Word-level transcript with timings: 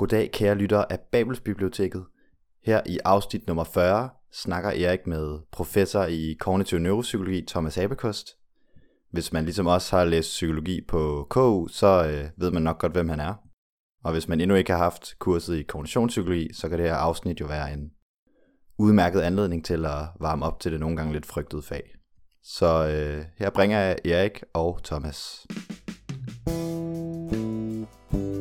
Goddag 0.00 0.30
kære 0.32 0.54
lyttere 0.54 0.92
af 0.92 1.00
Babels 1.12 1.40
Biblioteket. 1.40 2.04
Her 2.64 2.80
i 2.86 2.98
afsnit 3.04 3.46
nummer 3.46 3.64
40 3.64 4.10
snakker 4.32 4.70
Erik 4.70 5.06
med 5.06 5.38
professor 5.52 6.04
i 6.04 6.36
kognitiv 6.40 6.78
neuropsykologi 6.78 7.44
Thomas 7.48 7.78
Abekost. 7.78 8.28
Hvis 9.12 9.32
man 9.32 9.44
ligesom 9.44 9.66
os 9.66 9.90
har 9.90 10.04
læst 10.04 10.28
psykologi 10.28 10.80
på 10.88 11.26
KU, 11.30 11.68
så 11.68 12.06
øh, 12.06 12.30
ved 12.36 12.50
man 12.50 12.62
nok 12.62 12.78
godt, 12.78 12.92
hvem 12.92 13.08
han 13.08 13.20
er. 13.20 13.34
Og 14.04 14.12
hvis 14.12 14.28
man 14.28 14.40
endnu 14.40 14.56
ikke 14.56 14.72
har 14.72 14.78
haft 14.78 15.18
kurset 15.18 15.56
i 15.56 15.62
kognitionspsykologi, 15.62 16.54
så 16.54 16.68
kan 16.68 16.78
det 16.78 16.86
her 16.86 16.94
afsnit 16.94 17.40
jo 17.40 17.46
være 17.46 17.72
en 17.72 17.90
udmærket 18.78 19.20
anledning 19.20 19.64
til 19.64 19.84
at 19.86 20.08
varme 20.20 20.44
op 20.44 20.60
til 20.60 20.72
det 20.72 20.80
nogle 20.80 20.96
gange 20.96 21.12
lidt 21.12 21.26
frygtede 21.26 21.62
fag. 21.62 21.94
Så 22.42 22.88
øh, 22.88 23.24
her 23.38 23.50
bringer 23.50 23.78
jeg 23.78 23.98
Erik 24.04 24.42
og 24.54 24.80
Thomas. 24.84 25.46
Så 28.10 28.16
tror 28.16 28.39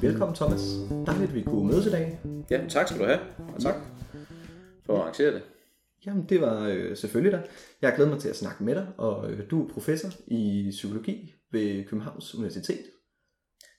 sige 0.00 0.10
velkommen, 0.10 0.34
Thomas. 0.34 0.60
Dejligt, 1.06 1.28
at 1.28 1.34
vi 1.34 1.42
kunne 1.42 1.66
mødes 1.66 1.86
i 1.86 1.90
dag. 1.90 2.20
Ja, 2.50 2.66
tak 2.68 2.88
skal 2.88 3.00
du 3.00 3.04
have, 3.04 3.20
og 3.54 3.60
tak 3.60 3.74
for 4.86 4.94
at 4.94 5.00
arrangere 5.00 5.34
det. 5.34 5.42
Jamen, 6.06 6.26
det 6.28 6.40
var 6.40 6.68
øh, 6.68 6.96
selvfølgelig 6.96 7.32
da. 7.32 7.42
Jeg 7.82 7.90
har 7.90 7.96
glædet 7.96 8.12
mig 8.12 8.20
til 8.20 8.28
at 8.28 8.36
snakke 8.36 8.64
med 8.64 8.74
dig, 8.74 8.86
og 8.98 9.30
øh, 9.30 9.50
du 9.50 9.64
er 9.64 9.68
professor 9.68 10.08
i 10.26 10.68
psykologi 10.70 11.34
ved 11.50 11.84
Københavns 11.84 12.34
Universitet. 12.34 12.84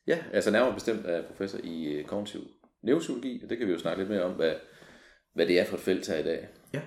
Ja, 0.07 0.17
altså 0.33 0.51
nærmere 0.51 0.73
bestemt 0.73 1.05
er 1.05 1.13
jeg 1.13 1.25
professor 1.25 1.59
i 1.63 1.83
øh, 1.83 2.05
kognitiv 2.05 2.41
neuropsykologi, 2.83 3.41
og 3.43 3.49
det 3.49 3.57
kan 3.57 3.67
vi 3.67 3.71
jo 3.71 3.79
snakke 3.79 4.01
lidt 4.01 4.09
mere 4.09 4.23
om, 4.23 4.31
hvad, 4.31 4.53
hvad 5.33 5.47
det 5.47 5.59
er 5.59 5.65
for 5.65 5.75
et 5.75 5.83
felt 5.83 6.07
her 6.07 6.17
i 6.17 6.23
dag. 6.23 6.47
Ja. 6.73 6.81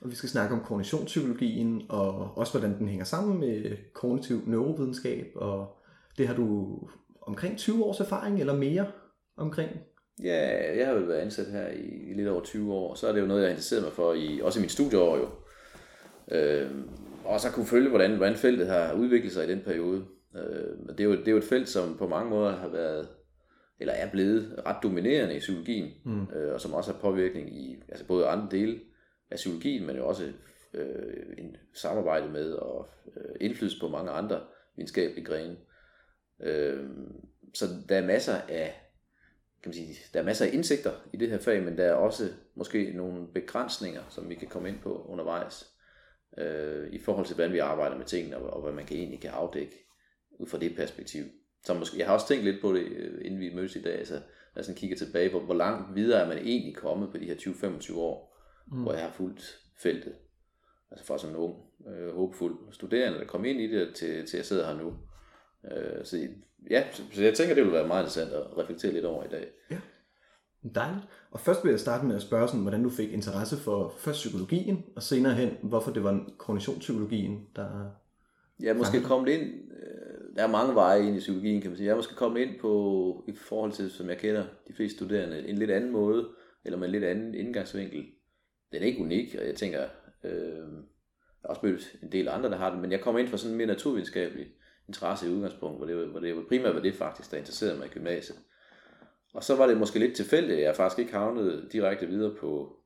Og 0.00 0.10
vi 0.10 0.14
skal 0.14 0.28
snakke 0.28 0.54
om 0.54 0.64
kognitionspsykologien, 0.64 1.82
og 1.88 2.38
også 2.38 2.58
hvordan 2.58 2.78
den 2.78 2.88
hænger 2.88 3.04
sammen 3.04 3.40
med 3.40 3.76
kognitiv 3.94 4.42
neurovidenskab, 4.46 5.26
og 5.34 5.76
det 6.18 6.28
har 6.28 6.34
du 6.34 6.78
omkring 7.26 7.58
20 7.58 7.84
års 7.84 8.00
erfaring, 8.00 8.40
eller 8.40 8.56
mere 8.56 8.86
omkring. 9.36 9.70
Ja, 10.22 10.76
jeg 10.78 10.86
har 10.86 10.94
jo 10.94 11.00
været 11.00 11.18
ansat 11.18 11.46
her 11.46 11.68
i, 11.68 12.10
i 12.10 12.14
lidt 12.14 12.28
over 12.28 12.42
20 12.42 12.74
år, 12.74 12.94
så 12.94 13.08
er 13.08 13.12
det 13.12 13.20
jo 13.20 13.26
noget, 13.26 13.40
jeg 13.40 13.46
har 13.46 13.50
interesseret 13.50 13.82
mig 13.82 13.92
for, 13.92 14.14
i, 14.14 14.40
også 14.40 14.58
i 14.58 14.62
min 14.62 14.68
studieår 14.68 15.16
jo. 15.16 15.28
Øh, 16.30 16.70
og 17.24 17.40
så 17.40 17.50
kunne 17.50 17.66
følge, 17.66 17.88
hvordan, 17.88 18.16
hvordan 18.16 18.36
feltet 18.36 18.66
har 18.66 18.92
udviklet 18.92 19.32
sig 19.32 19.44
i 19.44 19.50
den 19.50 19.60
periode. 19.60 20.04
Øh, 20.36 20.88
det, 20.88 21.00
er 21.00 21.04
jo, 21.04 21.12
det 21.12 21.28
er 21.28 21.32
jo 21.32 21.38
et 21.38 21.44
felt, 21.44 21.68
som 21.68 21.96
på 21.98 22.08
mange 22.08 22.30
måder 22.30 22.56
har 22.56 22.68
været, 22.68 23.08
eller 23.80 23.94
er 23.94 24.10
blevet 24.10 24.62
ret 24.66 24.82
dominerende 24.82 25.36
i 25.36 25.38
psykologien, 25.38 25.92
mm. 26.04 26.26
øh, 26.36 26.54
og 26.54 26.60
som 26.60 26.74
også 26.74 26.92
har 26.92 27.00
påvirkning 27.00 27.56
i 27.56 27.82
altså 27.88 28.06
både 28.06 28.26
andre 28.26 28.48
dele 28.50 28.80
af 29.30 29.36
psykologien, 29.36 29.86
men 29.86 29.96
jo 29.96 30.08
også 30.08 30.24
øh, 30.74 31.26
en 31.38 31.56
samarbejde 31.74 32.28
med 32.32 32.52
og 32.52 32.88
øh, 33.16 33.34
indflydelse 33.40 33.80
på 33.80 33.88
mange 33.88 34.10
andre 34.10 34.40
videnskabelige 34.76 35.24
grene. 35.24 35.56
Øh, 36.40 36.86
så 37.54 37.66
der 37.88 37.96
er 37.96 38.06
masser 38.06 38.40
af 38.48 38.86
kan 39.62 39.70
man 39.70 39.74
sige, 39.74 39.96
der 40.14 40.20
er 40.20 40.24
masser 40.24 40.46
af 40.46 40.50
indsigter 40.52 40.92
i 41.12 41.16
det 41.16 41.30
her 41.30 41.38
fag, 41.38 41.62
men 41.62 41.78
der 41.78 41.84
er 41.84 41.92
også 41.92 42.28
måske 42.54 42.92
nogle 42.94 43.26
begrænsninger, 43.34 44.02
som 44.08 44.28
vi 44.28 44.34
kan 44.34 44.48
komme 44.48 44.68
ind 44.68 44.78
på 44.78 45.06
undervejs, 45.08 45.70
øh, 46.38 46.92
i 46.92 46.98
forhold 46.98 47.26
til, 47.26 47.34
hvordan 47.34 47.52
vi 47.52 47.58
arbejder 47.58 47.96
med 47.96 48.04
tingene, 48.04 48.36
og, 48.36 48.50
og 48.50 48.62
hvad 48.62 48.72
man 48.72 48.86
kan 48.86 48.96
egentlig 48.96 49.20
kan 49.20 49.30
afdække 49.30 49.86
ud 50.38 50.46
fra 50.46 50.58
det 50.58 50.76
perspektiv. 50.76 51.24
Så 51.64 51.74
måske, 51.74 51.98
jeg 51.98 52.06
har 52.06 52.14
også 52.14 52.28
tænkt 52.28 52.44
lidt 52.44 52.60
på 52.60 52.72
det, 52.72 52.82
øh, 52.82 53.24
inden 53.24 53.40
vi 53.40 53.54
mødes 53.54 53.76
i 53.76 53.82
dag, 53.82 53.98
altså, 53.98 54.14
når 54.14 54.22
jeg 54.56 54.64
sådan 54.64 54.78
kigger 54.78 54.96
tilbage 54.96 55.30
på, 55.30 55.40
hvor 55.40 55.54
langt 55.54 55.96
videre 55.96 56.22
er 56.22 56.28
man 56.28 56.38
egentlig 56.38 56.76
kommet 56.76 57.10
på 57.10 57.18
de 57.18 57.26
her 57.26 57.34
20-25 57.34 57.96
år, 57.96 58.38
mm. 58.72 58.82
hvor 58.82 58.92
jeg 58.92 59.02
har 59.02 59.12
fulgt 59.12 59.58
feltet. 59.78 60.14
Altså 60.90 61.06
fra 61.06 61.18
som 61.18 61.30
en 61.30 61.36
ung, 61.36 61.54
øh, 61.88 62.14
håbefuld 62.14 62.72
studerende, 62.72 63.18
der 63.18 63.26
kom 63.26 63.44
ind 63.44 63.60
i 63.60 63.66
det, 63.66 63.94
til, 63.94 64.26
til 64.26 64.36
jeg 64.36 64.46
sidder 64.46 64.66
her 64.66 64.82
nu. 64.82 64.94
Øh, 65.70 66.04
så 66.04 66.28
ja, 66.70 66.84
så 67.12 67.22
jeg 67.22 67.34
tænker, 67.34 67.54
det 67.54 67.64
vil 67.64 67.72
være 67.72 67.86
meget 67.86 68.02
interessant 68.02 68.32
at 68.32 68.58
reflektere 68.58 68.92
lidt 68.92 69.04
over 69.04 69.24
i 69.24 69.28
dag. 69.28 69.46
Ja, 69.70 69.78
dejligt. 70.74 71.06
Og 71.30 71.40
først 71.40 71.64
vil 71.64 71.70
jeg 71.70 71.80
starte 71.80 72.06
med 72.06 72.16
at 72.16 72.22
spørge, 72.22 72.48
sådan, 72.48 72.62
hvordan 72.62 72.82
du 72.82 72.90
fik 72.90 73.12
interesse 73.12 73.56
for 73.56 73.94
først 73.98 74.16
psykologien, 74.16 74.84
og 74.96 75.02
senere 75.02 75.34
hen, 75.34 75.50
hvorfor 75.62 75.92
det 75.92 76.04
var 76.04 76.26
kognitionspsykologien, 76.38 77.46
der... 77.56 77.90
Jeg 78.60 78.68
er 78.68 78.74
måske 78.74 79.02
kommet 79.02 79.32
ind, 79.32 79.42
øh, 79.42 80.36
der 80.36 80.42
er 80.42 80.50
mange 80.50 80.74
veje 80.74 81.06
ind 81.06 81.16
i 81.16 81.18
psykologien, 81.18 81.60
kan 81.60 81.70
man 81.70 81.76
sige. 81.76 81.86
Jeg 81.86 81.92
er 81.92 81.96
måske 81.96 82.14
kommet 82.14 82.40
ind 82.40 82.60
på, 82.60 83.24
i 83.28 83.32
forhold 83.32 83.72
til, 83.72 83.90
som 83.90 84.08
jeg 84.08 84.18
kender 84.18 84.44
de 84.68 84.74
fleste 84.74 84.96
studerende, 84.96 85.48
en 85.48 85.58
lidt 85.58 85.70
anden 85.70 85.92
måde, 85.92 86.28
eller 86.64 86.78
med 86.78 86.86
en 86.86 86.92
lidt 86.92 87.04
anden 87.04 87.34
indgangsvinkel. 87.34 88.06
Den 88.72 88.82
er 88.82 88.86
ikke 88.86 89.02
unik, 89.02 89.34
og 89.38 89.46
jeg 89.46 89.54
tænker, 89.54 89.84
øh, 90.24 90.32
jeg 90.32 91.42
har 91.42 91.48
også 91.48 91.60
mødt 91.62 91.96
en 92.02 92.12
del 92.12 92.28
andre, 92.28 92.50
der 92.50 92.56
har 92.56 92.70
det, 92.70 92.80
men 92.80 92.92
jeg 92.92 93.00
kommer 93.00 93.18
ind 93.20 93.28
fra 93.28 93.36
sådan 93.36 93.52
en 93.52 93.58
mere 93.58 93.66
naturvidenskabelig 93.66 94.46
interesse 94.88 95.26
i 95.26 95.30
udgangspunkt, 95.30 95.78
hvor 95.78 95.86
det, 95.86 96.06
hvor 96.08 96.20
det 96.20 96.48
primært 96.48 96.74
var 96.74 96.80
det 96.80 96.94
faktisk, 96.94 97.30
der 97.30 97.36
interesserede 97.36 97.78
mig 97.78 97.86
i 97.86 97.90
gymnasiet. 97.90 98.38
Og 99.34 99.44
så 99.44 99.56
var 99.56 99.66
det 99.66 99.76
måske 99.76 99.98
lidt 99.98 100.16
tilfældigt, 100.16 100.58
at 100.58 100.64
jeg 100.64 100.76
faktisk 100.76 100.98
ikke 100.98 101.12
havnede 101.12 101.68
direkte 101.72 102.06
videre 102.06 102.34
på 102.34 102.76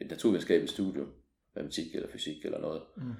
et 0.00 0.10
naturvidenskabeligt 0.10 0.72
studium, 0.72 1.12
matematik 1.54 1.94
eller 1.94 2.08
fysik 2.08 2.44
eller 2.44 2.60
noget. 2.60 2.82
Mm. 2.96 3.12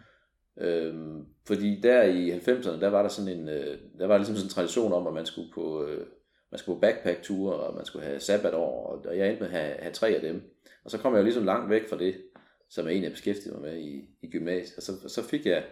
Øhm, 0.63 1.27
fordi 1.47 1.81
der 1.81 2.03
i 2.03 2.31
90'erne, 2.31 2.81
der 2.81 2.89
var 2.89 3.03
der 3.03 3.09
sådan 3.09 3.39
en, 3.39 3.49
øh, 3.49 3.79
der 3.99 4.07
var 4.07 4.17
ligesom 4.17 4.37
sådan 4.37 4.47
en 4.47 4.51
tradition 4.51 4.93
om, 4.93 5.07
at 5.07 5.15
man 5.15 5.27
skulle 5.27 5.53
på, 5.55 5.85
øh, 5.85 6.07
man 6.51 6.59
skulle 6.59 6.77
på 6.77 6.81
backpack-ture, 6.81 7.55
og 7.57 7.75
man 7.75 7.85
skulle 7.85 8.05
have 8.07 8.21
sabbatår, 8.21 8.87
og, 8.87 9.17
jeg 9.17 9.29
endte 9.29 9.43
med 9.43 9.51
at 9.51 9.61
have, 9.61 9.77
have 9.79 9.93
tre 9.93 10.09
af 10.09 10.21
dem. 10.21 10.43
Og 10.85 10.91
så 10.91 10.99
kom 10.99 11.13
jeg 11.13 11.19
jo 11.19 11.25
ligesom 11.25 11.45
langt 11.45 11.71
væk 11.71 11.89
fra 11.89 11.99
det, 11.99 12.23
som 12.71 12.85
jeg 12.85 12.93
egentlig 12.93 13.11
har 13.11 13.15
beskæftiget 13.15 13.53
mig 13.53 13.63
med 13.63 13.81
i, 13.81 14.09
i 14.23 14.31
gymnasiet. 14.31 14.77
Og 14.77 14.83
så, 14.83 15.09
så 15.09 15.23
fik 15.23 15.47
jeg 15.47 15.65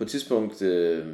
på 0.00 0.04
et 0.04 0.10
tidspunkt, 0.10 0.62
øh, 0.62 1.06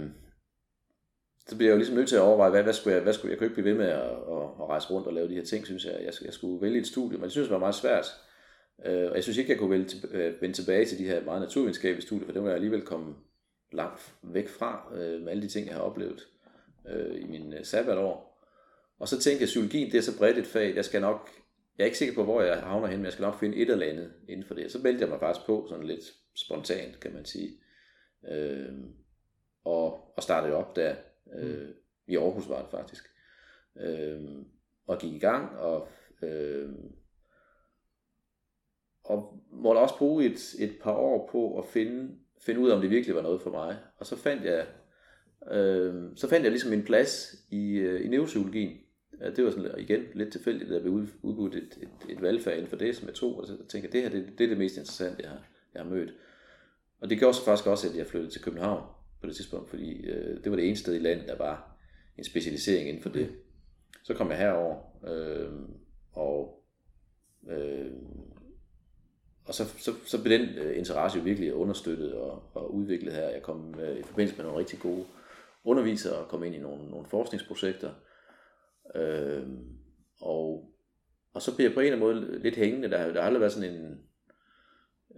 så 1.47 1.56
bliver 1.56 1.70
jeg 1.70 1.72
jo 1.72 1.76
ligesom 1.76 1.97
nødt 1.97 2.08
til 2.08 2.16
at 2.16 2.22
overveje, 2.22 2.50
hvad, 2.50 2.62
hvad 2.62 2.72
skulle 2.72 2.94
jeg, 2.94 3.02
hvad 3.02 3.12
skulle 3.12 3.28
jeg, 3.28 3.30
jeg 3.30 3.38
kunne 3.38 3.47
ikke 3.47 3.62
blive 3.62 3.70
ved 3.70 3.78
med 3.78 3.86
at, 3.86 4.10
at, 4.10 4.47
at 4.60 4.69
rejse 4.69 4.91
rundt 4.91 5.06
og 5.06 5.12
lave 5.12 5.28
de 5.28 5.34
her 5.34 5.44
ting, 5.44 5.66
synes 5.66 5.84
jeg. 5.84 6.00
Jeg, 6.04 6.12
jeg 6.24 6.32
skulle 6.32 6.62
vælge 6.62 6.80
et 6.80 6.86
studie, 6.86 7.19
men 7.19 7.24
det 7.24 7.32
synes 7.32 7.48
jeg 7.48 7.54
var 7.54 7.58
meget 7.58 7.74
svært. 7.74 8.06
Øh, 8.86 9.10
og 9.10 9.14
jeg 9.14 9.22
synes 9.22 9.38
ikke, 9.38 9.50
jeg 9.50 9.58
kunne 9.58 9.70
vælge, 9.70 9.88
øh, 10.10 10.42
vende 10.42 10.54
tilbage 10.54 10.84
til 10.84 10.98
de 10.98 11.04
her 11.04 11.24
meget 11.24 11.41
naturvidenskabelige 11.41 12.06
studier, 12.06 12.26
for 12.26 12.32
det 12.32 12.42
var 12.42 12.48
jeg 12.48 12.54
alligevel 12.54 12.82
komme 12.82 13.14
langt 13.72 14.14
væk 14.22 14.48
fra 14.48 14.92
øh, 14.94 15.20
med 15.20 15.28
alle 15.28 15.42
de 15.42 15.48
ting, 15.48 15.66
jeg 15.66 15.74
har 15.74 15.82
oplevet 15.82 16.26
øh, 16.88 17.20
i 17.20 17.24
min 17.24 17.54
øh, 17.54 17.64
sabbatår. 17.64 18.42
Og 18.98 19.08
så 19.08 19.20
tænkte 19.20 19.41
jeg, 19.41 19.47
at 19.47 19.47
psykologien 19.47 19.92
det 19.92 19.98
er 19.98 20.03
så 20.03 20.18
bredt 20.18 20.38
et 20.38 20.47
fag, 20.47 20.76
jeg 20.76 20.84
skal 20.84 21.00
nok, 21.00 21.30
jeg 21.78 21.84
er 21.84 21.86
ikke 21.86 21.98
sikker 21.98 22.14
på, 22.14 22.24
hvor 22.24 22.42
jeg 22.42 22.56
havner 22.56 22.86
hen, 22.86 22.98
men 22.98 23.04
jeg 23.04 23.12
skal 23.12 23.22
nok 23.22 23.41
finde 23.41 23.56
et 23.56 23.70
eller 23.70 23.86
andet 23.86 24.12
inden 24.28 24.47
for 24.47 24.54
det. 24.54 24.72
Så 24.72 24.78
meldte 24.78 25.00
jeg 25.00 25.08
mig 25.08 25.20
faktisk 25.20 25.47
på, 25.47 25.66
sådan 25.68 25.86
lidt 25.86 26.04
spontant, 26.34 27.00
kan 27.00 27.14
man 27.14 27.24
sige. 27.24 27.50
Øh, 28.28 28.72
og, 29.65 30.12
og 30.16 30.22
startede 30.22 30.54
op 30.54 30.77
der. 30.77 30.94
Øh, 31.34 31.69
I 32.06 32.16
Aarhus 32.16 32.49
var 32.49 32.62
det 32.62 32.71
faktisk. 32.71 33.04
Øh, 33.81 34.22
og 34.87 34.99
gik 34.99 35.12
i 35.12 35.19
gang, 35.19 35.59
og, 35.59 35.88
øh, 36.22 36.69
og 39.04 39.44
måtte 39.50 39.78
også 39.78 39.99
bruge 39.99 40.25
et, 40.25 40.54
et 40.59 40.78
par 40.82 40.93
år 40.93 41.28
på 41.32 41.59
at 41.59 41.65
finde, 41.66 42.16
finde 42.41 42.60
ud 42.60 42.71
af, 42.71 42.75
om 42.75 42.81
det 42.81 42.91
virkelig 42.91 43.16
var 43.16 43.22
noget 43.22 43.43
for 43.43 43.50
mig. 43.50 43.77
Og 43.97 44.06
så 44.06 44.16
fandt 44.16 44.44
jeg, 44.44 44.66
øh, 45.50 46.16
så 46.16 46.28
fandt 46.28 46.44
jeg 46.44 46.50
ligesom 46.50 46.71
min 46.71 46.84
plads 46.84 47.34
i, 47.50 47.77
øh, 47.77 48.04
i 48.04 48.09
neuropsykologien. 48.09 48.81
Det 49.37 49.44
var 49.44 49.50
sådan, 49.50 49.78
igen 49.78 50.04
lidt 50.15 50.33
tilfældigt, 50.33 50.71
at 50.71 50.75
jeg 50.75 50.83
blev 50.83 50.94
udbudt 51.22 51.54
et, 51.54 51.78
et, 51.83 52.10
et 52.10 52.22
valgfag 52.22 52.54
inden 52.54 52.69
for 52.71 52.77
det, 52.77 52.97
som 52.97 53.06
jeg 53.09 53.15
tog, 53.15 53.38
og 53.38 53.47
så 53.47 53.56
tænkte 53.56 53.78
jeg, 53.83 53.93
det 53.93 54.03
her 54.03 54.09
det, 54.09 54.38
det 54.38 54.44
er 54.44 54.48
det 54.48 54.59
mest 54.59 54.77
interessante, 54.77 55.22
jeg 55.22 55.31
har, 55.31 55.47
jeg 55.75 55.83
har 55.83 55.91
mødt. 55.91 56.15
Og 57.01 57.11
det 57.11 57.19
gjorde 57.19 57.34
så 57.34 57.45
faktisk 57.45 57.67
også, 57.67 57.89
at 57.89 57.97
jeg 57.97 58.07
flyttede 58.07 58.33
til 58.33 58.43
København 58.43 58.83
på 59.21 59.27
det 59.27 59.37
tidspunkt, 59.37 59.71
fordi 59.71 60.07
øh, 60.07 60.45
det 60.45 60.51
var 60.51 60.57
det 60.57 60.67
eneste 60.67 60.83
sted 60.83 60.95
i 60.95 60.99
landet, 60.99 61.29
der 61.29 61.37
var 61.37 61.77
en 62.19 62.25
specialisering 62.25 62.89
inden 62.89 63.03
for 63.03 63.11
det. 63.11 63.31
Så 64.05 64.15
kom 64.15 64.31
jeg 64.31 64.39
herover 64.39 64.77
øh, 65.09 65.53
og 66.12 66.65
øh, 67.49 67.93
og 69.47 69.54
så, 69.54 69.65
så, 69.78 69.93
så 70.04 70.22
blev 70.22 70.39
den 70.39 70.48
øh, 70.48 70.78
interesse 70.78 71.19
jo 71.19 71.25
virkelig 71.25 71.54
understøttet 71.54 72.15
og, 72.15 72.43
og 72.54 72.75
udviklet 72.75 73.13
her. 73.13 73.28
Jeg 73.28 73.42
kom 73.42 73.81
øh, 73.81 73.99
i 73.99 74.03
forbindelse 74.03 74.37
med 74.37 74.45
nogle 74.45 74.60
rigtig 74.60 74.78
gode 74.78 75.04
undervisere 75.65 76.16
og 76.16 76.28
kom 76.28 76.45
ind 76.45 76.54
i 76.54 76.59
nogle, 76.59 76.91
nogle 76.91 77.07
forskningsprojekter. 77.07 77.91
Øh, 78.95 79.47
og, 80.21 80.71
og 81.34 81.42
så 81.42 81.57
blev 81.57 81.66
jeg 81.66 81.75
på 81.75 81.81
en 81.81 81.87
eller 81.87 82.07
anden 82.07 82.28
måde 82.31 82.42
lidt 82.42 82.57
hængende. 82.57 82.91
Der, 82.91 83.13
der 83.13 83.21
har 83.21 83.27
aldrig 83.27 83.41
været 83.41 83.53
sådan 83.53 83.75
en, 83.75 83.99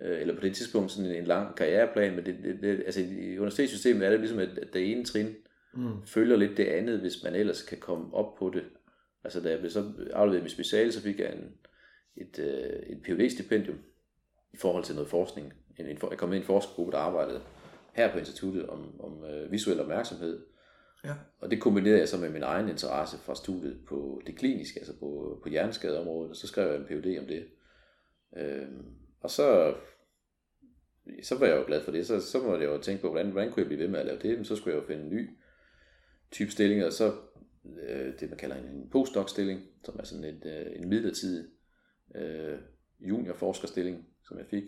øh, 0.03 0.21
eller 0.21 0.35
på 0.35 0.41
det 0.41 0.56
tidspunkt 0.56 0.91
sådan 0.91 1.11
en, 1.11 1.25
lang 1.25 1.56
karriereplan, 1.56 2.15
men 2.15 2.27
det, 2.27 2.37
det, 2.45 2.59
det, 2.62 2.83
altså 2.87 3.00
i 3.00 3.39
universitetssystemet 3.39 4.06
er 4.06 4.11
det 4.11 4.21
ligesom, 4.21 4.39
at, 4.39 4.59
at 4.59 4.69
det 4.73 4.93
ene 4.93 5.05
trin 5.05 5.37
mm. 5.75 6.06
følger 6.06 6.37
lidt 6.37 6.56
det 6.56 6.65
andet, 6.67 7.00
hvis 7.00 7.25
man 7.25 7.35
ellers 7.35 7.62
kan 7.62 7.79
komme 7.79 8.15
op 8.15 8.35
på 8.39 8.50
det. 8.55 8.65
Altså 9.25 9.41
da 9.41 9.50
jeg 9.50 9.59
blev 9.59 9.71
så 9.71 9.93
afleveret 10.12 10.43
mit 10.43 10.53
speciale, 10.53 10.93
så 10.93 11.03
fik 11.03 11.21
jeg 11.21 11.33
en, 11.33 11.53
et, 12.17 12.39
øh, 12.39 12.97
et 12.97 13.03
phd 13.05 13.31
stipendium 13.31 13.79
i 14.53 14.56
forhold 14.56 14.85
til 14.85 14.95
noget 14.95 15.11
forskning. 15.11 15.53
En, 15.79 15.87
en, 15.87 15.99
jeg 16.11 16.19
kom 16.19 16.29
med 16.29 16.39
i 16.39 16.41
en 16.41 16.47
forskergruppe, 16.47 16.93
der 16.93 16.99
arbejdede 16.99 17.41
her 17.93 18.12
på 18.12 18.19
instituttet 18.19 18.67
om, 18.67 19.00
om 19.00 19.25
øh, 19.25 19.53
visuel 19.53 19.81
opmærksomhed. 19.81 20.41
Ja. 21.05 21.15
Og 21.41 21.50
det 21.50 21.61
kombinerede 21.61 21.99
jeg 21.99 22.09
så 22.09 22.19
med 22.19 22.31
min 22.31 22.43
egen 22.43 22.69
interesse 22.69 23.19
fra 23.19 23.35
studiet 23.35 23.79
på 23.89 24.23
det 24.27 24.37
kliniske, 24.37 24.79
altså 24.79 24.99
på, 25.00 25.41
på 25.43 25.49
hjerneskadeområdet, 25.49 26.31
og 26.31 26.37
så 26.37 26.47
skrev 26.47 26.69
jeg 26.69 26.77
en 26.77 26.85
PhD 26.85 27.19
om 27.19 27.27
det. 27.27 27.47
Øh, 28.37 28.69
og 29.20 29.31
så, 29.31 29.75
så 31.23 31.38
var 31.38 31.47
jeg 31.47 31.56
jo 31.56 31.65
glad 31.67 31.85
for 31.85 31.93
det. 31.93 32.06
Så, 32.06 32.20
så 32.20 32.38
måtte 32.43 32.65
jeg 32.65 32.73
jo 32.73 32.82
tænke 32.82 33.03
på, 33.03 33.11
hvordan, 33.11 33.31
hvordan 33.31 33.53
kunne 33.53 33.61
jeg 33.61 33.67
blive 33.67 33.81
ved 33.81 33.88
med 33.88 34.00
at 34.00 34.06
lave 34.06 34.19
det? 34.19 34.37
Men 34.37 34.44
så 34.44 34.56
skulle 34.56 34.75
jeg 34.75 34.82
jo 34.82 34.87
finde 34.87 35.03
en 35.03 35.11
ny 35.11 35.31
type 36.31 36.50
stilling, 36.50 36.85
og 36.85 36.93
så 36.93 37.12
øh, 37.88 38.20
det, 38.20 38.29
man 38.29 38.38
kalder 38.38 38.56
en 38.56 38.88
postdoc-stilling, 38.91 39.61
som 39.85 39.97
er 39.99 40.05
sådan 40.05 40.25
et, 40.25 40.43
øh, 40.47 40.81
en 40.82 40.88
midlertidig 40.88 41.47
øh, 42.15 42.59
juniorforskerstilling, 43.00 44.06
som 44.29 44.38
jeg 44.38 44.47
fik. 44.47 44.65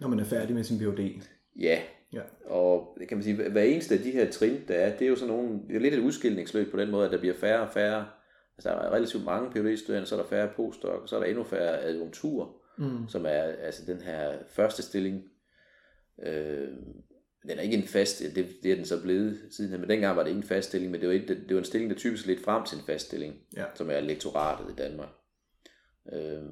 Når 0.00 0.08
man 0.08 0.18
er 0.18 0.24
færdig 0.24 0.54
med 0.54 0.64
sin 0.64 0.78
Ph.D. 0.78 1.22
Ja, 1.60 1.82
Ja. 2.14 2.20
og 2.46 2.96
det 3.00 3.08
kan 3.08 3.16
man 3.16 3.24
sige, 3.24 3.48
hver 3.50 3.62
eneste 3.62 3.94
af 3.94 4.00
de 4.00 4.10
her 4.10 4.30
trin, 4.30 4.60
der 4.68 4.74
er, 4.74 4.96
det 4.96 5.04
er 5.04 5.08
jo 5.08 5.16
sådan 5.16 5.34
nogle, 5.34 5.60
det 5.68 5.76
er 5.76 5.80
lidt 5.80 5.94
et 5.94 6.00
udskillingsløb 6.00 6.70
på 6.70 6.76
den 6.76 6.90
måde, 6.90 7.06
at 7.06 7.12
der 7.12 7.18
bliver 7.18 7.34
færre 7.34 7.60
og 7.60 7.72
færre, 7.72 8.06
altså 8.56 8.68
der 8.68 8.74
er 8.74 8.90
relativt 8.90 9.24
mange 9.24 9.50
phd 9.50 9.76
så 10.06 10.14
er 10.16 10.20
der 10.20 10.28
færre 10.28 10.50
postdoc, 10.56 11.02
og 11.02 11.08
så 11.08 11.16
er 11.16 11.20
der 11.20 11.26
endnu 11.26 11.44
færre 11.44 11.80
adjunkturer, 11.80 12.63
Mm. 12.78 13.08
som 13.08 13.26
er 13.26 13.42
altså 13.42 13.82
den 13.86 14.00
her 14.00 14.38
første 14.48 14.82
stilling. 14.82 15.24
Øh, 16.22 16.68
den 17.48 17.58
er 17.58 17.62
ikke 17.62 17.76
en 17.76 17.88
fast, 17.88 18.18
det, 18.34 18.48
det 18.62 18.72
er 18.72 18.76
den 18.76 18.84
så 18.84 19.02
blevet 19.02 19.40
siden, 19.50 19.80
men 19.80 19.90
dengang 19.90 20.16
var 20.16 20.22
det 20.22 20.30
ikke 20.30 20.38
en 20.38 20.48
fast 20.48 20.68
stilling, 20.68 20.92
men 20.92 21.00
det 21.00 21.08
var, 21.08 21.14
ikke, 21.14 21.28
det, 21.28 21.48
det 21.48 21.54
var 21.54 21.60
en 21.60 21.64
stilling, 21.64 21.90
der 21.90 21.96
typisk 21.96 22.26
lidt 22.26 22.44
frem 22.44 22.64
til 22.64 22.78
en 22.78 22.84
fast 22.84 23.06
stilling, 23.06 23.34
Ja. 23.56 23.64
som 23.74 23.90
er 23.90 24.00
lektoratet 24.00 24.72
i 24.72 24.74
Danmark. 24.76 25.08
Øh, 26.12 26.42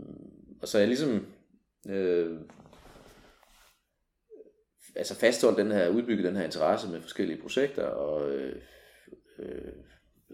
og 0.63 0.69
så 0.69 0.79
er 0.79 0.83
jeg 0.83 0.89
ligesom 0.89 1.27
øh, 1.89 2.41
altså 4.97 5.15
fastholdt 5.15 5.59
den 5.59 5.71
her, 5.71 5.89
udbygget 5.89 6.25
den 6.25 6.37
her 6.37 6.45
interesse 6.45 6.89
med 6.89 7.01
forskellige 7.01 7.41
projekter, 7.43 7.85
og 7.85 8.31
øh, 8.31 8.63
øh, 9.39 9.73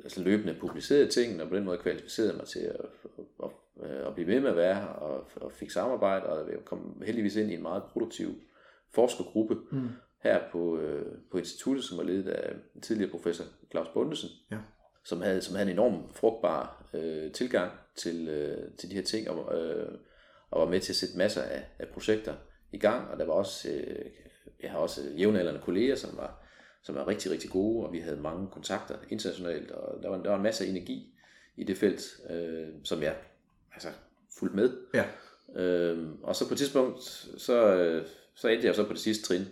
altså 0.04 0.22
løbende 0.22 0.56
publiceret 0.60 1.10
ting, 1.10 1.42
og 1.42 1.48
på 1.48 1.56
den 1.56 1.64
måde 1.64 1.78
kvalificeret 1.78 2.36
mig 2.36 2.46
til 2.46 2.60
at, 2.60 2.80
at, 3.18 3.24
at, 3.44 3.50
at 3.82 4.14
blive 4.14 4.26
ved 4.28 4.40
med 4.40 4.50
at 4.50 4.56
være 4.56 4.74
her, 4.74 4.86
og, 4.86 5.28
og 5.36 5.52
fik 5.52 5.70
samarbejde, 5.70 6.26
og 6.26 6.50
jeg 6.52 6.58
kom 6.64 7.02
heldigvis 7.06 7.36
ind 7.36 7.50
i 7.50 7.54
en 7.54 7.62
meget 7.62 7.82
produktiv 7.92 8.34
forskergruppe 8.94 9.56
Mm. 9.72 9.88
her 10.22 10.40
på, 10.52 10.78
øh, 10.78 11.06
på 11.30 11.38
instituttet, 11.38 11.84
som 11.84 11.98
var 11.98 12.04
ledet 12.04 12.28
af 12.28 12.52
tidligere 12.82 13.10
professor 13.10 13.44
Claus 13.70 13.88
Bundesen, 13.88 14.28
Ja. 14.50 14.58
som 15.04 15.20
havde, 15.20 15.42
som 15.42 15.54
havde 15.56 15.70
en 15.70 15.76
enorm 15.76 16.14
frugtbar 16.14 16.84
øh, 16.94 17.32
tilgang 17.32 17.72
til, 17.96 18.28
øh, 18.28 18.70
til 18.78 18.90
de 18.90 18.94
her 18.94 19.02
ting, 19.02 19.30
og, 19.30 19.58
øh, 19.58 19.92
og 20.50 20.60
var 20.60 20.66
med 20.70 20.80
til 20.80 20.92
at 20.92 20.96
sætte 20.96 21.18
masser 21.18 21.42
af, 21.42 21.64
af 21.78 21.88
projekter 21.88 22.34
i 22.72 22.78
gang, 22.78 23.08
og 23.10 23.18
der 23.18 23.24
var 23.26 23.32
også, 23.32 23.70
øh, 23.70 24.04
jeg 24.62 24.70
har 24.70 24.78
også 24.78 25.00
jævnaldrende 25.18 25.60
kolleger, 25.60 25.94
som 25.94 26.16
var, 26.16 26.44
som 26.82 26.94
var 26.94 27.08
rigtig, 27.08 27.30
rigtig 27.32 27.50
gode, 27.50 27.86
og 27.86 27.92
vi 27.92 27.98
havde 27.98 28.20
mange 28.20 28.48
kontakter 28.50 28.94
internationalt, 29.10 29.70
og 29.70 30.02
der 30.02 30.08
var, 30.08 30.16
der 30.22 30.28
var 30.30 30.36
en 30.36 30.42
masse 30.42 30.66
energi 30.66 31.14
i 31.56 31.64
det 31.64 31.76
felt, 31.76 32.02
øh, 32.30 32.68
som 32.84 33.02
jeg 33.02 33.16
altså 33.72 33.88
fulgte 34.38 34.56
med. 34.56 34.72
Ja. 34.94 35.04
Øh, 35.62 36.08
og 36.22 36.36
så 36.36 36.48
på 36.48 36.54
et 36.54 36.58
tidspunkt, 36.58 37.02
så, 37.36 37.76
øh, 37.76 38.06
så 38.34 38.48
endte 38.48 38.66
jeg 38.66 38.74
så 38.74 38.84
på 38.84 38.92
det 38.92 39.00
sidste 39.00 39.24
trin, 39.24 39.44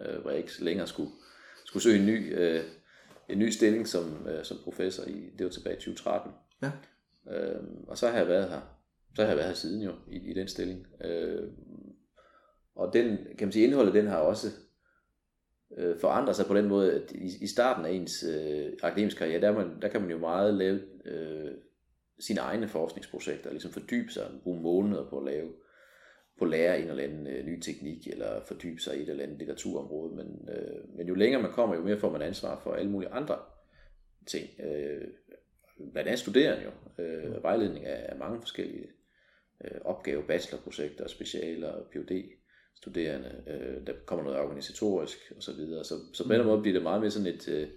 øh, 0.00 0.20
hvor 0.20 0.30
jeg 0.30 0.38
ikke 0.38 0.52
længere 0.64 0.86
skulle, 0.86 1.10
skulle 1.64 1.82
søge 1.82 1.98
en 1.98 2.06
ny, 2.06 2.38
øh, 2.38 2.64
en 3.28 3.38
ny 3.38 3.50
stilling 3.50 3.88
som, 3.88 4.26
øh, 4.28 4.44
som 4.44 4.58
professor 4.64 5.04
i, 5.04 5.30
det 5.38 5.44
var 5.44 5.50
tilbage 5.50 5.76
i 5.76 5.80
2013. 5.80 6.32
Ja. 6.62 6.70
Øh, 7.30 7.62
og 7.86 7.98
så 7.98 8.08
har 8.08 8.18
jeg 8.18 8.28
været 8.28 8.48
her, 8.48 8.60
så 9.16 9.22
har 9.22 9.28
jeg 9.28 9.36
været 9.36 9.48
her 9.48 9.54
siden 9.54 9.82
jo, 9.82 9.92
i, 10.10 10.30
i 10.30 10.34
den 10.34 10.48
stilling. 10.48 10.86
Øh, 11.04 11.48
og 12.74 12.92
den, 12.92 13.18
kan 13.38 13.46
man 13.46 13.52
sige, 13.52 13.64
indholdet 13.64 13.94
den 13.94 14.06
har 14.06 14.18
også 14.18 14.48
øh, 15.76 16.00
forandret 16.00 16.36
sig 16.36 16.46
på 16.46 16.54
den 16.54 16.68
måde, 16.68 16.92
at 16.92 17.12
i, 17.12 17.44
i 17.44 17.46
starten 17.46 17.84
af 17.84 17.90
ens 17.90 18.24
øh, 18.24 18.72
akademiske 18.82 19.18
karriere, 19.18 19.40
der, 19.40 19.48
er 19.48 19.52
man, 19.52 19.82
der 19.82 19.88
kan 19.88 20.00
man 20.00 20.10
jo 20.10 20.18
meget 20.18 20.54
lave 20.54 20.80
øh, 21.04 21.50
sine 22.18 22.40
egne 22.40 22.68
forskningsprojekter, 22.68 23.50
ligesom 23.50 23.72
fordybe 23.72 24.12
sig, 24.12 24.30
bruge 24.42 24.60
måneder 24.60 25.10
på 25.10 25.18
at 25.18 25.24
lave, 25.24 25.52
på 26.38 26.44
at 26.44 26.50
lære 26.50 26.80
en 26.80 26.88
eller 26.88 27.04
anden 27.04 27.26
øh, 27.26 27.46
ny 27.46 27.60
teknik, 27.60 28.06
eller 28.06 28.44
fordybe 28.44 28.80
sig 28.80 28.98
i 28.98 29.02
et 29.02 29.08
eller 29.08 29.22
andet 29.24 29.38
litteraturområde, 29.38 30.16
men, 30.16 30.48
øh, 30.48 30.96
men 30.96 31.08
jo 31.08 31.14
længere 31.14 31.42
man 31.42 31.52
kommer, 31.52 31.76
jo 31.76 31.82
mere 31.82 31.98
får 31.98 32.10
man 32.10 32.22
ansvar 32.22 32.60
for 32.60 32.72
alle 32.72 32.90
mulige 32.90 33.10
andre 33.10 33.38
ting. 34.26 34.48
Øh, 34.60 35.08
blandt 35.92 36.08
andet 36.08 36.18
studerende 36.18 36.64
jo, 36.64 37.02
øh, 37.04 37.42
vejledning 37.42 37.86
af, 37.86 38.06
af 38.12 38.18
mange 38.18 38.40
forskellige 38.40 38.86
øh, 39.64 39.80
opgaver, 39.84 40.26
bachelorprojekter, 40.26 41.08
specialer, 41.08 41.82
Ph.D. 41.92 42.24
studerende, 42.74 43.42
øh, 43.46 43.86
der 43.86 43.92
kommer 44.06 44.24
noget 44.24 44.40
organisatorisk 44.40 45.32
og 45.36 45.42
så 45.42 45.52
videre. 45.52 45.84
Så, 45.84 45.94
så 46.12 46.26
på 46.26 46.32
den 46.32 46.46
måde 46.46 46.62
bliver 46.62 46.74
det 46.74 46.82
meget 46.82 47.00
mere 47.00 47.10
sådan 47.10 47.34
et, 47.34 47.48
øh, 47.48 47.68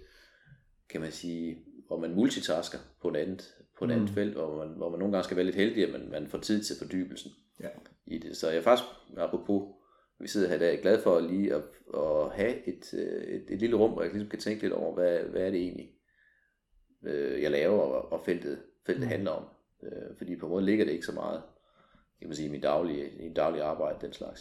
kan 0.88 1.00
man 1.00 1.12
sige, 1.12 1.64
hvor 1.86 1.98
man 1.98 2.14
multitasker 2.14 2.78
på 3.02 3.08
en 3.08 3.16
andet, 3.16 3.54
på 3.78 3.84
et 3.84 3.90
andet 3.90 4.08
Mm. 4.08 4.14
felt, 4.14 4.34
hvor 4.34 4.64
man, 4.64 4.76
hvor 4.76 4.90
man 4.90 4.98
nogle 4.98 5.12
gange 5.12 5.24
skal 5.24 5.36
være 5.36 5.46
lidt 5.46 5.56
heldig, 5.56 5.94
at 5.94 6.10
man, 6.10 6.26
får 6.28 6.38
tid 6.38 6.62
til 6.62 6.76
fordybelsen 6.78 7.30
Ja. 7.60 7.68
i 8.06 8.18
det. 8.18 8.36
Så 8.36 8.48
jeg 8.48 8.56
er 8.58 8.62
faktisk, 8.62 8.88
apropos, 9.16 9.74
vi 10.20 10.28
sidder 10.28 10.48
her 10.48 10.56
i 10.56 10.58
dag, 10.58 10.80
glad 10.82 11.02
for 11.02 11.20
lige 11.20 11.54
at, 11.54 11.62
at 11.94 12.30
have 12.32 12.68
et, 12.68 12.94
øh, 12.94 13.22
et, 13.22 13.44
et 13.50 13.58
lille 13.58 13.76
rum, 13.76 13.90
hvor 13.92 14.02
jeg 14.02 14.10
ligesom 14.12 14.28
kan 14.30 14.38
tænke 14.38 14.62
lidt 14.62 14.72
over, 14.72 14.94
hvad, 14.94 15.18
hvad 15.20 15.42
er 15.46 15.50
det 15.50 15.60
egentlig, 15.60 15.90
øh, 17.06 17.42
jeg 17.42 17.50
laver, 17.50 17.80
og, 17.80 18.12
og 18.12 18.20
feltet, 18.24 18.58
feltet 18.86 19.04
Mm. 19.04 19.08
handler 19.08 19.30
om. 19.30 19.44
Øh, 19.82 20.16
fordi 20.18 20.36
på 20.36 20.46
en 20.46 20.50
måde 20.50 20.64
ligger 20.64 20.84
det 20.84 20.92
ikke 20.92 21.06
så 21.06 21.12
meget, 21.12 21.42
kan 22.18 22.28
man 22.28 22.36
sige, 22.36 22.48
i 22.48 22.52
min 22.52 22.60
daglige, 22.60 23.10
i 23.10 23.22
min 23.22 23.34
daglige 23.34 23.62
arbejde, 23.62 23.98
den 24.06 24.12
slags. 24.12 24.40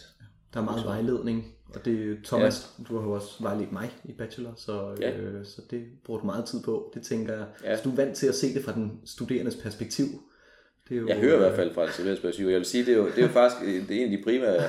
Der 0.58 0.64
er 0.64 0.66
meget 0.66 0.86
vejledning, 0.86 1.56
og 1.76 1.86
det 1.86 2.18
Thomas, 2.24 2.70
ja. 2.80 2.84
du 2.84 2.98
har 3.00 3.08
jo 3.08 3.14
også 3.14 3.44
vejledt 3.44 3.72
mig 3.72 3.92
i 4.04 4.12
bachelor, 4.14 4.54
så, 4.56 4.96
Ja. 5.02 5.18
øh, 5.18 5.46
så 5.46 5.62
det 5.72 5.84
bruger 6.06 6.20
du 6.20 6.26
meget 6.26 6.46
tid 6.46 6.64
på. 6.64 6.92
Det 6.94 7.02
tænker 7.02 7.34
jeg, 7.34 7.46
Ja. 7.64 7.70
ja. 7.70 7.78
så 7.78 7.84
du 7.84 7.90
er 7.92 7.96
vant 7.96 8.16
til 8.16 8.28
at 8.28 8.36
se 8.36 8.54
det 8.54 8.64
fra 8.64 8.74
den 8.74 9.02
studerendes 9.06 9.56
perspektiv. 9.56 10.06
Det 10.90 10.98
er 10.98 11.02
jo, 11.02 11.08
Jeg 11.08 11.18
hører 11.18 11.36
i 11.36 11.38
hvert 11.40 11.52
øh, 11.52 11.56
fald 11.58 11.74
fra 11.74 11.86
det 11.86 11.94
serverede 11.94 12.16
perspektiv. 12.22 12.48
Jeg 12.48 12.58
vil 12.58 12.66
sige, 12.66 12.86
det 12.86 12.94
er 12.94 12.98
jo, 12.98 13.06
det 13.08 13.18
er 13.18 13.22
jo 13.22 13.28
faktisk 13.28 13.88
det 13.90 13.98
er 13.98 14.06
en 14.06 14.12
af 14.14 14.18
de 14.18 14.24
primære 14.24 14.64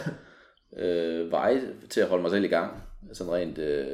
øh, 0.76 1.30
veje 1.30 1.62
til 1.90 2.00
at 2.00 2.08
holde 2.08 2.22
mig 2.22 2.30
selv 2.30 2.44
i 2.44 2.48
gang. 2.48 2.82
Sådan 3.12 3.32
rent, 3.32 3.58
øh, 3.58 3.86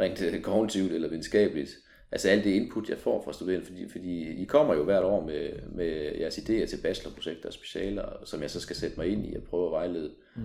rent 0.00 0.22
øh, 0.22 0.40
kognitivt 0.42 0.92
eller 0.92 1.08
videnskabeligt. 1.08 1.70
Altså 2.12 2.28
alt 2.28 2.44
det 2.44 2.50
input, 2.50 2.88
jeg 2.88 2.98
får 2.98 3.22
fra 3.24 3.32
studerende, 3.32 3.66
fordi, 3.66 3.88
fordi 3.88 4.42
I 4.42 4.44
kommer 4.44 4.74
jo 4.74 4.84
hvert 4.84 5.04
år 5.04 5.26
med, 5.26 5.50
med 5.74 6.12
jeres 6.20 6.38
idéer 6.38 6.66
til 6.66 6.78
bachelorprojekter 6.82 7.48
og 7.48 7.52
specialer, 7.52 8.04
som 8.24 8.42
jeg 8.42 8.50
så 8.50 8.60
skal 8.60 8.76
sætte 8.76 8.96
mig 8.96 9.08
ind 9.08 9.26
i 9.26 9.34
og 9.36 9.42
prøve 9.42 9.66
at 9.66 9.72
vejlede. 9.72 10.10
Mm. 10.36 10.42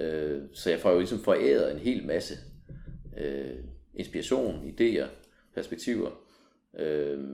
Øh, 0.00 0.42
så 0.54 0.70
jeg 0.70 0.80
får 0.80 0.90
jo 0.90 0.98
ligesom 0.98 1.18
foræret 1.18 1.72
en 1.72 1.78
hel 1.78 2.06
masse 2.06 2.34
øh, 3.16 3.56
inspiration, 3.94 4.74
idéer, 4.74 5.06
perspektiver, 5.54 6.10
øh, 6.78 7.24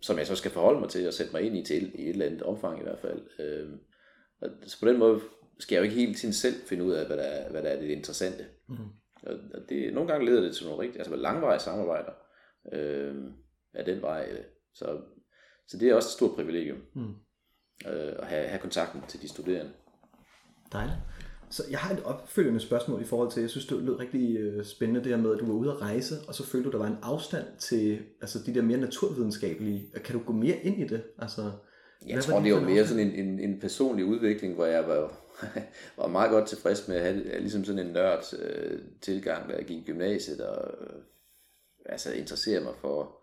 som 0.00 0.18
jeg 0.18 0.26
så 0.26 0.36
skal 0.36 0.50
forholde 0.50 0.80
mig 0.80 0.88
til 0.88 1.06
og 1.06 1.14
sætte 1.14 1.32
mig 1.32 1.42
ind 1.42 1.56
i 1.56 1.64
til 1.64 1.92
i 1.94 2.02
et 2.02 2.10
eller 2.10 2.26
andet 2.26 2.42
omfang 2.42 2.80
i 2.80 2.82
hvert 2.82 2.98
fald. 2.98 3.22
Øh, 3.38 3.68
så 4.66 4.80
på 4.80 4.88
den 4.88 4.98
måde 4.98 5.20
skal 5.58 5.74
jeg 5.74 5.80
jo 5.80 5.84
ikke 5.84 6.00
hele 6.00 6.14
tiden 6.14 6.34
selv 6.34 6.54
finde 6.66 6.84
ud 6.84 6.92
af, 6.92 7.06
hvad 7.06 7.16
der 7.16 7.22
er, 7.22 7.50
hvad 7.50 7.62
der 7.62 7.68
er 7.68 7.80
det 7.80 7.90
interessante. 7.90 8.46
Mm. 8.68 8.76
Og, 9.22 9.38
det, 9.68 9.94
nogle 9.94 10.12
gange 10.12 10.26
leder 10.26 10.40
det 10.40 10.56
til 10.56 10.66
nogle 10.66 10.82
rigtigt, 10.82 10.98
altså 10.98 11.16
langvarige 11.16 11.60
samarbejder 11.60 12.12
øh, 12.72 13.14
af 13.74 13.84
den 13.84 14.02
vej. 14.02 14.28
Så, 14.74 15.00
så 15.68 15.78
det 15.78 15.88
er 15.88 15.94
også 15.94 16.06
et 16.06 16.12
stort 16.12 16.34
privilegium 16.34 16.78
Mm. 16.94 17.14
øh, 17.86 18.12
at 18.18 18.26
have, 18.26 18.46
have 18.46 18.60
kontakten 18.60 19.02
til 19.08 19.22
de 19.22 19.28
studerende. 19.28 19.72
Dejligt. 20.72 20.96
Så 21.52 21.64
jeg 21.70 21.78
har 21.78 21.94
et 21.94 22.02
opfølgende 22.04 22.60
spørgsmål 22.60 23.02
i 23.02 23.04
forhold 23.04 23.30
til, 23.30 23.40
jeg 23.40 23.50
synes, 23.50 23.66
det 23.66 23.82
lød 23.82 23.98
rigtig 23.98 24.36
øh, 24.36 24.64
spændende 24.64 25.00
det 25.00 25.08
her 25.08 25.22
med, 25.22 25.34
at 25.34 25.40
du 25.40 25.46
var 25.46 25.54
ude 25.54 25.70
at 25.70 25.80
rejse, 25.80 26.14
og 26.28 26.34
så 26.34 26.46
følte 26.46 26.66
du, 26.66 26.72
der 26.72 26.78
var 26.78 26.86
en 26.86 26.98
afstand 27.02 27.44
til 27.58 27.98
altså, 28.20 28.38
de 28.46 28.54
der 28.54 28.62
mere 28.62 28.78
naturvidenskabelige. 28.78 29.90
Kan 30.04 30.18
du 30.18 30.24
gå 30.26 30.32
mere 30.32 30.56
ind 30.56 30.80
i 30.80 30.86
det? 30.86 31.02
Altså, 31.18 31.50
Jeg 32.06 32.22
tror, 32.24 32.34
var 32.34 32.42
det 32.42 32.52
for 32.52 32.58
en 32.58 32.64
mere 32.64 32.80
afstand? 32.80 32.98
sådan 32.98 33.26
en, 33.26 33.28
en, 33.28 33.50
en 33.50 33.60
personlig 33.60 34.04
udvikling, 34.04 34.54
hvor 34.54 34.66
jeg 34.66 34.88
var, 34.88 35.16
var 36.02 36.06
meget 36.06 36.30
godt 36.30 36.48
tilfreds 36.48 36.88
med 36.88 36.96
at 36.96 37.02
have 37.02 37.40
ligesom 37.40 37.64
sådan 37.64 37.86
en 37.86 37.92
nørd 37.92 38.34
øh, 38.38 38.78
tilgang, 39.00 39.48
da 39.48 39.56
jeg 39.56 39.64
gik 39.64 39.78
i 39.78 39.84
gymnasiet, 39.86 40.40
og 40.40 40.74
øh, 40.80 41.02
altså 41.86 42.12
interesserede 42.12 42.64
mig 42.64 42.74
for 42.80 43.18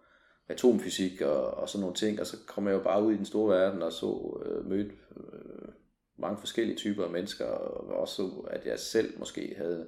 atomfysik 0.49 1.21
og, 1.21 1.51
og 1.51 1.69
sådan 1.69 1.81
nogle 1.81 1.95
ting, 1.95 2.19
og 2.19 2.27
så 2.27 2.37
kom 2.47 2.67
jeg 2.67 2.73
jo 2.73 2.83
bare 2.83 3.03
ud 3.03 3.13
i 3.13 3.17
den 3.17 3.25
store 3.25 3.57
verden 3.57 3.81
og 3.81 3.93
så 3.93 4.41
øh, 4.45 4.69
mødte 4.69 4.91
øh, 5.17 5.69
mange 6.19 6.37
forskellige 6.39 6.77
typer 6.77 7.03
af 7.03 7.09
mennesker, 7.09 7.45
og 7.45 7.99
også 8.01 8.15
så, 8.15 8.29
at 8.47 8.65
jeg 8.65 8.79
selv 8.79 9.19
måske 9.19 9.53
havde 9.57 9.87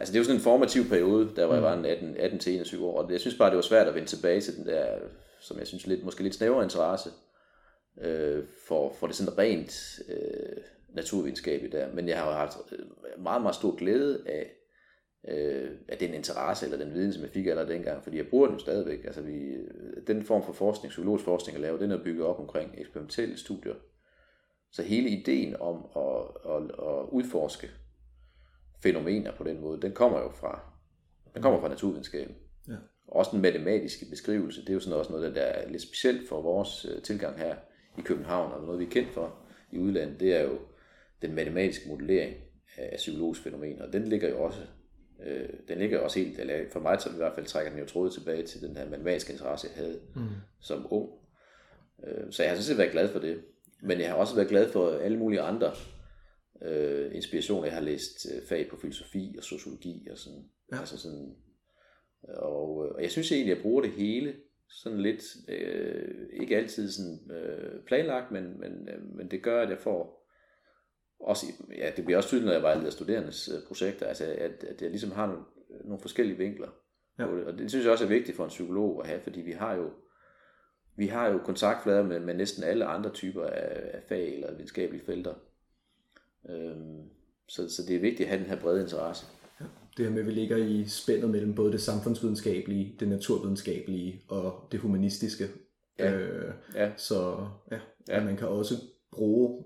Altså 0.00 0.12
det 0.12 0.18
er 0.18 0.20
jo 0.20 0.24
sådan 0.24 0.36
en 0.36 0.42
formativ 0.42 0.88
periode, 0.88 1.30
der 1.36 1.46
hvor 1.46 1.54
jeg 1.54 1.62
var 1.62 1.74
en 1.74 1.84
18, 1.84 2.16
18 2.16 2.38
til 2.38 2.54
21 2.54 2.86
år, 2.86 3.02
og 3.02 3.12
jeg 3.12 3.20
synes 3.20 3.36
bare, 3.36 3.50
det 3.50 3.56
var 3.56 3.62
svært 3.62 3.86
at 3.86 3.94
vende 3.94 4.08
tilbage 4.08 4.40
til 4.40 4.56
den 4.56 4.66
der, 4.66 4.98
som 5.40 5.58
jeg 5.58 5.66
synes 5.66 5.86
lidt, 5.86 6.04
måske 6.04 6.22
lidt 6.22 6.34
snævre 6.34 6.62
interesse 6.62 7.10
øh, 8.00 8.44
for, 8.66 8.92
for 8.92 9.06
det 9.06 9.16
sådan 9.16 9.38
rent 9.38 10.00
øh, 10.08 10.62
naturvidenskabelige 10.94 11.78
der. 11.78 11.92
Men 11.92 12.08
jeg 12.08 12.18
har 12.18 12.26
jo 12.26 12.32
haft 12.32 12.56
øh, 12.72 12.78
meget, 13.22 13.42
meget 13.42 13.54
stor 13.54 13.76
glæde 13.76 14.22
af, 14.26 14.50
øh, 15.28 15.70
af 15.88 15.98
den 15.98 16.14
interesse 16.14 16.66
eller 16.66 16.84
den 16.84 16.94
viden, 16.94 17.12
som 17.12 17.22
jeg 17.22 17.30
fik 17.30 17.46
allerede 17.46 17.72
dengang, 17.72 18.02
fordi 18.02 18.16
jeg 18.16 18.28
bruger 18.28 18.48
den 18.48 18.60
stadigvæk. 18.60 19.04
Altså 19.04 19.22
vi, 19.22 19.56
den 20.06 20.24
form 20.24 20.44
for 20.44 20.52
forskning, 20.52 20.90
psykologisk 20.90 21.24
forskning, 21.24 21.54
jeg 21.54 21.62
laver, 21.62 21.78
den 21.78 21.90
er 21.90 22.04
bygget 22.04 22.26
op 22.26 22.40
omkring 22.40 22.74
eksperimentelle 22.78 23.36
studier. 23.36 23.74
Så 24.74 24.82
hele 24.82 25.08
ideen 25.08 25.56
om 25.60 25.86
at, 25.96 26.52
at, 26.52 26.62
at 26.62 27.08
udforske 27.08 27.70
fænomener 28.82 29.32
på 29.36 29.44
den 29.44 29.60
måde, 29.60 29.82
den 29.82 29.92
kommer 29.92 30.20
jo 30.20 30.30
fra, 30.30 30.60
den 31.34 31.42
kommer 31.42 31.60
fra 31.60 31.68
naturvidenskaben. 31.68 32.34
Ja. 32.68 32.74
Også 33.08 33.30
den 33.32 33.42
matematiske 33.42 34.06
beskrivelse, 34.10 34.60
det 34.60 34.68
er 34.68 34.74
jo 34.74 34.80
sådan 34.80 34.98
også 34.98 35.12
noget, 35.12 35.34
der 35.34 35.42
er 35.42 35.68
lidt 35.68 35.82
specielt 35.82 36.28
for 36.28 36.42
vores 36.42 36.84
øh, 36.84 37.02
tilgang 37.02 37.38
her 37.38 37.56
i 37.98 38.00
København, 38.00 38.52
og 38.52 38.64
noget 38.64 38.80
vi 38.80 38.84
er 38.84 38.90
kendt 38.90 39.10
for 39.10 39.38
i 39.72 39.78
udlandet, 39.78 40.20
det 40.20 40.34
er 40.34 40.42
jo 40.42 40.58
den 41.22 41.34
matematiske 41.34 41.88
modellering 41.88 42.36
af 42.76 42.96
psykologiske 42.96 43.44
fænomener. 43.44 43.86
Og 43.86 43.92
den 43.92 44.08
ligger 44.08 44.28
jo 44.28 44.42
også, 44.42 44.60
øh, 45.26 45.48
den 45.68 45.78
ligger 45.78 45.98
også 45.98 46.18
helt, 46.18 46.38
eller 46.38 46.64
for 46.72 46.80
mig 46.80 47.00
så 47.00 47.10
i 47.10 47.16
hvert 47.16 47.34
fald 47.34 47.46
trækker 47.46 47.70
den 47.70 47.80
jo 47.80 47.86
trådet 47.86 48.12
tilbage 48.12 48.46
til 48.46 48.60
den 48.60 48.76
her 48.76 48.90
matematiske 48.90 49.32
interesse, 49.32 49.68
jeg 49.74 49.84
havde 49.84 50.00
mm. 50.14 50.22
som 50.60 50.86
ung. 50.90 51.10
Øh, 52.06 52.32
så 52.32 52.42
jeg 52.42 52.50
har 52.50 52.56
sådan 52.56 52.64
set 52.64 52.78
været 52.78 52.92
glad 52.92 53.08
for 53.08 53.18
det. 53.18 53.44
Men 53.84 54.00
jeg 54.00 54.08
har 54.08 54.16
også 54.16 54.34
været 54.34 54.48
glad 54.48 54.72
for 54.72 54.90
alle 54.90 55.18
mulige 55.18 55.40
andre 55.40 55.72
øh, 56.62 57.14
inspirationer. 57.14 57.64
Jeg 57.64 57.74
har 57.74 57.82
læst 57.82 58.26
øh, 58.34 58.42
fag 58.48 58.68
på 58.68 58.76
filosofi 58.76 59.34
og 59.38 59.44
sociologi 59.44 60.08
og 60.10 60.18
sådan. 60.18 60.44
Ja. 60.72 60.78
Altså 60.78 60.98
sådan 60.98 61.36
og, 62.28 62.76
og 62.76 63.02
jeg 63.02 63.10
synes 63.10 63.32
egentlig, 63.32 63.52
at 63.52 63.56
jeg 63.56 63.62
bruger 63.62 63.82
det 63.82 63.90
hele 63.90 64.34
sådan 64.68 65.00
lidt, 65.00 65.22
øh, 65.48 66.28
ikke 66.32 66.56
altid 66.56 66.90
sådan 66.90 67.36
øh, 67.36 67.84
planlagt, 67.86 68.30
men, 68.30 68.60
men, 68.60 68.88
øh, 68.88 69.16
men 69.16 69.30
det 69.30 69.42
gør, 69.42 69.62
at 69.62 69.70
jeg 69.70 69.78
får 69.78 70.28
også, 71.20 71.46
ja, 71.76 71.90
det 71.96 72.04
bliver 72.04 72.16
også 72.16 72.28
tydeligt, 72.28 72.46
når 72.46 72.52
jeg 72.52 72.62
vejleder 72.62 72.90
studerendes 72.90 73.48
øh, 73.48 73.66
projekter, 73.68 74.06
altså 74.06 74.24
at, 74.24 74.64
at 74.64 74.82
jeg 74.82 74.90
ligesom 74.90 75.10
har 75.10 75.26
nogle, 75.26 75.42
nogle 75.84 76.00
forskellige 76.00 76.38
vinkler. 76.38 76.68
Ja. 77.18 77.24
Og, 77.24 77.36
det, 77.36 77.46
og 77.46 77.58
det 77.58 77.70
synes 77.70 77.84
jeg 77.84 77.92
også 77.92 78.04
er 78.04 78.08
vigtigt 78.08 78.36
for 78.36 78.44
en 78.44 78.48
psykolog 78.48 79.02
at 79.02 79.08
have, 79.08 79.20
fordi 79.20 79.40
vi 79.40 79.52
har 79.52 79.74
jo 79.74 79.90
vi 80.96 81.06
har 81.06 81.28
jo 81.28 81.38
kontaktflader 81.38 82.02
med, 82.02 82.20
med 82.20 82.34
næsten 82.34 82.64
alle 82.64 82.84
andre 82.84 83.10
typer 83.10 83.44
af, 83.44 83.80
af 83.94 84.02
fag 84.08 84.34
eller 84.34 84.52
videnskabelige 84.52 85.04
felter. 85.04 85.34
Øhm, 86.48 87.02
så, 87.48 87.68
så 87.68 87.82
det 87.88 87.96
er 87.96 88.00
vigtigt 88.00 88.20
at 88.20 88.28
have 88.28 88.40
den 88.40 88.50
her 88.50 88.60
brede 88.60 88.82
interesse. 88.82 89.26
Ja. 89.60 89.64
Det 89.96 90.04
her 90.04 90.12
med, 90.12 90.20
at 90.20 90.26
vi 90.26 90.32
ligger 90.32 90.56
i 90.56 90.84
spændet 90.88 91.30
mellem 91.30 91.54
både 91.54 91.72
det 91.72 91.80
samfundsvidenskabelige, 91.80 92.96
det 93.00 93.08
naturvidenskabelige 93.08 94.22
og 94.28 94.68
det 94.72 94.80
humanistiske. 94.80 95.48
Ja. 95.98 96.12
Øh, 96.12 96.54
ja. 96.74 96.90
Så 96.96 97.46
ja, 97.70 97.78
ja. 98.08 98.24
man 98.24 98.36
kan 98.36 98.48
også 98.48 98.74
bruge 99.12 99.64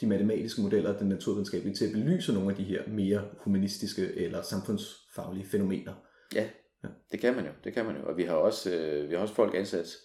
de 0.00 0.06
matematiske 0.06 0.62
modeller 0.62 0.94
og 0.94 1.00
den 1.00 1.08
naturvidenskabelige 1.08 1.74
til 1.74 1.86
at 1.86 1.92
belyse 1.92 2.32
nogle 2.32 2.50
af 2.50 2.56
de 2.56 2.64
her 2.64 2.82
mere 2.88 3.24
humanistiske 3.38 4.14
eller 4.14 4.42
samfundsfaglige 4.42 5.46
fænomener. 5.46 5.94
Ja, 6.34 6.48
ja. 6.84 6.88
det 7.12 7.20
kan 7.20 7.34
man 7.34 7.44
jo. 7.44 7.52
Det 7.64 7.72
kan 7.72 7.84
man 7.84 7.96
jo. 7.96 8.08
Og 8.08 8.16
vi 8.16 8.22
har 8.22 8.34
også, 8.34 8.74
øh, 8.74 9.08
vi 9.08 9.14
har 9.14 9.22
også 9.22 9.34
folk 9.34 9.54
ansat 9.54 9.96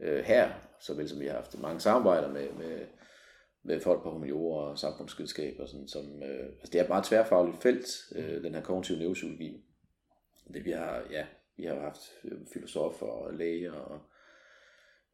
øh, 0.00 0.24
her, 0.24 0.50
såvel 0.80 1.08
som 1.08 1.20
vi 1.20 1.26
har 1.26 1.34
haft 1.34 1.60
mange 1.60 1.80
samarbejder 1.80 2.28
med, 2.32 2.52
med, 2.52 2.86
med 3.62 3.80
folk 3.80 4.02
på 4.02 4.10
humaniora 4.10 4.70
og 4.70 4.78
samfundsvidenskab 4.78 5.56
og 5.58 5.68
sådan, 5.68 5.88
som, 5.88 6.22
øh, 6.22 6.46
altså 6.46 6.72
det 6.72 6.78
er 6.78 6.82
et 6.82 6.88
meget 6.88 7.04
tværfagligt 7.04 7.62
felt, 7.62 7.86
øh, 8.16 8.42
den 8.42 8.54
her 8.54 8.62
kognitive 8.62 8.98
neuropsykologi. 8.98 9.64
Det 10.54 10.64
vi 10.64 10.70
har, 10.70 11.02
ja, 11.10 11.26
vi 11.56 11.64
har 11.64 11.80
haft 11.80 12.00
øh, 12.24 12.38
filosofer 12.52 13.06
og 13.06 13.34
læger 13.34 13.72
og 13.72 14.00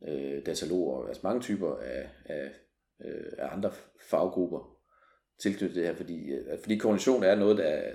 øh, 0.09 0.47
dataloger, 0.47 1.07
altså 1.07 1.21
mange 1.25 1.41
typer 1.41 1.77
af, 1.77 2.11
af 2.25 2.53
øh, 3.05 3.33
af 3.39 3.53
andre 3.53 3.73
faggrupper 4.11 4.79
tilknyttet 5.39 5.77
det 5.77 5.87
her, 5.87 5.95
fordi, 5.95 6.31
øh, 6.31 6.59
fordi 6.61 6.77
kognition 6.77 7.25
er 7.25 7.35
noget, 7.35 7.59
der, 7.59 7.93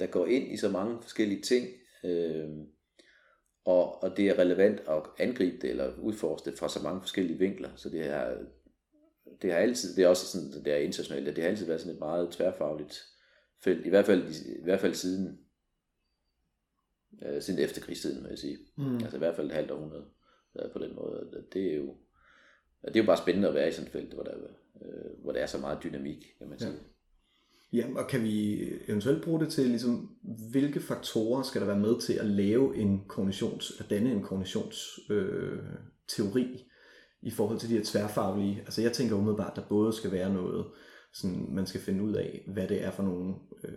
der 0.00 0.06
går 0.06 0.26
ind 0.26 0.52
i 0.52 0.56
så 0.56 0.68
mange 0.68 1.02
forskellige 1.02 1.42
ting, 1.42 1.68
øh, 2.04 2.48
og, 3.64 4.02
og 4.02 4.16
det 4.16 4.28
er 4.28 4.38
relevant 4.38 4.80
at 4.80 5.02
angribe 5.18 5.56
det 5.62 5.70
eller 5.70 5.98
udforske 5.98 6.50
det 6.50 6.58
fra 6.58 6.68
så 6.68 6.82
mange 6.82 7.00
forskellige 7.00 7.38
vinkler, 7.38 7.70
så 7.76 7.88
det 7.88 8.06
er, 8.06 8.36
det 9.42 9.52
har 9.52 9.58
altid, 9.58 9.96
det 9.96 10.04
er 10.04 10.08
også 10.08 10.26
sådan, 10.26 10.64
det 10.64 10.72
er 10.72 10.76
internationalt, 10.76 11.36
det 11.36 11.44
har 11.44 11.50
altid 11.50 11.66
været 11.66 11.80
sådan 11.80 11.94
et 11.94 12.00
meget 12.00 12.30
tværfagligt 12.30 13.02
felt, 13.64 13.86
i 13.86 13.88
hvert 13.88 14.06
fald, 14.06 14.34
i 14.60 14.62
hvert 14.62 14.80
fald 14.80 14.94
siden, 14.94 15.38
øh, 17.22 17.42
siden 17.42 17.60
efterkrigstiden, 17.60 18.22
vil 18.22 18.30
jeg 18.30 18.38
sige. 18.38 18.58
Mm. 18.76 18.96
Altså 18.96 19.16
i 19.16 19.18
hvert 19.18 19.36
fald 19.36 19.46
et 19.46 19.54
halvt 19.54 19.70
århundrede 19.70 20.04
på 20.72 20.78
den 20.78 20.94
måde. 20.94 21.44
Det 21.52 21.72
er 21.72 21.76
jo, 21.76 21.96
det 22.84 22.96
er 22.96 23.00
jo 23.00 23.06
bare 23.06 23.22
spændende 23.22 23.48
at 23.48 23.54
være 23.54 23.68
i 23.68 23.72
sådan 23.72 23.86
et 23.86 23.92
felt, 23.92 24.14
hvor 24.14 24.22
der, 24.22 24.34
øh, 24.82 25.22
hvor 25.22 25.32
der 25.32 25.40
er 25.40 25.46
så 25.46 25.58
meget 25.58 25.82
dynamik, 25.82 26.34
kan 26.38 26.48
man 26.48 26.58
sige. 26.58 26.70
Ja. 26.70 26.78
Ja, 27.74 27.84
og 27.96 28.08
kan 28.08 28.22
vi 28.22 28.62
eventuelt 28.88 29.24
bruge 29.24 29.40
det 29.40 29.48
til, 29.48 29.66
ligesom, 29.66 30.10
hvilke 30.50 30.80
faktorer 30.80 31.42
skal 31.42 31.60
der 31.60 31.66
være 31.66 31.78
med 31.78 32.00
til 32.00 32.12
at 32.12 32.26
lave 32.26 32.76
en 32.76 33.04
kognitions, 33.08 33.72
at 33.80 33.90
danne 33.90 34.12
en 34.12 34.22
kognitionsteori 34.22 36.42
øh, 36.42 36.58
i 37.22 37.30
forhold 37.30 37.58
til 37.58 37.68
de 37.68 37.74
her 37.74 37.84
tværfaglige, 37.84 38.60
altså 38.60 38.82
jeg 38.82 38.92
tænker 38.92 39.16
umiddelbart, 39.16 39.50
at 39.50 39.56
der 39.56 39.62
både 39.68 39.92
skal 39.92 40.12
være 40.12 40.34
noget, 40.34 40.66
sådan, 41.12 41.46
man 41.48 41.66
skal 41.66 41.80
finde 41.80 42.02
ud 42.02 42.14
af, 42.14 42.44
hvad 42.54 42.68
det 42.68 42.84
er 42.84 42.90
for 42.90 43.02
nogle 43.02 43.34
øh, 43.64 43.72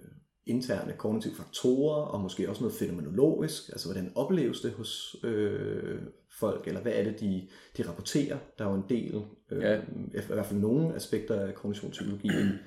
interne 0.46 0.94
kognitive 0.98 1.36
faktorer, 1.36 2.06
og 2.06 2.22
måske 2.22 2.50
også 2.50 2.62
noget 2.62 2.76
fænomenologisk, 2.76 3.70
altså 3.70 3.88
hvordan 3.88 4.12
opleves 4.16 4.62
det 4.62 4.72
hos 4.72 5.16
øh, 5.24 6.02
folk, 6.40 6.68
eller 6.68 6.82
hvad 6.82 6.94
er 6.96 7.04
det, 7.04 7.20
de, 7.20 7.48
de 7.78 7.88
rapporterer. 7.88 8.38
Der 8.58 8.66
er 8.66 8.70
jo 8.70 8.76
en 8.76 8.86
del, 8.90 9.22
øh, 9.52 9.62
ja. 9.62 9.82
i 10.14 10.22
hvert 10.28 10.46
fald 10.46 10.60
nogle 10.60 10.96
aspekter 10.96 11.40
af 11.40 11.56
kognitionspsykologien, 11.56 12.60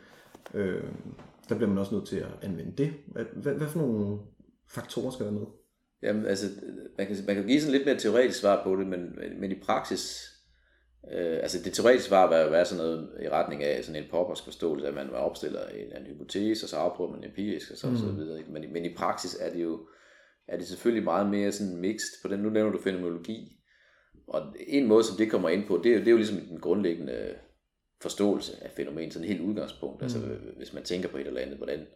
øh, 0.54 0.84
der 1.48 1.54
bliver 1.54 1.68
man 1.68 1.78
også 1.78 1.94
nødt 1.94 2.08
til 2.08 2.16
at 2.16 2.28
anvende 2.42 2.72
det. 2.78 2.92
Hvad, 3.06 3.24
hvad, 3.32 3.54
hvad 3.54 3.68
for 3.68 3.78
nogle 3.78 4.18
faktorer 4.68 5.10
skal 5.10 5.26
være 5.26 5.34
med? 5.34 5.46
Jamen, 6.02 6.26
altså, 6.26 6.46
man 6.98 7.06
kan, 7.06 7.16
man 7.26 7.36
kan 7.36 7.46
give 7.46 7.60
sådan 7.60 7.72
lidt 7.72 7.86
mere 7.86 7.98
teoretisk 7.98 8.40
svar 8.40 8.64
på 8.64 8.76
det, 8.76 8.86
men, 8.86 9.00
men 9.40 9.52
i 9.52 9.60
praksis, 9.60 10.30
øh, 11.12 11.38
altså 11.42 11.58
det 11.64 11.72
teoretiske 11.72 12.08
svar 12.08 12.42
vil 12.44 12.52
være 12.52 12.64
sådan 12.64 12.84
noget 12.84 13.10
i 13.22 13.28
retning 13.28 13.64
af 13.64 13.84
sådan 13.84 14.02
en 14.02 14.10
poppersk 14.10 14.44
forståelse, 14.44 14.88
at 14.88 14.94
man 14.94 15.10
opstiller 15.10 15.68
en, 15.68 15.96
en 15.96 16.06
hypotese, 16.06 16.64
og 16.64 16.68
så 16.68 16.76
afprøver 16.76 17.10
man 17.10 17.24
empirisk, 17.24 17.70
og 17.70 17.76
så, 17.76 17.90
mm. 17.90 17.96
så 17.96 18.06
videre. 18.06 18.42
Men, 18.48 18.72
men 18.72 18.84
i 18.84 18.94
praksis 18.94 19.36
er 19.40 19.52
det 19.52 19.62
jo 19.62 19.80
er 20.48 20.56
det 20.56 20.66
selvfølgelig 20.66 21.04
meget 21.04 21.30
mere 21.30 21.52
sådan 21.52 21.76
mixed. 21.76 22.22
På 22.22 22.28
den, 22.28 22.40
nu 22.40 22.50
nævner 22.50 22.72
du 22.72 22.78
fenomenologi, 22.78 23.60
og 24.26 24.54
en 24.66 24.86
måde, 24.86 25.04
som 25.04 25.16
det 25.16 25.30
kommer 25.30 25.48
ind 25.48 25.66
på, 25.66 25.80
det 25.84 25.94
er, 25.94 25.98
det 25.98 26.06
er 26.06 26.10
jo 26.10 26.16
ligesom 26.16 26.40
den 26.40 26.60
grundlæggende 26.60 27.34
forståelse 28.00 28.64
af 28.64 28.70
fænomen, 28.70 29.10
sådan 29.10 29.28
helt 29.28 29.40
udgangspunkt. 29.40 30.02
Altså, 30.02 30.18
mm. 30.18 30.30
Altså 30.30 30.50
hvis 30.56 30.72
man 30.72 30.82
tænker 30.82 31.08
på 31.08 31.16
et 31.16 31.26
eller 31.26 31.40
andet, 31.40 31.56
hvordan, 31.56 31.86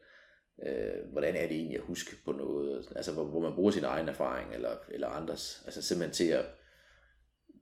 øh, 0.66 1.12
hvordan 1.12 1.34
er 1.36 1.46
det 1.46 1.56
egentlig 1.56 1.78
at 1.78 1.84
huske 1.84 2.16
på 2.24 2.32
noget, 2.32 2.92
altså 2.96 3.12
hvor, 3.12 3.24
hvor 3.24 3.40
man 3.40 3.54
bruger 3.54 3.70
sin 3.70 3.84
egen 3.84 4.08
erfaring 4.08 4.54
eller, 4.54 4.76
eller 4.88 5.08
andres, 5.08 5.62
altså 5.64 5.82
simpelthen 5.82 6.14
til 6.14 6.32
at, 6.32 6.44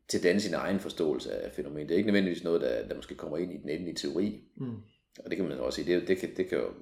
til 0.08 0.18
at 0.18 0.24
danne 0.24 0.40
sin 0.40 0.54
egen 0.54 0.80
forståelse 0.80 1.32
af 1.32 1.52
fænomen. 1.52 1.88
Det 1.88 1.94
er 1.94 1.98
ikke 1.98 2.06
nødvendigvis 2.06 2.44
noget, 2.44 2.60
der, 2.60 2.88
der 2.88 2.94
måske 2.94 3.14
kommer 3.14 3.38
ind 3.38 3.52
i 3.52 3.56
den 3.56 3.68
endelige 3.68 3.94
teori. 3.94 4.44
Mm. 4.56 4.76
Og 5.24 5.30
det 5.30 5.36
kan 5.36 5.48
man 5.48 5.58
også 5.58 5.76
sige, 5.76 5.94
det, 5.94 6.08
det, 6.08 6.18
kan, 6.18 6.36
det, 6.36 6.48
kan 6.48 6.58
jo, 6.58 6.72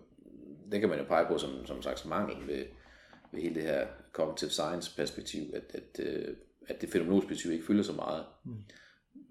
det 0.72 0.80
kan 0.80 0.88
man 0.88 0.98
jo 0.98 1.04
pege 1.04 1.26
på 1.26 1.38
som, 1.38 1.66
som 1.66 1.76
en 1.76 1.82
slags 1.82 2.04
mangel 2.04 2.46
ved, 2.48 2.64
ved 3.32 3.40
hele 3.42 3.54
det 3.54 3.62
her 3.62 3.86
cognitive 4.12 4.50
science 4.50 4.96
perspektiv, 4.96 5.42
at, 5.54 5.74
at 5.74 6.06
øh, 6.06 6.36
at 6.70 6.80
det 6.80 6.88
fænomenologiske 6.88 7.52
ikke 7.52 7.66
fylder 7.66 7.82
så 7.82 7.92
meget. 7.92 8.24
Mm. 8.44 8.52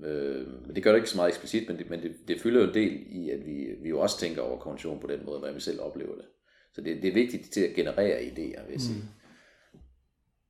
Øh, 0.06 0.66
men 0.66 0.76
det 0.76 0.84
gør 0.84 0.92
det 0.92 0.98
ikke 0.98 1.10
så 1.10 1.18
meget 1.18 1.30
eksplicit, 1.30 1.68
men 1.68 1.78
det, 1.78 1.90
men 1.90 2.04
det, 2.04 2.16
det 2.28 2.42
fylder 2.42 2.62
jo 2.62 2.68
en 2.68 2.74
del 2.74 3.06
i, 3.10 3.30
at 3.30 3.46
vi, 3.46 3.68
vi 3.82 3.90
jo 3.90 4.00
også 4.00 4.20
tænker 4.20 4.42
over 4.42 4.60
kognition 4.60 5.00
på 5.00 5.08
den 5.08 5.26
måde, 5.26 5.40
hvordan 5.40 5.56
vi 5.56 5.62
selv 5.62 5.82
oplever 5.82 6.16
det. 6.16 6.26
Så 6.74 6.82
det, 6.82 7.02
det 7.02 7.10
er 7.10 7.14
vigtigt 7.14 7.52
til 7.52 7.62
at 7.62 7.76
generere 7.76 8.20
idéer, 8.20 8.66
vil 8.66 8.72
jeg 8.72 8.82
sige. 8.82 9.02
Mm. 9.02 9.80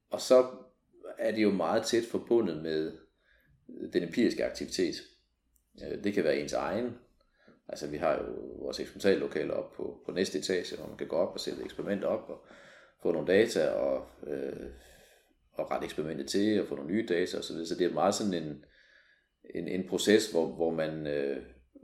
Og 0.09 0.21
så 0.21 0.47
er 1.17 1.31
det 1.31 1.43
jo 1.43 1.51
meget 1.51 1.83
tæt 1.83 2.03
forbundet 2.03 2.63
med 2.63 2.91
den 3.93 4.03
empiriske 4.03 4.45
aktivitet. 4.45 4.95
Øh, 5.83 6.03
det 6.03 6.13
kan 6.13 6.23
være 6.23 6.39
ens 6.39 6.53
egen. 6.53 6.97
Altså 7.67 7.87
vi 7.87 7.97
har 7.97 8.13
jo 8.17 8.23
vores 8.59 8.79
eksperimentallokale 8.79 9.53
op 9.53 9.73
på, 9.73 10.01
på 10.05 10.11
næste 10.11 10.39
etage, 10.39 10.77
hvor 10.77 10.87
man 10.87 10.97
kan 10.97 11.07
gå 11.07 11.15
op 11.15 11.33
og 11.33 11.39
sætte 11.39 11.63
eksperimenter 11.63 12.07
op 12.07 12.29
og 12.29 12.45
få 13.01 13.11
nogle 13.11 13.27
data 13.27 13.69
og 13.69 14.07
øh, 14.27 14.65
at 15.59 15.71
rette 15.71 15.85
eksperimentet 15.85 16.27
til 16.27 16.61
og 16.61 16.67
få 16.67 16.75
nogle 16.75 16.91
nye 16.91 17.05
data 17.09 17.37
osv. 17.37 17.41
Så, 17.41 17.65
så 17.65 17.75
det 17.75 17.87
er 17.87 17.93
meget 17.93 18.15
sådan 18.15 18.33
en, 18.33 18.65
en, 19.55 19.67
en 19.67 19.87
proces, 19.87 20.31
hvor, 20.31 20.45
hvor, 20.45 20.71
man, 20.71 21.07
øh, 21.07 21.37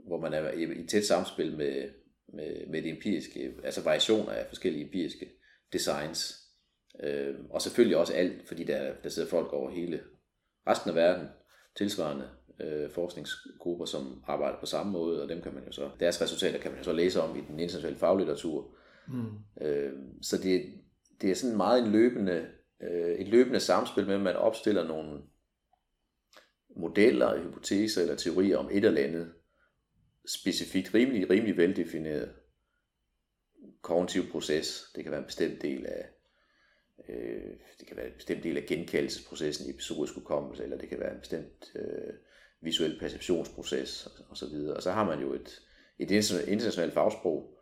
hvor 0.06 0.20
man 0.20 0.32
er 0.32 0.50
i, 0.50 0.82
i 0.82 0.86
tæt 0.86 1.04
samspil 1.04 1.56
med, 1.56 1.90
med, 2.34 2.66
med 2.66 2.82
det 2.82 2.90
empiriske, 2.90 3.54
altså 3.64 3.82
variationer 3.82 4.30
af 4.30 4.46
forskellige 4.48 4.84
empiriske 4.84 5.26
designs. 5.72 6.42
Øh, 7.02 7.34
og 7.50 7.62
selvfølgelig 7.62 7.96
også 7.96 8.12
alt, 8.12 8.48
fordi 8.48 8.64
der, 8.64 8.92
der 9.02 9.08
sidder 9.08 9.28
folk 9.28 9.52
over 9.52 9.70
hele 9.70 10.00
resten 10.66 10.90
af 10.90 10.96
verden, 10.96 11.26
tilsvarende 11.76 12.28
øh, 12.60 12.90
forskningsgrupper, 12.90 13.84
som 13.84 14.24
arbejder 14.26 14.60
på 14.60 14.66
samme 14.66 14.92
måde, 14.92 15.22
og 15.22 15.28
dem 15.28 15.42
kan 15.42 15.54
man 15.54 15.64
jo 15.66 15.72
så, 15.72 15.90
deres 16.00 16.22
resultater 16.22 16.58
kan 16.58 16.70
man 16.70 16.78
jo 16.78 16.84
så 16.84 16.92
læse 16.92 17.20
om 17.20 17.36
i 17.36 17.40
den 17.48 17.60
internationale 17.60 17.98
faglitteratur. 17.98 18.76
Mm. 19.08 19.66
Øh, 19.66 19.92
så 20.22 20.36
det, 20.38 20.64
det 21.20 21.30
er 21.30 21.34
sådan 21.34 21.56
meget 21.56 21.84
en 21.84 21.92
løbende 21.92 22.46
øh, 22.82 23.14
et 23.18 23.28
løbende 23.28 23.60
samspil 23.60 24.06
med, 24.06 24.14
at 24.14 24.20
man 24.20 24.36
opstiller 24.36 24.88
nogle 24.88 25.20
modeller, 26.76 27.42
hypoteser 27.42 28.02
eller 28.02 28.16
teorier 28.16 28.56
om 28.56 28.68
et 28.72 28.84
eller 28.84 29.02
andet 29.02 29.32
specifikt, 30.26 30.94
rimelig, 30.94 31.30
rimelig 31.30 31.56
veldefineret 31.56 32.32
kognitiv 33.82 34.30
proces. 34.30 34.92
Det 34.94 35.04
kan 35.04 35.10
være 35.10 35.20
en 35.20 35.26
bestemt 35.26 35.62
del 35.62 35.86
af 35.86 36.08
øh, 37.08 37.52
det 37.78 37.86
kan 37.88 37.96
være 37.96 38.06
en 38.06 38.12
bestemt 38.16 38.44
del 38.44 38.56
af 38.56 38.66
genkaldelsesprocessen 38.66 39.66
i 39.66 39.70
episodisk 39.70 40.14
hukommelse, 40.14 40.62
eller 40.62 40.78
det 40.78 40.88
kan 40.88 41.00
være 41.00 41.14
en 41.14 41.20
bestemt 41.20 41.72
øh, 41.74 42.14
visuel 42.60 42.98
perceptionsproces 42.98 44.08
og, 44.30 44.36
så 44.36 44.46
videre. 44.46 44.76
Og 44.76 44.82
så 44.82 44.90
har 44.90 45.04
man 45.04 45.20
jo 45.20 45.32
et, 45.32 45.62
et 45.98 46.10
internationalt 46.10 46.94
fagsprog 46.94 47.58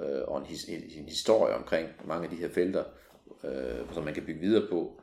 øh, 0.00 0.22
og 0.22 0.38
en, 0.38 0.46
his, 0.46 0.64
en 0.68 1.08
historie 1.08 1.54
omkring 1.54 1.88
mange 2.04 2.24
af 2.24 2.30
de 2.30 2.36
her 2.36 2.48
felter, 2.48 2.84
øh, 3.44 3.94
som 3.94 4.04
man 4.04 4.14
kan 4.14 4.26
bygge 4.26 4.40
videre 4.40 4.68
på. 4.68 5.00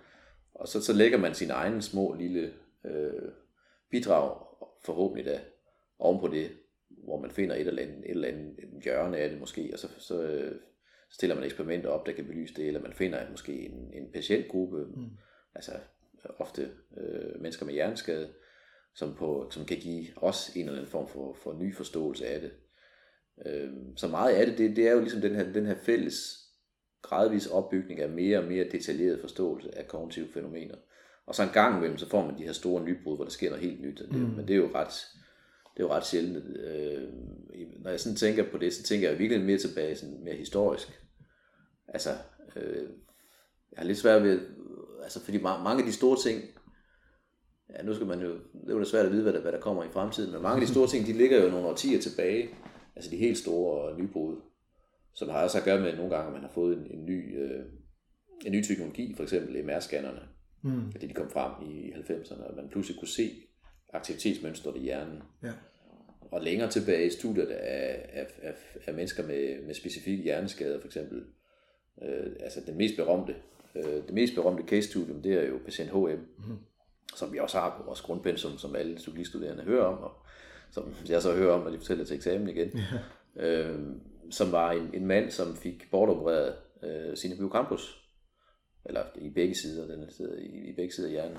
Og 0.53 0.67
så, 0.67 0.81
så 0.81 0.93
lægger 0.93 1.17
man 1.17 1.35
sin 1.35 1.51
egen 1.51 1.81
små 1.81 2.13
lille 2.13 2.53
øh, 2.85 3.31
bidrag, 3.91 4.45
forhåbentlig 4.85 5.25
da, 5.25 5.41
oven 5.99 6.19
på 6.19 6.27
det, 6.27 6.51
hvor 6.89 7.19
man 7.19 7.31
finder 7.31 7.55
et 7.55 7.67
eller 7.67 7.81
andet, 7.81 7.97
et 7.97 8.09
eller 8.09 8.27
andet 8.27 8.55
hjørne 8.83 9.17
af 9.17 9.29
det 9.29 9.39
måske, 9.39 9.69
og 9.73 9.79
så, 9.79 9.87
så 9.97 10.21
øh, 10.21 10.55
stiller 11.11 11.35
man 11.35 11.45
eksperimenter 11.45 11.89
op, 11.89 12.05
der 12.05 12.11
kan 12.11 12.25
belyse 12.25 12.53
det, 12.53 12.67
eller 12.67 12.81
man 12.81 12.93
finder 12.93 13.31
måske 13.31 13.53
en, 13.53 13.93
en 13.93 14.11
patientgruppe, 14.11 14.85
mm. 14.85 15.09
altså 15.55 15.71
ofte 16.39 16.71
øh, 16.97 17.41
mennesker 17.41 17.65
med 17.65 17.73
hjerneskade, 17.73 18.33
som, 18.95 19.15
på, 19.15 19.49
som 19.51 19.65
kan 19.65 19.77
give 19.77 20.07
os 20.15 20.55
en 20.55 20.61
eller 20.61 20.77
anden 20.77 20.91
form 20.91 21.07
for, 21.07 21.33
for 21.33 21.53
ny 21.53 21.75
forståelse 21.75 22.27
af 22.27 22.41
det. 22.41 22.51
Øh, 23.45 23.71
så 23.95 24.07
meget 24.07 24.35
af 24.35 24.45
det, 24.45 24.57
det, 24.57 24.75
det 24.75 24.87
er 24.87 24.91
jo 24.91 24.99
ligesom 24.99 25.21
den 25.21 25.35
her, 25.35 25.53
den 25.53 25.65
her 25.65 25.75
fælles 25.75 26.45
gradvis 27.01 27.47
opbygning 27.47 27.99
af 27.99 28.09
mere 28.09 28.37
og 28.37 28.45
mere 28.45 28.69
detaljeret 28.69 29.21
forståelse 29.21 29.77
af 29.77 29.87
kognitive 29.87 30.27
fænomener. 30.27 30.75
Og 31.29 31.35
så 31.35 31.43
en 31.43 31.49
gang 31.53 31.77
imellem, 31.77 31.97
så 31.97 32.09
får 32.09 32.25
man 32.25 32.37
de 32.37 32.43
her 32.43 32.53
store 32.53 32.83
nybrud, 32.83 33.15
hvor 33.15 33.23
der 33.23 33.31
sker 33.31 33.49
noget 33.49 33.65
helt 33.65 33.81
nyt. 33.81 34.01
Mm. 34.11 34.17
Men 34.17 34.47
det 34.47 34.53
er 34.53 34.57
jo 34.57 34.69
ret, 34.75 35.07
det 35.73 35.83
er 35.83 35.87
jo 35.87 35.93
ret 35.93 36.05
sjældent. 36.05 36.57
Øh, 36.57 37.07
når 37.79 37.89
jeg 37.89 37.99
sådan 37.99 38.15
tænker 38.15 38.51
på 38.51 38.57
det, 38.57 38.73
så 38.73 38.83
tænker 38.83 39.09
jeg 39.09 39.19
virkelig 39.19 39.45
mere 39.45 39.57
tilbage, 39.57 39.95
sådan 39.95 40.23
mere 40.23 40.35
historisk. 40.35 41.01
Altså, 41.87 42.09
øh, 42.55 42.89
jeg 43.71 43.77
har 43.77 43.83
lidt 43.85 43.97
svært 43.97 44.23
ved, 44.23 44.39
altså 45.03 45.23
fordi 45.23 45.41
mange 45.41 45.83
af 45.83 45.85
de 45.85 45.93
store 45.93 46.17
ting, 46.17 46.43
ja 47.77 47.83
nu 47.83 47.93
skal 47.93 48.07
man 48.07 48.21
jo, 48.21 48.31
det 48.33 48.69
er 48.69 48.77
jo 48.77 48.85
svært 48.85 49.05
at 49.05 49.11
vide, 49.11 49.23
hvad 49.23 49.33
der, 49.33 49.41
hvad 49.41 49.51
der 49.51 49.59
kommer 49.59 49.83
i 49.83 49.89
fremtiden, 49.89 50.31
men 50.31 50.41
mange 50.41 50.61
af 50.61 50.67
de 50.67 50.73
store 50.73 50.87
ting, 50.87 51.07
de 51.07 51.13
ligger 51.13 51.43
jo 51.43 51.49
nogle 51.49 51.67
årtier 51.67 52.01
tilbage, 52.01 52.49
altså 52.95 53.11
de 53.11 53.17
helt 53.17 53.37
store 53.37 53.97
nybrud, 53.97 54.35
som 55.13 55.29
har 55.29 55.43
også 55.43 55.57
at 55.57 55.63
gøre 55.63 55.81
med 55.81 55.95
nogle 55.95 56.15
gange, 56.15 56.27
at 56.27 56.33
man 56.33 56.41
har 56.41 56.51
fået 56.53 56.77
en, 56.77 56.87
en 56.91 57.05
ny, 57.05 57.43
øh, 57.43 57.65
en 58.45 58.51
ny 58.51 58.63
teknologi, 58.63 59.13
for 59.15 59.23
eksempel 59.23 59.63
MR-scannerne, 59.63 60.38
mm. 60.61 60.91
at 60.95 61.01
de 61.01 61.13
kom 61.13 61.29
frem 61.29 61.51
i 61.69 61.91
90'erne, 61.91 62.43
og 62.43 62.55
man 62.55 62.69
pludselig 62.69 62.99
kunne 62.99 63.07
se 63.07 63.31
aktivitetsmønstret 63.93 64.75
i 64.75 64.79
hjernen. 64.79 65.23
Ja. 65.43 65.51
Og 66.31 66.41
længere 66.41 66.69
tilbage 66.69 67.07
i 67.07 67.09
studiet 67.09 67.45
af, 67.45 68.09
af, 68.13 68.27
af, 68.41 68.53
af 68.87 68.93
mennesker 68.93 69.27
med, 69.27 69.65
med 69.65 69.73
specifikke 69.73 70.23
hjerneskader, 70.23 70.79
for 70.79 70.87
eksempel, 70.87 71.23
øh, 72.01 72.31
altså 72.39 72.59
den 72.67 72.77
mest 72.77 72.95
berømte, 72.95 73.35
øh, 73.75 73.83
det 73.83 74.13
mest 74.13 74.35
berømte 74.35 74.63
case-studium, 74.63 75.21
det 75.21 75.33
er 75.33 75.47
jo 75.47 75.59
patient 75.65 75.89
HM, 75.89 76.19
mm. 76.47 76.57
som 77.15 77.33
vi 77.33 77.39
også 77.39 77.59
har 77.59 77.77
på 77.77 77.83
vores 77.83 78.01
grundpensum, 78.01 78.57
som 78.57 78.75
alle 78.75 78.95
psykologistuderende 78.95 79.63
hører 79.63 79.85
om, 79.85 80.03
og 80.03 80.11
som 80.71 80.93
jeg 81.09 81.21
så 81.21 81.35
hører 81.35 81.53
om, 81.53 81.61
når 81.61 81.71
de 81.71 81.77
fortæller 81.77 82.05
til 82.05 82.15
eksamen 82.15 82.49
igen. 82.49 82.71
Ja. 83.35 83.45
Øh, 83.45 83.79
som 84.31 84.51
var 84.51 84.71
en, 84.71 84.89
en 84.93 85.05
mand, 85.05 85.31
som 85.31 85.55
fik 85.55 85.91
bortopereret 85.91 86.55
øh, 86.83 87.17
sine 87.17 87.35
biocampus, 87.35 87.98
eller 88.85 89.03
i 89.15 89.29
begge 89.29 89.55
sider, 89.55 89.87
den 89.87 90.11
sidder 90.11 90.37
i, 90.37 90.69
i 90.69 90.73
begge 90.75 90.93
sider 90.93 91.07
af 91.07 91.11
hjernen, 91.11 91.37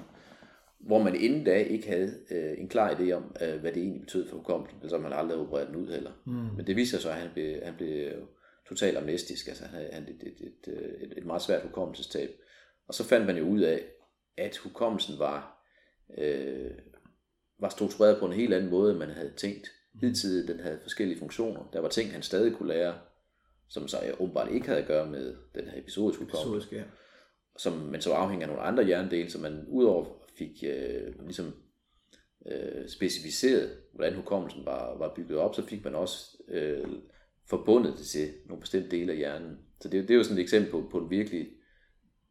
hvor 0.80 1.02
man 1.02 1.14
inden 1.14 1.44
da 1.44 1.54
ikke 1.54 1.88
havde 1.88 2.14
øh, 2.30 2.58
en 2.58 2.68
klar 2.68 2.94
idé 2.94 3.12
om, 3.12 3.36
øh, 3.42 3.60
hvad 3.60 3.72
det 3.72 3.82
egentlig 3.82 4.00
betød 4.00 4.28
for 4.28 4.36
hukommelsen, 4.36 4.78
altså 4.82 4.98
man 4.98 5.12
aldrig 5.12 5.38
opereret 5.38 5.68
den 5.68 5.76
ud 5.76 5.88
heller. 5.88 6.12
Mm. 6.26 6.32
Men 6.32 6.66
det 6.66 6.76
viser 6.76 6.98
sig, 6.98 7.12
at 7.12 7.20
han 7.20 7.30
blev, 7.34 7.62
han 7.62 7.74
blev 7.76 8.12
totalt 8.68 8.98
amnestisk, 8.98 9.48
altså 9.48 9.64
han 9.64 9.74
havde 9.74 10.08
et, 10.08 10.22
et, 10.22 10.40
et, 10.40 10.74
et, 11.00 11.14
et 11.16 11.26
meget 11.26 11.42
svært 11.42 11.62
hukommelsestab. 11.62 12.30
Og 12.88 12.94
så 12.94 13.04
fandt 13.04 13.26
man 13.26 13.36
jo 13.36 13.44
ud 13.44 13.60
af, 13.60 13.84
at 14.36 14.56
hukommelsen 14.56 15.18
var, 15.18 15.66
øh, 16.18 16.70
var 17.58 17.68
struktureret 17.68 18.18
på 18.18 18.26
en 18.26 18.32
helt 18.32 18.54
anden 18.54 18.70
måde, 18.70 18.90
end 18.90 18.98
man 18.98 19.10
havde 19.10 19.32
tænkt. 19.36 19.68
Hidtil 20.00 20.48
den 20.48 20.60
havde 20.60 20.78
forskellige 20.82 21.18
funktioner. 21.18 21.70
Der 21.72 21.80
var 21.80 21.88
ting, 21.88 22.12
han 22.12 22.22
stadig 22.22 22.52
kunne 22.52 22.68
lære, 22.68 22.94
som 23.68 23.88
så 23.88 24.14
åbenbart 24.20 24.52
ikke 24.52 24.66
havde 24.66 24.80
at 24.80 24.86
gøre 24.86 25.06
med 25.06 25.36
den 25.54 25.68
her 25.68 25.78
episodiske 25.78 26.24
hukommelse. 26.24 26.68
ja. 26.76 26.82
Som, 27.56 27.72
men 27.72 28.00
så 28.00 28.12
afhænger 28.12 28.46
af 28.46 28.52
nogle 28.52 28.68
andre 28.68 28.84
hjernedele, 28.84 29.30
som 29.30 29.40
man 29.40 29.64
udover 29.68 30.06
fik 30.38 30.64
øh, 30.66 31.24
ligesom 31.24 31.54
øh, 32.46 32.88
specificeret, 32.88 33.70
hvordan 33.94 34.14
hukommelsen 34.14 34.66
var, 34.66 34.98
var 34.98 35.14
bygget 35.14 35.38
op, 35.38 35.54
så 35.54 35.66
fik 35.66 35.84
man 35.84 35.94
også 35.94 36.42
øh, 36.48 36.88
forbundet 37.48 37.98
det 37.98 38.06
til 38.06 38.28
nogle 38.46 38.60
bestemte 38.60 38.90
dele 38.90 39.12
af 39.12 39.18
hjernen. 39.18 39.58
Så 39.80 39.88
det, 39.88 40.02
det 40.02 40.14
er 40.14 40.18
jo 40.18 40.22
sådan 40.22 40.38
et 40.38 40.42
eksempel 40.42 40.70
på, 40.70 40.88
på 40.90 40.98
en 40.98 41.10
virkelig 41.10 41.46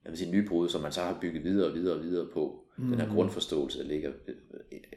jeg 0.03 0.11
vil 0.11 0.17
sige, 0.17 0.31
nybrud, 0.31 0.69
som 0.69 0.81
man 0.81 0.91
så 0.91 1.01
har 1.01 1.17
bygget 1.21 1.43
videre 1.43 1.69
og 1.69 1.73
videre 1.73 1.97
og 1.97 2.03
videre 2.03 2.27
på. 2.33 2.65
Mm. 2.77 2.89
Den 2.89 2.99
her 2.99 3.13
grundforståelse, 3.13 3.79
der 3.79 3.85
ligger 3.85 4.11
øh, 4.27 4.35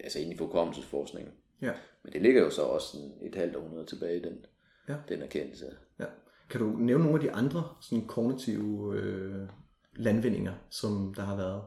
altså 0.01 0.19
inde 0.19 0.35
i 0.35 0.37
hukommelsesforskningen. 0.37 1.33
Ja. 1.63 1.73
Men 2.05 2.13
det 2.13 2.23
ligger 2.23 2.43
jo 2.43 2.51
så 2.51 2.63
også 2.63 2.87
sådan 2.87 3.13
et 3.23 3.35
halvt 3.35 3.57
århundrede 3.57 3.87
tilbage, 3.87 4.23
den, 4.23 4.45
ja. 4.89 4.97
den 5.09 5.23
erkendelse. 5.23 5.67
Ja. 6.01 6.05
Kan 6.51 6.61
du 6.61 6.67
nævne 6.67 7.05
nogle 7.05 7.19
af 7.19 7.29
de 7.29 7.33
andre 7.33 7.65
sådan 7.81 8.07
kognitive 8.07 8.97
øh, 8.97 9.49
landvindinger, 9.97 10.55
som 10.71 11.15
der 11.17 11.23
har 11.23 11.37
været? 11.37 11.63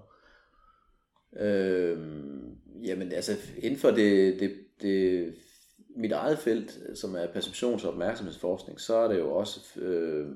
Øh, 1.39 1.97
jamen 2.83 3.11
altså 3.11 3.31
inden 3.57 3.79
for 3.79 3.91
det, 3.91 4.39
det, 4.39 4.57
det, 4.81 5.35
mit 5.95 6.11
eget 6.11 6.39
felt, 6.39 6.79
som 6.93 7.15
er 7.15 7.27
perceptions- 7.27 7.85
og 7.85 7.91
opmærksomhedsforskning, 7.91 8.79
så 8.79 8.95
er 8.95 9.07
det 9.07 9.19
jo 9.19 9.31
også 9.31 9.79
øh, 9.79 10.27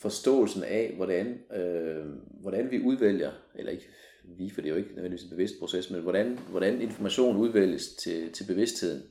forståelsen 0.00 0.62
af, 0.62 0.92
hvordan, 0.96 1.40
øh, 1.56 2.06
hvordan 2.40 2.70
vi 2.70 2.80
udvælger, 2.80 3.32
eller 3.54 3.72
ikke 3.72 3.88
vi, 4.24 4.50
for 4.50 4.60
det 4.60 4.68
er 4.68 4.72
jo 4.72 4.78
ikke 4.78 4.94
nødvendigvis 4.94 5.24
en 5.24 5.30
bevidst 5.30 5.58
proces, 5.58 5.90
men 5.90 6.00
hvordan, 6.00 6.38
hvordan 6.50 6.82
information 6.82 7.36
udvælges 7.36 7.88
til, 7.88 8.32
til 8.32 8.44
bevidstheden. 8.46 9.02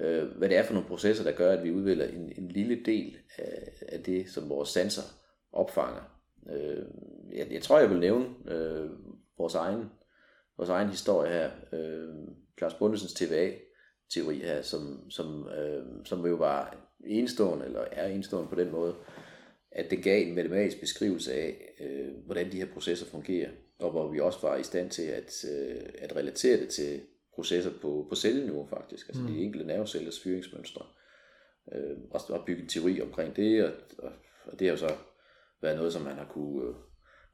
Øh, 0.00 0.24
hvad 0.24 0.48
det 0.48 0.56
er 0.56 0.62
for 0.62 0.74
nogle 0.74 0.88
processer, 0.88 1.24
der 1.24 1.32
gør, 1.32 1.52
at 1.52 1.64
vi 1.64 1.70
udvælger 1.70 2.06
en, 2.06 2.32
en 2.36 2.48
lille 2.48 2.84
del 2.84 3.16
af, 3.36 3.72
af 3.88 4.02
det, 4.02 4.28
som 4.30 4.48
vores 4.48 4.68
sanser 4.68 5.02
opfanger. 5.52 6.13
Øh, 6.52 6.84
jeg, 7.32 7.46
jeg 7.50 7.62
tror, 7.62 7.78
jeg 7.78 7.90
vil 7.90 7.98
nævne 7.98 8.26
øh, 8.48 8.90
vores 9.38 9.54
egen, 9.54 9.84
vores 10.56 10.70
egen 10.70 10.88
historie 10.88 11.32
her. 11.32 11.50
Øh, 11.72 12.08
Claus 12.58 12.74
Bundesens 12.74 13.14
TVA-teori 13.14 14.38
her, 14.38 14.62
som, 14.62 15.10
som, 15.10 15.48
øh, 15.48 15.84
som 16.04 16.26
jo 16.26 16.34
var 16.34 16.76
enestående, 17.06 17.64
eller 17.66 17.80
er 17.80 18.06
enestående 18.06 18.48
på 18.48 18.54
den 18.54 18.70
måde, 18.70 18.94
at 19.70 19.90
det 19.90 20.02
gav 20.02 20.26
en 20.26 20.34
matematisk 20.34 20.80
beskrivelse 20.80 21.32
af, 21.32 21.74
øh, 21.80 22.24
hvordan 22.26 22.52
de 22.52 22.56
her 22.56 22.72
processer 22.72 23.06
fungerer 23.06 23.50
og 23.78 23.90
hvor 23.90 24.08
vi 24.08 24.20
også 24.20 24.38
var 24.42 24.56
i 24.56 24.62
stand 24.62 24.90
til 24.90 25.02
at, 25.02 25.44
øh, 25.50 25.82
at 25.98 26.16
relatere 26.16 26.60
det 26.60 26.68
til 26.68 27.00
processer 27.34 27.70
på, 27.82 28.06
på 28.08 28.14
celleniveau 28.14 28.66
faktisk, 28.66 29.08
altså 29.08 29.22
mm. 29.22 29.28
de 29.28 29.42
enkelte 29.42 29.66
nervecellers 29.66 30.20
fyringsmønstre. 30.20 30.86
Øh, 31.72 31.96
og, 32.10 32.20
og 32.28 32.44
bygge 32.46 32.62
en 32.62 32.68
teori 32.68 33.00
omkring 33.00 33.36
det, 33.36 33.64
og, 33.64 33.72
og, 33.98 34.12
og 34.46 34.58
det 34.58 34.66
har 34.66 34.72
jo 34.72 34.78
så 34.78 34.94
været 35.64 35.76
noget, 35.76 35.92
som 35.92 36.02
man 36.02 36.16
har 36.16 36.24
kunne, 36.24 36.68
øh, 36.68 36.74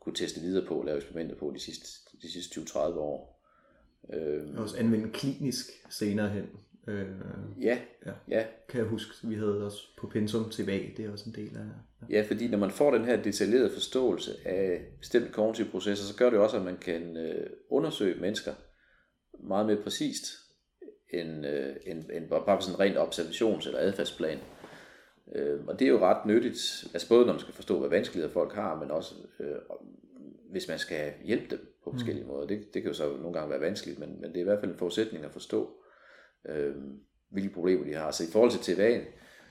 kunne 0.00 0.14
teste 0.14 0.40
videre 0.40 0.66
på 0.66 0.74
og 0.74 0.84
lave 0.84 0.96
eksperimenter 0.96 1.36
på 1.36 1.52
de 1.54 1.60
sidste, 1.60 1.86
de 2.22 2.32
sidste 2.32 2.60
20-30 2.60 2.78
år. 2.78 3.40
Øh, 4.12 4.54
og 4.56 4.62
også 4.62 4.76
anvende 4.76 5.10
klinisk 5.10 5.66
senere 5.90 6.28
hen. 6.28 6.46
Øh, 6.88 7.08
ja, 7.60 7.78
ja, 8.06 8.12
ja. 8.28 8.44
Kan 8.68 8.80
jeg 8.80 8.88
huske, 8.88 9.28
vi 9.28 9.34
havde 9.34 9.66
også 9.66 9.82
på 9.98 10.06
Pensum 10.06 10.50
TVA, 10.50 10.78
det 10.96 11.04
er 11.04 11.12
også 11.12 11.30
en 11.30 11.34
del 11.34 11.56
af... 11.56 11.62
Ja. 11.62 12.16
ja, 12.16 12.26
fordi 12.28 12.48
når 12.48 12.58
man 12.58 12.70
får 12.70 12.90
den 12.90 13.04
her 13.04 13.22
detaljerede 13.22 13.70
forståelse 13.70 14.32
af 14.44 14.82
bestemte 14.98 15.32
kognitive 15.32 15.68
processer, 15.70 16.04
så 16.04 16.16
gør 16.16 16.30
det 16.30 16.38
også, 16.38 16.56
at 16.56 16.64
man 16.64 16.76
kan 16.76 17.16
øh, 17.16 17.50
undersøge 17.70 18.20
mennesker 18.20 18.52
meget 19.48 19.66
mere 19.66 19.82
præcist, 19.82 20.24
end, 21.12 21.46
øh, 21.46 21.76
end, 21.86 22.04
end 22.12 22.28
bare 22.28 22.56
på 22.56 22.62
sådan 22.62 22.74
en 22.74 22.80
rent 22.80 23.08
observations- 23.08 23.66
eller 23.66 23.80
adfærdsplan. 23.80 24.38
Øh, 24.38 24.59
og 25.66 25.78
det 25.78 25.86
er 25.86 25.90
jo 25.90 25.98
ret 25.98 26.26
nyttigt, 26.26 26.84
altså 26.92 27.08
både 27.08 27.26
når 27.26 27.32
man 27.32 27.40
skal 27.40 27.54
forstå, 27.54 27.78
hvad 27.78 27.88
vanskeligheder 27.88 28.32
folk 28.32 28.54
har, 28.54 28.80
men 28.80 28.90
også 28.90 29.14
øh, 29.40 29.56
hvis 30.50 30.68
man 30.68 30.78
skal 30.78 31.12
hjælpe 31.24 31.46
dem 31.50 31.76
på 31.84 31.90
forskellige 31.92 32.24
mm. 32.24 32.30
måder. 32.30 32.46
Det, 32.46 32.74
det 32.74 32.82
kan 32.82 32.90
jo 32.90 32.96
så 32.96 33.16
nogle 33.16 33.32
gange 33.32 33.50
være 33.50 33.60
vanskeligt, 33.60 33.98
men, 33.98 34.20
men 34.20 34.30
det 34.30 34.36
er 34.36 34.40
i 34.40 34.44
hvert 34.44 34.60
fald 34.60 34.70
en 34.70 34.78
forudsætning 34.78 35.24
at 35.24 35.32
forstå 35.32 35.70
øh, 36.48 36.74
hvilke 37.30 37.54
problemer 37.54 37.84
de 37.84 37.94
har. 37.94 38.10
Så 38.10 38.24
i 38.24 38.32
forhold 38.32 38.50
til 38.50 38.72
TVA'en, 38.72 39.04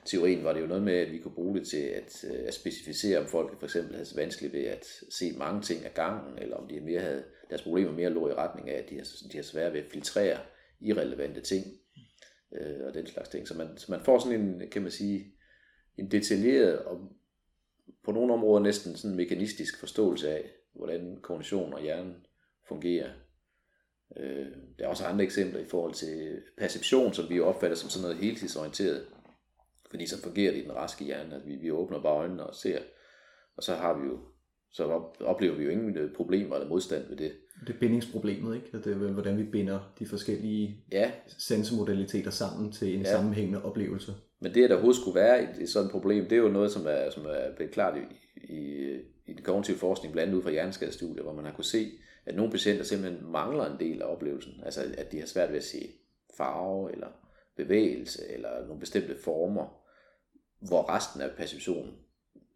teorien 0.04 0.44
var 0.44 0.52
det 0.52 0.60
jo 0.60 0.66
noget 0.66 0.82
med, 0.82 0.94
at 0.94 1.12
vi 1.12 1.18
kunne 1.18 1.34
bruge 1.34 1.58
det 1.58 1.68
til 1.68 1.82
at, 1.82 2.24
øh, 2.24 2.46
at 2.46 2.54
specificere, 2.54 3.18
om 3.18 3.26
folk 3.26 3.58
for 3.58 3.66
eksempel 3.66 3.94
havde 3.94 4.08
vanskeligt 4.16 4.52
ved 4.52 4.64
at 4.64 4.86
se 5.10 5.32
mange 5.38 5.62
ting 5.62 5.84
af 5.84 5.94
gangen, 5.94 6.38
eller 6.38 6.56
om 6.56 6.68
de 6.68 6.80
mere 6.80 7.00
havde, 7.00 7.24
deres 7.50 7.62
problemer 7.62 7.92
mere 7.92 8.10
lå 8.10 8.28
i 8.28 8.34
retning 8.34 8.70
af, 8.70 8.78
at 8.78 8.90
de 8.90 8.96
har, 8.96 9.06
de 9.32 9.36
har 9.36 9.42
svært 9.42 9.72
ved 9.72 9.80
at 9.80 9.90
filtrere 9.92 10.38
irrelevante 10.80 11.40
ting, 11.40 11.64
øh, 12.60 12.86
og 12.86 12.94
den 12.94 13.06
slags 13.06 13.28
ting. 13.28 13.48
Så 13.48 13.54
man, 13.54 13.68
så 13.76 13.92
man 13.92 14.00
får 14.00 14.18
sådan 14.18 14.40
en, 14.40 14.62
kan 14.70 14.82
man 14.82 14.90
sige, 14.90 15.34
en 16.00 16.10
detaljeret 16.10 16.78
og 16.78 17.00
på 18.04 18.12
nogle 18.12 18.32
områder 18.32 18.62
næsten 18.62 18.96
sådan 18.96 19.10
en 19.10 19.16
mekanistisk 19.16 19.80
forståelse 19.80 20.30
af, 20.30 20.50
hvordan 20.72 21.18
kognition 21.22 21.74
og 21.74 21.82
hjernen 21.82 22.26
fungerer. 22.68 23.10
Øh, 24.16 24.46
der 24.78 24.84
er 24.84 24.88
også 24.88 25.04
andre 25.04 25.24
eksempler 25.24 25.60
i 25.60 25.64
forhold 25.64 25.94
til 25.94 26.42
perception, 26.58 27.12
som 27.12 27.28
vi 27.28 27.36
jo 27.36 27.46
opfatter 27.46 27.76
som 27.76 27.90
sådan 27.90 28.02
noget 28.02 28.16
heltidsorienteret. 28.16 29.06
Fordi 29.90 30.06
så 30.06 30.22
fungerer 30.22 30.52
det 30.52 30.60
i 30.60 30.64
den 30.64 30.74
raske 30.74 31.04
hjerne, 31.04 31.34
at 31.34 31.46
vi, 31.46 31.56
vi 31.56 31.70
åbner 31.70 32.02
bare 32.02 32.16
øjnene 32.16 32.46
og 32.46 32.54
ser. 32.54 32.78
Og 33.56 33.62
så 33.62 33.74
har 33.74 33.98
vi 33.98 34.06
jo 34.06 34.18
så 34.72 35.02
oplever 35.20 35.54
vi 35.54 35.64
jo 35.64 35.70
ingen 35.70 35.96
øh, 35.96 36.14
problemer 36.14 36.54
eller 36.54 36.68
modstand 36.68 37.08
ved 37.08 37.16
det. 37.16 37.32
Det 37.66 37.74
er 37.74 37.78
bindingsproblemet, 37.78 38.54
ikke? 38.54 38.78
Det 38.78 38.86
er, 38.86 38.96
hvordan 38.96 39.38
vi 39.38 39.44
binder 39.44 39.92
de 39.98 40.06
forskellige 40.06 40.84
ja. 40.92 41.10
sensormodaliteter 41.38 42.30
sammen 42.30 42.72
til 42.72 42.94
en 42.94 43.02
ja. 43.02 43.10
sammenhængende 43.10 43.64
oplevelse. 43.64 44.14
Men 44.40 44.54
det, 44.54 44.70
der 44.70 44.76
overhovedet 44.76 45.00
skulle 45.00 45.20
være 45.20 45.42
et, 45.42 45.62
et 45.62 45.68
sådan 45.68 45.90
problem, 45.90 46.24
det 46.24 46.32
er 46.32 46.42
jo 46.42 46.48
noget, 46.48 46.70
som 46.70 46.82
er, 46.86 47.10
som 47.10 47.26
er 47.26 47.54
blevet 47.56 47.72
klart 47.72 47.98
i, 47.98 48.00
i, 48.54 48.94
i 49.26 49.32
den 49.32 49.42
kognitive 49.42 49.76
forskning, 49.76 50.12
blandt 50.12 50.28
andet 50.28 50.38
ud 50.38 50.42
fra 50.42 50.50
hjerneskadestudier, 50.50 51.22
hvor 51.22 51.34
man 51.34 51.44
har 51.44 51.52
kunne 51.52 51.64
se, 51.64 51.90
at 52.26 52.36
nogle 52.36 52.52
patienter 52.52 52.84
simpelthen 52.84 53.32
mangler 53.32 53.72
en 53.72 53.80
del 53.80 54.02
af 54.02 54.06
oplevelsen. 54.06 54.52
Altså 54.64 54.94
at 54.98 55.12
de 55.12 55.18
har 55.18 55.26
svært 55.26 55.50
ved 55.50 55.56
at 55.56 55.64
se 55.64 55.88
farve, 56.36 56.92
eller 56.92 57.08
bevægelse 57.56 58.32
eller 58.32 58.66
nogle 58.66 58.80
bestemte 58.80 59.16
former, 59.24 59.82
hvor 60.60 60.90
resten 60.96 61.20
af 61.20 61.30
perceptionen 61.36 61.92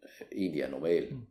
øh, 0.03 0.27
egentlig 0.37 0.61
er 0.61 0.69
normal. 0.69 1.07
Mm. 1.11 1.21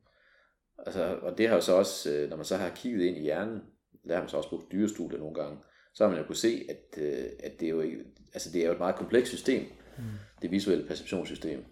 Altså, 0.79 1.19
og 1.23 1.39
det 1.39 1.49
har 1.49 1.55
jo 1.55 1.61
så 1.61 1.73
også, 1.73 2.11
øh, 2.13 2.31
når 2.31 2.37
man 2.37 2.45
så 2.45 2.57
har 2.57 2.69
kigget 2.69 3.05
ind 3.05 3.17
i 3.17 3.21
hjernen, 3.21 3.61
der 4.09 4.15
har 4.15 4.23
man 4.23 4.29
så 4.29 4.37
også 4.37 4.49
brugt 4.49 4.73
dyrestudier 4.73 5.19
nogle 5.19 5.35
gange, 5.35 5.59
så 5.95 6.05
har 6.05 6.11
man 6.11 6.21
jo 6.21 6.27
kunne 6.27 6.37
se, 6.37 6.67
at, 6.69 7.03
øh, 7.03 7.25
at 7.39 7.61
det, 7.61 7.67
er 7.67 7.71
jo 7.71 7.81
ikke, 7.81 7.99
altså 8.35 8.51
det 8.53 8.63
er 8.63 8.67
jo 8.67 8.73
et 8.73 8.79
meget 8.79 8.97
komplekst 8.97 9.33
system, 9.33 9.63
mm. 9.99 10.05
det 10.43 10.51
visuelle 10.51 10.87
perceptionssystem, 10.87 11.65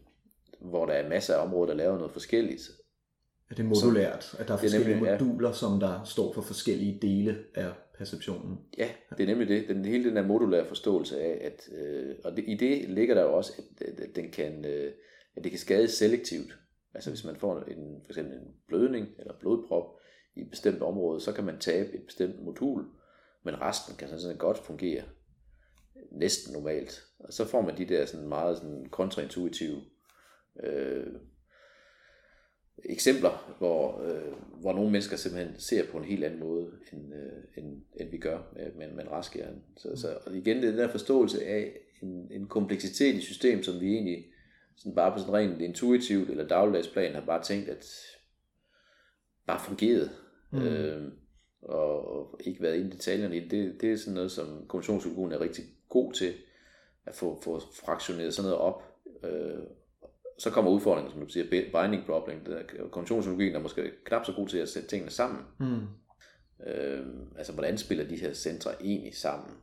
hvor 0.61 0.87
der 0.87 0.93
er 0.93 1.09
masser 1.09 1.35
af 1.35 1.45
områder, 1.45 1.67
der 1.67 1.75
laver 1.75 1.97
noget 1.97 2.13
forskelligt. 2.13 2.71
Er 3.51 3.55
det 3.55 3.65
modulært, 3.65 4.35
at 4.39 4.49
der 4.49 4.55
er 4.55 4.59
forskellige 4.59 4.95
nemlig, 4.95 5.13
moduler, 5.13 5.49
ja. 5.49 5.55
som 5.55 5.81
der 5.81 6.05
står 6.05 6.33
for 6.33 6.43
forskellige 6.43 6.99
dele 7.03 7.39
af 7.55 7.73
perceptionen? 7.99 8.59
Ja, 8.79 8.89
det 9.19 9.23
er 9.23 9.27
nemlig 9.27 9.49
det. 9.49 9.69
Den, 9.69 9.85
hele 9.85 10.05
den 10.05 10.17
der 10.17 10.27
modulære 10.27 10.67
forståelse 10.67 11.21
af, 11.21 11.39
at, 11.47 11.79
øh, 11.79 12.15
og 12.25 12.37
det, 12.37 12.45
i 12.47 12.55
det 12.55 12.91
ligger 12.91 13.15
der 13.15 13.23
jo 13.23 13.33
også, 13.33 13.53
at, 13.59 13.89
at, 13.89 14.01
at, 14.01 14.17
den 14.17 14.31
kan, 14.31 14.65
øh, 14.65 14.93
at 15.37 15.45
det 15.45 15.53
kan 15.53 15.61
skade 15.61 15.89
selektivt. 15.89 16.59
Altså 16.95 17.11
hvis 17.11 17.25
man 17.25 17.37
får 17.37 17.61
en, 17.61 18.01
for 18.05 18.11
eksempel 18.11 18.37
en 18.37 18.55
blødning 18.69 19.07
eller 19.19 19.39
blodprop 19.41 19.99
i 20.37 20.41
et 20.41 20.51
bestemt 20.51 20.83
område, 20.83 21.21
så 21.21 21.33
kan 21.33 21.45
man 21.45 21.59
tabe 21.59 21.95
et 21.95 22.07
bestemt 22.07 22.45
modul, 22.45 22.85
men 23.45 23.61
resten 23.61 23.97
kan 23.97 24.09
sådan 24.09 24.37
godt 24.37 24.59
fungere 24.59 25.03
næsten 26.11 26.53
normalt. 26.53 27.03
Og 27.19 27.33
så 27.33 27.45
får 27.45 27.61
man 27.61 27.79
de 27.79 27.85
der 27.85 28.07
sådan 28.07 28.29
meget 28.29 28.57
sådan 28.57 28.87
kontraintuitive 28.91 29.81
øh, 30.63 31.07
eksempler, 32.85 33.55
hvor, 33.59 34.03
øh, 34.03 34.33
hvor 34.61 34.73
nogle 34.73 34.91
mennesker 34.91 35.17
simpelthen 35.17 35.61
ser 35.61 35.87
på 35.91 35.99
en 35.99 36.05
helt 36.05 36.25
anden 36.25 36.41
måde, 36.41 36.71
end, 36.93 37.15
øh, 37.15 37.43
end, 37.57 37.83
end 38.01 38.11
vi 38.11 38.19
gør 38.19 38.53
med, 38.55 38.73
med, 38.73 38.91
med 38.91 39.05
en 39.05 39.11
rask 39.11 39.35
hjerne. 39.35 39.63
Så, 39.77 39.97
så 39.97 40.19
og 40.27 40.37
igen, 40.37 40.57
det 40.57 40.65
er 40.65 40.71
den 40.71 40.79
der 40.79 40.89
forståelse 40.89 41.45
af 41.47 41.79
en, 42.03 42.29
en 42.31 42.47
kompleksitet 42.47 43.15
i 43.15 43.21
system, 43.21 43.63
som 43.63 43.81
vi 43.81 43.93
egentlig 43.93 44.25
sådan 44.77 44.95
bare 44.95 45.13
på 45.13 45.19
sådan 45.19 45.35
rent 45.35 45.61
intuitivt 45.61 46.31
eller 46.31 46.49
dagligdagsplan 46.49 47.15
har 47.15 47.21
bare 47.21 47.43
tænkt, 47.43 47.69
at 47.69 47.85
bare 49.47 49.61
fungeret. 49.61 50.11
Mm. 50.51 50.63
Øh, 50.63 51.13
og, 51.63 52.17
og 52.17 52.41
ikke 52.45 52.63
været 52.63 52.77
inde 52.77 52.89
i 52.89 52.93
detaljerne 52.93 53.37
i 53.37 53.49
det, 53.49 53.81
det, 53.81 53.93
er 53.93 53.97
sådan 53.97 54.15
noget, 54.15 54.33
som 54.33 54.67
kommunikationspsykologen 54.69 55.33
er 55.33 55.41
rigtig 55.41 55.65
god 55.89 56.13
til, 56.13 56.35
at 57.07 57.15
få, 57.15 57.41
få 57.45 57.61
fraktioneret 57.85 58.35
sådan 58.35 58.51
noget 58.51 58.61
op. 58.61 58.83
Øh, 59.25 59.63
så 60.39 60.51
kommer 60.51 60.71
udfordringen, 60.71 61.13
som 61.13 61.21
du 61.21 61.29
siger, 61.29 61.51
binding 61.51 62.07
problem. 62.07 62.45
Kommunikationspsykologien 62.91 63.55
er 63.55 63.61
måske 63.61 63.91
knap 64.05 64.25
så 64.25 64.33
god 64.33 64.49
til 64.49 64.59
at 64.59 64.69
sætte 64.69 64.89
tingene 64.89 65.11
sammen. 65.11 65.41
Mm. 65.61 65.87
Øh, 66.67 67.07
altså, 67.39 67.53
hvordan 67.53 67.79
spiller 67.79 68.09
de 68.09 68.17
her 68.17 68.33
centre 68.33 68.71
egentlig 68.83 69.17
sammen? 69.17 69.57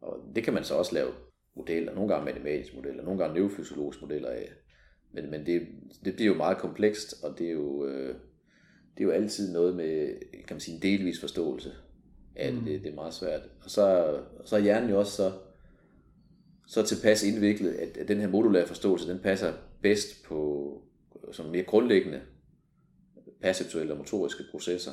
Og 0.00 0.32
det 0.34 0.44
kan 0.44 0.54
man 0.54 0.64
så 0.64 0.74
også 0.74 0.94
lave 0.94 1.10
modeller, 1.56 1.94
nogle 1.94 2.14
gange 2.14 2.24
matematiske 2.24 2.76
modeller, 2.76 3.02
nogle 3.02 3.18
gange 3.18 3.40
neurofysiologiske 3.40 4.02
modeller 4.02 4.28
af. 4.28 4.48
Men, 5.12 5.30
men 5.30 5.46
det, 5.46 5.66
det 6.04 6.14
bliver 6.14 6.32
jo 6.32 6.36
meget 6.36 6.58
komplekst, 6.58 7.24
og 7.24 7.38
det 7.38 7.46
er 7.46 7.52
jo, 7.52 7.86
øh, 7.86 8.14
det 8.94 9.00
er 9.00 9.04
jo 9.04 9.10
altid 9.10 9.52
noget 9.52 9.76
med, 9.76 10.14
kan 10.32 10.54
man 10.54 10.60
sige, 10.60 10.74
en 10.74 10.82
delvis 10.82 11.20
forståelse 11.20 11.72
af 12.36 12.52
det. 12.52 12.60
Mm. 12.60 12.66
det. 12.66 12.82
Det 12.82 12.90
er 12.90 12.94
meget 12.94 13.14
svært. 13.14 13.40
Og 13.64 13.70
så, 13.70 14.16
så 14.44 14.56
er 14.56 14.60
hjernen 14.60 14.90
jo 14.90 14.98
også 14.98 15.12
så, 15.12 15.32
så 16.66 16.82
tilpas 16.82 17.22
indviklet, 17.22 17.72
at, 17.72 17.96
at 17.96 18.08
den 18.08 18.20
her 18.20 18.28
modulære 18.28 18.66
forståelse, 18.66 19.08
den 19.08 19.18
passer 19.18 19.52
bedst 19.82 20.24
på 20.24 20.82
som 21.32 21.46
mere 21.46 21.62
grundlæggende 21.62 22.20
perceptuelle 23.42 23.92
og 23.92 23.98
motoriske 23.98 24.42
processer, 24.50 24.90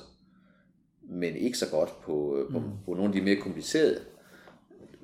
men 1.02 1.36
ikke 1.36 1.58
så 1.58 1.72
godt 1.72 1.90
på, 2.02 2.48
på, 2.52 2.60
mm. 2.60 2.66
på 2.86 2.94
nogle 2.94 3.06
af 3.06 3.12
de 3.12 3.22
mere 3.22 3.36
komplicerede 3.36 4.00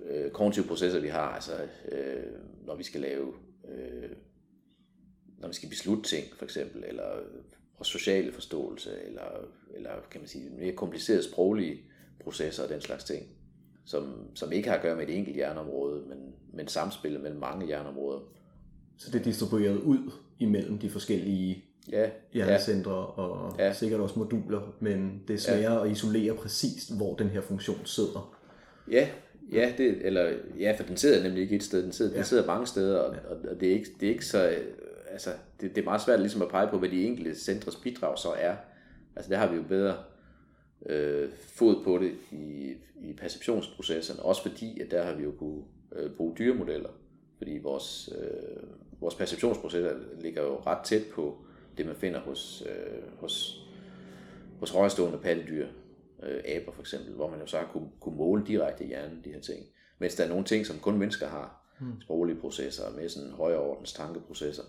øh, 0.10 0.32
kognitive 0.32 0.66
processer, 0.66 1.00
vi 1.00 1.08
har, 1.08 1.28
altså 1.28 1.54
øh, 1.92 2.24
når 2.66 2.76
vi 2.76 2.84
skal 2.84 3.02
lave, 3.02 3.34
øh, 3.70 4.10
når 5.38 5.48
vi 5.48 5.54
skal 5.54 5.70
beslutte 5.70 6.10
ting, 6.10 6.26
for 6.38 6.46
eksempel, 6.46 6.84
eller 6.88 7.10
vores 7.78 7.88
sociale 7.88 8.32
forståelse, 8.32 8.92
eller, 9.06 9.24
eller 9.76 9.92
kan 10.12 10.22
man 10.22 10.28
sige, 10.28 10.50
mere 10.50 10.72
komplicerede 10.72 11.24
sproglige 11.24 11.82
processer 12.24 12.63
og 12.63 12.70
den 12.70 12.82
slags 12.82 13.04
ting, 13.04 13.28
som, 13.86 14.30
som 14.36 14.52
ikke 14.52 14.70
har 14.70 14.76
at 14.76 14.82
gøre 14.82 14.96
med 14.96 15.08
et 15.08 15.18
enkelt 15.18 15.36
hjerneområde, 15.36 16.04
men, 16.08 16.34
men 16.54 16.68
samspillet 16.68 17.22
mellem 17.22 17.39
mange 17.39 17.66
hjerneområder. 17.66 18.20
Så 18.98 19.12
det 19.12 19.20
er 19.20 19.24
distribueret 19.24 19.78
ud 19.78 20.12
imellem 20.39 20.80
de 20.80 20.89
forskellige 20.89 21.66
ja, 21.92 22.10
hjernecentre 22.34 22.92
ja. 22.92 23.06
og 23.06 23.56
ja. 23.60 23.74
sikkert 23.74 24.00
også 24.00 24.20
moduler, 24.20 24.76
men 24.80 25.24
det 25.28 25.34
er 25.34 25.38
sværere 25.38 25.74
ja. 25.74 25.86
at 25.86 25.92
isolere 25.92 26.36
præcist, 26.36 26.98
hvor 26.98 27.16
den 27.16 27.30
her 27.30 27.42
funktion 27.42 27.86
sidder. 27.86 28.38
Ja, 28.92 29.10
Ja, 29.52 29.74
det, 29.78 30.06
eller, 30.06 30.34
ja, 30.60 30.76
for 30.78 30.84
den 30.84 30.98
sidder 30.98 31.24
nemlig 31.24 31.42
ikke 31.42 31.56
et 31.56 31.64
sted, 31.64 31.84
den 31.84 31.92
sidder, 31.92 32.12
ja. 32.12 32.18
den 32.18 32.26
sidder 32.26 32.46
mange 32.46 32.68
steder, 32.68 33.00
og, 33.00 33.16
og, 33.30 33.38
og 33.50 33.60
det, 33.60 33.68
er 33.68 33.74
ikke, 33.74 33.90
det 34.00 34.06
er 34.06 34.12
ikke 34.12 34.26
så, 34.26 34.56
altså, 35.12 35.30
det, 35.62 35.76
det 35.76 35.82
er 35.82 35.86
meget 35.86 36.02
svært 36.02 36.20
ligesom 36.20 36.42
at 36.42 36.48
pege 36.48 36.68
på, 36.68 36.78
hvad 36.80 36.90
de 36.90 37.04
enkelte 37.04 37.36
centres 37.36 37.76
bidrag 37.76 38.18
så 38.18 38.30
er. 38.38 38.56
Altså 39.16 39.32
der 39.32 39.38
har 39.38 39.52
vi 39.52 39.56
jo 39.56 39.64
bedre 39.64 39.98
øh, 40.86 41.30
fod 41.48 41.84
på 41.84 41.98
det 41.98 42.12
i, 42.32 42.74
i 43.02 43.14
perceptionsprocessen, 43.14 44.16
også 44.20 44.42
fordi, 44.42 44.80
at 44.80 44.92
der 44.92 45.04
har 45.04 45.16
vi 45.16 45.24
jo 45.24 45.32
kunne 45.32 45.64
øh, 45.96 46.12
bruge 46.12 46.36
dyremodeller, 46.38 46.90
fordi 47.38 47.60
vores, 47.64 48.10
øh, 48.22 48.64
vores 49.02 49.16
perceptionsprocesser 49.16 49.94
ligger 50.22 50.42
jo 50.42 50.60
ret 50.66 50.86
tæt 50.86 51.04
på 51.14 51.38
det, 51.78 51.86
man 51.86 51.96
finder 51.96 52.20
hos, 52.20 52.64
øh, 52.70 53.20
hos, 53.20 53.66
hos 54.60 54.72
højrestående 54.72 55.18
pattedyr 55.18 55.68
øh, 56.26 56.44
aber 56.46 56.72
for 56.72 56.82
eksempel, 56.82 57.14
hvor 57.14 57.30
man 57.30 57.40
jo 57.40 57.46
så 57.46 57.58
har 57.58 57.70
kunne, 57.72 57.90
kunne 58.00 58.18
måle 58.18 58.46
direkte 58.46 58.84
i 58.84 58.88
hjernen 58.88 59.24
de 59.24 59.32
her 59.32 59.42
ting. 59.42 59.66
Mens 60.00 60.16
der 60.16 60.24
er 60.24 60.30
nogle 60.30 60.46
ting, 60.46 60.66
som 60.66 60.80
kun 60.80 60.98
mennesker 60.98 61.28
har, 61.28 61.76
mm. 61.82 62.02
sproglige 62.02 62.40
processer, 62.40 62.92
med 62.96 63.10
sådan 63.10 63.32
højere 63.32 63.60
ordens 63.60 63.94
tankeprocesser, 63.94 64.64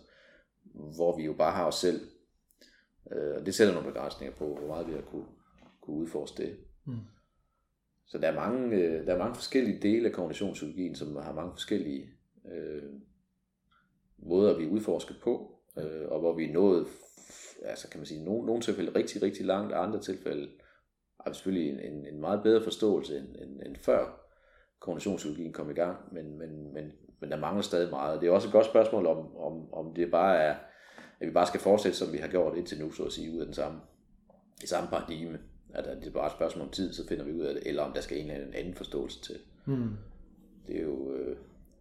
hvor 0.73 1.17
vi 1.17 1.25
jo 1.25 1.33
bare 1.33 1.53
har 1.53 1.67
os 1.67 1.75
selv. 1.75 2.01
Øh, 3.12 3.35
og 3.37 3.47
det 3.47 3.55
sætter 3.55 3.75
nogle 3.75 3.88
begrænsninger 3.88 4.37
på, 4.37 4.55
hvor 4.55 4.67
meget 4.67 4.88
vi 4.88 4.93
har 4.93 5.01
kunne, 5.01 5.27
kunne 5.81 5.97
udforske 5.97 6.43
det. 6.43 6.57
Mm. 6.85 6.99
Så 8.07 8.19
der 8.19 8.29
er, 8.29 8.35
mange, 8.35 8.77
øh, 8.77 9.07
der 9.07 9.14
er 9.14 9.19
mange 9.19 9.35
forskellige 9.35 9.83
dele 9.83 10.09
af 10.09 10.14
kognitionspsykologien, 10.14 10.95
som 10.95 11.17
har 11.17 11.33
mange 11.33 11.53
forskellige 11.53 12.11
øh, 12.53 12.83
måder, 14.19 14.59
vi 14.59 14.67
udforsker 14.67 15.14
på, 15.23 15.61
øh, 15.79 16.09
og 16.09 16.21
hvor 16.21 16.35
vi 16.35 16.45
er 16.45 16.53
nået, 16.53 16.87
altså 17.62 17.88
kan 17.88 18.01
man 18.01 18.07
sige, 18.07 18.25
nogle, 18.25 18.47
nogle 18.47 18.62
tilfælde 18.62 18.95
rigtig, 18.95 19.23
rigtig 19.23 19.47
langt, 19.47 19.73
og 19.73 19.83
andre 19.83 20.01
tilfælde 20.01 20.49
har 21.25 21.31
vi 21.31 21.35
selvfølgelig 21.35 21.85
en, 21.85 22.07
en, 22.07 22.21
meget 22.21 22.43
bedre 22.43 22.63
forståelse 22.63 23.19
end, 23.19 23.27
end, 23.27 23.61
end 23.67 23.77
før 23.77 24.25
kognitionspsykologien 24.81 25.53
kom 25.53 25.71
i 25.71 25.75
gang, 25.75 25.97
men, 26.13 26.39
men, 26.39 26.73
men, 26.73 26.93
men 27.21 27.31
der 27.31 27.37
mangler 27.37 27.63
stadig 27.63 27.91
meget. 27.91 28.21
Det 28.21 28.27
er 28.27 28.33
også 28.33 28.49
et 28.49 28.53
godt 28.53 28.67
spørgsmål 28.67 29.07
om, 29.07 29.37
om, 29.37 29.73
om 29.73 29.95
det 29.95 30.11
bare 30.11 30.37
er, 30.37 30.55
at 31.21 31.27
vi 31.27 31.33
bare 31.33 31.47
skal 31.47 31.61
fortsætte, 31.61 31.99
som 31.99 32.13
vi 32.13 32.19
har 32.19 32.29
gjort 32.29 32.57
indtil 32.57 32.81
nu, 32.81 32.93
så 32.93 33.05
at 33.05 33.13
sige, 33.13 33.33
ud 33.33 33.41
af 33.41 33.47
den 33.47 33.55
samme, 33.55 33.81
det 34.61 34.69
samme 34.69 34.91
paradigme. 34.91 35.39
At 35.75 35.85
det 35.85 36.07
er 36.07 36.13
bare 36.13 36.27
et 36.27 36.33
spørgsmål 36.33 36.67
om 36.67 36.71
tid, 36.71 36.93
så 36.93 37.07
finder 37.07 37.25
vi 37.25 37.33
ud 37.33 37.41
af 37.41 37.55
det, 37.55 37.63
eller 37.67 37.83
om 37.83 37.93
der 37.93 38.01
skal 38.01 38.19
en 38.19 38.31
eller 38.31 38.59
anden 38.59 38.75
forståelse 38.75 39.21
til. 39.21 39.39
Mm. 39.67 39.91
Det 40.67 40.77
er 40.77 40.83
jo, 40.83 41.13
øh, 41.15 41.37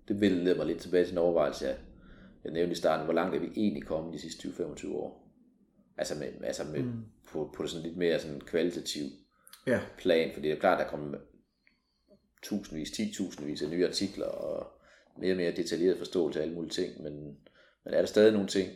det 0.08 0.22
vil 0.22 0.32
lede 0.32 0.58
mig 0.58 0.66
lidt 0.66 0.80
tilbage 0.80 1.06
til 1.06 1.12
en 1.12 1.18
overvejelse, 1.18 1.66
jeg, 1.66 1.76
jeg 2.44 2.54
nævnte 2.54 2.72
i 2.72 2.76
starten, 2.76 3.06
hvor 3.06 3.14
langt 3.14 3.36
er 3.36 3.40
vi 3.40 3.50
egentlig 3.56 3.84
kommet 3.84 4.14
de 4.14 4.20
sidste 4.20 4.48
20-25 4.48 4.94
år? 4.94 5.30
Altså, 5.98 6.20
med, 6.20 6.28
altså 6.44 6.64
med, 6.72 6.84
mm. 6.84 7.06
på, 7.32 7.52
på 7.56 7.64
det 7.64 7.72
sådan 7.72 7.88
lidt 7.88 7.98
mere 7.98 8.20
sådan 8.20 8.42
kvalitativ 8.42 9.04
ja. 9.68 9.82
plan, 9.98 10.34
fordi 10.34 10.48
det 10.48 10.56
er 10.56 10.60
klart, 10.60 10.80
der 10.80 10.90
kommer 10.90 11.18
tusindvis, 12.44 12.92
ti 12.92 13.14
tusindvis 13.14 13.62
af 13.62 13.70
nye 13.70 13.88
artikler 13.88 14.26
og 14.26 14.82
mere 15.18 15.34
og 15.34 15.38
mere 15.38 15.56
detaljeret 15.56 15.98
forståelse 15.98 16.40
af 16.40 16.44
alle 16.44 16.56
mulige 16.56 16.72
ting, 16.72 17.04
men, 17.04 17.14
men 17.84 17.94
er 17.94 18.00
der 18.00 18.06
stadig 18.06 18.34
nogle 18.34 18.48
ting, 18.48 18.72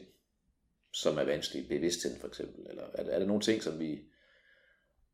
som 0.91 1.17
er 1.17 1.23
vanskelige, 1.23 1.67
bevidstheden 1.67 2.19
for 2.19 2.27
eksempel, 2.27 2.65
eller 2.69 2.83
er 2.93 3.03
der, 3.03 3.11
er 3.11 3.19
der 3.19 3.25
nogle 3.25 3.41
ting, 3.41 3.63
som 3.63 3.79
vi, 3.79 3.99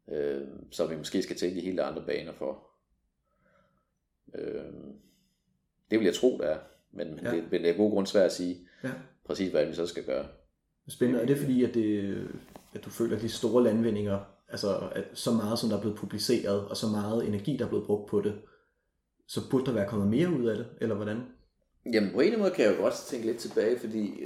øh, 0.08 0.42
som 0.72 0.90
vi 0.90 0.96
måske 0.96 1.22
skal 1.22 1.36
tænke 1.36 1.62
i 1.62 1.66
helt 1.66 1.80
andre 1.80 2.06
baner 2.06 2.34
for? 2.34 2.68
Øh, 4.36 4.74
det 5.92 6.00
vil 6.00 6.06
jeg 6.06 6.16
tro, 6.16 6.38
der 6.38 6.48
er, 6.48 6.60
men, 6.92 7.16
men, 7.16 7.26
ja. 7.26 7.32
det, 7.32 7.52
men 7.52 7.62
det 7.62 7.70
er 7.70 7.78
god 7.78 7.92
grund 7.92 8.08
svært 8.08 8.26
at 8.26 8.32
sige 8.32 8.68
ja. 8.84 8.92
præcis, 9.26 9.52
hvad 9.52 9.66
vi 9.66 9.74
så 9.74 9.88
skal 9.88 10.06
gøre. 10.06 10.28
Spændende. 10.88 11.22
Er 11.22 11.26
det 11.26 11.38
fordi, 11.38 11.64
at, 11.64 11.74
det, 11.74 12.28
at 12.74 12.86
du 12.86 12.90
føler, 12.90 13.16
at 13.16 13.22
de 13.22 13.30
store 13.30 13.64
landvindinger 13.64 14.33
altså 14.54 14.90
at 14.92 15.04
så 15.14 15.32
meget 15.32 15.60
som 15.60 15.70
der 15.70 15.78
er 15.78 15.82
blevet 15.82 15.98
publiceret, 15.98 16.68
og 16.68 16.78
så 16.78 16.88
meget 16.88 17.28
energi, 17.28 17.58
der 17.58 17.66
er 17.66 17.70
blevet 17.70 17.86
brugt 17.86 18.10
på 18.10 18.22
det, 18.22 18.42
så 19.28 19.50
burde 19.50 19.66
der 19.66 19.72
være 19.72 19.88
kommet 19.88 20.08
mere 20.08 20.30
ud 20.30 20.46
af 20.46 20.58
det, 20.58 20.68
eller 20.82 20.96
hvordan? 20.96 21.22
Jamen 21.94 22.12
på 22.14 22.20
en 22.20 22.40
måde 22.40 22.52
kan 22.52 22.66
jeg 22.66 22.76
jo 22.76 22.82
godt 22.82 22.94
tænke 22.94 23.26
lidt 23.26 23.38
tilbage, 23.38 23.80
fordi 23.80 24.24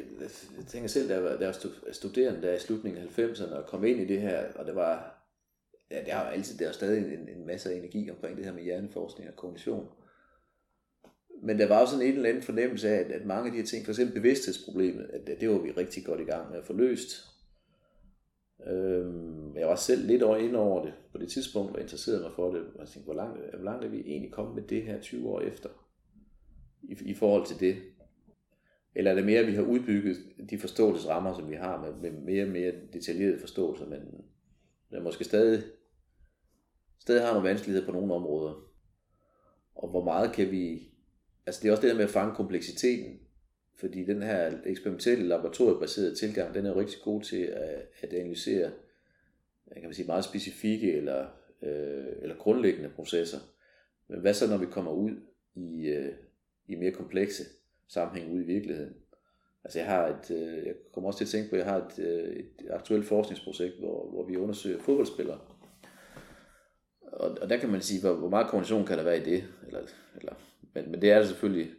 jeg 0.58 0.66
tænker 0.68 0.88
selv, 0.88 1.10
da 1.10 1.14
jeg 1.14 1.24
var, 1.24 1.30
da 1.30 1.46
jeg 1.46 1.56
var 1.64 1.94
studerende 1.94 2.42
der 2.42 2.54
i 2.54 2.60
slutningen 2.60 3.04
af 3.04 3.20
90'erne, 3.20 3.54
og 3.54 3.68
kom 3.68 3.86
ind 3.86 4.00
i 4.00 4.06
det 4.06 4.22
her, 4.22 4.44
og 4.56 4.66
det 4.66 4.76
var, 4.76 5.24
ja, 5.92 6.00
det 6.00 6.14
har 6.14 6.24
altid, 6.24 6.58
der 6.58 6.68
er 6.68 6.72
stadig 6.72 6.98
en, 6.98 7.30
en 7.38 7.48
masse 7.48 7.76
energi 7.76 8.10
omkring 8.10 8.38
det 8.38 8.46
her 8.46 8.54
med 8.54 8.64
hjerneforskning 8.64 9.30
og 9.30 9.36
kognition. 9.36 9.88
Men 11.44 11.60
der 11.60 11.68
var 11.68 11.80
også 11.80 11.92
sådan 11.92 12.08
en 12.08 12.14
eller 12.14 12.30
anden 12.30 12.44
fornemmelse 12.44 12.90
af, 12.90 13.00
at, 13.00 13.12
at 13.12 13.26
mange 13.26 13.46
af 13.46 13.52
de 13.52 13.58
her 13.58 13.66
ting, 13.66 13.86
for 13.86 13.92
eksempel 13.92 14.22
bevidsthedsproblemet, 14.22 15.10
at 15.14 15.40
det 15.40 15.50
var 15.50 15.58
vi 15.58 15.72
rigtig 15.72 16.06
godt 16.06 16.20
i 16.20 16.24
gang 16.24 16.50
med 16.50 16.58
at 16.58 16.66
få 16.66 16.74
løst. 16.74 17.37
Øhm, 18.66 19.58
jeg 19.58 19.68
var 19.68 19.76
selv 19.76 20.08
lidt 20.08 20.24
over 20.24 20.38
ind 20.38 20.56
over 20.56 20.86
det 20.86 20.94
på 21.12 21.18
det 21.18 21.30
tidspunkt, 21.30 21.76
og 21.76 21.82
interesserede 21.82 22.22
mig 22.22 22.32
for 22.36 22.52
det. 22.52 22.62
Og 22.62 22.80
jeg 22.80 22.88
tænkte, 22.88 23.06
hvor 23.06 23.14
langt, 23.14 23.40
hvor 23.56 23.64
langt 23.64 23.86
er 23.86 23.90
vi 23.90 24.00
egentlig 24.00 24.32
kommet 24.32 24.56
med 24.56 24.64
det 24.64 24.84
her 24.84 25.02
20 25.02 25.30
år 25.30 25.42
efter? 25.42 25.70
i, 26.84 27.10
i 27.10 27.14
forhold 27.14 27.46
til 27.46 27.60
det? 27.60 27.78
Eller 28.96 29.12
er 29.12 29.16
det 29.16 29.26
mere, 29.26 29.40
at 29.40 29.48
vi 29.48 29.56
har 29.56 29.62
udbygget 29.62 30.18
de 30.50 30.60
forståelsesrammer, 30.60 31.34
som 31.34 31.50
vi 31.50 31.56
har 31.56 31.82
med, 31.82 32.12
med 32.12 32.22
mere 32.22 32.44
og 32.44 32.50
mere 32.50 32.74
detaljerede 32.94 33.40
forståelser, 33.40 33.86
men 33.86 34.00
der 34.92 35.04
måske 35.04 35.24
stadig, 35.24 35.64
stadig 37.00 37.22
har 37.26 37.34
nogle 37.34 37.50
vanskeligheder 37.50 37.86
på 37.86 37.92
nogle 37.92 38.14
områder? 38.14 38.54
Og 39.76 39.90
hvor 39.90 40.04
meget 40.04 40.34
kan 40.34 40.52
vi... 40.52 40.92
Altså 41.46 41.62
det 41.62 41.68
er 41.68 41.72
også 41.72 41.82
det 41.82 41.90
der 41.90 41.98
med 41.98 42.04
at 42.04 42.10
fange 42.10 42.36
kompleksiteten, 42.36 43.20
fordi 43.80 44.06
den 44.06 44.24
her 44.24 44.52
eksperimentelle 44.66 45.28
laboratoriebaserede 45.28 46.16
tilgang, 46.16 46.56
den 46.56 46.66
er 46.66 46.80
rigtig 46.80 47.00
god 47.04 47.22
til 47.22 47.42
at, 47.42 47.90
at 48.02 48.14
analysere 48.14 48.72
kan 49.74 49.84
man 49.84 49.94
sige, 49.94 50.08
meget 50.08 50.24
specifikke 50.24 50.94
eller, 50.94 51.28
øh, 51.62 52.06
eller 52.22 52.36
grundlæggende 52.36 52.90
processer. 52.90 53.40
Men 54.08 54.20
hvad 54.20 54.34
så, 54.34 54.48
når 54.48 54.58
vi 54.58 54.66
kommer 54.66 54.92
ud 54.92 55.12
i, 55.56 55.88
øh, 55.88 56.14
i 56.68 56.76
mere 56.76 56.92
komplekse 56.92 57.44
sammenhæng 57.88 58.34
ude 58.34 58.44
i 58.44 58.48
virkeligheden? 58.48 58.94
Altså 59.64 59.80
jeg 59.80 59.88
har 59.88 60.08
et, 60.08 60.32
øh, 60.32 60.66
jeg 60.66 60.76
kommer 60.94 61.08
også 61.08 61.18
til 61.18 61.26
at 61.26 61.30
tænke 61.30 61.50
på, 61.50 61.56
at 61.56 61.60
jeg 61.60 61.70
har 61.72 61.86
et, 61.86 62.00
øh, 62.00 62.36
et 62.36 62.70
aktuelt 62.70 63.06
forskningsprojekt, 63.06 63.80
hvor, 63.80 64.10
hvor 64.10 64.28
vi 64.28 64.38
undersøger 64.38 64.80
fodboldspillere. 64.80 65.40
Og, 67.02 67.38
og 67.42 67.50
der 67.50 67.58
kan 67.58 67.70
man 67.70 67.82
sige, 67.82 68.02
hvor, 68.02 68.14
hvor 68.14 68.30
meget 68.30 68.48
kognition 68.48 68.86
kan 68.86 68.98
der 68.98 69.04
være 69.04 69.18
i 69.18 69.24
det? 69.24 69.44
Eller, 69.68 69.82
eller, 70.20 70.34
men, 70.74 70.92
men 70.92 71.02
det 71.02 71.12
er 71.12 71.20
det 71.20 71.28
selvfølgelig 71.28 71.72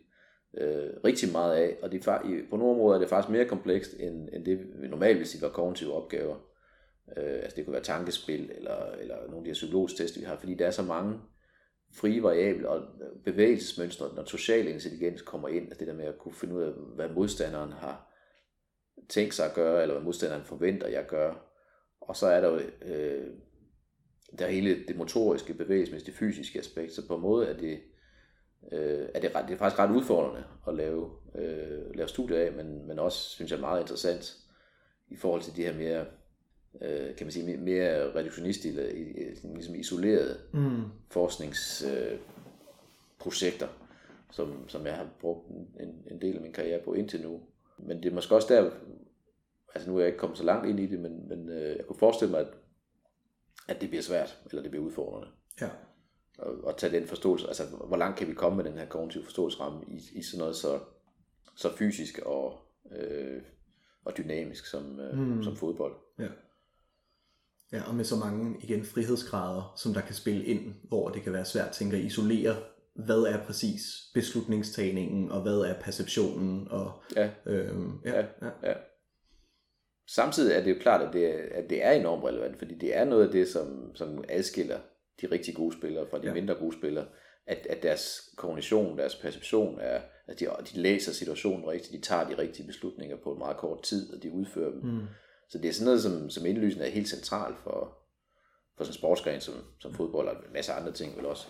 øh, 0.57 0.91
rigtig 1.05 1.33
meget 1.33 1.57
af, 1.57 1.77
og 1.83 1.93
det, 1.93 2.03
på 2.51 2.57
nogle 2.57 2.75
områder 2.75 2.95
er 2.97 3.01
det 3.01 3.09
faktisk 3.09 3.33
mere 3.33 3.45
komplekst, 3.45 3.95
end, 4.01 4.29
end 4.33 4.45
det 4.45 4.59
vi 4.81 4.89
normalt 4.89 5.19
vil 5.19 5.27
sige 5.27 5.43
var 5.43 5.49
kognitive 5.49 5.93
opgaver. 5.93 6.37
Øh, 7.17 7.35
altså 7.43 7.57
det 7.57 7.65
kunne 7.65 7.73
være 7.73 7.83
tankespil, 7.83 8.51
eller, 8.55 8.93
eller 8.93 9.17
nogle 9.17 9.37
af 9.37 9.45
de 9.45 9.49
her 9.49 9.55
psykologiske 9.55 10.03
test, 10.03 10.21
vi 10.21 10.25
har, 10.25 10.37
fordi 10.37 10.55
der 10.55 10.67
er 10.67 10.71
så 10.71 10.83
mange 10.83 11.21
frie 11.95 12.23
variable 12.23 12.69
og 12.69 12.83
bevægelsesmønstre, 13.25 14.15
når 14.15 14.25
social 14.25 14.69
intelligens 14.69 15.23
kommer 15.23 15.49
ind, 15.49 15.65
altså 15.65 15.79
det 15.79 15.89
der 15.89 15.95
med 15.95 16.05
at 16.05 16.19
kunne 16.19 16.35
finde 16.35 16.55
ud 16.55 16.63
af, 16.63 16.73
hvad 16.73 17.09
modstanderen 17.09 17.73
har 17.73 18.09
tænkt 19.09 19.35
sig 19.35 19.47
at 19.47 19.55
gøre, 19.55 19.83
eller 19.83 19.95
hvad 19.95 20.05
modstanderen 20.05 20.45
forventer, 20.45 20.89
jeg 20.89 21.07
gør. 21.07 21.35
Og 22.01 22.17
så 22.17 22.27
er 22.27 22.41
der 22.41 22.49
jo 22.49 22.61
øh, 22.83 23.27
der 24.39 24.47
hele 24.47 24.87
det 24.89 24.97
motoriske, 24.97 25.55
bevægelsesmæssige, 25.55 26.15
fysiske 26.15 26.59
aspekt, 26.59 26.93
så 26.93 27.07
på 27.07 27.15
en 27.15 27.23
måde 27.23 27.47
er 27.47 27.57
det, 27.57 27.81
øh, 28.73 29.09
er 29.15 29.21
det, 29.21 29.35
ret, 29.35 29.49
det 29.49 29.55
er 29.55 29.59
faktisk 29.59 29.79
ret 29.79 29.97
udfordrende 29.97 30.45
at 30.69 30.75
lave, 30.75 31.11
øh, 31.35 31.95
lave 31.95 32.09
studier 32.09 32.39
af, 32.39 32.53
men, 32.53 32.89
men 32.89 32.99
også, 32.99 33.19
synes 33.19 33.51
jeg, 33.51 33.61
meget 33.61 33.81
interessant 33.81 34.37
i 35.09 35.17
forhold 35.17 35.43
til 35.43 35.57
de 35.57 35.63
her 35.63 35.75
mere 35.75 36.07
øh, 36.81 37.17
kan 37.17 37.27
man 37.27 37.33
sige, 37.33 37.57
mere 37.57 38.15
reduktionistiske, 38.15 38.81
eller 38.81 39.55
ligesom 39.55 39.75
isolerede 39.75 40.39
mm. 40.53 40.83
forskningsprojekter, 41.11 43.69
øh, 43.69 43.75
som, 44.31 44.69
som 44.69 44.87
jeg 44.87 44.97
har 44.97 45.09
brugt 45.21 45.49
en, 45.81 46.03
en 46.11 46.21
del 46.21 46.37
af 46.37 46.43
min 46.43 46.53
karriere 46.53 46.81
på 46.85 46.95
indtil 46.95 47.23
nu. 47.23 47.41
Men 47.79 48.03
det 48.03 48.11
er 48.11 48.15
måske 48.15 48.35
også 48.35 48.55
der, 48.55 48.71
altså 49.75 49.91
nu 49.91 49.97
er 49.97 50.01
jeg 50.01 50.09
ikke 50.09 50.19
kommet 50.19 50.39
så 50.39 50.45
langt 50.45 50.69
ind 50.69 50.81
i 50.81 50.87
det, 50.87 51.01
men, 51.01 51.29
men 51.29 51.49
øh, 51.49 51.77
jeg 51.77 51.87
kunne 51.87 51.99
forestille 51.99 52.31
mig, 52.31 52.41
at, 52.41 52.49
at 53.69 53.81
det 53.81 53.89
bliver 53.89 54.03
svært, 54.03 54.39
eller 54.51 54.63
det 54.63 54.71
bliver 54.71 54.85
udfordrende. 54.85 55.29
Ja. 55.61 55.69
Og, 56.39 56.77
tage 56.77 56.93
den 56.93 57.07
forståelse, 57.07 57.47
altså 57.47 57.65
hvor 57.65 57.97
langt 57.97 58.19
kan 58.19 58.29
vi 58.29 58.35
komme 58.35 58.57
med 58.57 58.65
den 58.65 58.79
her 58.79 58.87
kognitive 58.87 59.25
forståelsesramme 59.25 59.81
i, 59.89 60.19
i 60.19 60.23
sådan 60.23 60.39
noget 60.39 60.57
så, 60.57 60.81
så 61.57 61.77
fysisk 61.77 62.19
og, 62.19 62.59
øh, 62.97 63.43
og 64.05 64.17
dynamisk 64.17 64.67
som, 64.67 65.01
øh, 65.01 65.19
mm. 65.19 65.43
som 65.43 65.57
fodbold. 65.57 65.95
Ja. 66.19 66.29
Ja, 67.73 67.83
og 67.89 67.95
med 67.95 68.05
så 68.05 68.17
mange 68.17 68.57
igen 68.63 68.85
frihedsgrader, 68.85 69.73
som 69.77 69.95
der 69.95 70.01
kan 70.01 70.15
spille 70.15 70.45
ind, 70.45 70.75
hvor 70.89 71.09
det 71.09 71.23
kan 71.23 71.33
være 71.33 71.45
svært 71.45 71.71
tænke 71.71 71.97
at 71.97 72.03
isolere, 72.03 72.57
hvad 72.95 73.23
er 73.23 73.45
præcis 73.45 73.83
beslutningstagningen, 74.15 75.31
og 75.31 75.43
hvad 75.43 75.59
er 75.59 75.81
perceptionen. 75.81 76.69
Og, 76.71 76.93
ja. 77.17 77.31
Øhm, 77.47 78.01
ja, 78.05 78.21
ja, 78.21 78.27
ja. 78.43 78.51
ja. 78.63 78.75
Samtidig 80.07 80.57
er 80.57 80.65
det 80.65 80.71
jo 80.71 80.81
klart, 80.81 81.03
at 81.03 81.13
det, 81.13 81.25
at 81.31 81.71
det 81.71 81.85
er 81.85 81.91
enormt 81.91 82.25
relevant, 82.25 82.59
fordi 82.59 82.75
det 82.75 82.97
er 82.97 83.05
noget 83.05 83.27
af 83.27 83.33
det, 83.33 83.49
som, 83.49 83.95
som 83.95 84.25
adskiller 84.29 84.79
de 85.21 85.27
rigtig 85.27 85.55
gode 85.55 85.77
spillere 85.77 86.07
fra 86.11 86.19
de 86.19 86.27
ja. 86.27 86.35
mindre 86.35 86.55
gode 86.55 86.77
spillere, 86.77 87.07
at, 87.47 87.67
at 87.71 87.83
deres 87.83 88.31
kognition, 88.37 88.99
deres 88.99 89.17
perception 89.17 89.79
er, 89.81 90.01
at 90.27 90.41
de, 90.41 90.47
de 90.75 90.81
læser 90.81 91.13
situationen 91.13 91.69
rigtigt, 91.69 91.93
de 91.93 92.09
tager 92.09 92.29
de 92.29 92.39
rigtige 92.39 92.67
beslutninger 92.67 93.17
på 93.17 93.33
en 93.33 93.39
meget 93.39 93.57
kort 93.57 93.83
tid, 93.83 94.15
og 94.15 94.23
de 94.23 94.33
udfører 94.33 94.71
dem. 94.71 94.83
Mm 94.83 95.07
så 95.49 95.59
det 95.59 95.69
er 95.69 95.73
sådan 95.73 95.85
noget, 95.85 96.03
som, 96.03 96.31
som 96.31 96.47
indlysende 96.47 96.87
er 96.87 96.91
helt 96.91 97.09
centralt 97.09 97.59
for, 97.59 97.99
for 98.77 98.85
sådan 98.85 98.91
en 98.91 98.99
sportsgren 98.99 99.41
som, 99.41 99.55
som 99.79 99.95
fodbold, 99.95 100.29
og 100.29 100.35
en 100.35 100.53
masse 100.53 100.73
andre 100.73 100.93
ting 100.93 101.17
vel 101.17 101.27
også. 101.27 101.49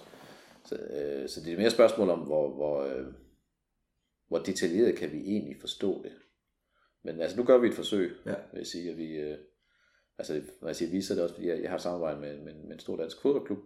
Så, 0.65 0.75
øh, 0.75 1.29
så 1.29 1.41
det 1.41 1.53
er 1.53 1.57
mere 1.57 1.67
et 1.67 1.73
spørgsmål 1.73 2.11
om, 2.11 2.19
hvor, 2.19 2.55
hvor, 2.55 2.85
øh, 2.85 3.07
hvor 4.29 4.39
detaljeret 4.39 4.97
kan 4.97 5.13
vi 5.13 5.19
egentlig 5.19 5.57
forstå 5.61 6.03
det. 6.03 6.13
Men 7.05 7.21
altså, 7.21 7.37
nu 7.37 7.45
gør 7.45 7.59
vi 7.59 7.69
et 7.69 7.75
forsøg, 7.75 8.17
ja. 8.27 8.35
vil 8.53 8.59
jeg 8.59 8.67
sige, 8.67 8.91
at 8.91 8.97
vi, 8.97 9.13
øh, 9.13 9.39
altså, 10.19 10.41
når 10.61 10.69
jeg 10.69 10.77
siger 10.77 10.91
vi, 10.91 11.03
så 11.03 11.13
er 11.13 11.15
det 11.15 11.23
også, 11.23 11.35
fordi 11.35 11.49
jeg, 11.49 11.63
jeg 11.63 11.71
har 11.71 11.79
samarbejdet 11.79 12.21
med, 12.21 12.39
med, 12.39 12.55
med 12.55 12.73
en 12.73 12.79
stor 12.79 12.97
dansk 12.97 13.23
fodboldklub, 13.23 13.59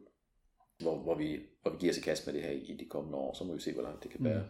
hvor, 0.78 1.02
hvor, 1.02 1.14
vi, 1.14 1.40
hvor 1.62 1.70
vi 1.70 1.76
giver 1.80 1.92
os 1.92 1.98
i 1.98 2.00
kast 2.00 2.26
med 2.26 2.34
det 2.34 2.42
her 2.42 2.50
i, 2.50 2.58
i 2.58 2.76
de 2.76 2.84
kommende 2.90 3.18
år, 3.18 3.34
så 3.34 3.44
må 3.44 3.54
vi 3.54 3.60
se, 3.60 3.72
hvor 3.72 3.82
langt 3.82 4.02
det 4.02 4.10
kan 4.10 4.24
være. 4.24 4.42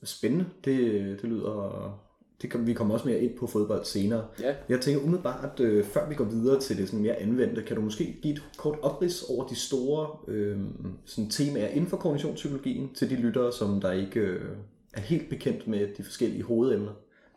Mm. 0.00 0.06
Spændende. 0.06 0.46
Det, 0.64 1.02
det 1.22 1.30
lyder 1.30 2.04
det 2.42 2.50
kan, 2.50 2.66
vi 2.66 2.72
kommer 2.72 2.94
også 2.94 3.08
mere 3.08 3.20
ind 3.20 3.36
på 3.36 3.46
fodbold 3.46 3.84
senere. 3.84 4.26
Ja. 4.40 4.54
Jeg 4.68 4.80
tænker 4.80 5.02
umiddelbart, 5.02 5.60
øh, 5.60 5.84
før 5.84 6.08
vi 6.08 6.14
går 6.14 6.24
videre 6.24 6.60
til 6.60 6.76
det 6.76 6.88
sådan 6.88 7.02
mere 7.02 7.16
anvendte, 7.16 7.62
kan 7.62 7.76
du 7.76 7.82
måske 7.82 8.18
give 8.22 8.34
et 8.34 8.42
kort 8.56 8.78
oprids 8.82 9.22
over 9.22 9.46
de 9.46 9.54
store 9.54 10.08
øh, 10.28 10.58
sådan 11.04 11.30
temaer 11.30 11.68
inden 11.68 11.86
for 11.86 11.96
kognitionspsykologien 11.96 12.94
til 12.94 13.10
de 13.10 13.16
lyttere, 13.16 13.52
som 13.52 13.80
der 13.80 13.92
ikke 13.92 14.20
øh, 14.20 14.56
er 14.94 15.00
helt 15.00 15.28
bekendt 15.30 15.68
med 15.68 15.88
de 15.98 16.04
forskellige 16.04 16.42
hovedemner? 16.42 16.92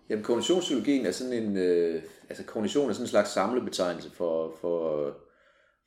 Jamen 0.09 0.23
kognitionspsykologien 0.23 1.05
er 1.05 1.11
sådan 1.11 1.33
en, 1.33 1.57
øh, 1.57 2.03
altså 2.29 2.43
kognition 2.43 2.89
er 2.89 2.93
sådan 2.93 3.03
en 3.03 3.09
slags 3.09 3.29
samlebetegnelse 3.29 4.11
for, 4.11 4.55
for, 4.61 5.13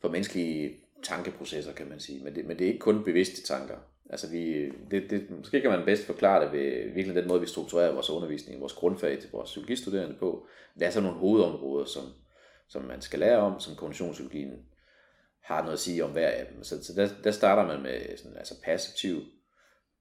for 0.00 0.09
menneskelige 0.09 0.76
tankeprocesser, 1.02 1.72
kan 1.72 1.88
man 1.88 2.00
sige. 2.00 2.24
Men 2.24 2.35
det, 2.35 2.44
men 2.44 2.59
det 2.59 2.64
er 2.64 2.68
ikke 2.68 2.78
kun 2.78 3.04
bevidste 3.04 3.42
tanker. 3.42 3.76
Altså 4.11 4.30
vi, 4.30 4.70
det, 4.90 5.11
det, 5.11 5.30
måske 5.30 5.61
kan 5.61 5.70
man 5.70 5.85
bedst 5.85 6.06
forklare 6.06 6.44
det 6.44 6.52
ved 6.52 6.94
virkelig 6.94 7.16
den 7.16 7.28
måde, 7.28 7.40
vi 7.40 7.46
strukturerer 7.46 7.92
vores 7.92 8.11
undervisning, 8.11 8.61
vores 8.61 8.72
grundfag 8.72 9.18
til 9.18 9.30
vores 9.33 9.50
psykologistuderende 9.50 10.16
på. 10.18 10.46
Der 10.78 10.87
er 10.87 10.90
så 10.90 11.00
nogle 11.00 11.18
hovedområder, 11.18 11.85
som, 11.85 12.02
som 12.68 12.83
man 12.83 13.00
skal 13.00 13.18
lære 13.18 13.38
om, 13.38 13.61
som 13.61 13.76
kognitionspsykologien 13.76 14.52
har 15.40 15.61
noget 15.61 15.72
at 15.72 15.80
sige 15.80 16.04
om 16.04 16.11
hver 16.11 16.28
af 16.28 16.46
dem. 16.52 16.64
Så, 16.64 16.85
så 16.85 16.92
der, 16.94 17.09
der 17.24 17.30
starter 17.30 17.66
man 17.66 17.83
med 17.83 18.16
sådan, 18.16 18.37
altså 18.37 18.54
passiv 18.64 19.22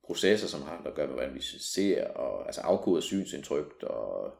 processer, 0.10 0.48
som 0.48 0.62
har 0.62 0.82
at 0.86 0.95
gøre 0.95 1.08
med, 1.08 1.15
hvordan 1.15 1.36
vi 1.36 1.41
ser, 1.60 2.08
og 2.08 2.45
altså 2.45 2.62
afkoder 2.62 3.02
synsindtryk, 3.02 3.84
og 3.84 4.34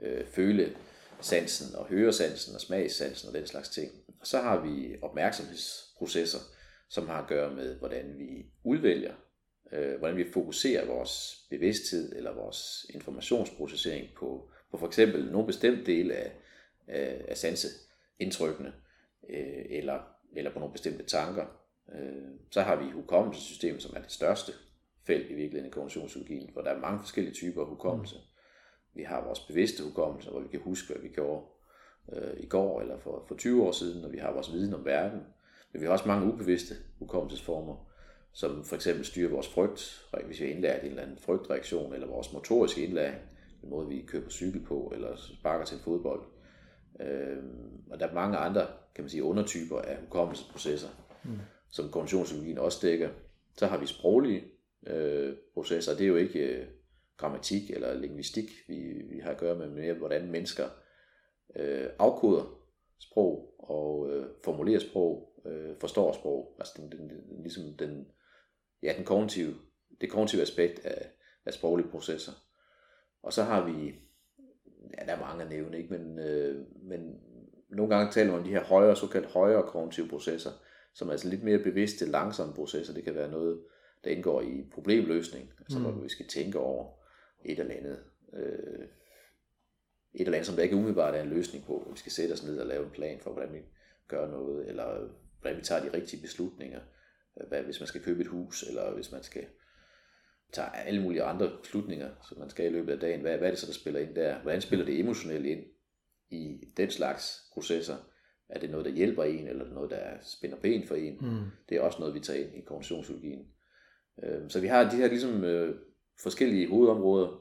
øh, 0.00 0.26
føle 0.26 0.76
sansen, 1.20 1.74
og 1.74 1.86
høresansen, 1.86 2.54
og 2.54 2.60
smagssansen, 2.60 3.28
og 3.28 3.34
den 3.34 3.46
slags 3.46 3.68
ting. 3.68 3.92
Og 4.20 4.26
så 4.26 4.38
har 4.38 4.60
vi 4.60 4.96
opmærksomhedsprocesser, 5.02 6.38
som 6.88 7.08
har 7.08 7.22
at 7.22 7.28
gøre 7.28 7.54
med, 7.54 7.78
hvordan 7.78 8.18
vi 8.18 8.46
udvælger, 8.64 9.14
øh, 9.72 9.98
hvordan 9.98 10.16
vi 10.16 10.32
fokuserer 10.32 10.86
vores 10.86 11.36
bevidsthed 11.50 12.16
eller 12.16 12.34
vores 12.34 12.86
informationsprocessering 12.94 14.08
på, 14.16 14.50
på 14.70 14.78
for 14.78 14.86
eksempel 14.86 15.32
nogle 15.32 15.46
bestemte 15.46 15.86
dele 15.86 16.14
af, 16.14 16.32
af, 16.88 17.24
af 17.28 17.36
sanseindtrykkene, 17.36 18.72
øh, 19.30 19.64
eller, 19.70 19.98
eller 20.36 20.52
på 20.52 20.58
nogle 20.58 20.72
bestemte 20.72 21.04
tanker. 21.04 21.46
Øh, 21.94 22.30
så 22.50 22.62
har 22.62 22.76
vi 22.76 22.90
hukommelsessystemet, 22.90 23.82
som 23.82 23.96
er 23.96 24.00
det 24.00 24.12
største 24.12 24.52
felt 25.06 25.30
i 25.30 25.34
virkeligheden 25.34 25.66
i 25.66 25.70
kognitionspsykologien, 25.70 26.50
hvor 26.52 26.62
der 26.62 26.70
er 26.70 26.80
mange 26.80 26.98
forskellige 26.98 27.34
typer 27.34 27.60
af 27.60 27.68
hukommelse. 27.68 28.16
Vi 28.94 29.02
har 29.02 29.24
vores 29.24 29.40
bevidste 29.40 29.84
hukommelse, 29.84 30.30
hvor 30.30 30.40
vi 30.40 30.48
kan 30.48 30.60
huske, 30.60 30.92
hvad 30.92 31.02
vi 31.02 31.08
gjorde 31.08 31.44
øh, 32.12 32.40
i 32.40 32.46
går 32.46 32.80
eller 32.80 32.98
for, 32.98 33.24
for 33.28 33.34
20 33.34 33.62
år 33.62 33.72
siden, 33.72 34.04
og 34.04 34.12
vi 34.12 34.18
har 34.18 34.32
vores 34.32 34.52
viden 34.52 34.74
om 34.74 34.84
verden, 34.84 35.20
men 35.72 35.80
vi 35.80 35.86
har 35.86 35.92
også 35.92 36.08
mange 36.08 36.32
ubevidste 36.32 36.74
hukommelsesformer, 36.98 37.76
som 38.32 38.64
for 38.64 38.76
eksempel 38.76 39.04
styrer 39.04 39.30
vores 39.30 39.48
frygt, 39.48 40.06
hvis 40.26 40.40
vi 40.40 40.44
har 40.46 40.52
indlært 40.52 40.82
en 40.82 40.88
eller 40.88 41.02
anden 41.02 41.18
frygtreaktion, 41.18 41.94
eller 41.94 42.06
vores 42.06 42.32
motoriske 42.32 42.82
indlæring, 42.82 43.16
den 43.60 43.70
måde 43.70 43.88
vi 43.88 44.04
kører 44.06 44.24
på 44.24 44.30
cykel 44.30 44.64
på, 44.64 44.92
eller 44.94 45.16
sparker 45.16 45.64
til 45.64 45.76
en 45.76 45.82
fodbold. 45.82 46.20
Øh, 47.00 47.36
og 47.90 48.00
der 48.00 48.06
er 48.06 48.14
mange 48.14 48.36
andre, 48.36 48.66
kan 48.94 49.04
man 49.04 49.08
sige, 49.08 49.22
undertyper 49.22 49.78
af 49.78 49.96
hukommelsesprocesser, 50.00 50.88
mm. 51.24 51.38
som 51.70 51.90
kognitionspsykologien 51.90 52.58
også 52.58 52.78
dækker. 52.82 53.08
Så 53.56 53.66
har 53.66 53.78
vi 53.78 53.86
sproglige 53.86 54.44
øh, 54.86 55.36
processer, 55.54 55.92
det 55.92 56.04
er 56.04 56.08
jo 56.08 56.16
ikke 56.16 56.38
øh, 56.38 56.66
grammatik 57.16 57.70
eller 57.70 57.94
linguistik, 57.94 58.50
vi, 58.68 59.02
vi 59.10 59.18
har 59.18 59.30
at 59.30 59.38
gøre 59.38 59.58
med, 59.58 59.68
mere 59.68 59.94
hvordan 59.94 60.30
mennesker 60.30 60.68
øh, 61.56 61.86
afkoder 61.98 62.66
sprog 63.00 63.54
og 63.58 64.10
øh, 64.10 64.26
formulerer 64.44 64.80
sprog 64.80 65.42
øh, 65.46 65.76
forstår 65.80 66.12
sprog. 66.12 66.56
Altså 66.58 66.74
den, 66.76 66.92
den, 66.92 67.10
den, 67.10 67.42
ligesom 67.42 67.64
den, 67.78 68.06
ja, 68.82 68.94
den 68.96 69.04
kognitive, 69.04 69.54
det 70.00 70.10
kognitive 70.10 70.42
aspekt 70.42 70.86
af, 70.86 71.10
af 71.46 71.54
sproglige 71.54 71.88
processer. 71.88 72.32
Og 73.22 73.32
så 73.32 73.42
har 73.42 73.66
vi, 73.66 73.94
ja, 74.98 75.06
der 75.06 75.12
er 75.12 75.20
mange 75.20 75.44
at 75.44 75.50
nævne, 75.50 75.78
ikke? 75.78 75.92
Men, 75.98 76.18
øh, 76.18 76.66
men 76.82 77.20
nogle 77.68 77.96
gange 77.96 78.12
taler 78.12 78.30
man 78.30 78.38
om 78.40 78.44
de 78.44 78.50
her 78.50 78.64
højere, 78.64 78.96
såkaldt 78.96 79.26
højere 79.26 79.62
kognitive 79.62 80.08
processer, 80.08 80.50
som 80.94 81.08
er 81.08 81.12
altså 81.12 81.28
lidt 81.28 81.42
mere 81.42 81.58
bevidste, 81.58 82.06
langsomme 82.06 82.54
processer. 82.54 82.94
Det 82.94 83.04
kan 83.04 83.14
være 83.14 83.30
noget, 83.30 83.60
der 84.06 84.12
indgår 84.12 84.42
i 84.42 84.64
problemløsning, 84.72 85.50
altså 85.58 85.78
mm. 85.78 85.84
hvor 85.84 86.02
vi 86.02 86.08
skal 86.08 86.26
tænke 86.26 86.58
over 86.58 86.92
et 87.44 87.58
eller 87.58 87.74
andet, 87.74 88.04
øh, 88.32 88.84
et 90.14 90.20
eller 90.20 90.32
andet, 90.32 90.46
som 90.46 90.56
der 90.56 90.62
ikke 90.62 90.76
umiddelbart 90.76 91.14
er 91.14 91.22
en 91.22 91.28
løsning 91.28 91.64
på, 91.64 91.88
vi 91.92 91.98
skal 91.98 92.12
sætte 92.12 92.32
os 92.32 92.44
ned 92.44 92.58
og 92.58 92.66
lave 92.66 92.84
en 92.84 92.90
plan 92.90 93.20
for, 93.20 93.32
hvordan 93.32 93.54
vi 93.54 93.60
gør 94.08 94.30
noget, 94.30 94.68
eller 94.68 95.08
hvordan 95.40 95.58
vi 95.58 95.62
tager 95.62 95.82
de 95.82 95.96
rigtige 95.96 96.22
beslutninger, 96.22 96.80
hvad, 97.48 97.62
hvis 97.62 97.80
man 97.80 97.86
skal 97.86 98.02
købe 98.02 98.20
et 98.20 98.26
hus, 98.26 98.62
eller 98.62 98.94
hvis 98.94 99.12
man 99.12 99.22
skal 99.22 99.46
tage 100.52 100.76
alle 100.76 101.02
mulige 101.02 101.22
andre 101.22 101.50
beslutninger, 101.62 102.10
som 102.28 102.38
man 102.38 102.50
skal 102.50 102.66
i 102.66 102.68
løbet 102.68 102.92
af 102.92 103.00
dagen, 103.00 103.20
hvad, 103.20 103.38
hvad 103.38 103.46
er 103.46 103.52
det 103.52 103.60
så, 103.60 103.66
der 103.66 103.72
spiller 103.72 104.00
ind 104.00 104.14
der? 104.14 104.42
Hvordan 104.42 104.60
spiller 104.60 104.84
det 104.84 105.00
emotionelt 105.00 105.46
ind 105.46 105.64
i 106.30 106.72
den 106.76 106.90
slags 106.90 107.50
processer? 107.52 107.96
Er 108.48 108.60
det 108.60 108.70
noget, 108.70 108.86
der 108.86 108.92
hjælper 108.92 109.24
en, 109.24 109.48
eller 109.48 109.64
er 109.64 109.74
noget, 109.74 109.90
der 109.90 110.18
spænder 110.22 110.56
ben 110.56 110.86
for 110.86 110.94
en? 110.94 111.18
Mm. 111.20 111.44
Det 111.68 111.76
er 111.76 111.80
også 111.80 111.98
noget, 111.98 112.14
vi 112.14 112.20
tager 112.20 112.44
ind 112.44 112.56
i 112.56 112.60
kognitionspsykologien. 112.60 113.46
Øh, 114.24 114.50
så 114.50 114.60
vi 114.60 114.66
har 114.66 114.90
de 114.90 114.96
her 114.96 115.08
ligesom 115.08 115.44
øh, 115.44 115.74
forskellige 116.22 116.68
hovedområder, 116.68 117.40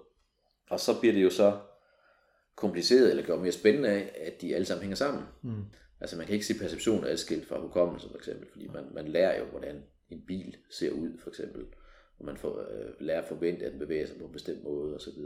og 0.69 0.79
så 0.79 0.99
bliver 0.99 1.13
det 1.13 1.23
jo 1.23 1.29
så 1.29 1.59
kompliceret 2.55 3.09
eller 3.09 3.23
gjort 3.23 3.41
mere 3.41 3.51
spændende 3.51 3.89
af, 3.89 4.11
at 4.21 4.41
de 4.41 4.55
alle 4.55 4.65
sammen 4.65 4.81
hænger 4.81 4.95
sammen. 4.95 5.23
Mm. 5.43 5.63
Altså 6.01 6.17
man 6.17 6.25
kan 6.25 6.33
ikke 6.33 6.45
se 6.45 6.59
perception 6.59 7.05
adskilt 7.05 7.47
fra 7.47 7.59
hukommelse 7.59 8.09
for 8.09 8.17
eksempel, 8.17 8.47
fordi 8.51 8.67
man, 8.67 8.83
man 8.93 9.07
lærer 9.07 9.39
jo, 9.39 9.45
hvordan 9.45 9.83
en 10.09 10.21
bil 10.27 10.57
ser 10.69 10.91
ud 10.91 11.17
for 11.23 11.29
eksempel, 11.29 11.65
og 12.19 12.25
man 12.25 12.37
får, 12.37 12.59
øh, 12.59 12.91
lærer 12.99 13.21
at 13.21 13.27
forvente, 13.27 13.65
at 13.65 13.71
den 13.71 13.79
bevæger 13.79 14.05
sig 14.05 14.17
på 14.17 14.25
en 14.25 14.31
bestemt 14.31 14.63
måde 14.63 14.95
osv. 14.95 15.19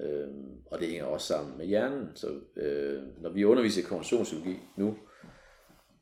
Øhm, 0.00 0.62
og 0.66 0.80
det 0.80 0.88
hænger 0.88 1.04
også 1.04 1.26
sammen 1.26 1.58
med 1.58 1.66
hjernen. 1.66 2.08
Så 2.14 2.40
øh, 2.56 3.02
når 3.22 3.30
vi 3.30 3.44
underviser 3.44 3.82
i 3.82 3.84
kognitionspsykologi 3.84 4.58
nu, 4.76 4.96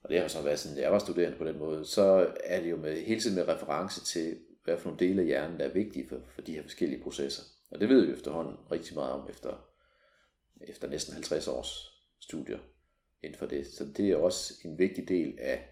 og 0.02 0.10
det 0.10 0.20
har 0.20 0.28
så 0.28 0.42
været 0.42 0.58
sådan, 0.58 0.78
jeg 0.78 0.92
var 0.92 0.98
studerende 0.98 1.38
på 1.38 1.44
den 1.44 1.58
måde, 1.58 1.84
så 1.84 2.32
er 2.44 2.60
det 2.60 2.70
jo 2.70 2.76
med, 2.76 2.96
hele 2.96 3.20
tiden 3.20 3.36
med 3.36 3.48
reference 3.48 4.04
til, 4.04 4.38
hvad 4.64 4.78
for 4.78 4.84
nogle 4.84 5.06
dele 5.06 5.20
af 5.20 5.26
hjernen, 5.26 5.60
der 5.60 5.64
er 5.64 5.72
vigtige 5.72 6.08
for, 6.08 6.20
for 6.34 6.42
de 6.42 6.52
her 6.52 6.62
forskellige 6.62 7.02
processer. 7.02 7.42
Og 7.70 7.80
det 7.80 7.88
ved 7.88 8.06
vi 8.06 8.12
efterhånden 8.12 8.56
rigtig 8.72 8.94
meget 8.94 9.12
om 9.12 9.30
efter, 9.30 9.68
efter 10.60 10.88
næsten 10.88 11.14
50 11.14 11.48
års 11.48 12.02
studier 12.20 12.58
inden 13.22 13.38
for 13.38 13.46
det. 13.46 13.66
Så 13.66 13.84
det 13.96 14.10
er 14.10 14.16
også 14.16 14.54
en 14.64 14.78
vigtig 14.78 15.08
del 15.08 15.38
af 15.40 15.68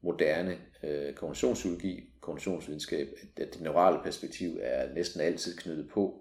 moderne 0.00 0.58
øh, 0.82 1.14
kognitionspsykologi, 1.14 2.12
kognitionsvidenskab, 2.20 3.08
at, 3.22 3.42
at 3.42 3.54
det 3.54 3.62
neurale 3.62 3.98
perspektiv 4.02 4.58
er 4.60 4.94
næsten 4.94 5.20
altid 5.20 5.56
knyttet 5.56 5.88
på, 5.88 6.20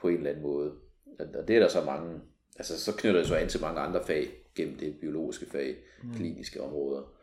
på 0.00 0.08
en 0.08 0.16
eller 0.16 0.30
anden 0.30 0.42
måde. 0.42 0.74
Og 1.18 1.48
det 1.48 1.56
er 1.56 1.60
der 1.60 1.68
så 1.68 1.84
mange, 1.84 2.20
altså 2.56 2.80
så 2.80 2.96
knytter 2.96 3.20
det 3.20 3.28
så 3.28 3.34
an 3.34 3.48
til 3.48 3.60
mange 3.60 3.80
andre 3.80 4.04
fag, 4.04 4.28
gennem 4.54 4.78
det 4.78 5.00
biologiske 5.00 5.46
fag, 5.46 5.76
mm. 6.02 6.14
kliniske 6.14 6.62
områder, 6.62 7.17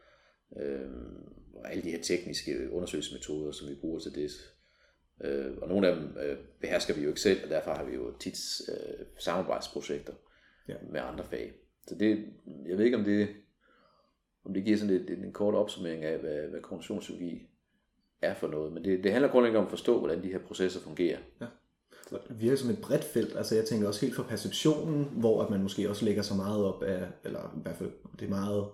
øh, 0.59 0.89
og 1.55 1.71
alle 1.71 1.83
de 1.83 1.91
her 1.91 2.01
tekniske 2.01 2.71
undersøgelsesmetoder, 2.71 3.51
som 3.51 3.69
vi 3.69 3.75
bruger 3.75 3.99
til 3.99 4.15
det. 4.15 4.31
Øh, 5.23 5.57
og 5.61 5.69
nogle 5.69 5.87
af 5.87 5.95
dem 5.95 6.17
øh, 6.25 6.37
behersker 6.61 6.93
vi 6.93 7.01
jo 7.01 7.07
ikke 7.07 7.21
selv, 7.21 7.43
og 7.43 7.49
derfor 7.49 7.71
har 7.71 7.83
vi 7.83 7.95
jo 7.95 8.13
tit 8.19 8.37
øh, 8.69 9.05
samarbejdsprojekter 9.19 10.13
ja. 10.67 10.75
med 10.91 11.01
andre 11.01 11.25
fag. 11.29 11.53
Så 11.87 11.95
det, 11.95 12.25
jeg 12.67 12.77
ved 12.77 12.85
ikke 12.85 12.97
om 12.97 13.03
det, 13.03 13.27
om 14.45 14.53
det 14.53 14.63
giver 14.63 14.77
sådan 14.77 14.97
lidt, 14.97 15.09
en 15.09 15.33
kort 15.33 15.55
opsummering 15.55 16.03
af, 16.03 16.19
hvad, 16.19 16.47
hvad 16.47 16.61
kognitionspsykologi 16.61 17.47
er 18.21 18.33
for 18.33 18.47
noget. 18.47 18.73
Men 18.73 18.83
det, 18.83 19.03
det 19.03 19.11
handler 19.11 19.31
grundlæggende 19.31 19.59
om 19.59 19.65
at 19.65 19.69
forstå, 19.69 19.99
hvordan 19.99 20.23
de 20.23 20.31
her 20.31 20.39
processer 20.39 20.79
fungerer. 20.79 21.19
Ja. 21.41 21.45
Det 22.09 22.41
virker 22.41 22.57
som 22.57 22.69
et 22.69 22.81
bredt 22.81 23.03
felt. 23.03 23.35
Altså 23.37 23.55
jeg 23.55 23.65
tænker 23.65 23.87
også 23.87 24.01
helt 24.01 24.15
fra 24.15 24.23
perceptionen, 24.23 25.05
hvor 25.05 25.43
at 25.43 25.49
man 25.49 25.63
måske 25.63 25.89
også 25.89 26.05
lægger 26.05 26.21
så 26.21 26.33
meget 26.33 26.65
op 26.65 26.83
af, 26.83 27.07
eller 27.23 27.53
i 27.57 27.61
hvert 27.61 27.75
fald 27.75 27.91
det 28.19 28.25
er 28.25 28.29
meget 28.29 28.69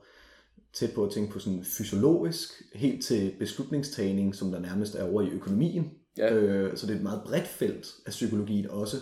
tæt 0.74 0.92
på 0.96 1.06
at 1.06 1.12
tænke 1.12 1.34
på 1.34 1.40
sådan 1.40 1.64
fysiologisk, 1.64 2.62
helt 2.76 3.06
til 3.06 3.36
beslutningstagning, 3.40 4.36
som 4.36 4.52
der 4.52 4.60
nærmest 4.60 4.96
er 4.96 5.04
over 5.04 5.22
i 5.22 5.30
økonomien. 5.30 5.92
Ja. 6.18 6.34
Øh, 6.34 6.78
så 6.78 6.88
det 6.88 6.94
er 6.94 6.98
et 6.98 7.04
meget 7.04 7.22
bredt 7.26 7.48
felt 7.48 7.88
af 8.06 8.12
psykologien 8.12 8.70
også, 8.70 8.98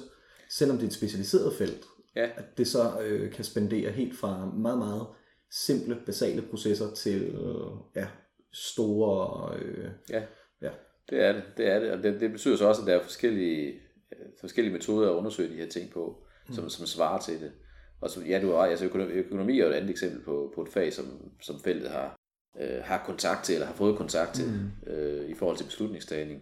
selvom 0.49 0.77
det 0.77 0.83
er 0.83 0.87
et 0.87 0.93
specialiseret 0.93 1.53
felt. 1.53 1.85
Ja. 2.15 2.29
At 2.35 2.57
det 2.57 2.67
så 2.67 3.01
øh, 3.01 3.31
kan 3.31 3.43
spendere 3.43 3.91
helt 3.91 4.17
fra 4.17 4.45
meget, 4.45 4.77
meget 4.77 5.07
simple, 5.51 5.97
basale 6.05 6.41
processer 6.41 6.93
til 6.93 7.21
øh, 7.21 7.71
ja, 7.95 8.07
store... 8.53 9.55
Øh, 9.57 9.89
ja. 10.09 10.21
ja, 10.61 10.69
det 11.09 11.23
er 11.23 11.33
det. 11.33 11.43
Det 11.57 11.67
er 11.67 11.79
det, 11.79 11.91
og 11.91 12.03
det, 12.03 12.21
det 12.21 12.31
betyder 12.31 12.57
så 12.57 12.67
også, 12.67 12.81
at 12.81 12.87
der 12.87 12.95
er 12.95 13.03
forskellige, 13.03 13.67
øh, 14.11 14.25
forskellige 14.39 14.73
metoder 14.73 15.09
at 15.09 15.15
undersøge 15.15 15.49
de 15.49 15.55
her 15.55 15.69
ting 15.69 15.91
på, 15.91 16.17
mm. 16.47 16.53
som, 16.53 16.69
som 16.69 16.85
svarer 16.85 17.21
til 17.21 17.41
det. 17.41 17.51
Og 18.01 18.09
så, 18.09 18.21
ja, 18.21 18.41
du 18.41 18.51
har 18.51 18.57
altså 18.57 18.85
økonomi, 18.85 19.11
økonomi 19.11 19.59
er 19.59 19.63
jo 19.63 19.69
et 19.69 19.75
andet 19.75 19.89
eksempel 19.89 20.21
på, 20.21 20.51
på 20.55 20.61
et 20.61 20.69
fag, 20.69 20.93
som, 20.93 21.31
som 21.41 21.59
feltet 21.59 21.89
har, 21.89 22.19
øh, 22.59 22.83
har 22.83 23.03
kontakt 23.05 23.45
til, 23.45 23.53
eller 23.53 23.67
har 23.67 23.73
fået 23.73 23.97
kontakt 23.97 24.35
til, 24.35 24.45
mm. 24.45 24.91
øh, 24.91 25.29
i 25.29 25.33
forhold 25.33 25.57
til 25.57 25.65
beslutningstagning. 25.65 26.41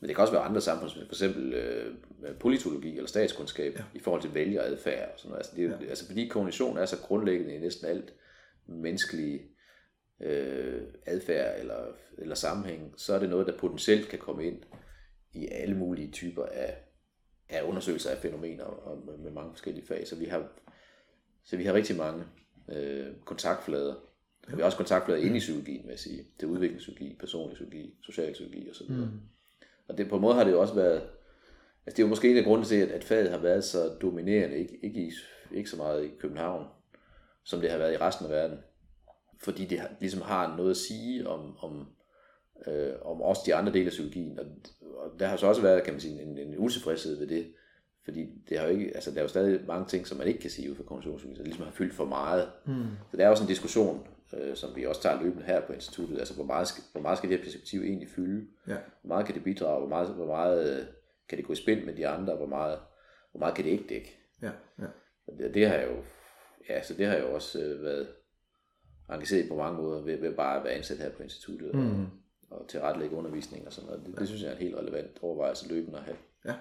Men 0.00 0.08
det 0.08 0.16
kan 0.16 0.22
også 0.22 0.32
være 0.34 0.42
andre 0.42 0.60
samfunds, 0.60 0.94
for 0.94 1.00
eksempel 1.00 1.54
øh, 1.54 1.94
politologi 2.40 2.96
eller 2.96 3.08
statskundskab, 3.08 3.74
ja. 3.78 3.84
i 3.94 4.00
forhold 4.00 4.22
til 4.22 4.34
vælgeradfærd 4.34 5.12
og 5.12 5.20
sådan 5.20 5.28
noget. 5.30 5.40
Altså, 5.40 5.56
det, 5.56 5.84
ja. 5.86 5.90
altså 5.90 6.06
fordi 6.06 6.28
kognition 6.28 6.78
er 6.78 6.86
så 6.86 6.96
grundlæggende 6.98 7.54
i 7.54 7.58
næsten 7.58 7.86
alt 7.86 8.14
menneskelige 8.66 9.42
øh, 10.20 10.82
adfærd 11.06 11.60
eller, 11.60 11.84
eller 12.18 12.34
sammenhæng, 12.34 12.94
så 12.96 13.14
er 13.14 13.18
det 13.18 13.30
noget, 13.30 13.46
der 13.46 13.58
potentielt 13.58 14.08
kan 14.08 14.18
komme 14.18 14.46
ind 14.46 14.62
i 15.32 15.48
alle 15.48 15.76
mulige 15.76 16.10
typer 16.10 16.44
af, 16.44 16.76
af 17.48 17.62
undersøgelser 17.62 18.10
af 18.10 18.18
fænomener 18.18 18.64
og 18.64 19.02
med, 19.06 19.16
med 19.16 19.30
mange 19.30 19.52
forskellige 19.52 19.86
fag. 19.86 20.06
Så 20.06 20.16
vi 20.16 20.24
har, 20.24 20.48
så 21.44 21.56
vi 21.56 21.64
har 21.64 21.72
rigtig 21.72 21.96
mange 21.96 22.24
øh, 22.68 23.06
kontaktflader. 23.24 23.94
Ja. 24.48 24.54
Vi 24.54 24.60
har 24.60 24.66
også 24.66 24.76
kontaktflader 24.76 25.20
inde 25.20 25.36
i 25.36 25.38
psykologien, 25.38 25.82
vil 25.82 25.90
jeg 25.90 25.98
sige. 25.98 26.26
Det 26.40 26.46
er 26.46 26.50
udviklingspsykologi, 26.50 27.16
personlig 27.20 27.54
psykologi, 27.54 27.94
social 28.02 28.32
psykologi 28.32 28.70
osv. 28.70 28.90
Mm. 28.90 29.08
Og 29.88 29.98
det, 29.98 30.08
på 30.08 30.16
en 30.16 30.22
måde 30.22 30.34
har 30.34 30.44
det 30.44 30.50
jo 30.50 30.60
også 30.60 30.74
været, 30.74 31.02
altså 31.86 31.96
det 31.96 31.98
er 31.98 32.02
jo 32.02 32.08
måske 32.08 32.30
en 32.30 32.36
af 32.36 32.44
grunden 32.44 32.66
til, 32.66 32.76
at, 32.76 32.88
at 32.88 33.04
faget 33.04 33.30
har 33.30 33.38
været 33.38 33.64
så 33.64 33.88
dominerende, 34.02 34.58
ikke, 34.58 34.78
ikke, 34.82 35.00
i, 35.00 35.12
ikke 35.52 35.70
så 35.70 35.76
meget 35.76 36.04
i 36.04 36.10
København, 36.20 36.66
som 37.44 37.60
det 37.60 37.70
har 37.70 37.78
været 37.78 37.94
i 37.94 37.98
resten 37.98 38.26
af 38.26 38.32
verden. 38.32 38.58
Fordi 39.40 39.64
det 39.64 39.80
har, 39.80 39.90
ligesom 40.00 40.22
har 40.22 40.56
noget 40.56 40.70
at 40.70 40.76
sige 40.76 41.28
om, 41.28 41.56
om, 41.58 41.86
øh, 42.66 42.92
om 43.02 43.22
også 43.22 43.42
de 43.46 43.54
andre 43.54 43.72
dele 43.72 43.86
af 43.86 43.90
psykologien. 43.90 44.38
Og, 44.38 44.46
og 44.96 45.20
der 45.20 45.26
har 45.26 45.36
så 45.36 45.46
også 45.46 45.62
været, 45.62 45.82
kan 45.82 45.92
man 45.92 46.00
sige, 46.00 46.22
en, 46.22 46.38
en 46.38 46.58
utilfredshed 46.58 47.18
ved 47.18 47.26
det. 47.26 47.52
Fordi 48.04 48.28
det 48.48 48.58
har 48.58 48.66
jo 48.66 48.72
ikke, 48.72 48.94
altså 48.94 49.10
der 49.10 49.18
er 49.18 49.22
jo 49.22 49.28
stadig 49.28 49.66
mange 49.66 49.86
ting, 49.86 50.06
som 50.06 50.18
man 50.18 50.26
ikke 50.26 50.40
kan 50.40 50.50
sige 50.50 50.70
ud 50.70 50.76
fra 50.76 51.00
det 51.36 51.44
ligesom 51.44 51.64
har 51.64 51.72
fyldt 51.72 51.94
for 51.94 52.04
meget. 52.04 52.50
Mm. 52.66 52.84
Så 53.10 53.16
der 53.16 53.24
er 53.24 53.28
også 53.28 53.44
en 53.44 53.48
diskussion, 53.48 54.06
øh, 54.34 54.56
som 54.56 54.76
vi 54.76 54.86
også 54.86 55.02
tager 55.02 55.22
løbende 55.22 55.44
her 55.44 55.60
på 55.60 55.72
instituttet, 55.72 56.18
altså 56.18 56.34
hvor 56.34 56.44
meget 56.44 56.68
skal, 56.68 56.84
hvor 56.92 57.00
meget 57.00 57.18
skal 57.18 57.30
det 57.30 57.38
her 57.38 57.44
perspektiv 57.44 57.80
egentlig 57.80 58.08
fylde? 58.08 58.46
Ja. 58.68 58.76
Hvor 59.02 59.08
meget 59.08 59.26
kan 59.26 59.34
det 59.34 59.44
bidrage? 59.44 59.78
Hvor 59.78 59.88
meget, 59.88 60.14
hvor 60.14 60.26
meget 60.26 60.80
øh, 60.80 60.86
kan 61.28 61.38
det 61.38 61.46
gå 61.46 61.52
i 61.52 61.56
spil 61.56 61.86
med 61.86 61.96
de 61.96 62.08
andre? 62.08 62.36
Hvor 62.36 62.46
meget, 62.46 62.78
hvor 63.30 63.38
meget 63.38 63.54
kan 63.54 63.64
det 63.64 63.70
ikke 63.70 63.88
dække? 63.88 64.18
Ja. 64.42 64.50
Ja. 64.78 64.86
Det, 65.38 65.54
det 65.54 65.68
har 65.68 65.78
jo, 65.78 65.96
ja, 66.68 66.82
så 66.82 66.94
det 66.94 67.06
har 67.06 67.16
jo 67.16 67.34
også 67.34 67.60
øh, 67.62 67.82
været 67.82 68.08
engageret 69.10 69.48
på 69.48 69.56
mange 69.56 69.82
måder 69.82 70.02
ved, 70.02 70.16
ved 70.20 70.34
bare 70.34 70.58
at 70.58 70.64
være 70.64 70.72
ansat 70.72 70.98
her 70.98 71.10
på 71.10 71.22
instituttet 71.22 71.74
mm. 71.74 72.00
og, 72.00 72.06
og 72.50 72.68
tilrettelægge 72.68 73.16
undervisning 73.16 73.66
og 73.66 73.72
sådan 73.72 73.90
noget. 73.90 74.06
Det, 74.06 74.12
ja. 74.14 74.20
det 74.20 74.28
synes 74.28 74.42
jeg 74.42 74.48
er 74.48 74.52
en 74.52 74.62
helt 74.62 74.76
relevant 74.76 75.18
overvejelse 75.22 75.68
løbende 75.68 75.98
at 75.98 76.04
have. 76.04 76.16
Ja, 76.44 76.54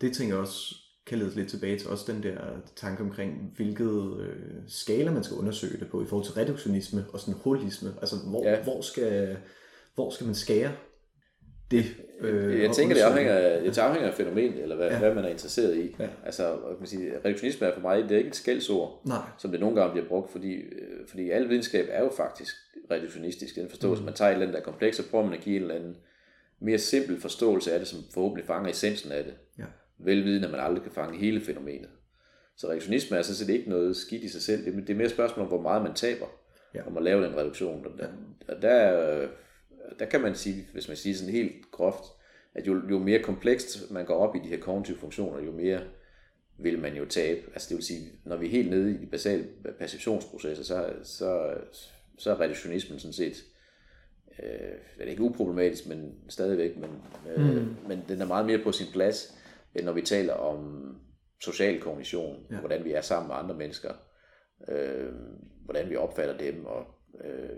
det 0.00 0.12
tænker 0.12 0.34
jeg 0.34 0.40
også 0.40 0.74
kan 1.10 1.18
lede 1.18 1.34
lidt 1.34 1.48
tilbage 1.48 1.78
til 1.78 1.88
også 1.88 2.12
den 2.12 2.22
der 2.22 2.36
tanke 2.76 3.02
omkring, 3.02 3.52
hvilket 3.56 4.20
øh, 4.20 4.62
skala 4.68 5.10
man 5.10 5.24
skal 5.24 5.36
undersøge 5.36 5.80
det 5.80 5.88
på 5.90 6.02
i 6.02 6.06
forhold 6.06 6.26
til 6.26 6.34
reduktionisme 6.34 7.04
og 7.12 7.20
sådan 7.20 7.34
holisme. 7.34 7.94
Altså, 8.00 8.16
hvor, 8.16 8.48
ja. 8.48 8.62
hvor, 8.62 8.80
skal, 8.80 9.36
hvor 9.94 10.10
skal 10.10 10.26
man 10.26 10.34
skære 10.34 10.72
det? 11.70 11.84
Øh, 12.20 12.62
jeg 12.62 12.70
tænker, 12.70 12.94
det 12.94 13.02
afhænger, 13.02 13.32
af, 13.34 13.62
det 13.62 13.78
afhænger 13.78 14.08
af 14.08 14.14
fænomenet, 14.14 14.62
eller 14.62 14.76
hvad, 14.76 14.90
ja. 14.90 14.98
hvad 14.98 15.14
man 15.14 15.24
er 15.24 15.28
interesseret 15.28 15.76
i. 15.76 15.96
Ja. 15.98 16.08
Altså, 16.24 16.56
man 16.78 16.86
sige, 16.86 17.12
reduktionisme 17.24 17.66
er 17.66 17.74
for 17.74 17.80
mig, 17.80 18.02
det 18.02 18.12
er 18.12 18.16
ikke 18.16 18.28
et 18.28 18.36
skældsord, 18.36 19.02
Nej. 19.06 19.22
som 19.38 19.50
det 19.50 19.60
nogle 19.60 19.80
gange 19.80 19.92
bliver 19.92 20.08
brugt, 20.08 20.32
fordi, 20.32 20.52
øh, 20.52 21.08
fordi 21.08 21.30
al 21.30 21.48
videnskab 21.48 21.86
er 21.90 22.02
jo 22.02 22.10
faktisk 22.16 22.56
reduktionistisk, 22.90 23.56
den 23.56 23.68
forståelse, 23.68 24.02
mm. 24.02 24.04
man 24.04 24.14
tager 24.14 24.28
et 24.28 24.32
eller 24.32 24.46
andet, 24.46 24.54
der 24.54 24.60
er 24.60 24.64
kompleks, 24.64 24.98
og 24.98 25.04
prøver 25.10 25.24
man 25.24 25.34
at 25.34 25.40
give 25.40 25.56
en 25.56 25.62
eller 25.62 25.74
anden 25.74 25.96
mere 26.60 26.78
simpel 26.78 27.20
forståelse 27.20 27.72
af 27.72 27.78
det, 27.78 27.88
som 27.88 27.98
forhåbentlig 28.14 28.46
fanger 28.46 28.70
essensen 28.70 29.12
af 29.12 29.24
det. 29.24 29.34
Ja 29.58 29.64
velvidende, 30.04 30.46
at 30.46 30.52
man 30.52 30.60
aldrig 30.60 30.82
kan 30.82 30.92
fange 30.92 31.18
hele 31.18 31.40
fænomenet. 31.40 31.88
Så 32.56 32.68
reduktionisme 32.68 33.16
er 33.16 33.22
sådan 33.22 33.36
set 33.36 33.48
ikke 33.48 33.70
noget 33.70 33.96
skidt 33.96 34.22
i 34.22 34.28
sig 34.28 34.42
selv. 34.42 34.64
Det 34.64 34.90
er 34.90 34.94
mere 34.94 35.04
et 35.04 35.10
spørgsmål 35.10 35.42
om, 35.42 35.48
hvor 35.48 35.60
meget 35.60 35.82
man 35.82 35.94
taber, 35.94 36.26
ja. 36.74 36.86
om 36.86 36.96
at 36.96 37.02
lave 37.02 37.24
den 37.24 37.36
reduktion. 37.36 37.86
Og 37.86 37.98
der, 37.98 38.08
og 38.48 38.62
der, 38.62 39.28
der 39.98 40.04
kan 40.04 40.20
man 40.20 40.34
sige, 40.34 40.66
hvis 40.72 40.88
man 40.88 40.96
siger 40.96 41.16
sådan 41.16 41.34
helt 41.34 41.70
groft, 41.70 42.04
at 42.54 42.66
jo, 42.66 42.80
jo 42.90 42.98
mere 42.98 43.22
komplekst 43.22 43.90
man 43.90 44.04
går 44.04 44.14
op 44.14 44.36
i 44.36 44.38
de 44.38 44.48
her 44.48 44.60
kognitive 44.60 44.96
funktioner, 44.98 45.44
jo 45.44 45.52
mere 45.52 45.80
vil 46.58 46.78
man 46.78 46.96
jo 46.96 47.04
tabe. 47.04 47.40
Altså 47.52 47.68
det 47.68 47.76
vil 47.76 47.84
sige, 47.84 48.12
når 48.24 48.36
vi 48.36 48.46
er 48.46 48.50
helt 48.50 48.70
nede 48.70 48.90
i 48.90 48.96
de 48.96 49.06
basale 49.06 49.46
perceptionsprocesser, 49.78 50.64
så, 50.64 50.92
så, 51.02 51.54
så 52.18 52.30
er 52.30 52.40
reduktionismen 52.40 52.98
sådan 52.98 53.12
set, 53.12 53.44
øh, 54.42 54.48
det 54.98 55.06
er 55.06 55.10
ikke 55.10 55.22
uproblematisk, 55.22 55.86
men 55.86 56.14
stadigvæk, 56.28 56.76
men, 56.76 56.90
øh, 57.36 57.56
mm. 57.56 57.76
men 57.88 58.02
den 58.08 58.20
er 58.20 58.26
meget 58.26 58.46
mere 58.46 58.58
på 58.58 58.72
sin 58.72 58.86
plads, 58.92 59.34
når 59.74 59.92
vi 59.92 60.02
taler 60.02 60.34
om 60.34 60.94
social 61.40 61.80
kognition, 61.80 62.46
ja. 62.50 62.58
hvordan 62.58 62.84
vi 62.84 62.92
er 62.92 63.00
sammen 63.00 63.28
med 63.28 63.36
andre 63.36 63.54
mennesker, 63.54 63.94
øh, 64.68 65.12
hvordan 65.64 65.90
vi 65.90 65.96
opfatter 65.96 66.38
dem, 66.38 66.66
og, 66.66 66.86
øh, 67.24 67.56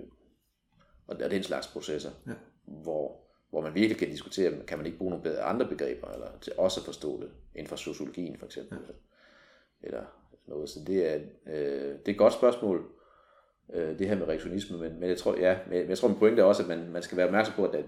og 1.06 1.30
den 1.30 1.42
slags 1.42 1.66
processer, 1.66 2.10
ja. 2.26 2.32
hvor, 2.64 3.22
hvor 3.50 3.60
man 3.60 3.74
virkelig 3.74 3.96
kan 3.96 4.08
diskutere, 4.08 4.66
kan 4.66 4.78
man 4.78 4.86
ikke 4.86 4.98
bruge 4.98 5.10
nogle 5.10 5.24
bedre 5.24 5.42
andre 5.42 5.68
begreber, 5.68 6.08
eller 6.08 6.38
til 6.40 6.52
også 6.58 6.80
at 6.80 6.84
forstå 6.84 7.20
det, 7.20 7.30
inden 7.54 7.68
for 7.68 7.76
sociologien 7.76 8.38
for 8.38 8.46
eksempel, 8.46 8.78
ja. 8.88 8.94
eller 9.86 10.04
noget. 10.46 10.68
Så 10.68 10.80
det 10.86 11.12
er, 11.12 11.20
øh, 11.46 11.98
det 11.98 12.08
er 12.08 12.12
et 12.12 12.18
godt 12.18 12.32
spørgsmål, 12.32 12.90
øh, 13.72 13.98
det 13.98 14.08
her 14.08 14.16
med 14.16 14.28
reaktionisme, 14.28 14.78
men, 14.78 15.00
men 15.00 15.08
jeg 15.08 15.18
tror, 15.18 15.36
ja, 15.36 15.58
men 15.68 15.88
jeg 15.88 15.98
tror, 15.98 16.08
min 16.08 16.18
pointe 16.18 16.42
er 16.42 16.46
også, 16.46 16.62
at 16.62 16.68
man, 16.68 16.90
man 16.90 17.02
skal 17.02 17.16
være 17.16 17.26
opmærksom 17.26 17.54
på, 17.54 17.64
at, 17.66 17.84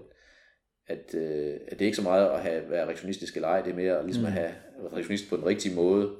at, 0.86 1.14
øh, 1.14 1.54
at 1.68 1.78
det 1.78 1.80
er 1.80 1.86
ikke 1.86 1.96
så 1.96 2.02
meget 2.02 2.26
at 2.26 2.40
have, 2.40 2.62
være 2.70 2.84
reaktionistisk 2.86 3.34
eller 3.36 3.48
ej, 3.48 3.60
det 3.60 3.70
er 3.70 3.76
mere 3.76 4.04
ligesom 4.04 4.22
mm. 4.22 4.26
at 4.26 4.32
have 4.32 4.50
reaktionist 4.92 5.30
på 5.30 5.36
den 5.36 5.46
rigtige 5.46 5.74
måde. 5.74 6.10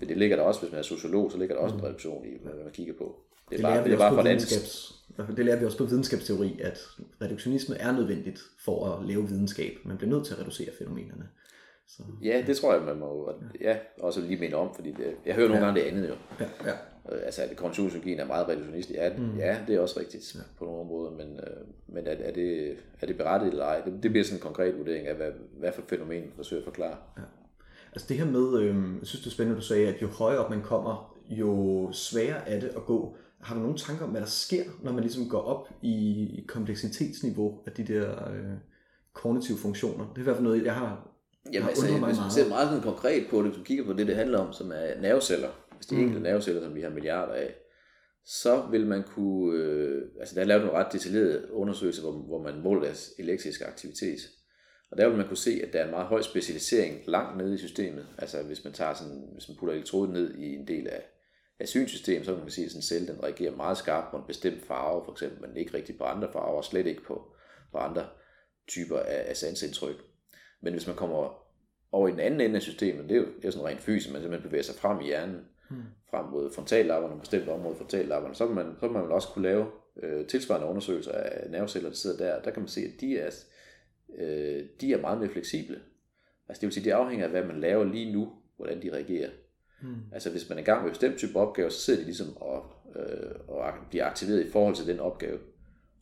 Ja. 0.00 0.06
Det 0.06 0.16
ligger 0.16 0.36
der 0.36 0.42
også, 0.42 0.60
hvis 0.60 0.72
man 0.72 0.78
er 0.78 0.82
sociolog, 0.82 1.32
så 1.32 1.38
ligger 1.38 1.54
der 1.54 1.62
også 1.62 1.74
mm. 1.74 1.80
en 1.80 1.86
reduktion 1.86 2.26
i, 2.26 2.30
hvad 2.42 2.52
man 2.64 2.72
kigger 2.72 2.94
på. 2.98 3.16
Det 3.50 3.54
er 3.54 3.56
det 3.56 3.62
bare, 3.62 3.84
det 3.84 3.92
er 3.92 3.98
bare 3.98 4.14
for 4.14 4.22
videnskabs, 4.22 5.04
det 5.36 5.44
lærer 5.44 5.58
vi 5.58 5.64
også 5.64 5.78
på 5.78 5.84
videnskabsteori, 5.84 6.60
at 6.62 6.78
reduktionisme 7.22 7.76
er 7.76 7.92
nødvendigt 7.92 8.40
for 8.64 8.92
at 8.92 9.06
lave 9.06 9.28
videnskab. 9.28 9.78
Man 9.84 9.96
bliver 9.96 10.10
nødt 10.10 10.26
til 10.26 10.34
at 10.34 10.40
reducere 10.40 10.68
fænomenerne. 10.78 11.28
Så, 11.88 12.02
ja, 12.22 12.44
det 12.46 12.56
tror 12.56 12.74
jeg, 12.74 12.82
man 12.82 12.98
må 12.98 13.32
ja, 13.60 13.76
også 14.00 14.20
lige 14.20 14.40
minde 14.40 14.56
om, 14.56 14.74
fordi 14.74 14.90
det, 14.90 15.16
jeg 15.26 15.34
hører 15.34 15.48
nogle 15.48 15.60
ja. 15.60 15.66
gange 15.66 15.80
det 15.80 15.86
andet 15.86 16.08
jo. 16.08 16.14
Ja, 16.40 16.46
ja. 16.64 16.72
Øh, 17.12 17.18
altså, 17.24 17.42
at 17.42 17.56
kognitionspsykologien 17.56 18.20
er 18.20 18.26
meget 18.26 18.48
reduktionistisk. 18.48 18.98
Ja, 18.98 19.16
mm. 19.16 19.38
ja, 19.38 19.58
det 19.66 19.74
er 19.74 19.80
også 19.80 20.00
rigtigt 20.00 20.34
ja. 20.34 20.40
på 20.58 20.64
nogle 20.64 20.80
områder, 20.80 21.10
men, 21.10 21.40
øh, 21.40 21.66
men 21.86 22.06
er, 22.06 22.12
er, 22.12 22.32
det, 22.32 22.76
er 23.00 23.06
det 23.06 23.16
berettiget 23.16 23.52
eller 23.52 23.64
ej? 23.64 23.80
Det, 23.80 24.02
det 24.02 24.10
bliver 24.10 24.24
sådan 24.24 24.38
en 24.38 24.42
konkret 24.42 24.78
vurdering 24.78 25.06
af, 25.06 25.14
hvad, 25.14 25.30
hvad 25.58 25.72
for 25.72 25.82
fænomen 25.88 26.20
man 26.20 26.32
forsøger 26.36 26.60
at 26.60 26.64
forklare. 26.64 26.96
Ja. 27.16 27.22
Altså 27.92 28.08
det 28.08 28.16
her 28.16 28.26
med, 28.26 28.60
øh, 28.60 28.76
jeg 28.98 29.06
synes 29.06 29.22
det 29.24 29.26
er 29.26 29.34
spændende, 29.34 29.60
du 29.60 29.64
sagde, 29.66 29.88
at 29.88 30.02
jo 30.02 30.06
højere 30.06 30.44
op 30.44 30.50
man 30.50 30.62
kommer, 30.62 31.16
jo 31.30 31.88
sværere 31.92 32.48
er 32.48 32.60
det 32.60 32.68
at 32.68 32.84
gå. 32.86 33.16
Har 33.40 33.54
du 33.54 33.60
nogle 33.60 33.78
tanker 33.78 34.04
om, 34.04 34.10
hvad 34.10 34.20
der 34.20 34.26
sker, 34.26 34.64
når 34.82 34.92
man 34.92 35.02
ligesom 35.02 35.28
går 35.28 35.40
op 35.40 35.68
i 35.82 36.44
kompleksitetsniveau 36.48 37.58
af 37.66 37.72
de 37.72 37.84
der 37.84 38.28
øh, 38.28 38.52
kognitive 39.12 39.58
funktioner? 39.58 40.04
Det 40.04 40.16
er 40.16 40.20
i 40.20 40.22
hvert 40.22 40.36
fald 40.36 40.44
noget, 40.44 40.64
jeg 40.64 40.74
har 40.74 41.14
Jamen 41.52 41.68
altså, 41.68 41.86
hvis 41.86 42.18
man 42.18 42.30
ser 42.30 42.48
meget 42.48 42.68
sådan 42.68 42.82
konkret 42.82 43.26
på 43.30 43.36
det, 43.36 43.46
hvis 43.46 43.56
man 43.56 43.64
kigger 43.64 43.84
på 43.84 43.92
det, 43.92 44.06
det 44.06 44.16
handler 44.16 44.38
om, 44.38 44.52
som 44.52 44.72
er 44.74 45.00
nerveceller, 45.00 45.48
hvis 45.84 45.88
de 45.88 45.94
mm. 45.94 46.00
enkelte 46.00 46.22
nerveceller, 46.22 46.62
som 46.62 46.74
vi 46.74 46.80
har 46.80 46.90
milliarder 46.90 47.34
af, 47.34 47.54
så 48.24 48.66
vil 48.70 48.86
man 48.86 49.02
kunne, 49.02 49.58
øh, 49.58 50.02
altså 50.20 50.34
der 50.34 50.40
er 50.40 50.44
lavet 50.44 50.64
nogle 50.64 50.78
ret 50.78 50.92
detaljerede 50.92 51.52
undersøgelser, 51.52 52.02
hvor, 52.02 52.12
hvor 52.12 52.42
man 52.42 52.60
måler 52.60 52.82
deres 52.82 53.12
elektriske 53.18 53.66
aktivitet. 53.66 54.20
Og 54.90 54.98
der 54.98 55.08
vil 55.08 55.16
man 55.16 55.28
kunne 55.28 55.36
se, 55.36 55.60
at 55.62 55.72
der 55.72 55.78
er 55.78 55.84
en 55.84 55.90
meget 55.90 56.06
høj 56.06 56.22
specialisering 56.22 57.00
langt 57.06 57.36
nede 57.38 57.54
i 57.54 57.58
systemet. 57.58 58.06
Altså 58.18 58.42
hvis 58.42 58.64
man 58.64 58.72
tager 58.72 58.94
sådan, 58.94 59.28
hvis 59.32 59.48
man 59.48 59.56
putter 59.56 59.74
elektroden 59.74 60.12
ned 60.12 60.34
i 60.34 60.54
en 60.54 60.68
del 60.68 60.88
af, 60.88 61.02
af 61.60 61.68
synssystemet, 61.68 62.26
så 62.26 62.34
kan 62.34 62.42
man 62.42 62.50
se, 62.50 62.62
at 62.62 62.70
sådan 62.70 62.78
en 62.78 62.82
celle 62.82 63.08
den 63.08 63.22
reagerer 63.22 63.56
meget 63.56 63.78
skarpt 63.78 64.10
på 64.10 64.16
en 64.16 64.26
bestemt 64.26 64.62
farve, 64.62 65.04
for 65.04 65.12
eksempel, 65.12 65.48
men 65.48 65.56
ikke 65.56 65.74
rigtig 65.74 65.98
på 65.98 66.04
andre 66.04 66.32
farver, 66.32 66.56
og 66.56 66.64
slet 66.64 66.86
ikke 66.86 67.04
på, 67.04 67.34
på 67.72 67.78
andre 67.78 68.06
typer 68.68 68.98
af, 68.98 69.24
af 69.28 69.36
sansindtryk. 69.36 69.96
Men 70.62 70.72
hvis 70.72 70.86
man 70.86 70.96
kommer 70.96 71.44
over 71.92 72.08
i 72.08 72.10
den 72.10 72.20
anden 72.20 72.40
ende 72.40 72.56
af 72.56 72.62
systemet, 72.62 73.08
det 73.08 73.16
er 73.16 73.20
jo, 73.20 73.26
det 73.36 73.44
er 73.44 73.50
sådan 73.50 73.68
rent 73.68 73.80
fysisk, 73.80 74.12
man 74.12 74.22
simpelthen 74.22 74.48
bevæger 74.48 74.62
sig 74.62 74.74
frem 74.74 75.00
i 75.00 75.04
hjernen, 75.04 75.40
hmm. 75.70 75.82
frem 76.10 76.24
mod 76.24 76.52
frontallapperne, 76.52 77.20
bestemt 77.20 77.48
område 77.48 77.76
frontallapperne, 77.76 78.34
så 78.34 78.46
vil 78.46 78.54
man, 78.54 78.76
så 78.80 78.86
vil 78.86 78.92
man 78.92 79.10
også 79.10 79.28
kunne 79.28 79.42
lave 79.42 79.66
øh, 80.02 80.26
tilsvarende 80.26 80.68
undersøgelser 80.68 81.12
af 81.12 81.50
nerveceller, 81.50 81.88
der 81.88 81.96
sidder 81.96 82.16
der. 82.16 82.42
Der 82.42 82.50
kan 82.50 82.62
man 82.62 82.68
se, 82.68 82.80
at 82.80 83.00
de 83.00 83.18
er, 83.18 83.30
øh, 84.18 84.64
de 84.80 84.92
er 84.92 85.00
meget 85.00 85.18
mere 85.18 85.30
fleksible. 85.30 85.80
Altså 86.48 86.60
det 86.60 86.66
vil 86.66 86.72
sige, 86.72 86.84
det 86.84 86.90
afhænger 86.90 87.24
af, 87.24 87.30
hvad 87.30 87.44
man 87.44 87.60
laver 87.60 87.84
lige 87.84 88.12
nu, 88.12 88.32
hvordan 88.56 88.82
de 88.82 88.92
reagerer. 88.92 89.30
Hmm. 89.82 89.94
Altså 90.12 90.30
hvis 90.30 90.48
man 90.48 90.58
er 90.58 90.62
i 90.62 90.64
gang 90.64 90.82
med 90.82 90.88
en 90.88 90.92
bestemt 90.92 91.18
type 91.18 91.38
opgave, 91.38 91.70
så 91.70 91.80
sidder 91.80 92.00
de 92.00 92.04
ligesom 92.04 92.36
og, 92.36 92.64
øh, 92.96 93.30
og 93.48 93.72
bliver 93.90 94.06
aktiveret 94.06 94.46
i 94.46 94.50
forhold 94.50 94.74
til 94.74 94.86
den 94.86 95.00
opgave. 95.00 95.38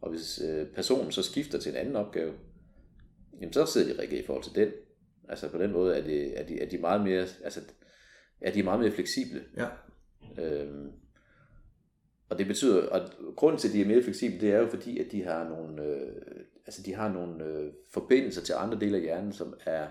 Og 0.00 0.10
hvis 0.10 0.40
øh, 0.48 0.66
personen 0.66 1.12
så 1.12 1.22
skifter 1.22 1.58
til 1.58 1.70
en 1.70 1.76
anden 1.76 1.96
opgave, 1.96 2.32
jamen 3.40 3.52
så 3.52 3.66
sidder 3.66 3.86
de 3.86 3.92
og 3.92 3.98
reagerer 3.98 4.22
i 4.22 4.26
forhold 4.26 4.44
til 4.44 4.54
den. 4.54 4.68
Altså 5.28 5.48
på 5.48 5.58
den 5.58 5.72
måde 5.72 5.96
er, 5.96 6.02
det, 6.04 6.40
er, 6.40 6.46
de, 6.46 6.60
er 6.60 6.68
de 6.68 6.78
meget 6.78 7.00
mere, 7.00 7.26
altså, 7.44 7.60
er 8.42 8.52
de 8.52 8.62
meget 8.62 8.80
mere 8.80 8.90
fleksible. 8.90 9.42
Ja. 9.56 9.66
Øhm, 10.42 10.92
og 12.28 12.38
det 12.38 12.46
betyder, 12.46 12.88
at 12.88 13.16
grunden 13.36 13.60
til, 13.60 13.68
at 13.68 13.74
de 13.74 13.82
er 13.82 13.86
mere 13.86 14.02
fleksible, 14.02 14.40
det 14.40 14.50
er 14.50 14.58
jo 14.58 14.66
fordi, 14.66 14.98
at 14.98 15.12
de 15.12 15.22
har 15.22 15.48
nogle, 15.48 15.82
øh, 15.82 16.12
altså 16.66 16.82
de 16.82 16.94
har 16.94 17.12
nogle 17.12 17.44
øh, 17.44 17.72
forbindelser 17.90 18.42
til 18.42 18.54
andre 18.58 18.80
dele 18.80 18.96
af 18.96 19.02
hjernen, 19.02 19.32
som 19.32 19.54
er, 19.66 19.86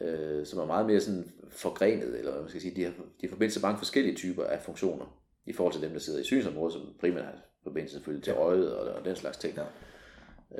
øh, 0.00 0.46
som 0.46 0.58
er 0.58 0.66
meget 0.66 0.86
mere 0.86 1.00
sådan 1.00 1.32
forgrenet, 1.50 2.18
eller 2.18 2.30
hvad 2.30 2.40
man 2.40 2.48
skal 2.48 2.60
sige, 2.60 2.76
de 2.76 2.84
har, 2.84 2.90
de 2.90 3.26
har 3.26 3.28
forbindelse 3.28 3.58
til 3.58 3.66
mange 3.66 3.78
forskellige 3.78 4.16
typer 4.16 4.44
af 4.44 4.62
funktioner, 4.62 5.22
i 5.46 5.52
forhold 5.52 5.74
til 5.74 5.82
dem, 5.82 5.90
der 5.90 5.98
sidder 5.98 6.20
i 6.20 6.24
synsområdet, 6.24 6.72
som 6.72 6.82
primært 7.00 7.24
har 7.24 7.48
forbindelse 7.62 7.94
selvfølgelig 7.94 8.24
til 8.24 8.32
øjet 8.32 8.76
og, 8.76 8.94
og 8.94 9.04
den 9.04 9.16
slags 9.16 9.38
ting. 9.38 9.54
Ja. 9.56 9.64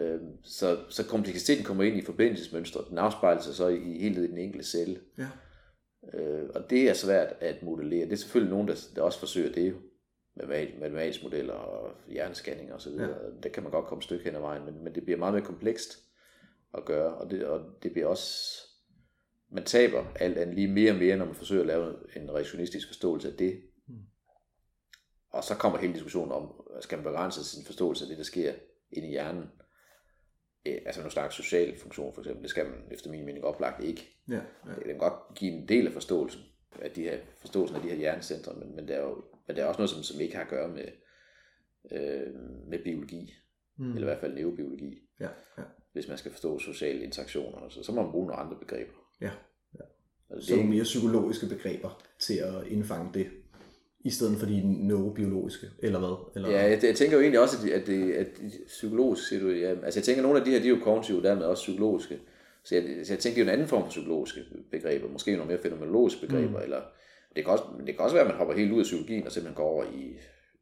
Øh, 0.05 0.21
så, 0.45 0.79
så 0.89 1.07
kompleksiteten 1.07 1.65
kommer 1.65 1.85
ind 1.85 1.97
i 1.97 2.03
forbindelsesmønstret. 2.03 2.87
Den 2.91 2.99
afspejler 2.99 3.41
sig 3.41 3.55
så 3.55 3.69
i 3.69 3.99
helhed 3.99 4.25
i 4.25 4.31
den 4.31 4.39
enkelte 4.39 4.67
celle. 4.67 5.01
Ja. 5.19 5.29
Øh, 6.15 6.49
og 6.55 6.71
det 6.71 6.89
er 6.89 6.95
svært 6.95 7.35
at 7.41 7.63
modellere. 7.63 8.05
Det 8.05 8.13
er 8.13 8.17
selvfølgelig 8.17 8.53
nogen, 8.53 8.69
der, 8.69 8.75
der 8.97 9.03
også 9.03 9.19
forsøger 9.19 9.53
det 9.53 9.71
jo. 9.71 9.77
Med 10.35 10.47
matematiske 10.81 11.25
modeller 11.25 11.53
og 11.53 11.91
hjernescanning 12.09 12.73
og 12.73 12.81
så 12.81 12.91
videre. 12.91 13.09
Ja. 13.09 13.31
Det 13.43 13.53
kan 13.53 13.63
man 13.63 13.73
godt 13.73 13.87
komme 13.87 14.01
et 14.01 14.05
stykke 14.05 14.25
hen 14.25 14.35
ad 14.35 14.41
vejen, 14.41 14.65
men, 14.65 14.85
men 14.85 14.95
det 14.95 15.05
bliver 15.05 15.19
meget 15.19 15.35
mere 15.35 15.45
komplekst 15.45 15.99
at 16.75 16.85
gøre. 16.85 17.15
Og 17.15 17.31
det, 17.31 17.47
og 17.47 17.61
det 17.83 17.93
bliver 17.93 18.07
også... 18.07 18.59
Man 19.51 19.65
taber 19.65 20.05
alt 20.17 20.39
andet 20.39 20.55
lige 20.55 20.69
mere 20.69 20.93
og 20.93 20.99
mere, 20.99 21.17
når 21.17 21.25
man 21.25 21.35
forsøger 21.35 21.61
at 21.61 21.67
lave 21.67 21.95
en 22.17 22.31
reaktionistisk 22.31 22.87
forståelse 22.87 23.29
af 23.29 23.35
det. 23.37 23.63
Mm. 23.87 23.95
Og 25.31 25.45
så 25.45 25.55
kommer 25.55 25.79
hele 25.79 25.95
diskussionen 25.95 26.33
om, 26.33 26.65
skal 26.81 26.99
man 26.99 27.05
begrænse 27.05 27.45
sin 27.45 27.65
forståelse 27.65 28.05
af 28.05 28.09
det, 28.09 28.19
der 28.19 28.25
sker 28.25 28.53
inde 28.93 29.09
i 29.09 29.11
hjernen 29.11 29.45
altså 30.87 31.03
nu 31.03 31.11
snakker 31.11 31.31
social 31.31 31.79
funktion 31.79 32.15
for 32.15 32.21
eksempel, 32.21 32.43
det 32.43 32.51
skal 32.51 32.67
man 32.67 32.75
efter 32.91 33.11
min 33.11 33.25
mening 33.25 33.45
oplagt 33.45 33.85
ikke. 33.85 34.09
Ja, 34.29 34.35
ja. 34.35 34.75
Det 34.77 34.85
kan 34.85 34.99
godt 34.99 35.35
give 35.35 35.53
en 35.53 35.69
del 35.69 35.87
af 35.87 35.93
forståelsen, 35.93 36.41
af 36.83 36.91
de 36.91 37.03
her, 37.03 37.19
forståelsen 37.41 37.77
af 37.77 37.83
de 37.83 37.89
her 37.89 37.97
hjernecentre, 37.97 38.53
men, 38.55 38.77
men, 38.77 38.89
det 38.89 38.97
er 38.97 39.01
jo, 39.01 39.25
men 39.47 39.57
det 39.57 39.63
er 39.63 39.67
også 39.67 39.79
noget, 39.79 39.91
som, 39.91 40.03
som 40.03 40.21
ikke 40.21 40.37
har 40.37 40.43
at 40.43 40.51
gøre 40.51 40.69
med, 40.69 40.89
øh, 41.91 42.35
med 42.69 42.85
biologi, 42.85 43.35
mm. 43.79 43.91
eller 43.91 44.01
i 44.01 44.05
hvert 44.05 44.21
fald 44.21 44.35
neurobiologi. 44.35 44.99
Ja, 45.21 45.29
ja. 45.59 45.63
Hvis 45.93 46.09
man 46.09 46.19
skal 46.19 46.33
forstå 46.33 46.59
sociale 46.59 47.05
interaktioner, 47.05 47.69
så, 47.69 47.83
så 47.83 47.93
må 47.93 48.03
man 48.03 48.11
bruge 48.11 48.27
nogle 48.27 48.43
andre 48.43 48.57
begreber. 48.59 48.93
Ja, 49.21 49.31
ja. 49.75 49.85
Altså, 50.31 50.49
så 50.49 50.57
nogle 50.57 50.71
mere 50.71 50.83
psykologiske 50.83 51.47
begreber 51.47 52.03
til 52.19 52.35
at 52.35 52.67
indfange 52.67 53.15
det 53.15 53.31
i 54.09 54.11
stedet 54.11 54.39
for 54.39 54.47
de 54.47 54.87
neurobiologiske, 54.89 55.67
eller 55.79 55.99
hvad? 55.99 56.17
Eller 56.37 56.51
ja, 56.51 56.71
jeg, 56.71 56.85
jeg 56.85 56.97
tænker 56.97 57.17
jo 57.17 57.23
egentlig 57.23 57.41
også, 57.41 57.57
at, 57.57 57.65
det, 57.65 57.73
at, 57.73 57.87
det, 57.87 58.13
at 58.13 58.27
psykologisk, 58.67 59.29
siger 59.29 59.41
du, 59.43 59.49
ja, 59.49 59.71
altså 59.85 60.01
jeg 60.01 60.05
tænker, 60.05 60.23
at 60.23 60.27
nogle 60.27 60.39
af 60.39 60.45
de 60.45 60.51
her, 60.51 60.61
de 60.61 60.65
er 60.65 60.71
jo 60.71 60.79
kognitive, 60.83 61.23
dermed 61.23 61.45
også 61.45 61.63
psykologiske. 61.63 62.19
Så 62.65 62.75
jeg, 62.75 62.85
så 63.07 63.13
jeg 63.13 63.19
tænker, 63.19 63.35
det 63.35 63.41
er 63.41 63.45
jo 63.45 63.49
en 63.49 63.53
anden 63.53 63.69
form 63.69 63.83
for 63.83 63.89
psykologiske 63.89 64.41
begreber, 64.71 65.09
måske 65.09 65.37
nogle 65.37 65.51
mere 65.51 65.63
fænomenologiske 65.63 66.27
begreber, 66.27 66.59
mm. 66.59 66.65
eller 66.65 66.81
det 67.37 67.45
kan, 67.45 67.53
også, 67.53 67.65
det 67.87 67.95
kan 67.95 68.05
også 68.05 68.17
være, 68.17 68.25
at 68.25 68.31
man 68.31 68.37
hopper 68.37 68.55
helt 68.55 68.73
ud 68.73 68.79
af 68.79 68.85
psykologien 68.85 69.27
og 69.27 69.33
simpelthen 69.33 69.57
går 69.57 69.71
over 69.75 69.85
i, 69.85 70.17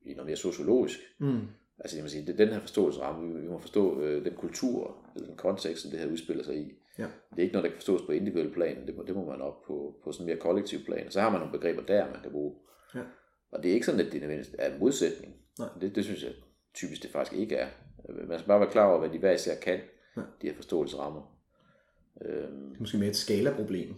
i 0.04 0.14
noget 0.14 0.26
mere 0.26 0.36
sociologisk. 0.36 0.98
Mm. 1.18 1.40
Altså 1.78 1.96
jeg 1.96 2.04
må 2.04 2.08
sige, 2.08 2.26
det 2.26 2.38
den 2.38 2.48
her 2.48 2.60
forståelsesramme, 2.60 3.34
vi, 3.34 3.40
vi 3.40 3.48
må 3.48 3.58
forstå 3.58 4.00
øh, 4.00 4.24
den 4.24 4.34
kultur, 4.34 4.96
eller 5.14 5.28
den 5.28 5.36
kontekst, 5.36 5.82
som 5.82 5.90
det 5.90 6.00
her 6.00 6.12
udspiller 6.12 6.44
sig 6.44 6.56
i. 6.56 6.72
Ja. 6.98 7.06
Det 7.30 7.38
er 7.38 7.42
ikke 7.42 7.52
noget, 7.52 7.64
der 7.64 7.70
kan 7.70 7.76
forstås 7.76 8.02
på 8.02 8.12
individuel 8.12 8.52
plan, 8.52 8.86
det 8.86 8.96
må, 8.96 9.02
det 9.02 9.14
må 9.14 9.24
man 9.24 9.40
op 9.40 9.62
på, 9.66 9.94
på 10.04 10.12
sådan 10.12 10.26
mere 10.26 10.36
kollektiv 10.36 10.84
plan. 10.84 11.10
Så 11.10 11.20
har 11.20 11.30
man 11.30 11.40
nogle 11.40 11.58
begreber 11.58 11.82
der, 11.82 12.10
man 12.10 12.22
kan 12.22 12.30
bruge. 12.30 12.54
Ja. 12.94 13.00
Og 13.52 13.62
det 13.62 13.70
er 13.70 13.74
ikke 13.74 13.86
sådan, 13.86 14.00
at 14.00 14.12
det 14.12 14.20
nødvendigvis 14.20 14.54
er 14.58 14.72
en 14.72 14.80
modsætning. 14.80 15.34
Nej. 15.58 15.68
Det, 15.80 15.94
det 15.94 16.04
synes 16.04 16.22
jeg 16.22 16.32
typisk 16.74 17.02
det 17.02 17.10
faktisk 17.10 17.40
ikke 17.40 17.56
er. 17.56 17.68
Man 18.28 18.38
skal 18.38 18.48
bare 18.48 18.60
være 18.60 18.70
klar 18.70 18.86
over, 18.86 18.98
hvad 18.98 19.08
de 19.08 19.18
hver 19.18 19.32
især 19.32 19.54
kan, 19.54 19.80
ja. 20.16 20.20
de 20.42 20.46
her 20.46 20.54
forståelsesrammer. 20.54 21.36
Øhm. 22.24 22.68
Det 22.68 22.76
er 22.76 22.80
måske 22.80 22.98
mere 22.98 23.10
et 23.10 23.16
skalaproblem 23.16 23.94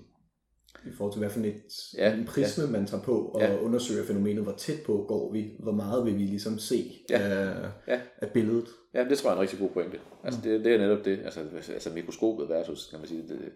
i 0.86 0.92
forhold 0.92 1.12
til, 1.12 1.18
hvad 1.18 1.30
for 1.30 1.40
et, 1.40 1.62
ja, 1.96 2.14
en 2.14 2.24
prisme 2.24 2.64
ja. 2.64 2.70
man 2.70 2.86
tager 2.86 3.02
på 3.02 3.24
og 3.24 3.40
ja. 3.40 3.58
undersøger 3.58 4.04
fænomenet, 4.04 4.42
hvor 4.42 4.52
tæt 4.52 4.78
på 4.86 5.04
går 5.08 5.32
vi, 5.32 5.56
hvor 5.58 5.72
meget 5.72 6.04
vil 6.04 6.18
vi 6.18 6.22
ligesom 6.22 6.58
se 6.58 7.04
ja. 7.10 7.18
af, 7.18 7.70
ja. 7.88 8.00
af 8.16 8.30
billedet. 8.32 8.68
Ja, 8.94 9.04
det 9.04 9.18
tror 9.18 9.30
jeg 9.30 9.32
er 9.32 9.36
en 9.36 9.42
rigtig 9.42 9.58
god 9.58 9.70
pointe. 9.70 10.00
Altså, 10.24 10.40
mm. 10.40 10.42
det, 10.42 10.64
det 10.64 10.74
er 10.74 10.78
netop 10.78 11.04
det, 11.04 11.20
altså, 11.24 11.40
altså 11.72 11.90
mikroskopet 11.94 12.48
versus, 12.48 12.86
kan 12.90 12.98
man 12.98 13.08
sige, 13.08 13.28
det, 13.28 13.52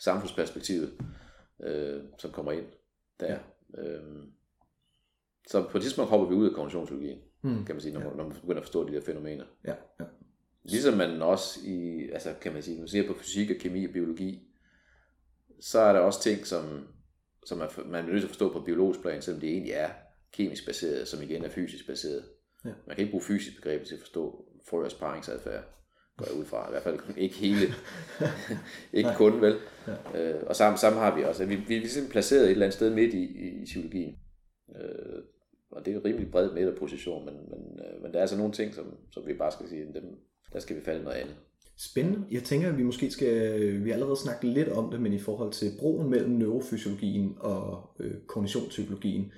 samfundsperspektivet, 0.00 0.92
øh, 1.64 2.02
som 2.18 2.30
kommer 2.30 2.52
ind 2.52 2.66
der. 3.20 3.38
Ja. 3.76 3.82
Øhm, 3.82 4.32
så 5.46 5.68
på 5.70 5.78
et 5.78 5.82
tidspunkt 5.82 6.10
hopper 6.10 6.28
vi 6.28 6.34
ud 6.34 6.48
af 6.48 6.54
kognitionspsykologien, 6.54 7.18
mm. 7.42 7.64
kan 7.64 7.74
man 7.74 7.80
sige, 7.80 7.92
når, 7.94 8.00
ja. 8.00 8.06
når 8.06 8.24
man 8.24 8.32
begynder 8.40 8.60
at 8.60 8.64
forstå 8.64 8.88
de 8.88 8.94
der 8.94 9.00
fænomener. 9.00 9.44
Ja, 9.64 9.74
ja. 10.00 10.04
Ligesom 10.62 10.94
man 10.94 11.22
også 11.22 11.60
i, 11.64 12.08
altså 12.12 12.34
kan 12.40 12.52
man 12.52 12.62
sige, 12.62 12.74
når 12.74 12.82
man 12.82 12.88
ser 12.88 13.06
på 13.06 13.14
fysik 13.14 13.50
og 13.50 13.56
kemi 13.56 13.86
og 13.86 13.92
biologi, 13.92 14.48
så 15.60 15.78
er 15.78 15.92
der 15.92 16.00
også 16.00 16.22
ting, 16.22 16.46
som, 16.46 16.86
som 17.46 17.58
man, 17.58 17.68
man 17.86 18.04
er 18.04 18.08
nødt 18.08 18.20
til 18.20 18.26
at 18.26 18.30
forstå 18.30 18.52
på 18.52 18.60
biologisk 18.60 19.00
plan, 19.00 19.22
selvom 19.22 19.40
det 19.40 19.50
egentlig 19.50 19.72
er 19.72 19.90
kemisk 20.32 20.66
baseret, 20.66 21.08
som 21.08 21.22
igen 21.22 21.44
er 21.44 21.48
fysisk 21.48 21.86
baseret. 21.86 22.24
Ja. 22.64 22.70
Man 22.86 22.96
kan 22.96 23.02
ikke 23.02 23.10
bruge 23.10 23.24
fysisk 23.24 23.56
begreber 23.56 23.84
til 23.84 23.94
at 23.94 24.00
forstå 24.00 24.44
frøers 24.70 24.94
paringsadfærd, 24.94 25.64
går 26.16 26.26
jeg 26.26 26.34
ud 26.34 26.44
fra. 26.44 26.68
I 26.68 26.70
hvert 26.70 26.82
fald 26.82 26.98
ikke 27.16 27.34
hele, 27.34 27.66
ikke 28.98 29.10
kun 29.16 29.40
vel. 29.40 29.58
Ja. 29.86 30.32
Øh, 30.32 30.42
og 30.46 30.56
sammen, 30.56 30.78
sammen 30.78 31.02
har 31.02 31.16
vi 31.16 31.24
også, 31.24 31.44
vi, 31.44 31.56
vi 31.56 31.76
er 31.76 31.80
ligesom 31.80 32.08
placeret 32.08 32.44
et 32.44 32.50
eller 32.50 32.66
andet 32.66 32.74
sted 32.74 32.94
midt 32.94 33.14
i, 33.14 33.24
i, 33.24 33.62
i 33.62 33.64
psykologien. 33.64 34.14
Øh, 34.80 35.22
og 35.74 35.86
det 35.86 35.92
er 35.92 35.96
en 35.98 36.04
rimelig 36.04 36.30
bred 36.30 36.52
midterposition, 36.52 37.24
men, 37.24 37.34
men, 37.34 37.80
øh, 37.80 38.02
men 38.02 38.12
der 38.12 38.18
er 38.18 38.20
altså 38.20 38.36
nogle 38.36 38.52
ting, 38.52 38.74
som, 38.74 38.86
som 39.10 39.26
vi 39.26 39.34
bare 39.34 39.52
skal 39.52 39.68
sige, 39.68 39.86
dem, 39.94 40.04
der 40.52 40.60
skal 40.60 40.76
vi 40.76 40.80
falde 40.80 41.04
noget 41.04 41.16
andet. 41.16 41.34
Spændende. 41.78 42.26
Jeg 42.30 42.42
tænker, 42.42 42.68
at 42.68 42.78
vi 42.78 42.82
måske 42.82 43.10
skal, 43.10 43.62
øh, 43.62 43.84
vi 43.84 43.90
har 43.90 43.94
allerede 43.94 44.16
snakket 44.16 44.50
lidt 44.50 44.68
om 44.68 44.90
det, 44.90 45.00
men 45.00 45.12
i 45.12 45.18
forhold 45.18 45.52
til 45.52 45.72
broen 45.78 46.10
mellem 46.10 46.30
neurofysiologien 46.30 47.36
og 47.40 47.90
øh, 48.00 48.14
kognitionspsykologien, 48.26 49.32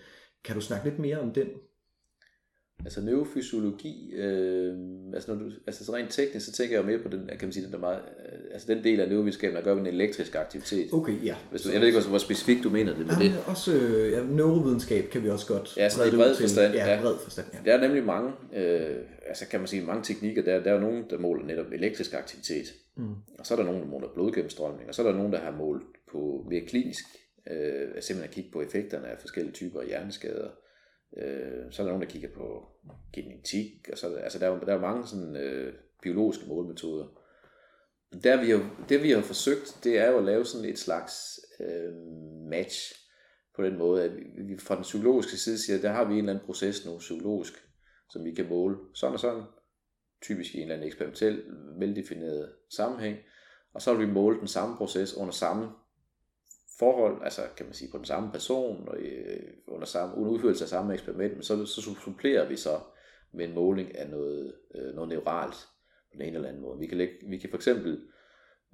kan 0.45 0.55
du 0.55 0.61
snakke 0.61 0.89
lidt 0.89 0.99
mere 0.99 1.21
om 1.21 1.33
den? 1.33 1.49
Altså 2.85 3.01
neurofysiologi, 3.01 4.13
øh, 4.15 4.75
altså, 5.15 5.35
når 5.35 5.39
du, 5.45 5.51
altså 5.67 5.85
så 5.85 5.95
rent 5.95 6.11
teknisk, 6.11 6.47
så 6.47 6.53
tænker 6.53 6.77
jeg 6.77 6.83
jo 6.83 6.87
mere 6.91 6.99
på 6.99 7.09
den, 7.09 7.27
kan 7.27 7.39
man 7.43 7.53
sige, 7.53 7.65
den, 7.65 7.73
der 7.73 7.79
meget, 7.79 7.99
øh, 8.33 8.39
altså 8.53 8.75
den 8.75 8.85
del 8.85 9.01
af 9.01 9.09
neurovidenskaben, 9.09 9.57
der 9.57 9.63
gør 9.63 9.75
med 9.75 9.83
en 9.83 9.87
elektrisk 9.95 10.35
aktivitet. 10.35 10.93
Okay, 10.93 11.25
ja. 11.25 11.37
Hvis 11.51 11.63
du, 11.63 11.71
jeg 11.71 11.81
ved 11.81 11.87
ikke, 11.89 12.01
hvor 12.01 12.19
specifikt 12.19 12.65
du 12.65 12.71
mener 12.71 12.97
det 12.97 13.07
med 13.07 13.15
det. 13.21 13.33
Også 13.47 13.75
øh, 13.75 14.13
ja, 14.13 14.23
neurovidenskab 14.25 15.05
kan 15.11 15.23
vi 15.23 15.31
også 15.31 15.47
godt 15.47 15.77
Ja, 15.77 15.89
sådan 15.89 16.13
i 16.13 16.17
bred 16.17 16.35
til. 16.35 16.43
forstand, 16.43 16.75
Ja, 16.75 16.95
ja. 16.95 17.01
bred 17.03 17.15
forstand, 17.23 17.47
ja. 17.55 17.59
Der 17.71 17.77
er 17.77 17.81
nemlig 17.81 18.05
mange, 18.05 18.33
øh, 18.57 18.97
altså 19.27 19.47
kan 19.49 19.61
man 19.61 19.67
sige, 19.67 19.83
mange 19.83 20.03
teknikker. 20.03 20.43
Der, 20.43 20.61
der 20.63 20.71
er 20.71 20.75
jo 20.75 20.81
nogen, 20.81 21.05
der 21.11 21.19
måler 21.19 21.47
netop 21.47 21.73
elektrisk 21.73 22.15
aktivitet. 22.15 22.67
Mm. 22.97 23.05
Og 23.39 23.47
så 23.47 23.55
er 23.55 23.59
der 23.59 23.65
nogen, 23.65 23.81
der 23.81 23.87
måler 23.89 24.09
blodgennemstrømning. 24.15 24.89
Og 24.89 24.95
så 24.95 25.03
er 25.03 25.07
der 25.11 25.17
nogen, 25.17 25.33
der 25.33 25.39
har 25.39 25.51
målt 25.59 25.83
på 26.13 26.47
mere 26.51 26.61
klinisk, 26.61 27.05
øh, 27.51 27.57
simpelthen 28.01 28.23
at 28.23 28.31
kigge 28.31 28.51
på 28.53 28.63
effekterne 28.63 29.07
af 29.07 29.17
forskellige 29.21 29.53
typer 29.55 29.81
af 29.81 29.87
hjerneskader. 29.87 30.49
Øh, 31.17 31.73
så 31.73 31.83
er 31.83 31.87
der 31.87 31.93
nogen, 31.93 32.03
der 32.03 32.09
kigger 32.13 32.29
på 32.35 32.69
genetik. 33.13 33.89
Og 33.93 33.99
så 33.99 34.09
der, 34.09 34.19
altså 34.19 34.39
der, 34.39 34.47
er, 34.47 34.51
jo- 34.55 34.61
der 34.67 34.75
er 34.75 34.81
mange 34.81 35.07
sådan, 35.07 35.37
øh, 35.37 35.75
biologiske 36.03 36.45
målemetoder. 36.49 37.07
Der 38.25 38.41
vi 38.45 38.51
jo, 38.51 38.61
det 38.89 39.03
vi 39.03 39.11
har 39.11 39.23
forsøgt, 39.23 39.79
det 39.85 39.99
er 39.99 40.11
jo 40.11 40.19
at 40.19 40.25
lave 40.25 40.45
sådan 40.45 40.69
et 40.69 40.79
slags 40.79 41.15
øh, 41.61 41.95
match 42.51 42.95
på 43.57 43.63
den 43.63 43.79
måde, 43.79 44.05
at 44.05 44.17
vi- 44.17 44.43
vi 44.43 44.59
fra 44.59 44.75
den 44.75 44.83
psykologiske 44.83 45.37
side 45.37 45.59
siger, 45.59 45.81
der 45.81 45.89
har 45.93 46.05
vi 46.05 46.13
en 46.13 46.19
eller 46.19 46.33
anden 46.33 46.47
proces 46.47 46.87
nu, 46.87 46.99
psykologisk, 46.99 47.53
som 48.11 48.25
vi 48.25 48.35
kan 48.35 48.49
måle 48.49 48.77
sådan 48.95 49.15
og 49.15 49.21
sådan, 49.21 49.43
typisk 50.23 50.55
i 50.55 50.57
en 50.57 50.63
eller 50.63 50.75
anden 50.75 50.87
eksperimentel, 50.87 51.45
veldefineret 51.79 52.53
sammenhæng, 52.71 53.19
og 53.75 53.83
så 53.83 53.95
vil 53.95 54.07
vi 54.09 54.13
måle 54.13 54.39
den 54.39 54.49
samme 54.49 54.77
proces 54.77 55.17
under 55.17 55.33
samme 55.33 55.69
forhold, 56.79 57.25
altså 57.25 57.43
kan 57.57 57.67
man 57.67 57.75
sige 57.75 57.91
på 57.91 57.97
den 57.97 58.05
samme 58.05 58.33
person, 58.33 58.89
og 58.89 58.97
øh, 58.99 59.41
under, 59.67 59.87
samme, 59.87 60.15
under 60.17 60.33
udførelse 60.33 60.65
af 60.65 60.69
samme 60.69 60.95
eksperiment, 60.95 61.33
men 61.33 61.43
så, 61.43 61.67
så 61.67 61.81
supplerer 62.05 62.49
vi 62.49 62.57
så 62.57 62.81
med 63.33 63.45
en 63.45 63.55
måling 63.55 63.99
af 63.99 64.09
noget, 64.09 64.55
øh, 64.75 64.95
noget 64.95 65.09
neuralt 65.09 65.55
på 66.11 66.13
den 66.13 66.23
ene 66.23 66.37
eller 66.37 66.49
anden 66.49 66.63
måde. 66.63 66.79
Vi 66.79 66.87
kan, 66.87 66.99
lægge, 66.99 67.15
vi 67.29 67.39
kan 67.39 67.51
for 67.51 67.57
eksempel 67.57 68.03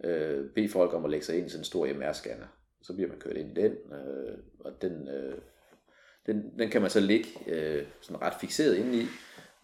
øh, 0.05 0.50
bede 0.55 0.68
folk 0.68 0.94
om 0.94 1.05
at 1.05 1.11
lægge 1.11 1.26
sig 1.26 1.38
ind 1.38 1.46
i 1.46 1.50
sådan 1.50 1.61
en 1.61 1.64
stor 1.64 1.86
MR-scanner, 1.86 2.46
så 2.82 2.94
bliver 2.94 3.09
man 3.09 3.18
kørt 3.18 3.36
ind 3.36 3.59
i 3.59 3.61
den, 3.61 3.72
øh, 3.72 4.38
og 4.61 4.82
den, 4.82 5.09
øh, 5.09 5.38
den, 6.26 6.59
den 6.59 6.70
kan 6.70 6.80
man 6.80 6.90
så 6.90 7.00
ligge 7.00 7.28
øh, 7.46 7.86
sådan 8.00 8.22
ret 8.22 8.34
fixeret 8.40 8.76
ind 8.76 8.94
i, 8.94 9.07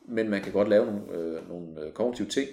men 0.09 0.29
man 0.29 0.43
kan 0.43 0.53
godt 0.53 0.69
lave 0.69 0.87
nogle, 0.87 1.13
øh, 1.13 1.49
nogle 1.49 1.85
øh, 1.85 1.93
kognitive 1.93 2.29
ting, 2.29 2.49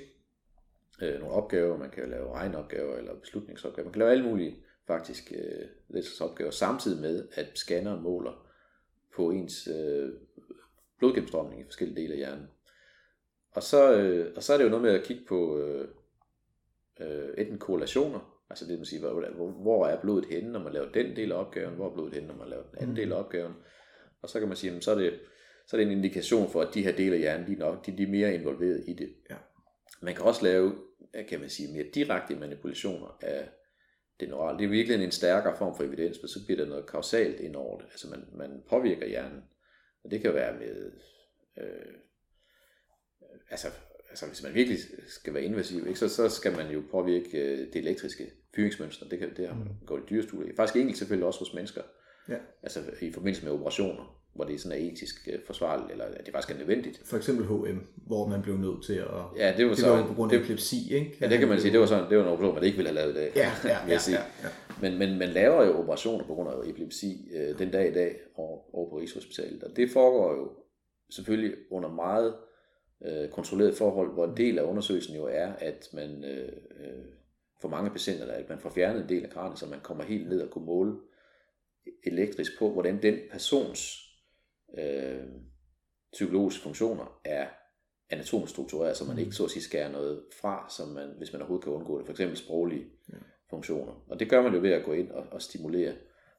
øh, 1.02 1.20
nogle 1.20 1.36
opgaver, 1.36 1.78
man 1.78 1.90
kan 1.90 2.10
lave 2.10 2.34
regneopgaver 2.34 2.98
eller 2.98 3.20
beslutningsopgaver, 3.20 3.86
man 3.86 3.94
kan 3.94 4.00
lave 4.00 4.12
alle 4.12 4.24
mulige 4.24 4.65
faktisk 4.88 5.34
øh, 5.36 5.68
ledelsesopgaver, 5.88 6.52
samtidig 6.52 7.02
med 7.02 7.28
at 7.34 7.48
scanneren 7.56 8.04
måler 8.04 8.48
på 9.16 9.32
ens 9.32 9.68
øh, 9.68 10.10
blodgennemstrømning 10.98 11.62
i 11.62 11.64
forskellige 11.64 12.02
dele 12.02 12.14
af 12.14 12.18
hjernen. 12.18 12.48
Og 13.52 13.64
så, 13.64 13.96
øh, 13.96 14.34
og 14.36 14.44
så 14.44 14.54
er 14.54 14.58
det 14.58 14.64
jo 14.64 14.70
noget 14.70 14.86
med 14.86 14.92
at 14.92 15.04
kigge 15.04 15.26
på 15.28 15.60
øh, 15.60 15.88
øh, 17.00 17.30
enten 17.38 17.60
korrelationer, 17.60 18.44
altså 18.50 18.66
det 18.66 18.78
vil 18.78 18.86
sige, 18.86 19.00
hvor, 19.00 19.62
hvor, 19.62 19.88
er 19.88 20.02
blodet 20.02 20.26
henne, 20.26 20.52
når 20.52 20.64
man 20.64 20.74
laver 20.74 20.92
den 20.92 21.16
del 21.16 21.32
af 21.32 21.36
opgaven, 21.36 21.76
hvor 21.76 21.90
er 21.90 21.94
blodet 21.94 22.14
henne, 22.14 22.28
når 22.28 22.36
man 22.36 22.50
laver 22.50 22.64
den 22.64 22.80
anden 22.80 22.96
del 22.96 23.12
af 23.12 23.20
opgaven. 23.20 23.54
Og 24.22 24.30
så 24.30 24.40
kan 24.40 24.48
man 24.48 24.58
sige, 24.58 24.70
jamen, 24.70 24.82
så 24.82 24.92
er 24.92 24.96
det 24.96 25.20
så 25.68 25.78
er 25.78 25.82
det 25.82 25.92
en 25.92 25.98
indikation 25.98 26.50
for, 26.50 26.62
at 26.62 26.74
de 26.74 26.84
her 26.84 26.96
dele 26.96 27.14
af 27.14 27.20
hjernen, 27.20 27.48
de 27.48 27.54
er, 27.54 27.58
nok, 27.58 27.86
de, 27.86 27.98
de 27.98 28.04
er 28.04 28.08
mere 28.08 28.34
involveret 28.34 28.84
i 28.88 28.94
det. 28.94 29.14
Ja. 29.30 29.36
Man 30.02 30.16
kan 30.16 30.26
også 30.26 30.44
lave, 30.44 30.76
kan 31.30 31.40
man 31.40 31.50
sige, 31.50 31.74
mere 31.74 31.86
direkte 31.94 32.36
manipulationer 32.36 33.18
af 33.22 33.50
det 34.20 34.30
neurale. 34.30 34.58
Det 34.58 34.66
er 34.66 34.70
virkelig 34.70 35.04
en 35.04 35.12
stærkere 35.12 35.58
form 35.58 35.78
for 35.78 35.84
evidens, 35.84 36.18
men 36.22 36.28
så 36.28 36.46
bliver 36.46 36.58
der 36.64 36.70
noget 36.70 36.90
kausalt 36.90 37.40
ind 37.40 37.56
over 37.56 37.78
det. 37.78 37.86
Altså 37.92 38.10
man, 38.10 38.26
man 38.34 38.64
påvirker 38.70 39.08
hjernen. 39.08 39.42
Og 40.04 40.12
det 40.12 40.22
kan 40.22 40.34
være 40.34 40.54
med, 40.54 40.92
øh, 41.58 41.94
altså, 43.50 43.68
altså 44.10 44.28
hvis 44.28 44.44
man 44.44 44.54
virkelig 44.54 44.80
skal 45.08 45.34
være 45.34 45.44
invasiv, 45.44 45.88
ikke, 45.88 46.00
så, 46.00 46.10
så 46.10 46.30
skal 46.30 46.52
man 46.52 46.72
jo 46.72 46.84
påvirke 46.92 47.38
øh, 47.38 47.58
det 47.58 47.76
elektriske 47.76 48.32
fyringsmønster. 48.56 49.10
Det, 49.10 49.20
kan, 49.20 49.36
det 49.38 49.48
har 49.48 49.56
man 49.56 49.68
gået 49.86 50.02
i 50.02 50.06
dyrestudier. 50.10 50.56
Faktisk 50.56 50.76
enkelt 50.76 50.98
selvfølgelig 50.98 51.28
også 51.28 51.40
hos 51.40 51.54
mennesker. 51.54 51.82
Ja. 52.30 52.38
Altså 52.64 52.84
i 53.02 53.12
forbindelse 53.12 53.44
med 53.44 53.52
operationer, 53.52 54.25
hvor 54.36 54.44
det 54.46 54.62
sådan 54.62 54.78
er 54.80 54.86
etisk 54.92 55.28
øh, 55.34 55.40
forsvarligt, 55.46 55.92
eller 55.92 56.06
at 56.06 56.26
det 56.26 56.34
faktisk 56.34 56.56
er 56.56 56.60
nødvendigt. 56.60 57.02
For 57.06 57.18
eksempel 57.18 57.46
HM, 57.46 57.80
hvor 57.96 58.28
man 58.28 58.42
blev 58.42 58.58
nødt 58.58 58.84
til 58.86 58.94
at... 58.94 59.08
Ja, 59.38 59.54
det 59.58 59.66
var 59.66 59.72
det 59.72 59.80
så 59.80 59.90
var 59.90 60.08
på 60.08 60.14
grund 60.14 60.32
af 60.32 60.38
det- 60.38 60.44
epilepsi, 60.46 60.94
ikke? 60.94 61.18
Ja, 61.22 61.30
det 61.30 61.40
kan 61.40 61.48
man 61.48 61.60
sige, 61.60 61.72
det 61.72 61.80
var, 61.80 61.86
sådan, 61.86 62.10
det 62.10 62.18
var 62.18 62.24
en 62.24 62.30
operation, 62.30 62.56
man 62.56 62.64
ikke 62.64 62.78
ville 62.78 62.90
have 62.90 62.96
lavet 63.02 63.12
i 63.14 63.18
dag. 63.18 63.32
Ja, 63.36 63.52
ja, 63.64 63.70
ja, 63.88 64.00
ja, 64.08 64.12
ja. 64.44 64.50
Men, 64.82 64.98
men 64.98 65.20
man 65.20 65.30
laver 65.30 65.64
jo 65.66 65.78
operationer 65.80 66.26
på 66.26 66.34
grund 66.34 66.50
af 66.50 66.70
epilepsi 66.70 67.30
øh, 67.36 67.60
den 67.60 67.72
dag 67.72 67.90
i 67.90 67.94
dag 67.94 68.16
over, 68.36 68.76
over 68.76 68.90
på 68.90 68.98
Rigshospitalet. 69.00 69.64
Og 69.64 69.76
det 69.78 69.90
foregår 69.92 70.32
jo 70.34 70.52
selvfølgelig 71.10 71.54
under 71.72 71.90
meget 71.90 72.36
øh, 73.06 73.30
kontrolleret 73.30 73.76
forhold, 73.76 74.14
hvor 74.14 74.26
en 74.26 74.38
del 74.38 74.60
af 74.60 74.64
undersøgelsen 74.64 75.16
jo 75.16 75.26
er, 75.32 75.48
at 75.60 75.90
man 75.94 76.24
øh, 76.24 76.48
øh, 76.80 77.04
for 77.62 77.70
mange 77.70 77.90
patienter, 77.92 78.26
at 78.32 78.50
man 78.50 78.60
får 78.60 78.70
fjernet 78.70 79.02
en 79.04 79.10
del 79.10 79.24
af 79.24 79.30
kranet, 79.30 79.60
så 79.60 79.66
man 79.66 79.80
kommer 79.84 80.04
helt 80.04 80.30
ned 80.30 80.42
og 80.42 80.50
kunne 80.50 80.66
måle 80.66 80.94
elektrisk 82.04 82.52
på, 82.60 82.70
hvordan 82.72 83.02
den 83.02 83.16
persons 83.32 84.05
øh, 84.78 85.24
psykologiske 86.14 86.64
funktioner 86.64 87.20
er 87.26 87.48
anatomisk 88.10 88.52
struktureret, 88.52 88.98
så 88.98 89.06
man 89.06 89.20
ikke 89.20 89.32
så 89.32 89.44
at 89.44 89.52
sige 89.52 89.64
skærer 89.64 89.92
noget 89.92 90.22
fra, 90.42 90.66
som 90.78 90.88
man, 90.88 91.10
hvis 91.18 91.34
man 91.34 91.42
overhovedet 91.42 91.64
kan 91.64 91.74
undgå 91.74 91.98
det. 91.98 92.06
For 92.06 92.12
eksempel 92.14 92.38
sproglige 92.38 92.86
Ja. 93.10 93.18
funktioner. 93.50 94.04
Og 94.10 94.20
det 94.20 94.30
gør 94.30 94.42
man 94.42 94.54
jo 94.54 94.60
ved 94.62 94.72
at 94.72 94.86
gå 94.86 94.94
ind 94.94 95.12
og, 95.12 95.26
og 95.32 95.42
stimulere 95.42 95.94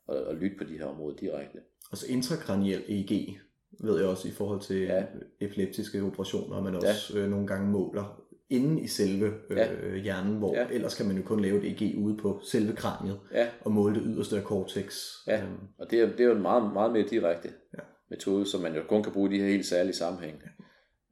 og, 0.07 0.17
og 0.25 0.35
lytte 0.35 0.57
på 0.59 0.65
de 0.65 0.79
her 0.79 0.85
områder 0.85 1.17
direkte. 1.17 1.59
Og 1.91 1.97
så 1.97 2.07
intrakraniel 2.09 2.83
EEG, 2.89 3.39
ved 3.81 3.99
jeg 4.01 4.09
også 4.09 4.29
i 4.29 4.31
forhold 4.31 4.61
til 4.61 4.77
Ja. 4.81 5.05
epileptiske 5.41 6.03
operationer, 6.03 6.63
man 6.63 6.75
også 6.75 7.13
ja. 7.19 7.25
øh, 7.25 7.31
nogle 7.31 7.47
gange 7.47 7.71
måler 7.71 8.23
inde 8.51 8.83
i 8.83 8.87
selve 8.87 9.33
øh, 9.51 9.57
Ja. 9.57 9.97
hjernen, 9.97 10.39
hvor 10.39 10.55
Ja. 10.57 10.67
ellers 10.71 10.95
kan 10.97 11.07
man 11.07 11.17
jo 11.17 11.23
kun 11.23 11.41
lave 11.41 11.67
et 11.67 11.83
EEG 11.83 11.99
ude 11.99 12.17
på 12.17 12.41
selve 12.45 12.73
kraniet 12.77 13.21
Ja, 13.33 13.49
og 13.61 13.73
måle 13.73 13.95
det 13.95 14.03
yderste 14.07 14.37
af 14.37 14.43
cortex. 14.43 15.05
Ja. 15.27 15.43
Øhm, 15.43 15.59
og 15.79 15.91
det 15.91 16.01
er, 16.01 16.07
det 16.07 16.21
er 16.21 16.25
jo 16.25 16.33
en 16.35 16.43
meget, 16.43 16.73
meget 16.73 16.93
mere 16.93 17.07
direkte 17.09 17.49
Ja. 17.75 17.79
Metode, 18.11 18.47
som 18.47 18.61
man 18.61 18.75
jo 18.75 18.83
kun 18.89 19.03
kan 19.03 19.13
bruge 19.13 19.31
i 19.31 19.35
de 19.35 19.43
her 19.43 19.49
helt 19.51 19.67
særlige 19.67 19.95
sammenhæng. 19.95 20.43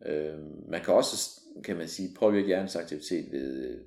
Øh, 0.07 0.39
man 0.69 0.81
kan 0.85 0.95
også, 0.95 1.41
kan 1.65 1.77
man 1.77 1.89
sige, 1.89 2.15
påvirke 2.19 2.47
hjernens 2.47 2.77
aktivitet 2.77 3.33
ved 3.33 3.69
øh, 3.69 3.81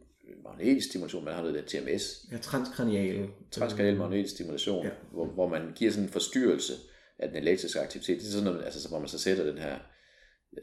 magnetisk 0.43 0.87
stimulation. 0.87 1.25
Man 1.25 1.33
har 1.33 1.41
noget 1.41 1.55
der 1.55 1.79
TMS, 1.81 2.25
ja, 2.31 2.37
transkranial. 2.37 3.29
transkranial 3.51 3.97
magnetisk 3.97 4.33
stimulation, 4.33 4.85
Ja. 4.85 4.91
hvor, 5.11 5.25
hvor 5.25 5.47
man 5.47 5.73
giver 5.75 5.91
sådan 5.91 6.03
en 6.05 6.09
forstyrrelse 6.11 6.73
af 7.19 7.27
den 7.29 7.37
elektriske 7.37 7.79
aktivitet. 7.79 8.17
Det 8.19 8.27
er 8.27 8.31
sådan 8.31 8.43
noget, 8.45 8.63
altså, 8.65 8.81
så 8.81 8.89
hvor 8.89 8.99
man 8.99 9.07
så 9.07 9.19
sætter 9.19 9.43
den 9.45 9.57
her, 9.57 9.79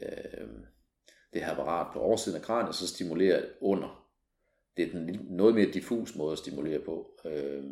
øh, 0.01 0.47
det 1.33 1.41
her 1.43 1.51
apparat 1.51 1.87
på 1.93 1.99
oversiden 1.99 2.37
af 2.39 2.41
kraniet, 2.45 2.67
og 2.67 2.75
så 2.75 2.87
stimulerer 2.87 3.45
under. 3.61 4.05
Det 4.77 4.85
er 4.87 4.91
den 4.91 5.19
noget 5.29 5.55
mere 5.55 5.71
diffus 5.71 6.15
måde 6.15 6.31
at 6.31 6.37
stimulere 6.37 6.79
på. 6.79 7.19
Øh, 7.25 7.63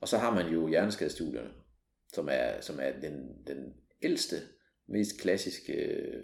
og 0.00 0.08
så 0.08 0.18
har 0.18 0.34
man 0.34 0.52
jo 0.52 0.68
hjerneskadestudierne, 0.68 1.48
som 2.12 2.28
er, 2.30 2.60
som 2.60 2.78
er 2.80 3.00
den, 3.00 3.46
den 3.46 3.74
ældste, 4.02 4.36
mest 4.86 5.20
klassiske 5.20 5.72
øh, 5.72 6.22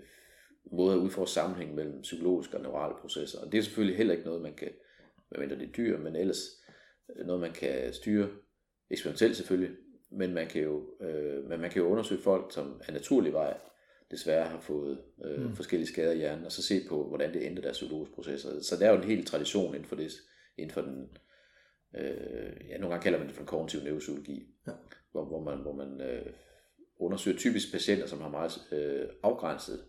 måde 0.72 0.94
at 0.94 0.98
udfordre 0.98 1.28
sammenhæng 1.28 1.74
mellem 1.74 2.02
psykologiske 2.02 2.56
og 2.56 2.62
neurale 2.62 2.94
processer. 3.00 3.40
Og 3.40 3.52
det 3.52 3.58
er 3.58 3.62
selvfølgelig 3.62 3.96
heller 3.96 4.14
ikke 4.14 4.26
noget, 4.26 4.42
man 4.42 4.54
kan, 4.54 4.70
medmindre 5.30 5.56
det 5.56 5.68
er 5.68 5.72
dyr, 5.72 5.98
men 5.98 6.16
ellers 6.16 6.42
øh, 7.16 7.26
noget, 7.26 7.40
man 7.40 7.52
kan 7.52 7.92
styre 7.92 8.28
eksperimentelt 8.90 9.36
selvfølgelig, 9.36 9.76
men 10.10 10.34
man 10.34 10.46
kan 10.46 10.62
jo, 10.62 10.86
øh, 11.00 11.44
men 11.48 11.60
man 11.60 11.70
kan 11.70 11.82
jo 11.82 11.88
undersøge 11.88 12.20
folk, 12.20 12.52
som 12.52 12.80
af 12.86 12.92
naturlig 12.92 13.32
vej 13.32 13.56
desværre 14.10 14.48
har 14.48 14.60
fået 14.60 15.02
øh, 15.24 15.42
mm. 15.42 15.56
forskellige 15.56 15.88
skader 15.88 16.12
i 16.12 16.16
hjernen, 16.16 16.44
og 16.44 16.52
så 16.52 16.62
se 16.62 16.80
på, 16.88 17.08
hvordan 17.08 17.34
det 17.34 17.42
ændrer 17.42 17.62
deres 17.62 17.76
psykologiske 17.76 18.14
processer. 18.14 18.62
Så 18.62 18.76
der 18.76 18.86
er 18.86 18.90
jo 18.90 18.96
en 18.96 19.08
hel 19.08 19.24
tradition 19.24 19.74
inden 19.74 19.88
for 19.88 19.96
det, 19.96 20.12
inden 20.56 20.74
for 20.74 20.80
den, 20.80 21.08
øh, 21.96 22.68
ja, 22.68 22.78
nogle 22.78 22.88
gange 22.88 23.02
kalder 23.02 23.18
man 23.18 23.28
det 23.28 23.34
for 23.34 23.42
en 23.42 23.46
kognitiv 23.46 23.80
neuropsykologi, 23.80 24.54
Ja. 24.66 24.72
Hvor, 25.12 25.24
hvor 25.24 25.40
man, 25.40 25.58
hvor 25.58 25.72
man 25.72 26.00
øh, 26.00 26.32
undersøger 26.98 27.38
typisk 27.38 27.72
patienter, 27.72 28.06
som 28.06 28.20
har 28.20 28.28
meget 28.28 28.72
øh, 28.72 29.08
afgrænset 29.22 29.84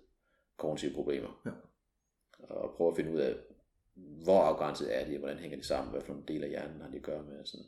kognitive 0.57 0.93
problemer, 0.93 1.41
Ja. 1.45 1.51
og 2.55 2.73
prøver 2.77 2.91
at 2.91 2.97
finde 2.97 3.11
ud 3.11 3.19
af, 3.19 3.35
hvor 4.23 4.41
afgrænset 4.41 5.01
er 5.01 5.05
de, 5.05 5.13
og 5.15 5.19
hvordan 5.19 5.37
hænger 5.37 5.57
de 5.57 5.63
sammen, 5.63 5.91
hvad 5.91 6.01
for 6.01 6.13
nogle 6.13 6.27
dele 6.27 6.43
af 6.43 6.49
hjernen 6.49 6.81
har 6.81 6.89
de 6.89 6.97
at 6.97 7.03
gøre 7.03 7.23
med. 7.23 7.45
Sådan. 7.45 7.65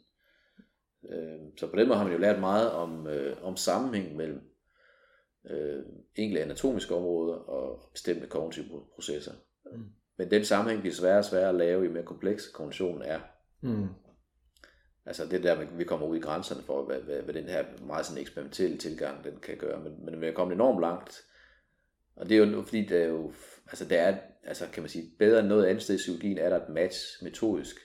Øh, 1.10 1.39
så 1.58 1.68
på 1.68 1.76
den 1.76 1.88
måde 1.88 1.97
har 1.97 2.04
man 2.04 2.14
jo 2.14 2.20
lært 2.20 2.39
meget 2.39 2.72
om, 2.72 3.08
øh, 3.08 3.43
om 3.43 3.56
sammenhæng 3.58 4.16
mellem 4.16 4.41
øh, 5.49 5.84
enkelte 6.16 6.43
anatomiske 6.43 6.95
områder 6.95 7.36
og 7.36 7.89
bestemte 7.93 8.28
kognitive 8.28 8.86
processer. 8.95 9.34
Mm. 9.66 9.84
Men 10.18 10.32
den 10.32 10.45
sammenhæng 10.45 10.82
bliver 10.82 10.93
sværere 10.93 11.18
og 11.18 11.26
sværere 11.26 11.49
at 11.49 11.56
lave, 11.56 11.86
i 11.86 11.89
mere 11.89 12.04
kompleks 12.04 12.47
kognitionen 12.47 13.02
er. 13.02 13.20
Mm. 13.62 13.88
Altså 15.06 15.26
det 15.26 15.43
der, 15.43 15.66
vi 15.78 15.84
kommer 15.84 16.08
ud 16.08 16.18
i 16.18 16.20
grænserne 16.20 16.64
for, 16.64 16.86
hvad, 16.86 16.99
hvad, 16.99 17.22
hvad 17.22 17.34
den 17.34 17.43
her 17.43 17.66
meget 17.86 18.06
sådan 18.06 18.22
eksperimentelle 18.22 18.78
tilgang, 18.78 19.24
den 19.24 19.34
kan 19.41 19.58
gøre. 19.58 19.80
Men, 19.84 20.06
men 20.06 20.22
vi 20.22 20.28
er 20.28 20.34
kommet 20.34 20.56
enormt 20.56 20.82
langt 20.82 21.22
Og 22.16 22.30
det 22.30 22.38
er 22.38 22.45
jo 22.45 22.62
fordi, 22.62 22.86
der 22.86 22.99
er 22.99 23.08
jo, 23.08 23.34
altså 23.68 23.86
der 23.86 24.02
er, 24.02 24.18
altså 24.43 24.66
kan 24.74 24.84
man 24.84 24.89
sige, 24.89 25.12
bedre 25.20 25.39
end 25.39 25.47
noget 25.47 25.66
andet 25.66 25.84
sted 25.84 25.95
i 25.95 25.97
psykologien, 25.97 26.38
er 26.38 26.49
der 26.49 26.58
et 26.58 26.70
match 26.70 27.24
metodisk, 27.24 27.76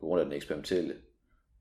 på 0.00 0.06
grund 0.06 0.20
af 0.20 0.26
den 0.26 0.34
eksperimentelle 0.34 0.94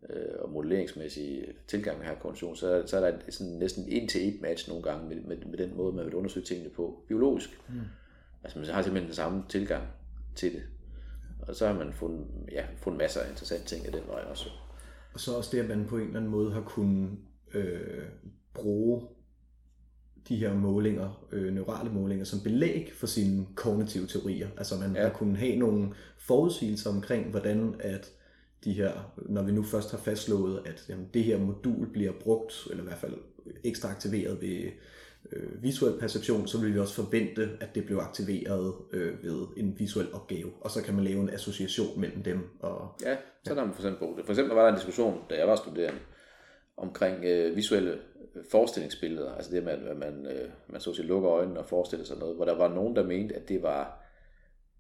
øh, 0.10 0.40
og 0.40 0.50
modelleringsmæssige 0.50 1.54
tilgang 1.68 1.98
med 1.98 2.06
her 2.06 2.16
kognition, 2.20 2.56
så, 2.56 2.84
så 2.86 2.98
er 2.98 3.12
der 3.12 3.18
sådan 3.30 3.54
næsten 3.54 3.86
en 3.88 4.08
til 4.08 4.36
et 4.36 4.42
match 4.42 4.70
nogle 4.70 4.84
gange 4.84 5.10
med, 5.10 5.22
med, 5.22 5.38
med 5.38 5.58
den 5.58 5.78
måde, 5.78 5.96
man 5.96 6.06
vil 6.06 6.16
undersøge 6.16 6.46
tingene 6.46 6.70
på, 6.70 7.04
biologisk. 7.08 7.50
Mm. 7.70 7.82
Altså 8.44 8.60
man 8.60 8.68
har 8.68 8.82
simpelthen 8.82 9.08
den 9.08 9.16
samme 9.16 9.44
tilgang 9.50 9.88
til 10.36 10.54
det. 10.54 10.64
Og 11.48 11.56
så 11.56 11.68
har 11.68 11.74
man 11.74 11.94
fundet, 11.94 12.28
ja, 12.52 12.66
fundet 12.78 12.98
masser 12.98 13.22
af 13.22 13.30
interessante 13.30 13.66
ting 13.66 13.86
af 13.86 13.92
den 13.92 14.08
vej 14.08 14.22
også. 14.22 14.50
Og 15.16 15.22
så 15.22 15.34
også 15.38 15.50
det, 15.54 15.60
at 15.60 15.70
man 15.70 15.86
på 15.86 15.98
en 15.98 16.04
eller 16.04 16.18
anden 16.18 16.32
måde 16.32 16.52
har 16.52 16.62
kunnet 16.62 17.10
øh, 17.54 18.04
bruge 18.54 19.02
de 20.30 20.36
her 20.36 20.54
målinger, 20.54 21.28
øh, 21.32 21.54
neurale 21.54 21.90
målinger, 21.90 22.26
som 22.26 22.40
belæg 22.40 22.92
for 22.94 23.08
sine 23.08 23.46
kognitive 23.56 24.08
teorier. 24.08 24.48
Altså 24.58 24.78
man 24.78 24.96
ja. 24.96 25.02
har 25.02 25.10
kunnet 25.10 25.38
have 25.38 25.56
nogle 25.56 25.94
forudsigelser 26.18 26.90
omkring, 26.90 27.30
hvordan 27.30 27.76
at 27.80 28.12
de 28.64 28.74
her, 28.74 29.14
når 29.18 29.44
vi 29.44 29.52
nu 29.52 29.64
først 29.64 29.92
har 29.92 29.98
fastslået, 29.98 30.62
at 30.66 30.86
jamen, 30.90 31.10
det 31.14 31.24
her 31.24 31.40
modul 31.40 31.92
bliver 31.92 32.12
brugt, 32.12 32.68
eller 32.70 32.84
i 32.84 32.88
hvert 32.88 33.00
fald 33.00 33.18
ekstra 33.64 33.90
aktiveret 33.90 34.42
ved 34.42 34.72
øh, 35.32 35.64
visuel 35.64 36.00
perception, 36.00 36.48
så 36.48 36.58
vil 36.62 36.74
vi 36.74 36.80
også 36.80 36.94
forvente, 36.94 37.50
at 37.62 37.76
det 37.76 37.86
bliver 37.86 38.02
aktiveret 38.02 38.74
øh, 38.92 39.24
ved 39.24 39.48
en 39.58 39.80
visuel 39.80 40.14
opgave. 40.14 40.52
Og 40.62 40.72
så 40.72 40.82
kan 40.82 40.94
man 40.94 41.04
lave 41.04 41.22
en 41.22 41.30
association 41.30 42.00
mellem 42.02 42.24
dem. 42.24 42.50
Og, 42.60 42.92
ja, 43.02 43.16
så 43.44 43.54
ja. 43.54 43.60
har 43.60 43.66
man 43.66 43.74
for 43.74 43.82
eksempel 43.82 44.00
brugt 44.00 44.18
det. 44.18 44.26
For 44.26 44.34
eksempel 44.34 44.56
var 44.56 44.62
der 44.62 44.70
en 44.70 44.76
diskussion, 44.76 45.22
da 45.30 45.36
jeg 45.36 45.48
var 45.48 45.56
studerende, 45.56 46.00
omkring 46.78 47.26
øh, 47.26 47.56
visuelle 47.56 47.92
øh, 48.36 48.44
forestillingsbilleder. 48.52 49.36
Altså 49.36 49.52
det 49.52 49.64
med, 49.64 49.74
at 49.74 49.98
man, 49.98 50.26
øh, 50.26 50.50
man 50.68 50.82
så 50.82 50.94
til 50.94 51.06
lukker 51.06 51.32
øjnene 51.32 51.60
og 51.60 51.66
forestiller 51.66 52.06
sig 52.06 52.18
noget, 52.18 52.36
hvor 52.36 52.46
der 52.46 52.56
var 52.56 52.74
nogen, 52.74 52.96
der 52.96 53.04
mente, 53.04 53.36
at 53.36 53.50
det 53.50 53.64
var 53.64 54.06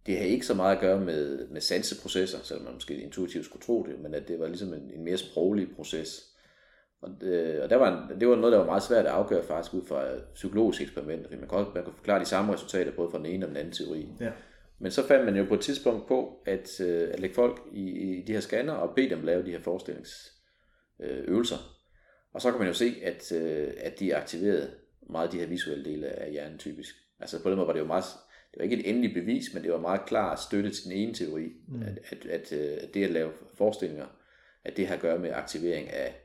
det 0.05 0.17
har 0.17 0.25
ikke 0.25 0.45
så 0.45 0.53
meget 0.53 0.75
at 0.75 0.81
gøre 0.81 0.99
med, 0.99 1.47
med 1.47 1.61
sanseprocesser, 1.61 2.37
selvom 2.43 2.65
man 2.65 2.73
måske 2.73 3.01
intuitivt 3.01 3.45
skulle 3.45 3.63
tro 3.63 3.87
det, 3.89 3.99
men 3.99 4.13
at 4.13 4.27
det 4.27 4.39
var 4.39 4.47
ligesom 4.47 4.73
en, 4.73 4.91
en 4.95 5.03
mere 5.03 5.17
sproglig 5.17 5.67
proces. 5.75 6.34
Og, 7.05 7.11
det, 7.21 7.61
og 7.61 7.69
der 7.69 7.75
var 7.75 7.91
en, 7.91 8.19
det 8.19 8.27
var 8.27 8.35
noget, 8.35 8.51
der 8.51 8.57
var 8.57 8.65
meget 8.65 8.83
svært 8.83 9.05
at 9.05 9.11
afgøre 9.11 9.43
faktisk 9.43 9.73
ud 9.73 9.85
fra 9.87 10.03
psykologiske 10.33 10.83
eksperimenter, 10.83 11.27
fordi 11.27 11.39
man 11.39 11.47
kunne, 11.47 11.65
man 11.75 11.83
kunne 11.83 11.95
forklare 11.95 12.19
de 12.19 12.25
samme 12.25 12.53
resultater 12.53 12.91
både 12.91 13.11
fra 13.11 13.17
den 13.17 13.25
ene 13.25 13.45
og 13.45 13.49
den 13.49 13.57
anden 13.57 13.73
teori. 13.73 14.07
Ja. 14.19 14.31
Men 14.79 14.91
så 14.91 15.07
fandt 15.07 15.25
man 15.25 15.35
jo 15.35 15.45
på 15.45 15.53
et 15.53 15.61
tidspunkt 15.61 16.07
på 16.07 16.41
at, 16.45 16.81
øh, 16.81 17.09
at 17.13 17.19
lægge 17.19 17.35
folk 17.35 17.61
i, 17.71 17.89
i 17.89 18.21
de 18.21 18.33
her 18.33 18.39
scanner 18.39 18.73
og 18.73 18.95
bede 18.95 19.09
dem 19.09 19.23
lave 19.23 19.45
de 19.45 19.51
her 19.51 19.61
forestillingsøvelser. 19.61 21.57
Og 22.33 22.41
så 22.41 22.51
kan 22.51 22.59
man 22.59 22.67
jo 22.67 22.73
se, 22.73 22.95
at, 23.03 23.31
øh, 23.31 23.73
at 23.77 23.99
de 23.99 24.15
aktiverede 24.15 24.71
meget 25.09 25.27
af 25.27 25.31
de 25.31 25.39
her 25.39 25.47
visuelle 25.47 25.85
dele 25.85 26.07
af 26.07 26.31
hjernen 26.31 26.57
typisk. 26.57 26.95
Altså 27.19 27.43
på 27.43 27.49
den 27.49 27.57
måde 27.57 27.67
var 27.67 27.73
det 27.73 27.79
jo 27.79 27.85
meget 27.85 28.05
det 28.51 28.59
var 28.59 28.63
ikke 28.63 28.79
et 28.79 28.89
endeligt 28.89 29.13
bevis, 29.13 29.53
men 29.53 29.63
det 29.63 29.71
var 29.71 29.79
meget 29.79 30.05
klar 30.05 30.35
støtte 30.35 30.69
til 30.69 30.83
den 30.83 30.91
ene 30.91 31.13
teori, 31.13 31.51
mm. 31.67 31.81
at, 31.81 31.99
at, 32.09 32.25
at, 32.25 32.53
øh, 32.53 32.77
at 32.81 32.93
det 32.93 33.03
at 33.03 33.11
lave 33.11 33.31
forestillinger, 33.53 34.05
at 34.63 34.77
det 34.77 34.87
har 34.87 34.95
at 34.95 35.01
gøre 35.01 35.19
med 35.19 35.31
aktivering 35.33 35.89
af, 35.89 36.15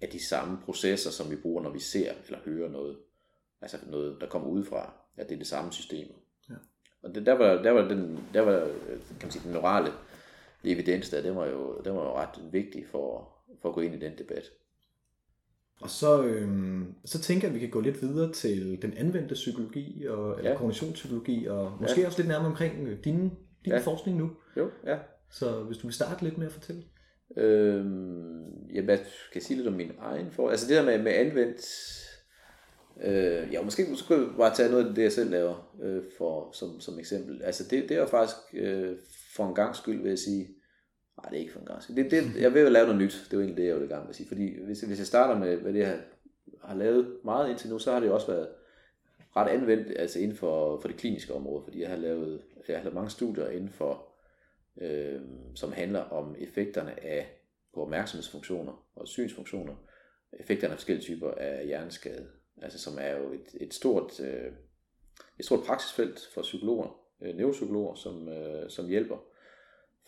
af 0.00 0.08
de 0.08 0.26
samme 0.26 0.58
processer, 0.64 1.10
som 1.10 1.30
vi 1.30 1.36
bruger, 1.36 1.62
når 1.62 1.70
vi 1.70 1.80
ser 1.80 2.12
eller 2.26 2.38
hører 2.44 2.68
noget. 2.68 2.96
Altså 3.60 3.76
noget, 3.86 4.16
der 4.20 4.28
kommer 4.28 4.48
udefra, 4.48 4.92
at 5.16 5.28
det 5.28 5.34
er 5.34 5.38
det 5.38 5.46
samme 5.46 5.72
system. 5.72 6.08
Ja. 6.50 6.54
Og 7.02 7.14
det, 7.14 7.26
der 7.26 7.32
var, 7.32 7.62
der 7.62 7.70
var, 7.70 7.88
den, 7.88 8.18
der 8.34 8.40
var 8.40 8.60
kan 9.08 9.18
man 9.22 9.30
sige, 9.30 9.42
den 9.44 9.52
neurale 9.52 9.90
evidens 10.64 11.10
der, 11.10 11.22
den 11.22 11.36
var 11.36 11.46
jo, 11.46 11.80
den 11.84 11.94
var 11.94 12.02
jo 12.02 12.16
ret 12.16 12.52
vigtig 12.52 12.86
for, 12.90 13.28
for 13.62 13.68
at 13.68 13.74
gå 13.74 13.80
ind 13.80 13.94
i 13.94 13.98
den 13.98 14.18
debat. 14.18 14.44
Og 15.80 15.90
så, 15.90 16.22
øhm, 16.22 16.94
så 17.04 17.20
tænker 17.20 17.48
jeg, 17.48 17.50
at 17.50 17.54
vi 17.54 17.60
kan 17.60 17.70
gå 17.70 17.80
lidt 17.80 18.02
videre 18.02 18.32
til 18.32 18.82
den 18.82 18.94
anvendte 18.94 19.34
psykologi, 19.34 20.06
og, 20.06 20.38
eller 20.38 20.50
ja. 20.50 20.56
kognitionspsykologi, 20.56 21.46
og 21.46 21.72
måske 21.80 22.00
ja. 22.00 22.06
også 22.06 22.18
lidt 22.18 22.28
nærmere 22.28 22.50
omkring 22.50 22.88
øh, 22.88 23.04
din, 23.04 23.20
din 23.64 23.72
ja. 23.72 23.78
forskning 23.78 24.18
nu. 24.18 24.30
Jo, 24.56 24.70
ja. 24.86 24.98
Så 25.30 25.62
hvis 25.62 25.78
du 25.78 25.86
vil 25.86 25.94
starte 25.94 26.24
lidt 26.24 26.38
med 26.38 26.46
at 26.46 26.52
fortælle. 26.52 26.82
Øh, 27.36 27.84
jamen, 28.74 28.88
jeg 28.88 29.00
kan 29.32 29.42
sige 29.42 29.56
lidt 29.56 29.68
om 29.68 29.74
min 29.74 29.92
egen 29.98 30.30
for. 30.30 30.50
Altså 30.50 30.68
det 30.68 30.76
der 30.76 30.84
med, 30.84 31.02
med 31.02 31.12
anvendt, 31.12 31.62
øh, 33.04 33.52
ja, 33.52 33.62
måske 33.62 33.96
skulle 33.96 34.22
jeg 34.22 34.36
bare 34.36 34.54
tage 34.54 34.70
noget 34.70 34.88
af 34.88 34.94
det, 34.94 35.02
jeg 35.02 35.12
selv 35.12 35.30
laver 35.30 35.76
øh, 35.82 36.02
for, 36.18 36.52
som, 36.52 36.80
som 36.80 36.98
eksempel. 36.98 37.42
Altså 37.42 37.64
det, 37.70 37.88
det 37.88 37.96
er 37.96 38.06
faktisk 38.06 38.36
øh, 38.52 38.96
for 39.36 39.48
en 39.48 39.54
gang 39.54 39.76
skyld, 39.76 40.02
vil 40.02 40.08
jeg 40.08 40.18
sige, 40.18 40.48
Nej, 41.22 41.30
det 41.30 41.36
er 41.36 41.40
ikke 41.40 41.52
for 41.52 41.60
en 41.60 41.66
gang 41.66 41.82
det, 41.96 42.10
det, 42.10 42.42
Jeg 42.42 42.54
vil 42.54 42.62
jo 42.62 42.68
lave 42.68 42.86
noget 42.86 43.00
nyt. 43.00 43.24
Det 43.24 43.32
er 43.32 43.36
jo 43.36 43.40
egentlig 43.40 43.56
det, 43.56 43.68
jeg 43.68 43.76
vil 43.76 43.84
i 43.84 43.88
gang 43.88 44.02
med 44.02 44.10
at 44.10 44.16
sige. 44.16 44.28
Fordi 44.28 44.64
hvis, 44.64 44.80
hvis 44.80 44.98
jeg 44.98 45.06
starter 45.06 45.38
med, 45.38 45.56
hvad 45.56 45.72
det 45.72 45.80
jeg 45.80 46.00
har 46.64 46.74
lavet 46.74 47.16
meget 47.24 47.50
indtil 47.50 47.70
nu, 47.70 47.78
så 47.78 47.92
har 47.92 48.00
det 48.00 48.06
jo 48.06 48.14
også 48.14 48.26
været 48.26 48.48
ret 49.36 49.48
anvendt 49.48 49.92
altså 49.96 50.18
inden 50.18 50.36
for, 50.36 50.80
for 50.80 50.88
det 50.88 50.96
kliniske 50.96 51.34
område. 51.34 51.64
Fordi 51.64 51.80
jeg 51.80 51.88
har 51.88 51.96
lavet, 51.96 52.42
jeg 52.68 52.76
har 52.76 52.82
lavet 52.82 52.94
mange 52.94 53.10
studier 53.10 53.48
inden 53.48 53.68
for, 53.68 54.07
øh, 54.80 55.20
som 55.54 55.72
handler 55.72 56.00
om 56.00 56.36
effekterne 56.38 57.04
af 57.04 57.40
på 57.74 57.82
opmærksomhedsfunktioner 57.82 58.88
og 58.94 59.08
synsfunktioner. 59.08 59.76
Effekterne 60.40 60.72
af 60.72 60.78
forskellige 60.78 61.04
typer 61.04 61.30
af 61.30 61.66
hjerneskade. 61.66 62.28
Altså 62.62 62.78
som 62.78 62.98
er 63.00 63.16
jo 63.16 63.32
et, 63.32 63.54
et 63.60 63.74
stort... 63.74 64.20
Øh, 64.20 64.52
et 65.38 65.44
stort 65.44 65.64
praksisfelt 65.66 66.28
for 66.34 66.42
psykologer, 66.42 67.00
øh, 67.22 67.36
neuropsykologer, 67.36 67.94
som, 67.94 68.28
øh, 68.28 68.70
som 68.70 68.88
hjælper 68.88 69.16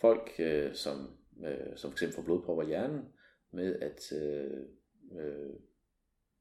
folk, 0.01 0.31
øh, 0.39 0.75
som, 0.75 1.17
øh, 1.45 1.77
som 1.77 1.91
fx 1.91 2.15
får 2.15 2.21
blodpropper 2.21 2.63
i 2.63 2.67
hjernen, 2.67 3.05
med 3.51 3.75
at 3.81 4.11
øh, 4.21 4.59
øh, 5.19 5.53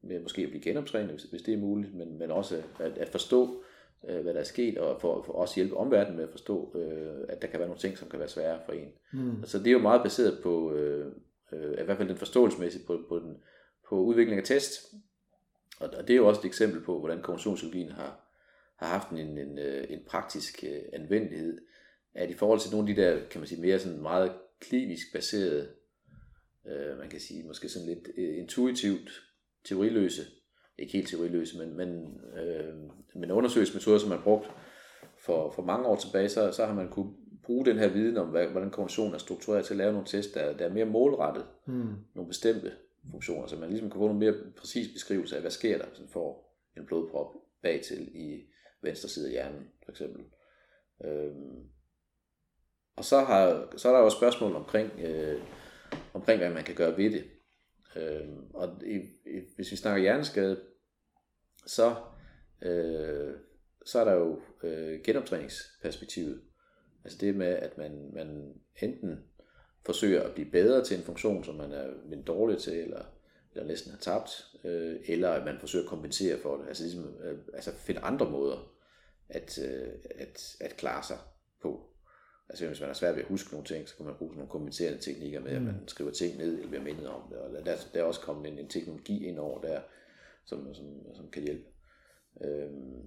med 0.03 0.21
måske 0.21 0.43
at 0.43 0.49
blive 0.49 0.63
genoptrænet, 0.63 1.11
hvis, 1.11 1.23
hvis 1.23 1.43
det 1.43 1.55
er 1.55 1.59
muligt, 1.59 1.95
men, 1.95 2.19
men 2.19 2.31
også 2.31 2.63
at, 2.81 2.99
at 2.99 3.09
forstå, 3.09 3.65
øh, 4.09 4.21
hvad 4.21 4.35
der 4.35 4.41
er 4.41 4.45
sket, 4.45 4.79
og 4.79 5.01
for, 5.01 5.23
for 5.23 5.33
også 5.33 5.55
hjælpe 5.55 5.77
omverdenen 5.77 6.17
med 6.17 6.25
at 6.25 6.31
forstå, 6.31 6.77
øh, 6.77 7.25
at 7.29 7.43
der 7.43 7.49
kan 7.49 7.59
være 7.59 7.69
nogle 7.69 7.81
ting, 7.81 7.99
som 7.99 8.09
kan 8.09 8.19
være 8.19 8.29
svære 8.29 8.61
for 8.67 8.73
en. 8.73 8.93
Mm. 9.13 9.45
Så 9.45 9.59
det 9.59 9.67
er 9.67 9.73
jo 9.73 9.79
meget 9.79 10.03
baseret 10.03 10.41
på, 10.43 10.73
øh, 10.73 11.13
øh, 11.53 11.73
i 11.81 11.85
hvert 11.85 11.97
fald 11.97 12.09
den 12.09 12.17
forståelsesmæssige, 12.17 12.87
på, 12.87 13.05
på, 13.09 13.19
den, 13.19 13.37
på 13.89 14.01
udvikling 14.01 14.39
af 14.39 14.47
test. 14.47 14.95
Og, 15.81 15.91
og 15.99 16.09
det 16.09 16.15
er 16.15 16.19
jo 16.19 16.29
også 16.29 16.41
et 16.41 16.45
eksempel 16.45 16.81
på, 16.81 16.99
hvordan 16.99 17.23
kommunikationspsykologien 17.23 17.93
har, 17.93 18.21
har 18.77 18.87
haft 18.87 19.11
en, 19.11 19.39
en, 19.39 19.59
en 19.89 20.01
praktisk 20.07 20.65
øh, 20.69 20.83
anvendelighed 20.93 21.59
at 22.15 22.31
i 22.31 22.35
forhold 22.35 22.61
til 22.61 22.71
nogle 22.71 22.91
af 22.91 22.97
de 22.97 23.03
der, 23.03 23.29
kan 23.31 23.41
man 23.41 23.49
sige, 23.49 23.61
mere 23.61 23.79
sådan 23.79 24.03
meget 24.03 24.33
klinisk 24.61 25.13
baserede, 25.13 25.69
øh, 26.67 26.99
man 26.99 27.09
kan 27.09 27.21
sige 27.21 27.47
måske 27.47 27.69
sådan 27.69 27.89
lidt 27.89 28.09
øh, 28.17 28.39
intuitivt 28.39 29.11
teoriløse, 29.65 30.23
ikke 30.81 30.93
helt 30.93 31.09
teoriløse, 31.09 31.59
men, 31.59 31.77
men, 31.77 32.21
øh, 32.39 32.75
men 33.15 33.31
undersøgelsesmetoder, 33.31 33.99
som 33.99 34.09
man 34.09 34.19
har 34.19 34.25
brugt 34.25 34.51
for, 35.19 35.51
for 35.51 35.63
mange 35.63 35.87
år 35.87 35.97
tilbage, 35.97 36.29
så, 36.29 36.53
så 36.53 36.67
har 36.67 36.75
man 36.75 36.89
kunne 36.89 37.13
bruge 37.43 37.67
den 37.67 37.79
her 37.79 37.89
viden 37.89 38.17
om, 38.17 38.29
hvad, 38.29 38.47
hvordan 38.47 38.71
kommunikationen 38.71 39.15
er 39.15 39.19
struktureret 39.19 39.65
til 39.65 39.75
at 39.75 39.79
lave 39.79 39.93
nogle 39.93 40.07
tests, 40.07 40.33
der, 40.33 40.57
der 40.57 40.65
er 40.65 40.73
mere 40.73 40.85
målrettet 40.85 41.47
mm. 41.67 41.95
nogle 42.15 42.29
bestemte 42.29 42.73
funktioner, 43.11 43.47
så 43.47 43.57
man 43.57 43.71
ligesom 43.71 43.91
kan 43.91 43.99
få 43.99 44.07
nogle 44.07 44.19
mere 44.19 44.35
præcis 44.57 44.93
beskrivelse 44.93 45.37
af, 45.37 45.41
hvad 45.41 45.51
sker 45.51 45.79
der, 45.79 45.87
hvis 45.87 46.01
man 46.01 46.09
får 46.09 46.57
en 46.77 46.87
blodprop 46.87 47.35
bagtil 47.63 48.09
i 48.15 48.47
venstre 48.83 49.09
side 49.09 49.27
af 49.27 49.33
hjernen, 49.33 49.69
for 49.85 49.91
eksempel. 49.91 50.25
Øhm, 51.05 51.69
og 52.97 53.05
så, 53.05 53.21
har, 53.21 53.73
så 53.77 53.89
er 53.89 53.93
der 53.93 54.01
jo 54.01 54.11
spørgsmål 54.11 54.55
omkring, 54.55 54.91
øh, 55.01 55.43
omkring, 56.15 56.39
hvad 56.39 56.51
man 56.51 56.65
kan 56.65 56.75
gøre 56.75 56.97
ved 56.97 57.11
det. 57.11 57.25
Øh, 57.97 58.29
og 58.55 58.83
i, 58.87 58.97
i, 59.27 59.41
hvis 59.57 59.71
vi 59.71 59.77
snakker 59.77 60.03
hjerneskade, 60.03 60.61
så, 61.67 61.95
øh, 62.63 63.35
så 63.85 63.99
er 63.99 64.05
der 64.05 64.13
jo 64.13 64.41
øh, 64.63 65.01
genoptræningsperspektivet. 65.05 66.41
Altså 67.05 67.19
det 67.21 67.35
med, 67.35 67.47
at 67.47 67.79
man, 67.79 68.11
man 68.13 68.55
enten 68.83 69.25
forsøger 69.87 70.23
at 70.23 70.35
blive 70.35 70.51
bedre 70.51 70.85
til 70.85 70.97
en 70.97 71.03
funktion, 71.03 71.45
som 71.45 71.55
man 71.55 71.73
er 71.73 71.87
lidt 72.07 72.27
dårlig 72.27 72.59
til, 72.59 72.81
eller, 72.81 73.05
eller 73.53 73.67
næsten 73.67 73.91
har 73.91 73.99
tabt, 73.99 74.47
øh, 74.65 75.01
eller 75.07 75.31
at 75.31 75.45
man 75.45 75.59
forsøger 75.61 75.85
at 75.85 75.89
kompensere 75.89 76.39
for 76.39 76.57
det. 76.57 76.69
Altså, 76.69 76.83
ligesom, 76.83 77.15
øh, 77.25 77.39
altså 77.55 77.73
finde 77.73 78.01
andre 78.01 78.31
måder 78.31 78.73
at, 79.29 79.59
øh, 79.59 79.89
at, 80.19 80.57
at 80.61 80.77
klare 80.77 81.03
sig 81.03 81.19
på. 81.63 81.87
Altså 82.49 82.67
hvis 82.67 82.81
man 82.81 82.89
har 82.89 82.95
svært 82.95 83.15
ved 83.15 83.23
at 83.23 83.29
huske 83.29 83.51
nogle 83.53 83.67
ting, 83.67 83.89
så 83.89 83.97
kan 83.97 84.07
man 84.07 84.15
bruge 84.19 84.35
nogle 84.35 84.51
kommenterende 84.51 84.99
teknikker 84.99 85.41
med, 85.41 85.51
at 85.51 85.63
man 85.63 85.75
mm. 85.81 85.89
skriver 85.89 86.11
ting 86.11 86.39
ned, 86.39 86.55
eller 86.55 86.69
bliver 86.69 86.85
mindet 86.85 87.09
om 87.09 87.23
det. 87.31 87.39
Og 87.39 87.67
der, 87.67 87.77
der 87.95 88.01
er 88.01 88.05
også 88.05 88.21
kommet 88.21 88.53
en, 88.53 88.59
en 88.59 88.69
teknologi 88.69 89.27
ind 89.27 89.39
over 89.39 89.61
der, 89.61 89.81
som, 90.47 90.75
som, 90.75 91.15
som 91.15 91.31
kan 91.31 91.43
hjælpe. 91.43 91.65
Øhm, 92.45 93.03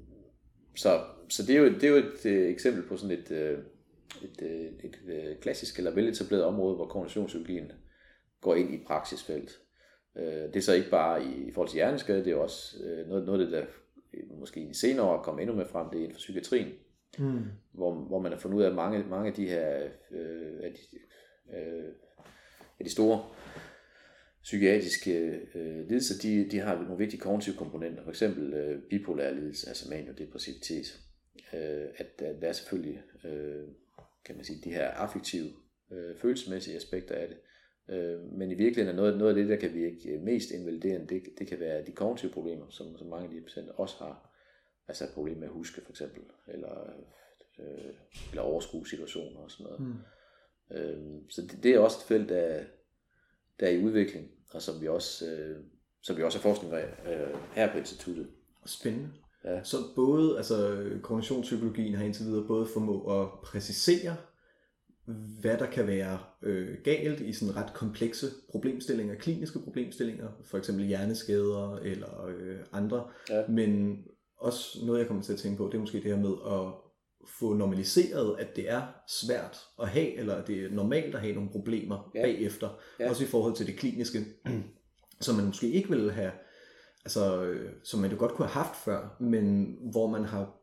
så, 0.76 1.04
så 1.30 1.44
det 1.44 1.56
er 1.56 1.60
jo, 1.60 1.66
det 1.66 1.84
er 1.84 1.90
jo 1.90 1.96
et 1.96 2.26
øh, 2.26 2.50
eksempel 2.50 2.88
på 2.88 2.98
sådan 2.98 3.20
et, 3.20 3.32
øh, 3.32 3.60
et, 4.22 4.42
øh, 4.42 4.72
et, 4.84 4.96
et, 5.10 5.40
klassisk 5.42 5.78
eller 5.78 5.92
veletableret 5.92 6.44
område, 6.44 6.76
hvor 6.76 6.88
kognitionspsykologien 6.88 7.72
går 8.42 8.56
ind 8.56 8.74
i 8.74 8.76
et 8.76 8.88
praksisfelt. 8.88 9.60
Øh, 10.18 10.26
det 10.26 10.56
er 10.56 10.62
så 10.62 10.74
ikke 10.74 10.90
bare 10.90 11.24
i, 11.24 11.48
i 11.48 11.52
forhold 11.52 11.70
til 11.70 11.78
hjerneskade, 11.78 12.26
det 12.26 12.34
er 12.34 12.38
også 12.38 12.84
øh, 12.84 13.08
noget, 13.08 13.26
noget 13.26 13.40
af 13.40 13.46
det, 13.46 13.52
der 13.52 13.66
måske 14.40 14.60
i 14.60 14.74
senere 14.74 15.06
år 15.06 15.24
kommer 15.24 15.42
endnu 15.42 15.56
mere 15.56 15.68
frem, 15.68 15.90
det 15.90 15.98
er 15.98 16.02
inden 16.02 16.14
for 16.14 16.20
psykiatrien 16.20 16.74
mm. 17.20 17.44
hvor, 17.72 17.94
hvor 17.94 18.20
man 18.20 18.32
har 18.32 18.40
fundet 18.40 18.58
ud 18.58 18.64
af, 18.64 18.70
at 18.70 18.76
mange, 18.76 19.04
mange 19.10 19.28
af 19.28 19.34
de 19.34 19.48
her 19.48 19.90
øh, 20.12 20.60
af 20.64 20.74
de, 20.74 20.98
øh, 21.58 21.94
af 22.80 22.86
de 22.86 22.92
store 22.92 23.26
psykiatriske 24.44 25.40
øh, 25.56 25.88
lidelser, 25.88 26.16
de, 26.22 26.50
de 26.52 26.60
har 26.60 26.76
nogle 26.76 26.98
vigtige 26.98 27.22
kognitive 27.22 27.56
komponenter, 27.56 28.04
for 28.04 28.10
eksempel 28.10 28.54
øh, 28.54 28.82
bipolær 28.90 29.34
lidelse, 29.34 29.68
altså 29.68 29.90
maniodepressivitet. 29.90 31.00
Øh, 31.54 31.88
at, 31.98 32.22
at 32.22 32.42
der 32.42 32.48
er 32.48 32.54
selvfølgelig, 32.54 33.02
øh, 33.26 33.68
kan 34.26 34.36
man 34.36 34.46
sige, 34.46 34.62
de 34.64 34.74
her 34.74 34.88
affektive, 34.88 35.50
øh, 35.92 36.18
følelsesmæssige 36.18 36.76
aspekter 36.76 37.16
af 37.16 37.28
det. 37.28 37.38
Øh, 37.96 38.20
men 38.22 38.52
i 38.52 38.56
virkeligheden 38.56 38.98
er 38.98 39.02
noget, 39.02 39.18
noget 39.18 39.30
af 39.30 39.36
det, 39.36 39.50
der 39.50 39.56
kan 39.56 39.74
virke 39.74 40.20
mest 40.24 40.52
invaliderende, 40.52 41.08
det, 41.08 41.24
det 41.40 41.48
kan 41.48 41.60
være 41.60 41.86
de 41.86 41.92
kognitive 41.92 42.32
problemer, 42.32 42.66
som, 42.70 42.98
som 42.98 43.08
mange 43.08 43.26
af 43.26 43.32
de 43.32 43.42
patienter 43.42 43.74
også 43.74 43.96
har. 43.98 44.30
Altså 44.88 45.14
problemer 45.14 45.40
med 45.40 45.48
at 45.48 45.54
huske 45.54 45.82
for 45.82 45.90
eksempel, 45.90 46.24
eller, 46.48 46.90
øh, 47.60 47.94
eller 48.30 48.42
overskue 48.42 48.88
situationer 48.88 49.40
og 49.40 49.52
sådan 49.52 49.64
noget. 49.64 49.80
Mm. 49.80 49.96
Øh, 50.78 51.22
så 51.30 51.42
det, 51.42 51.64
det 51.64 51.76
er 51.76 51.80
også 51.80 51.98
et 52.00 52.08
felt, 52.08 52.30
der, 52.30 52.64
der 53.60 53.68
er 53.68 53.72
i 53.72 53.84
udvikling, 53.84 54.28
og 54.54 54.62
som 54.62 54.82
vi 54.82 54.88
også, 54.88 55.26
øh, 55.26 55.58
som 56.02 56.18
vi 56.18 56.24
også 56.24 56.38
har 56.38 56.42
forskning 56.42 56.74
af 56.74 56.86
øh, 56.86 57.38
her 57.54 57.72
på 57.72 57.78
instituttet. 57.78 58.28
Spændende. 58.66 59.10
Ja. 59.46 59.64
Så 59.64 59.78
både, 59.96 60.38
altså 60.38 60.86
kognitionspsykologien 61.02 61.96
har 61.96 62.06
indtil 62.06 62.26
videre 62.26 62.48
både 62.48 62.68
formået 62.74 63.22
at 63.22 63.28
præcisere, 63.44 64.16
hvad 65.42 65.58
der 65.58 65.66
kan 65.66 65.88
være 65.88 66.20
øh, 66.42 66.78
galt 66.84 67.20
i 67.20 67.34
sådan 67.34 67.56
ret 67.56 67.74
komplekse 67.74 68.28
problemstillinger, 68.50 69.16
kliniske 69.16 69.60
problemstillinger, 69.60 70.28
for 70.44 70.58
eksempel 70.58 70.86
hjerneskader 70.86 71.78
eller 71.78 72.26
øh, 72.26 72.58
andre, 72.72 73.08
ja. 73.30 73.48
men 73.48 74.04
også 74.38 74.86
noget, 74.86 75.00
jeg 75.00 75.08
kommer 75.08 75.24
til 75.24 75.34
at 75.34 75.40
tænke 75.40 75.58
på, 75.58 75.68
det 75.68 75.74
er 75.74 75.80
måske 75.80 75.98
det 75.98 76.12
her 76.12 76.18
med 76.18 76.34
at 76.46 76.74
få 77.28 77.54
normaliseret, 77.54 78.40
at 78.40 78.56
det 78.56 78.70
er 78.70 78.82
svært 79.08 79.58
at 79.82 79.90
have, 79.90 80.18
eller 80.18 80.36
at 80.36 80.48
det 80.48 80.66
er 80.66 80.70
normalt 80.70 81.16
at 81.16 81.22
have 81.22 81.36
nogle 81.36 81.50
problemer 81.50 82.12
ja. 82.16 82.22
bagefter, 82.22 82.70
ja. 83.00 83.10
også 83.10 83.24
i 83.24 83.28
forhold 83.28 83.56
til 83.56 83.68
det 83.68 83.76
kliniske, 83.76 84.20
som 85.22 85.36
man 85.36 85.46
måske 85.46 85.72
ikke 85.72 85.90
ville 85.90 86.12
have, 86.12 86.32
altså 87.06 87.44
øh, 87.44 87.72
som 87.84 88.00
man 88.00 88.12
jo 88.12 88.18
godt 88.20 88.32
kunne 88.32 88.48
have 88.48 88.64
haft 88.64 88.76
før, 88.76 89.18
men 89.20 89.76
hvor 89.92 90.08
man 90.08 90.26
har 90.26 90.60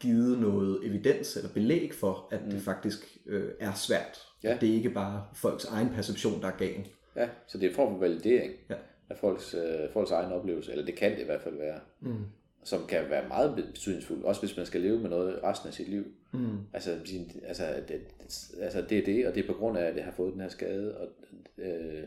givet 0.00 0.38
noget 0.38 0.86
evidens 0.86 1.36
eller 1.36 1.50
belæg 1.52 1.94
for, 1.94 2.28
at 2.30 2.44
mm. 2.44 2.50
det 2.50 2.62
faktisk 2.62 3.18
øh, 3.26 3.50
er 3.60 3.74
svært. 3.74 4.18
Ja. 4.44 4.54
At 4.54 4.60
det 4.60 4.68
er 4.68 4.74
ikke 4.74 4.90
bare 4.90 5.24
folks 5.34 5.64
egen 5.64 5.88
perception, 5.88 6.42
der 6.42 6.48
er 6.48 6.56
gal. 6.56 6.88
Ja, 7.16 7.28
så 7.46 7.58
det 7.58 7.64
er 7.64 7.68
en 7.68 7.74
form 7.74 7.92
for 7.92 8.00
validering 8.00 8.52
ja. 8.70 8.74
af 9.10 9.18
folks, 9.18 9.54
øh, 9.54 9.92
folks 9.92 10.10
egen 10.10 10.32
oplevelse, 10.32 10.70
eller 10.70 10.84
det 10.84 10.96
kan 10.96 11.12
det 11.12 11.20
i 11.20 11.24
hvert 11.24 11.42
fald 11.42 11.56
være. 11.56 11.80
Mm 12.00 12.24
som 12.64 12.86
kan 12.86 13.10
være 13.10 13.28
meget 13.28 13.56
betydningsfuld, 13.56 14.24
også 14.24 14.40
hvis 14.40 14.56
man 14.56 14.66
skal 14.66 14.80
leve 14.80 14.98
med 14.98 15.10
noget 15.10 15.40
resten 15.42 15.68
af 15.68 15.74
sit 15.74 15.88
liv. 15.88 16.04
Mm. 16.32 16.58
Altså, 16.72 16.98
altså, 17.44 17.64
det, 17.88 18.00
altså 18.60 18.82
det 18.88 18.98
er 18.98 19.04
det, 19.04 19.26
og 19.26 19.34
det 19.34 19.44
er 19.44 19.46
på 19.46 19.58
grund 19.58 19.78
af, 19.78 19.84
at 19.84 19.96
jeg 19.96 20.04
har 20.04 20.12
fået 20.12 20.32
den 20.32 20.40
her 20.40 20.48
skade, 20.48 20.98
og, 20.98 21.08
øh, 21.58 22.02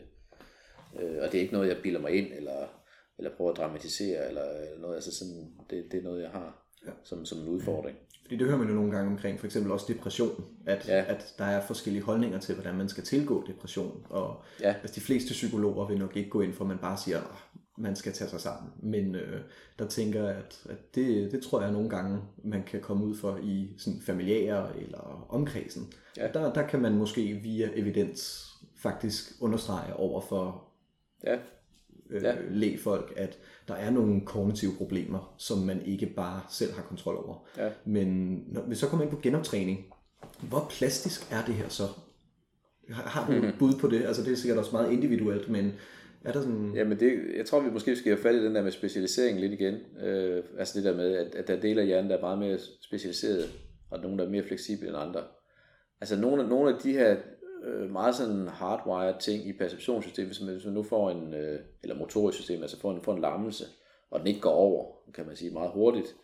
øh, 1.00 1.22
og 1.22 1.32
det 1.32 1.34
er 1.34 1.40
ikke 1.40 1.52
noget, 1.52 1.68
jeg 1.68 1.76
bilder 1.82 2.00
mig 2.00 2.12
ind, 2.12 2.32
eller, 2.32 2.66
eller 3.18 3.30
prøver 3.36 3.50
at 3.50 3.56
dramatisere, 3.56 4.28
eller, 4.28 4.44
eller 4.44 4.80
noget, 4.80 4.94
altså 4.94 5.18
sådan, 5.18 5.52
det, 5.70 5.84
det 5.92 5.98
er 5.98 6.02
noget, 6.02 6.22
jeg 6.22 6.30
har 6.30 6.62
ja. 6.86 6.90
som, 7.04 7.24
som 7.24 7.38
en 7.38 7.48
udfordring. 7.48 7.98
Fordi 8.22 8.36
det 8.36 8.46
hører 8.46 8.58
man 8.58 8.68
jo 8.68 8.74
nogle 8.74 8.92
gange 8.92 9.10
omkring, 9.10 9.40
for 9.40 9.46
eksempel 9.46 9.72
også 9.72 9.86
depression, 9.88 10.44
at, 10.66 10.88
ja. 10.88 11.04
at 11.08 11.34
der 11.38 11.44
er 11.44 11.66
forskellige 11.66 12.02
holdninger 12.02 12.40
til, 12.40 12.54
hvordan 12.54 12.74
man 12.74 12.88
skal 12.88 13.04
tilgå 13.04 13.46
depression. 13.46 14.06
Og 14.10 14.44
ja. 14.60 14.74
altså, 14.82 14.94
de 14.94 15.00
fleste 15.00 15.32
psykologer 15.32 15.88
vil 15.88 15.98
nok 15.98 16.16
ikke 16.16 16.30
gå 16.30 16.40
ind 16.40 16.52
for, 16.52 16.64
at 16.64 16.68
man 16.68 16.78
bare 16.78 16.98
siger, 16.98 17.18
man 17.78 17.96
skal 17.96 18.12
tage 18.12 18.30
sig 18.30 18.40
sammen. 18.40 18.72
Men 18.82 19.14
øh, 19.14 19.40
der 19.78 19.86
tænker 19.86 20.24
jeg, 20.24 20.36
at, 20.36 20.62
at 20.68 20.94
det, 20.94 21.32
det 21.32 21.42
tror 21.42 21.62
jeg 21.62 21.72
nogle 21.72 21.90
gange, 21.90 22.20
man 22.44 22.62
kan 22.62 22.80
komme 22.80 23.04
ud 23.04 23.16
for 23.16 23.38
i 23.42 23.74
sådan 23.78 24.00
familiære 24.00 24.80
eller 24.80 25.26
omkredsen. 25.28 25.92
Ja. 26.16 26.28
Der, 26.34 26.52
der 26.52 26.66
kan 26.66 26.82
man 26.82 26.94
måske 26.94 27.34
via 27.34 27.70
evidens 27.74 28.48
faktisk 28.76 29.32
understrege 29.40 29.96
over 29.96 30.20
for 30.20 30.64
ja. 31.24 31.38
Øh, 32.10 32.22
ja. 32.22 32.34
lægfolk, 32.50 33.12
at 33.16 33.38
der 33.68 33.74
er 33.74 33.90
nogle 33.90 34.20
kognitive 34.20 34.72
problemer, 34.78 35.34
som 35.38 35.58
man 35.58 35.82
ikke 35.82 36.06
bare 36.06 36.40
selv 36.50 36.72
har 36.72 36.82
kontrol 36.82 37.16
over. 37.16 37.46
Ja. 37.56 37.70
Men 37.84 38.38
når 38.46 38.62
vi 38.62 38.74
så 38.74 38.88
kommer 38.88 39.04
ind 39.04 39.14
på 39.14 39.20
genoptræning, 39.22 39.84
hvor 40.40 40.66
plastisk 40.70 41.28
er 41.30 41.44
det 41.44 41.54
her 41.54 41.68
så? 41.68 41.88
Har, 42.90 43.02
har 43.02 43.26
du 43.26 43.46
et 43.46 43.54
bud 43.58 43.72
på 43.80 43.88
det? 43.88 44.04
Altså 44.04 44.22
det 44.22 44.32
er 44.32 44.36
sikkert 44.36 44.58
også 44.58 44.72
meget 44.72 44.92
individuelt, 44.92 45.48
men 45.48 45.72
er 46.24 46.32
der 46.32 46.40
sådan... 46.40 46.72
Jamen 46.74 47.00
det, 47.00 47.36
jeg 47.36 47.46
tror, 47.46 47.60
vi 47.60 47.70
måske 47.70 47.96
skal 47.96 48.12
have 48.12 48.22
fat 48.22 48.34
i 48.34 48.44
den 48.44 48.54
der 48.54 48.62
med 48.62 48.70
specialisering 48.70 49.40
lidt 49.40 49.52
igen. 49.52 49.74
Øh, 50.02 50.44
altså 50.58 50.78
det 50.78 50.84
der 50.84 50.96
med, 50.96 51.16
at, 51.16 51.34
at 51.34 51.48
der 51.48 51.56
er 51.56 51.60
dele 51.60 51.80
af 51.80 51.86
hjernen, 51.86 52.10
der 52.10 52.16
er 52.16 52.20
meget 52.20 52.38
mere 52.38 52.58
specialiseret, 52.80 53.44
og 53.90 54.00
nogle, 54.00 54.18
der 54.18 54.24
er 54.24 54.30
mere 54.30 54.42
fleksible 54.42 54.88
end 54.88 54.96
andre. 54.96 55.24
Altså 56.00 56.16
nogle, 56.16 56.48
nogle 56.48 56.74
af 56.74 56.80
de 56.80 56.92
her 56.92 57.16
øh, 57.64 57.90
meget 57.90 58.14
sådan 58.14 58.48
hardwired 58.48 59.20
ting 59.20 59.48
i 59.48 59.52
perceptionssystemet, 59.52 60.28
hvis 60.28 60.40
man, 60.40 60.54
hvis 60.54 60.64
man 60.64 60.74
nu 60.74 60.82
får 60.82 61.10
en, 61.10 61.34
øh, 61.34 61.60
eller 61.82 61.96
motorisk 61.96 62.38
system, 62.38 62.62
altså 62.62 62.80
får 62.80 62.92
en, 62.94 63.02
får 63.02 63.14
en 63.14 63.20
lammelse, 63.20 63.64
og 64.10 64.18
den 64.20 64.26
ikke 64.28 64.40
går 64.40 64.50
over, 64.50 64.94
kan 65.14 65.26
man 65.26 65.36
sige, 65.36 65.50
meget 65.50 65.70
hurtigt, 65.70 66.14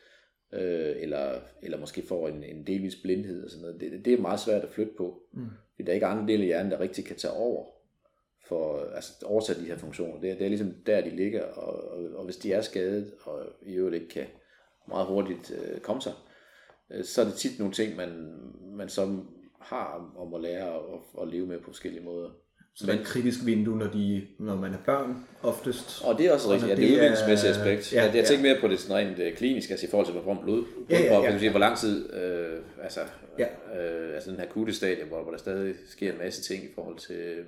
øh, 0.53 0.97
eller, 0.97 1.41
eller 1.63 1.79
måske 1.79 2.03
får 2.03 2.29
en, 2.29 2.45
en 2.45 2.67
delvis 2.67 2.97
blindhed 2.97 3.45
og 3.45 3.51
sådan 3.51 3.63
noget, 3.63 3.81
det, 3.81 4.05
det 4.05 4.13
er 4.13 4.21
meget 4.21 4.41
svært 4.41 4.63
at 4.63 4.71
flytte 4.71 4.93
på. 4.97 5.23
Mm. 5.33 5.47
Fordi 5.75 5.83
der 5.83 5.91
er 5.91 5.95
ikke 5.95 6.07
andre 6.07 6.27
dele 6.33 6.43
af 6.43 6.47
hjernen, 6.47 6.73
der 6.73 6.81
rigtig 6.81 7.05
kan 7.05 7.17
tage 7.17 7.35
over 7.35 7.78
for 8.49 8.91
altså, 8.95 9.13
overtage 9.25 9.61
de 9.61 9.67
her 9.67 9.77
funktioner. 9.77 10.21
Det 10.21 10.31
er, 10.31 10.35
det 10.35 10.45
er 10.45 10.49
ligesom 10.49 10.75
der, 10.87 11.01
de 11.01 11.11
ligger, 11.11 11.43
og, 11.43 11.91
og, 11.91 12.05
og 12.15 12.25
hvis 12.25 12.37
de 12.37 12.53
er 12.53 12.61
skadet, 12.61 13.13
og 13.25 13.47
i 13.63 13.75
øvrigt 13.75 13.95
ikke 13.95 14.09
kan 14.09 14.27
meget 14.89 15.07
hurtigt 15.07 15.51
øh, 15.51 15.81
komme 15.81 16.03
sig, 16.03 16.13
øh, 16.91 17.05
så 17.05 17.21
er 17.21 17.25
det 17.25 17.35
tit 17.35 17.59
nogle 17.59 17.75
ting, 17.75 17.97
man, 17.97 18.41
man 18.77 18.89
så 18.89 19.17
har 19.61 20.13
om 20.19 20.35
at 20.35 20.41
lære 20.41 20.75
at, 20.75 21.23
at 21.23 21.29
leve 21.29 21.47
med 21.47 21.59
på 21.59 21.65
forskellige 21.65 22.05
måder. 22.05 22.31
Så 22.75 22.87
det 22.87 22.95
er 22.95 23.01
et 23.01 23.07
kritisk 23.07 23.39
vindue, 23.45 23.79
når, 23.79 23.87
de, 23.87 24.27
når 24.39 24.57
man 24.57 24.73
er 24.73 24.79
børn 24.87 25.27
oftest. 25.43 26.05
Og 26.05 26.19
det 26.19 26.27
er 26.27 26.33
også 26.33 26.53
rigtigt, 26.53 26.71
ja, 26.71 26.77
det 26.77 26.85
er 26.85 26.93
udviklingsmæssigt 26.93 27.53
aspekt. 27.53 27.93
Ja, 27.93 28.05
jeg, 28.05 28.17
jeg 28.17 28.25
tænker 28.25 28.43
mere 28.43 28.61
på 28.61 28.69
det 28.69 28.81
sådan 28.81 28.97
rent 28.97 29.19
øh, 29.19 29.37
klinisk, 29.37 29.71
altså 29.71 29.87
i 29.87 29.91
forhold 29.91 30.07
til, 30.07 30.21
hvor 30.21 30.41
blod, 30.43 30.65
ja, 30.91 31.01
ja, 31.01 31.23
ja. 31.23 31.39
Sige, 31.39 31.51
hvor 31.51 31.61
lang 31.61 31.79
tid, 31.79 32.13
øh, 32.15 32.59
altså, 32.83 33.01
ja. 33.39 33.47
øh, 33.79 34.15
altså 34.15 34.31
den 34.31 34.39
her 34.39 34.47
akutte 34.47 34.73
stadie, 34.75 35.05
hvor, 35.05 35.23
hvor 35.23 35.31
der 35.31 35.39
stadig 35.39 35.75
sker 35.87 36.13
en 36.13 36.19
masse 36.19 36.43
ting 36.43 36.65
i 36.65 36.69
forhold 36.75 36.99
til 36.99 37.45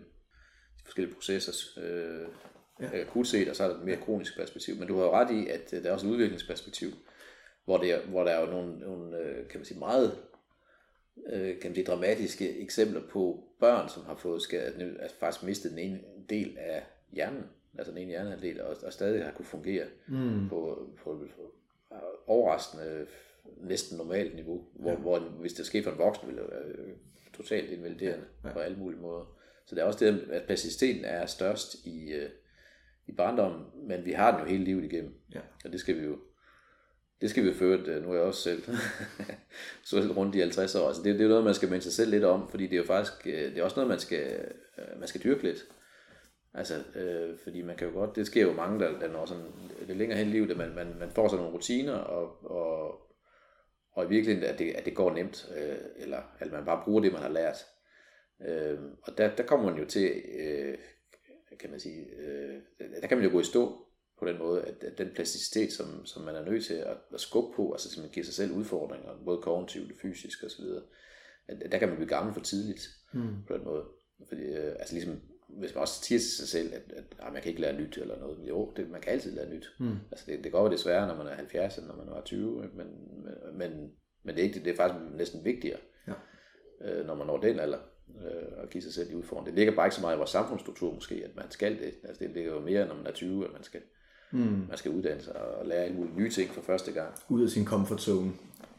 forskellige 0.85 1.15
processer 1.15 1.83
øh, 1.83 2.29
ja. 2.81 3.01
akut 3.01 3.27
set, 3.27 3.49
og 3.49 3.57
så 3.57 3.65
er 3.65 3.69
der 3.69 3.77
et 3.77 3.85
mere 3.85 3.97
kronisk 3.97 4.37
perspektiv. 4.37 4.77
Men 4.77 4.89
du 4.89 4.97
har 4.97 5.05
jo 5.05 5.13
ret 5.13 5.31
i, 5.31 5.49
at 5.49 5.73
øh, 5.73 5.83
der 5.83 5.89
er 5.89 5.93
også 5.93 6.07
et 6.07 6.11
udviklingsperspektiv, 6.11 6.89
hvor, 7.65 7.79
det 7.79 7.93
er, 7.93 8.07
hvor 8.07 8.25
der 8.25 8.31
er 8.31 8.41
jo 8.41 8.47
nogle, 8.47 8.79
nogle 8.79 9.19
øh, 9.19 9.49
kan 9.49 9.61
man 9.61 9.65
sige, 9.65 9.79
meget 9.79 10.19
øh, 11.27 11.61
kan 11.61 11.71
man 11.71 11.75
sige, 11.75 11.87
dramatiske 11.87 12.61
eksempler 12.61 13.01
på 13.11 13.45
børn, 13.61 13.89
som 13.89 14.05
har 14.05 14.15
fået 14.15 14.43
skadet, 14.43 14.97
altså 15.01 15.17
faktisk 15.17 15.47
mistet 15.47 15.71
den 15.71 15.79
ene 15.79 16.01
del 16.31 16.59
af 16.59 16.83
hjernen, 17.13 17.45
altså 17.79 17.93
den 17.93 17.99
ene 17.99 18.09
hjernehalvdel, 18.09 18.61
og, 18.61 18.77
og 18.83 18.93
stadig 18.93 19.25
har 19.25 19.33
kunne 19.33 19.45
fungere 19.45 19.87
mm. 20.09 20.49
på, 20.49 20.89
på, 21.05 21.27
på 21.37 21.55
overraskende 22.27 23.07
næsten 23.57 23.99
normalt 23.99 24.35
niveau, 24.35 24.65
hvor, 24.75 24.91
ja. 24.91 24.97
hvor 24.97 25.19
hvis 25.19 25.53
det 25.53 25.67
sker 25.67 25.83
for 25.83 25.91
en 25.91 25.99
voksen, 25.99 26.29
ville 26.29 26.43
det 26.43 26.51
være 26.51 26.95
totalt 27.35 27.71
invaliderende 27.71 28.25
ja. 28.45 28.49
Ja. 28.49 28.55
på 28.55 28.61
alle 28.61 28.79
mulige 28.79 29.01
måder. 29.01 29.40
Så 29.71 29.75
det 29.75 29.83
er 29.83 29.87
også 29.87 30.05
det, 30.05 30.29
at 30.31 30.43
plasticiteten 30.43 31.05
er 31.05 31.27
størst 31.27 31.75
i, 31.85 32.13
øh, 32.13 32.31
i 33.07 33.13
barndommen, 33.13 33.67
men 33.89 34.05
vi 34.05 34.13
har 34.13 34.31
den 34.31 34.41
jo 34.41 34.47
hele 34.47 34.65
livet 34.65 34.85
igennem. 34.85 35.15
Ja. 35.35 35.41
Og 35.65 35.73
det 35.73 35.81
skal 35.81 35.97
vi 35.97 36.05
jo 36.05 36.19
det 37.21 37.31
skal 37.31 37.43
vi 37.43 37.49
jo 37.49 37.55
føre, 37.55 37.79
øh, 37.79 38.03
nu 38.03 38.11
er 38.11 38.15
jeg 38.15 38.23
også 38.23 38.43
selv 38.43 38.63
så 39.85 40.13
rundt 40.17 40.35
i 40.35 40.39
50 40.39 40.75
år. 40.75 40.87
Altså 40.87 41.03
det, 41.03 41.15
det 41.15 41.21
er 41.21 41.25
jo 41.25 41.29
noget, 41.29 41.45
man 41.45 41.55
skal 41.55 41.69
minde 41.69 41.83
sig 41.83 41.93
selv 41.93 42.11
lidt 42.11 42.25
om, 42.25 42.49
fordi 42.49 42.65
det 42.65 42.73
er 42.73 42.77
jo 42.77 42.85
faktisk, 42.85 43.27
øh, 43.27 43.51
det 43.51 43.59
er 43.59 43.65
også 43.65 43.77
noget, 43.77 43.89
man 43.89 43.99
skal, 43.99 44.47
øh, 44.79 44.99
man 44.99 45.09
skal 45.09 45.23
dyrke 45.25 45.43
lidt. 45.43 45.67
Altså, 46.55 46.75
øh, 46.95 47.39
fordi 47.43 47.63
man 47.63 47.77
kan 47.77 47.89
jo 47.89 47.93
godt, 47.95 48.17
det 48.17 48.27
sker 48.27 48.43
jo 48.43 48.53
mange, 48.53 48.81
der, 48.81 48.99
der 48.99 49.13
når 49.13 49.27
sådan, 49.27 49.45
det 49.87 49.97
længere 49.97 50.19
hen 50.19 50.29
i 50.29 50.31
livet, 50.31 50.51
at 50.51 50.57
man, 50.57 50.75
man, 50.75 50.95
man 50.99 51.11
får 51.11 51.29
sådan 51.29 51.43
nogle 51.43 51.57
rutiner, 51.57 51.95
og, 51.95 52.51
og, 52.51 53.01
og 53.93 54.05
i 54.05 54.09
virkeligheden, 54.09 54.51
at 54.51 54.59
det, 54.59 54.71
at 54.71 54.85
det 54.85 54.95
går 54.95 55.15
nemt, 55.15 55.53
øh, 55.57 55.77
eller 55.97 56.19
at 56.39 56.53
man 56.53 56.65
bare 56.65 56.83
bruger 56.85 57.01
det, 57.01 57.13
man 57.13 57.23
har 57.23 57.29
lært. 57.29 57.57
Øh, 58.49 58.79
og 59.03 59.19
der, 59.19 59.37
der 59.37 59.47
kommer 59.47 59.71
man 59.71 59.79
jo 59.79 59.89
til, 59.89 60.23
øh, 60.39 60.79
kan 61.61 61.71
man 61.71 61.81
sige, 61.81 62.07
øh, 62.19 62.61
der 63.01 63.07
kan 63.07 63.19
man 63.19 63.27
jo 63.27 63.33
gå 63.33 63.41
i 63.41 63.45
stå 63.45 63.87
på 64.19 64.27
den 64.27 64.39
måde, 64.39 64.63
at, 64.63 64.85
at 64.85 64.99
den 64.99 65.11
plasticitet, 65.15 65.73
som, 65.73 66.07
som 66.07 66.23
man 66.23 66.35
er 66.35 66.45
nødt 66.45 66.65
til 66.65 66.75
at, 66.75 66.97
at 67.15 67.21
skubbe 67.21 67.57
på, 67.57 67.73
altså 67.73 67.91
som 67.91 68.03
man 68.03 68.13
giver 68.13 68.25
sig 68.25 68.35
selv 68.35 68.53
udfordringer, 68.53 69.25
både 69.25 69.43
kognitivt, 69.43 70.01
fysisk 70.03 70.45
osv., 70.45 70.65
at, 71.49 71.73
der 71.73 71.79
kan 71.79 71.89
man 71.89 71.97
blive 71.97 72.09
gammel 72.09 72.35
for 72.35 72.41
tidligt 72.41 72.89
mm. 73.15 73.43
på 73.49 73.55
den 73.55 73.65
måde. 73.65 73.85
Fordi, 74.29 74.43
øh, 74.43 74.73
altså 74.79 74.95
ligesom, 74.95 75.21
hvis 75.49 75.75
man 75.75 75.81
også 75.81 76.05
siger 76.05 76.19
til 76.19 76.31
sig 76.31 76.49
selv, 76.49 76.75
at, 76.75 76.93
at 76.97 77.05
at 77.19 77.33
man 77.33 77.43
kan 77.43 77.49
ikke 77.49 77.61
lære 77.61 77.81
nyt 77.81 77.99
eller 77.99 78.19
noget, 78.19 78.49
jo, 78.49 78.73
det, 78.77 78.91
man 78.91 79.01
kan 79.01 79.13
altid 79.13 79.33
lære 79.33 79.51
nyt. 79.51 79.67
Mm. 79.79 79.97
Altså 80.11 80.27
det, 80.27 80.45
det 80.45 80.53
går 80.53 80.63
jo 80.63 80.73
desværre, 80.73 81.07
når 81.07 81.17
man 81.17 81.27
er 81.27 81.35
70, 81.35 81.79
end 81.79 81.87
når 81.87 81.97
man 81.97 82.09
er 82.09 82.23
20, 82.25 82.71
men, 82.75 82.87
men, 83.55 83.93
men 84.23 84.35
det 84.35 84.43
er, 84.43 84.47
ikke, 84.47 84.65
det 84.65 84.73
er 84.73 84.77
faktisk 84.77 85.05
næsten 85.15 85.45
vigtigere, 85.45 85.81
ja. 86.09 86.13
øh, 86.81 87.07
når 87.07 87.15
man 87.15 87.27
når 87.27 87.41
den 87.41 87.61
alder 87.61 87.79
øh, 88.25 88.63
og 88.63 88.69
give 88.71 88.83
sig 88.83 88.93
selv 88.95 89.11
de 89.11 89.17
udfordringer. 89.17 89.51
Det 89.51 89.59
ligger 89.59 89.75
bare 89.75 89.87
ikke 89.87 89.95
så 89.95 90.01
meget 90.01 90.15
i 90.15 90.19
vores 90.19 90.31
samfundsstruktur 90.31 90.95
måske, 90.95 91.23
at 91.25 91.37
man 91.37 91.51
skal 91.51 91.79
det. 91.79 91.95
Altså 92.05 92.25
det 92.25 92.31
ligger 92.35 92.53
jo 92.53 92.61
mere, 92.61 92.87
når 92.87 92.95
man 92.95 93.07
er 93.07 93.13
20, 93.13 93.45
at 93.45 93.53
man 93.53 93.63
skal, 93.63 93.81
mm. 94.33 94.67
man 94.69 94.77
skal 94.77 94.91
uddanne 94.91 95.23
sig 95.23 95.37
og 95.37 95.67
lære 95.67 95.85
alle 95.85 95.97
mulige 95.97 96.17
nye 96.17 96.31
ting 96.31 96.51
for 96.51 96.61
første 96.61 96.93
gang. 96.93 97.15
Ud 97.29 97.43
af 97.43 97.49
sin 97.49 97.65
comfort 97.65 98.01
zone. 98.01 98.33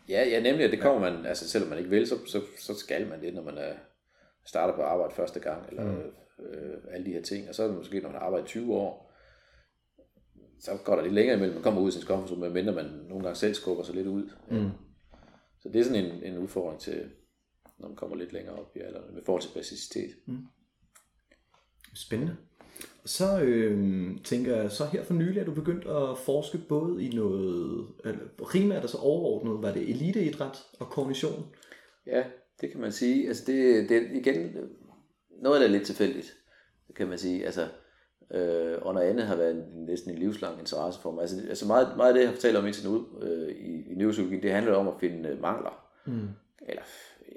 Ja, 0.10 0.30
ja 0.30 0.40
nemlig, 0.40 0.66
at 0.66 0.72
det 0.72 0.82
kommer 0.82 1.12
man, 1.12 1.26
altså 1.26 1.50
selvom 1.50 1.70
man 1.70 1.78
ikke 1.78 1.90
vil, 1.90 2.08
så, 2.08 2.16
så, 2.28 2.42
så 2.60 2.74
skal 2.74 3.08
man 3.08 3.22
det, 3.22 3.34
når 3.34 3.44
man 3.44 3.58
er, 3.58 3.74
starter 4.46 4.76
på 4.76 4.82
arbejde 4.82 5.16
første 5.16 5.40
gang, 5.40 5.70
eller 5.70 5.92
mm. 5.92 6.46
øh, 6.46 6.78
alle 6.92 7.06
de 7.06 7.14
her 7.14 7.22
ting, 7.22 7.50
og 7.50 7.56
så 7.56 7.64
er 7.64 7.68
det 7.68 7.78
måske, 7.78 8.00
når 8.00 8.10
man 8.10 8.18
har 8.18 8.26
arbejdet 8.26 8.48
20 8.48 8.74
år, 8.74 9.12
så 10.60 10.78
går 10.86 10.96
der 10.96 11.04
lidt 11.04 11.14
længere 11.14 11.36
imellem, 11.36 11.56
man 11.56 11.64
kommer 11.64 11.82
ud 11.82 11.90
i 11.90 11.92
sin 11.92 12.02
comfort 12.02 12.30
zone, 12.30 12.42
medmindre 12.42 12.74
man 12.74 12.86
nogle 12.86 13.24
gange 13.24 13.36
selv 13.36 13.54
skubber 13.54 13.84
sig 13.84 13.96
lidt 13.96 14.08
ud. 14.08 14.30
Mm. 14.52 14.70
Så 15.60 15.70
det 15.70 15.80
er 15.80 15.84
sådan 15.84 16.06
en, 16.06 16.24
en 16.24 16.38
udfordring 16.38 16.80
til, 16.80 17.10
når 17.82 17.88
man 17.88 17.96
kommer 17.96 18.16
lidt 18.16 18.34
længere 18.34 18.56
op 18.56 18.76
i 18.76 18.80
alderen, 18.80 19.14
med 19.14 19.24
forhold 19.26 19.42
til 19.42 19.50
plasticitet. 19.50 20.16
Spændende. 21.96 22.36
Så 23.06 23.42
øh, 23.42 24.10
tænker 24.24 24.56
jeg, 24.56 24.72
så 24.72 24.86
her 24.86 25.04
for 25.04 25.14
nylig 25.14 25.40
er 25.40 25.46
du 25.46 25.54
begyndt 25.54 25.88
at 25.88 26.18
forske 26.18 26.58
både 26.58 27.04
i 27.04 27.10
noget, 27.10 27.88
eller 28.06 28.20
primært 28.38 28.82
altså 28.82 28.98
overordnet, 28.98 29.64
var 29.64 29.74
det 29.74 29.90
eliteidræt 29.90 30.64
og 30.80 30.90
kognition? 30.90 31.46
Ja, 32.06 32.24
det 32.62 32.72
kan 32.72 32.82
man 32.82 32.92
sige. 32.92 33.28
Altså 33.28 33.44
det, 33.48 33.90
det 33.90 34.08
igen, 34.14 34.56
noget 35.42 35.56
af 35.56 35.60
det 35.60 35.68
er 35.68 35.78
lidt 35.78 35.86
tilfældigt, 35.86 36.34
kan 36.96 37.08
man 37.08 37.18
sige. 37.18 37.46
Altså, 37.46 37.68
øh, 38.34 38.78
og 38.82 38.94
noget 38.94 39.08
andet 39.08 39.26
har 39.26 39.36
været 39.36 39.56
en, 39.56 39.86
næsten 39.86 40.12
en 40.12 40.18
livslang 40.18 40.60
interesse 40.60 41.02
for 41.02 41.12
mig. 41.12 41.22
Altså, 41.22 41.38
altså 41.50 41.68
meget, 41.68 41.98
meget 41.98 42.10
af 42.10 42.14
det, 42.14 42.22
jeg 42.22 42.30
har 42.30 42.36
fortalt 42.36 42.58
om 42.58 42.66
indtil 42.66 42.90
nu 42.90 43.08
øh, 43.22 43.50
i, 43.50 43.92
i 43.92 43.96
neuropsykologien, 43.96 44.44
det 44.44 44.52
handler 44.52 44.74
om 44.74 44.88
at 44.88 44.94
finde 45.00 45.38
mangler. 45.42 45.88
Mm. 46.06 46.28
Eller, 46.68 46.84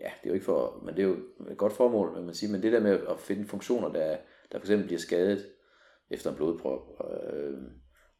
ja, 0.04 0.10
det 0.22 0.26
er 0.26 0.30
jo 0.30 0.34
ikke 0.34 0.44
for, 0.44 0.82
men 0.84 0.96
det 0.96 1.02
er 1.02 1.08
jo 1.08 1.16
et 1.50 1.56
godt 1.56 1.72
formål, 1.72 2.14
vil 2.14 2.24
man 2.24 2.34
sige, 2.34 2.52
men 2.52 2.62
det 2.62 2.72
der 2.72 2.80
med 2.80 3.00
at 3.10 3.20
finde 3.20 3.48
funktioner, 3.48 3.88
der, 3.88 4.16
der 4.52 4.58
for 4.58 4.64
eksempel 4.64 4.86
bliver 4.86 5.00
skadet 5.00 5.46
efter 6.10 6.30
en 6.30 6.36
blodprop, 6.36 6.80
øh, 7.32 7.54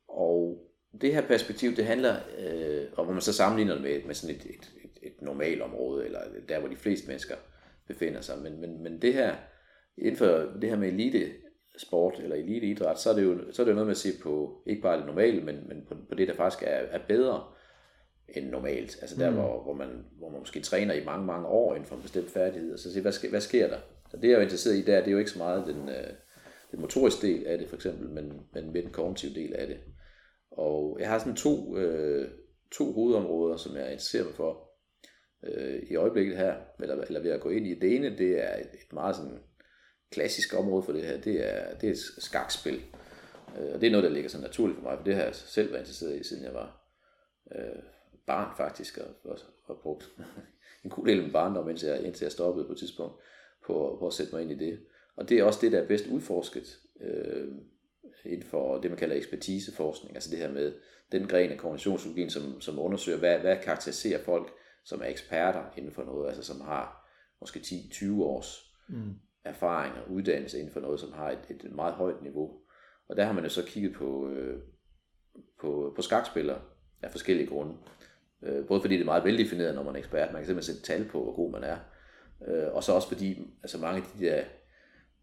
og 0.09 0.68
det 1.01 1.14
her 1.14 1.26
perspektiv, 1.26 1.76
det 1.76 1.85
handler, 1.85 2.16
øh, 2.39 2.87
og 2.97 3.05
hvor 3.05 3.12
man 3.12 3.22
så 3.22 3.32
sammenligner 3.32 3.74
det 3.74 3.82
med, 3.82 4.05
med 4.07 4.14
sådan 4.14 4.37
et, 4.37 4.45
et, 4.45 4.72
et, 4.85 4.99
et 5.03 5.22
normalt 5.22 5.62
område, 5.62 6.05
eller 6.05 6.20
der, 6.49 6.59
hvor 6.59 6.68
de 6.68 6.76
fleste 6.76 7.07
mennesker 7.07 7.35
befinder 7.89 8.20
sig, 8.20 8.39
men, 8.43 8.61
men, 8.61 8.82
men 8.82 9.03
det 9.03 9.14
her, 9.14 9.37
inden 9.99 10.16
for 10.16 10.26
det 10.61 10.70
her 10.70 10.76
med 10.76 10.89
elite 10.89 11.32
sport 11.76 12.14
eller 12.22 12.37
eliteidræt, 12.37 13.01
så 13.01 13.11
er 13.11 13.14
det 13.14 13.24
jo, 13.24 13.53
så 13.53 13.62
er 13.62 13.64
det 13.64 13.72
jo 13.72 13.74
noget 13.74 13.87
med 13.87 13.95
at 13.95 13.97
se 13.97 14.09
på, 14.22 14.62
ikke 14.66 14.82
bare 14.82 14.99
det 14.99 15.07
normale, 15.07 15.41
men, 15.41 15.68
men 15.68 15.87
på, 15.89 15.95
på 16.09 16.14
det, 16.14 16.28
der 16.28 16.35
faktisk 16.35 16.62
er, 16.62 16.76
er 16.76 17.01
bedre 17.09 17.45
end 18.29 18.51
normalt. 18.51 18.99
Altså 19.01 19.16
der, 19.18 19.31
mm. 19.31 19.37
hvor, 19.37 19.62
hvor, 19.62 19.75
man, 19.75 20.05
hvor 20.18 20.31
man 20.31 20.39
måske 20.41 20.61
træner 20.61 20.95
i 20.95 21.05
mange, 21.05 21.27
mange 21.27 21.47
år 21.47 21.75
inden 21.75 21.89
for 21.89 21.97
en 21.97 22.03
bestemt 22.03 22.31
færdighed, 22.31 22.72
og 22.72 22.79
så 22.79 22.93
se, 22.93 23.01
hvad, 23.01 23.12
sker, 23.12 23.31
hvad 23.31 23.41
sker 23.41 23.68
der? 23.68 23.79
Så 24.11 24.16
det, 24.16 24.29
jeg 24.29 24.39
er 24.39 24.43
interesseret 24.43 24.77
i, 24.77 24.83
der, 24.83 24.99
det 24.99 25.07
er 25.09 25.12
jo 25.12 25.18
ikke 25.18 25.31
så 25.31 25.39
meget 25.39 25.66
den, 25.66 25.89
øh, 25.89 26.11
den 26.70 26.81
motoriske 26.81 27.27
del 27.27 27.47
af 27.47 27.59
det, 27.59 27.68
for 27.68 27.77
eksempel, 27.77 28.09
men, 28.09 28.33
men 28.53 28.72
med 28.72 28.83
den 28.83 28.91
kognitive 28.91 29.35
del 29.35 29.55
af 29.55 29.66
det. 29.66 29.77
Og 30.51 30.97
jeg 31.01 31.09
har 31.09 31.18
sådan 31.18 31.37
to, 31.37 31.77
øh, 31.77 32.29
to 32.72 32.93
hovedområder, 32.93 33.57
som 33.57 33.77
jeg 33.77 33.93
interesserer 33.93 34.25
mig 34.25 34.35
for 34.35 34.70
øh, 35.45 35.83
i 35.91 35.97
øjeblikket 35.97 36.37
her, 36.37 36.55
eller, 36.81 37.05
eller 37.05 37.20
ved 37.20 37.31
at 37.31 37.41
gå 37.41 37.51
ind 37.51 37.66
i. 37.66 37.79
Det 37.79 37.97
ene, 37.97 38.18
det 38.18 38.45
er 38.45 38.57
et, 38.57 38.66
et 38.75 38.93
meget 38.93 39.16
sådan 39.16 39.39
klassisk 40.11 40.55
område 40.55 40.83
for 40.83 40.93
det 40.93 41.05
her, 41.05 41.20
det 41.20 41.55
er, 41.55 41.75
det 41.75 41.91
er 41.91 41.95
skakspil. 42.18 42.83
Øh, 43.59 43.75
og 43.75 43.81
det 43.81 43.87
er 43.87 43.91
noget, 43.91 44.05
der 44.05 44.11
ligger 44.11 44.31
så 44.31 44.41
naturligt 44.41 44.79
for 44.79 44.85
mig, 44.85 44.99
for 44.99 45.05
det 45.05 45.14
har 45.14 45.22
jeg 45.22 45.35
selv 45.35 45.70
været 45.70 45.81
interesseret 45.81 46.20
i, 46.20 46.29
siden 46.29 46.45
jeg 46.45 46.55
var 46.55 46.85
øh, 47.57 47.83
barn 48.27 48.57
faktisk, 48.57 48.99
og, 48.99 49.31
og, 49.31 49.39
og 49.64 49.79
brugt 49.83 50.11
en 50.85 50.91
god 50.91 51.07
del 51.07 51.18
af 51.18 51.22
min 51.22 51.33
barndom, 51.33 51.68
indtil 51.68 51.89
jeg, 51.89 52.03
indtil 52.03 52.25
jeg 52.25 52.33
stoppede 52.33 52.66
på 52.66 52.72
et 52.72 52.79
tidspunkt, 52.79 53.14
på, 53.66 53.97
på 54.01 54.07
at 54.07 54.12
sætte 54.12 54.35
mig 54.35 54.43
ind 54.43 54.51
i 54.51 54.66
det. 54.66 54.81
Og 55.16 55.29
det 55.29 55.39
er 55.39 55.45
også 55.45 55.59
det, 55.62 55.72
der 55.72 55.79
er 55.83 55.87
bedst 55.87 56.07
udforsket 56.07 56.79
øh, 57.01 57.49
inden 58.25 58.43
for 58.43 58.81
det, 58.81 58.91
man 58.91 58.99
kalder 58.99 59.16
ekspertiseforskning, 59.16 60.14
altså 60.16 60.31
det 60.31 60.39
her 60.39 60.53
med 60.53 60.75
den 61.12 61.29
gren 61.29 61.51
af 61.51 61.59
kognitionspsykologien, 61.59 62.31
som, 62.31 62.61
som 62.61 62.79
undersøger, 62.79 63.18
hvad, 63.18 63.39
hvad 63.39 63.57
karakteriserer 63.62 64.22
folk, 64.22 64.53
som 64.85 65.01
er 65.01 65.07
eksperter 65.07 65.64
inden 65.77 65.93
for 65.93 66.05
noget, 66.05 66.29
altså 66.29 66.43
som 66.43 66.61
har 66.61 67.11
måske 67.41 67.61
10-20 67.61 68.22
års 68.22 68.75
mm. 68.89 69.14
erfaring 69.45 69.95
og 69.95 70.11
uddannelse 70.11 70.59
inden 70.59 70.72
for 70.72 70.81
noget, 70.81 71.01
som 71.01 71.12
har 71.12 71.31
et, 71.31 71.39
et 71.51 71.72
meget 71.72 71.95
højt 71.95 72.22
niveau. 72.22 72.61
Og 73.09 73.16
der 73.16 73.25
har 73.25 73.33
man 73.33 73.45
jo 73.45 73.51
så 73.51 73.64
kigget 73.66 73.95
på, 73.95 74.29
øh, 74.29 74.62
på, 75.61 75.93
på 75.97 76.03
skakspillere 76.03 76.61
af 77.03 77.11
forskellige 77.11 77.47
grunde. 77.47 77.75
Øh, 78.45 78.67
både 78.67 78.81
fordi 78.81 78.95
det 78.95 79.01
er 79.01 79.05
meget 79.05 79.25
veldefineret, 79.25 79.75
når 79.75 79.83
man 79.83 79.95
er 79.95 79.99
ekspert. 79.99 80.33
Man 80.33 80.41
kan 80.43 80.47
simpelthen 80.47 80.75
sætte 80.75 80.93
tal 80.93 81.09
på, 81.09 81.23
hvor 81.23 81.35
god 81.35 81.51
man 81.51 81.65
er. 81.65 81.77
Øh, 82.47 82.75
og 82.75 82.85
så 82.85 82.93
også 82.93 83.09
fordi 83.09 83.51
altså 83.63 83.79
mange 83.79 84.03
af 84.03 84.09
de 84.19 84.27
der 84.27 84.45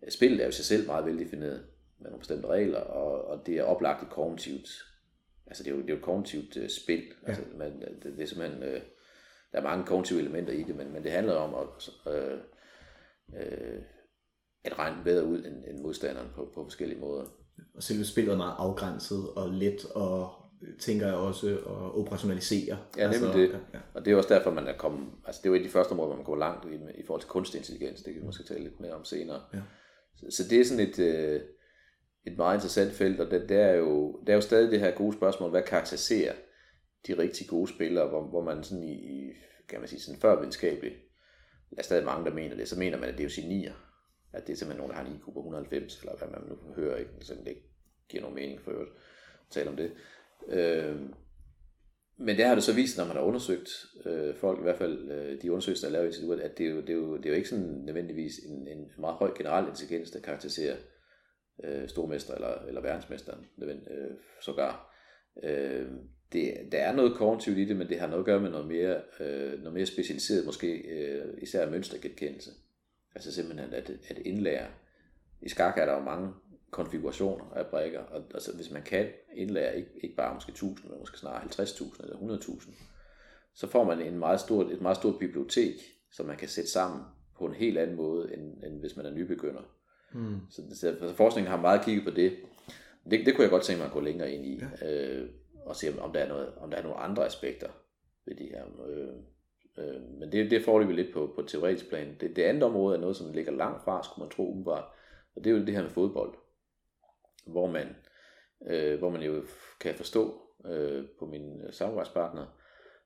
spil 0.10 0.40
er 0.40 0.46
jo 0.46 0.52
sig 0.52 0.66
selv 0.66 0.88
meget 0.88 1.06
veldefineret 1.06 1.66
med 2.00 2.10
nogle 2.10 2.20
bestemte 2.20 2.48
regler, 2.48 2.80
og, 2.80 3.26
og 3.26 3.46
det 3.46 3.58
er 3.58 3.64
oplagt 3.64 4.04
et 4.04 4.10
kognitivt, 4.10 4.70
altså 5.48 5.64
det 5.64 5.72
er 5.72 5.76
jo, 5.76 5.82
det 5.82 5.90
er 5.90 5.94
jo 5.94 5.98
et 5.98 6.04
kognitivt 6.04 6.58
uh, 6.58 6.68
spil, 6.68 7.04
ja. 7.24 7.28
altså 7.28 7.44
man, 7.58 7.82
det, 7.82 8.04
det 8.04 8.22
er 8.22 8.26
simpelthen, 8.26 8.64
uh, 8.64 8.82
der 9.52 9.58
er 9.58 9.62
mange 9.62 9.86
kognitive 9.86 10.20
elementer 10.20 10.54
i 10.54 10.64
det, 10.64 10.76
men, 10.76 10.94
men 10.94 11.04
det 11.04 11.12
handler 11.12 11.34
om 11.34 11.54
at, 11.54 11.90
uh, 12.06 12.40
uh, 13.34 13.84
at 14.64 14.80
regne 14.80 15.04
bedre 15.04 15.26
ud 15.26 15.38
end, 15.38 15.66
end 15.68 15.80
modstanderen 15.80 16.30
på, 16.36 16.52
på 16.56 16.64
forskellige 16.64 17.00
måder. 17.00 17.26
Og 17.76 17.84
selve 17.84 18.06
spillet 18.06 18.34
er 18.34 18.38
meget 18.38 18.56
afgrænset 18.58 19.30
og 19.36 19.50
let, 19.50 19.86
og 19.86 20.32
tænker 20.80 21.06
jeg 21.06 21.16
også 21.16 21.48
at 21.48 22.00
operationalisere. 22.00 22.78
Ja, 22.98 23.12
nemlig 23.12 23.28
altså, 23.28 23.40
det. 23.40 23.50
Ja, 23.50 23.58
ja. 23.74 23.80
Og 23.94 24.06
det 24.06 24.14
er 24.14 24.18
også 24.18 24.34
derfor, 24.34 24.52
man 24.52 24.68
er 24.68 24.78
kommet, 24.78 25.08
altså 25.26 25.42
det 25.44 25.50
er 25.50 25.50
jo 25.50 25.56
et 25.56 25.60
af 25.60 25.66
de 25.66 25.72
første 25.72 25.92
områder, 25.92 26.08
hvor 26.08 26.16
man 26.16 26.26
går 26.26 26.36
langt 26.36 26.66
i, 26.66 27.00
i 27.02 27.06
forhold 27.06 27.22
til 27.22 27.30
kunstig 27.30 27.58
intelligens, 27.58 28.02
det 28.02 28.14
kan 28.14 28.22
vi 28.22 28.26
måske 28.26 28.44
tale 28.44 28.64
lidt 28.64 28.80
mere 28.80 28.94
om 28.94 29.06
senere. 29.06 29.42
Ja. 29.54 29.62
Så, 30.16 30.26
så 30.38 30.50
det 30.50 30.62
er 30.62 30.66
sådan 30.66 30.88
et, 30.88 31.00
øh, 31.00 31.42
et 32.28 32.38
meget 32.38 32.56
interessant 32.56 32.94
felt, 32.94 33.20
og 33.20 33.32
det, 33.32 33.50
det, 33.50 33.58
er 33.58 33.74
jo, 33.74 34.20
det 34.22 34.30
er 34.30 34.36
jo 34.36 34.42
stadig 34.42 34.72
det 34.72 34.80
her 34.80 34.92
gode 34.92 35.14
spørgsmål, 35.14 35.50
hvad 35.50 35.64
karakteriserer 35.64 36.34
de 37.08 37.18
rigtig 37.18 37.48
gode 37.48 37.68
spillere, 37.68 38.08
hvor, 38.08 38.24
hvor 38.24 38.44
man 38.44 38.64
sådan 38.64 38.84
i, 38.84 38.94
i 38.94 39.32
kan 39.70 39.80
man 39.80 39.90
sige, 39.90 40.02
sådan 40.02 40.22
førvidenskabeligt, 40.22 40.96
der 41.70 41.76
er 41.78 41.84
stadig 41.84 42.06
mange, 42.06 42.26
der 42.26 42.34
mener 42.34 42.56
det, 42.56 42.68
så 42.68 42.80
mener 42.80 43.00
man, 43.00 43.10
at 43.10 43.18
det 43.18 43.20
er 43.20 43.30
jo 43.30 43.42
genier, 43.42 43.74
at 44.34 44.48
det 44.48 44.54
er 44.54 44.58
simpelthen 44.58 44.78
nogen, 44.78 44.92
der 44.92 44.98
har 44.98 45.06
en 45.06 45.16
IQ 45.16 45.24
på 45.24 45.40
190, 45.40 46.00
eller 46.00 46.18
hvad 46.18 46.28
man 46.28 46.42
nu 46.50 46.74
hører, 46.76 46.98
ikke? 46.98 47.12
så 47.22 47.34
det 47.34 47.48
ikke 47.48 47.70
giver 48.10 48.22
nogen 48.22 48.36
mening 48.36 48.62
for 48.62 48.72
at 48.72 48.88
tale 49.50 49.70
om 49.70 49.76
det. 49.76 49.92
Øh, 50.50 50.96
men 52.18 52.38
det 52.38 52.46
har 52.46 52.56
det 52.56 52.64
så 52.64 52.74
vist, 52.74 52.98
når 52.98 53.06
man 53.06 53.16
har 53.16 53.24
undersøgt 53.24 53.70
øh, 54.06 54.36
folk, 54.36 54.60
i 54.60 54.64
hvert 54.64 54.78
fald 54.78 55.12
øh, 55.12 55.42
de 55.42 55.52
undersøgelser, 55.52 55.88
der 55.88 55.90
er 55.90 55.94
lavet 55.94 56.06
i 56.06 56.08
instituttet, 56.08 56.44
at 56.44 56.58
det 56.58 56.66
er, 56.66 56.70
jo, 56.70 56.82
det, 56.82 56.90
er 56.90 56.94
jo, 56.94 57.18
det 57.18 57.26
er 57.26 57.30
jo 57.30 57.36
ikke 57.36 57.50
sådan 57.50 57.82
nødvendigvis 57.86 58.34
en, 58.38 58.68
en 58.68 58.92
meget 58.98 59.16
høj 59.16 59.32
generel 59.38 59.68
intelligens, 59.68 60.12
der 60.12 60.20
karakteriserer 60.20 60.76
øh, 61.64 61.90
stormester 61.90 62.36
eller, 62.36 62.66
eller 62.68 62.82
verdensmesteren, 62.82 63.46
øh, 63.62 64.12
sågar. 64.42 64.96
Øh, 65.44 65.88
det, 66.34 66.54
der 66.72 66.78
er 66.78 66.96
noget 66.96 67.16
kognitivt 67.16 67.58
i 67.58 67.66
det, 67.66 67.76
men 67.76 67.90
det 67.90 68.00
har 68.00 68.08
noget 68.08 68.20
at 68.22 68.26
gøre 68.26 68.40
med 68.40 68.50
noget 68.50 68.68
mere, 68.68 69.02
øh, 69.20 69.60
noget 69.60 69.74
mere 69.74 69.86
specialiseret, 69.86 70.46
måske 70.46 70.78
øh, 70.78 71.34
især 71.42 71.70
mønstergenkendelse. 71.70 72.52
Altså 73.16 73.32
simpelthen 73.34 73.74
at, 73.74 73.90
at 74.10 74.18
indlære. 74.18 74.68
I 75.42 75.50
skak 75.50 75.78
er 75.78 75.86
der 75.86 75.94
jo 75.94 76.00
mange 76.00 76.34
konfigurationer 76.72 77.46
af 77.56 77.68
brækker, 77.68 78.00
og 78.00 78.24
altså, 78.34 78.56
hvis 78.56 78.72
man 78.72 78.82
kan 78.82 79.08
indlære 79.36 79.78
ikke, 79.78 79.90
ikke 80.04 80.16
bare 80.16 80.34
måske 80.34 80.50
1000, 80.50 80.90
men 80.90 81.00
måske 81.00 81.18
snarere 81.18 81.44
50.000 81.44 82.04
eller 82.04 82.16
100.000, 82.16 82.74
så 83.54 83.68
får 83.68 83.84
man 83.84 84.02
en 84.02 84.20
meget 84.20 84.40
stort, 84.40 84.72
et 84.72 84.82
meget 84.82 84.98
stort 84.98 85.20
bibliotek, 85.20 85.74
som 86.12 86.26
man 86.26 86.38
kan 86.38 86.48
sætte 86.48 86.70
sammen 86.70 87.02
på 87.38 87.46
en 87.46 87.54
helt 87.54 87.78
anden 87.78 87.96
måde, 87.96 88.34
end, 88.34 88.64
end 88.64 88.80
hvis 88.80 88.96
man 88.96 89.06
er 89.06 89.12
nybegynder. 89.12 89.62
Mm. 90.14 90.40
Så, 90.50 90.62
så 90.74 90.88
altså, 90.88 91.14
forskningen 91.16 91.52
har 91.52 91.62
meget 91.62 91.86
kigget 91.86 92.04
på 92.04 92.12
det. 92.12 92.38
det. 93.10 93.26
Det 93.26 93.36
kunne 93.36 93.44
jeg 93.44 93.52
godt 93.52 93.64
tænke 93.64 93.78
mig 93.78 93.88
at 93.88 93.94
gå 93.94 94.00
længere 94.00 94.32
ind 94.32 94.46
i, 94.46 94.62
ja. 94.82 95.18
øh, 95.18 95.30
og 95.66 95.76
se 95.76 96.02
om 96.02 96.12
der, 96.14 96.20
er 96.20 96.28
noget, 96.28 96.54
om 96.58 96.70
der 96.70 96.78
er 96.78 96.84
nogle 96.84 96.98
andre 96.98 97.26
aspekter 97.26 97.70
ved 98.26 98.36
de 98.36 98.44
her. 98.44 98.64
Øh, 98.88 99.08
øh, 99.78 100.02
men 100.20 100.32
det, 100.32 100.52
det 100.52 100.66
får 100.66 100.84
vi 100.84 100.94
lidt 100.94 101.14
på, 101.14 101.34
på 101.36 101.42
teoretisk 101.42 101.90
plan. 101.90 102.16
Det, 102.20 102.36
det 102.36 102.44
andet 102.44 102.64
område 102.64 102.96
er 102.96 103.02
noget, 103.02 103.16
som 103.16 103.34
ligger 103.34 103.52
langt 103.52 103.84
fra, 103.84 104.04
skulle 104.04 104.26
man 104.26 104.32
tro 104.32 104.50
umiddelbart, 104.50 104.86
og 105.36 105.44
det 105.44 105.50
er 105.50 105.58
jo 105.58 105.66
det 105.66 105.76
her 105.76 105.82
med 105.82 105.90
fodbold 105.90 106.41
hvor 107.48 107.68
man, 107.68 107.96
øh, 108.68 109.00
hvor 109.00 109.10
man 109.10 109.22
jo 109.22 109.44
kan 109.80 109.96
forstå 109.96 110.42
øh, 110.66 111.06
på 111.20 111.26
min 111.26 111.62
øh, 111.62 111.74
samarbejdspartner, 111.74 112.58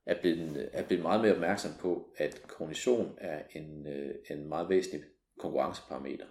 er 0.06 0.20
blevet, 0.22 0.70
er 0.74 0.88
blevet 0.88 1.04
meget 1.04 1.22
mere 1.22 1.34
opmærksom 1.34 1.72
på, 1.80 2.14
at 2.18 2.42
kognition 2.48 3.18
er 3.22 3.44
en, 3.52 3.88
øh, 3.88 4.16
en 4.30 4.48
meget 4.48 4.70
væsentlig 4.70 5.04
konkurrenceparameter. 5.40 6.26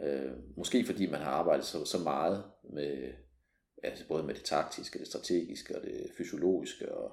Øh, 0.00 0.32
måske 0.56 0.84
fordi 0.86 1.10
man 1.10 1.20
har 1.20 1.30
arbejdet 1.30 1.64
så, 1.64 1.84
så 1.84 1.98
meget 1.98 2.44
med 2.72 3.12
altså 3.82 4.08
både 4.08 4.22
med 4.22 4.34
det 4.34 4.44
taktiske, 4.44 4.98
det 4.98 5.06
strategiske 5.06 5.76
og 5.76 5.82
det 5.82 6.10
fysiologiske 6.16 6.94
og 6.94 7.12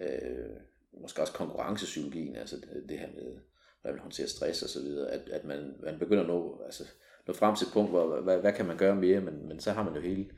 øh, 0.00 0.56
måske 0.92 1.22
også 1.22 1.32
konkurrencepsykologien, 1.32 2.36
altså 2.36 2.56
det, 2.56 2.84
det 2.88 2.98
her 2.98 3.08
med, 3.08 3.38
hvordan 3.80 3.94
man 3.94 4.02
håndterer 4.02 4.28
stress 4.28 4.62
og 4.62 4.68
så 4.68 4.80
videre, 4.80 5.10
at, 5.10 5.28
at 5.28 5.44
man, 5.44 5.74
man 5.82 5.98
begynder 5.98 6.22
at 6.22 6.28
nå, 6.28 6.62
altså 6.64 6.84
nå 7.28 7.34
frem 7.34 7.56
til 7.56 7.66
et 7.66 7.72
punkt, 7.72 7.90
hvor 7.90 8.20
hvad, 8.20 8.38
hvad 8.38 8.52
kan 8.52 8.66
man 8.66 8.76
gøre 8.76 8.96
mere, 8.96 9.20
men, 9.20 9.48
men 9.48 9.60
så 9.60 9.72
har 9.72 9.82
man 9.84 9.94
jo 9.94 10.00
hele, 10.00 10.30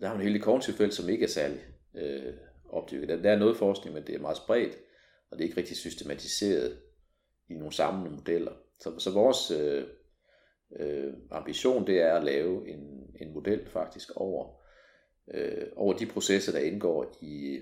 der 0.00 0.08
har 0.08 0.14
man 0.14 0.22
hele 0.22 0.34
det 0.34 0.42
kognitive 0.42 0.76
felt, 0.76 0.94
som 0.94 1.08
ikke 1.08 1.24
er 1.24 1.28
særlig 1.28 1.60
øh, 1.94 2.34
opdyrket. 2.68 3.08
Der, 3.08 3.22
der 3.22 3.30
er 3.30 3.38
noget 3.38 3.56
forskning, 3.56 3.94
men 3.94 4.06
det 4.06 4.14
er 4.14 4.20
meget 4.20 4.36
spredt, 4.36 4.76
og 5.30 5.38
det 5.38 5.44
er 5.44 5.48
ikke 5.48 5.60
rigtig 5.60 5.76
systematiseret 5.76 6.78
i 7.48 7.54
nogle 7.54 7.72
samlede 7.72 8.14
modeller. 8.14 8.52
Så, 8.78 8.98
så 8.98 9.10
vores 9.10 9.50
øh, 9.50 9.84
øh, 10.76 11.12
ambition, 11.30 11.86
det 11.86 12.00
er 12.00 12.14
at 12.14 12.24
lave 12.24 12.68
en, 12.68 13.10
en 13.20 13.34
model 13.34 13.66
faktisk 13.66 14.10
over, 14.16 14.60
øh, 15.34 15.66
over 15.76 15.92
de 15.92 16.06
processer, 16.06 16.52
der 16.52 16.58
indgår 16.58 17.18
i, 17.20 17.60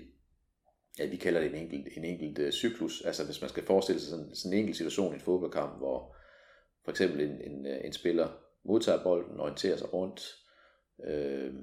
ja, 0.99 1.05
vi 1.05 1.15
kalder 1.15 1.41
det 1.41 1.49
en 1.49 1.55
enkelt, 1.55 1.97
en 1.97 2.05
enkelt 2.05 2.39
øh, 2.39 2.51
cyklus. 2.51 3.01
Altså 3.01 3.25
hvis 3.25 3.41
man 3.41 3.49
skal 3.49 3.63
forestille 3.63 4.01
sig 4.01 4.09
sådan, 4.09 4.35
sådan 4.35 4.53
en 4.53 4.59
enkelt 4.59 4.77
situation 4.77 5.13
i 5.13 5.15
en 5.15 5.21
fodboldkamp, 5.21 5.77
hvor 5.77 6.15
for 6.83 6.91
eksempel 6.91 7.21
en, 7.21 7.41
en, 7.41 7.65
øh, 7.65 7.85
en 7.85 7.93
spiller 7.93 8.27
modtager 8.63 9.03
bolden, 9.03 9.39
orienterer 9.39 9.77
sig 9.77 9.93
rundt, 9.93 10.21
øh, 11.03 11.53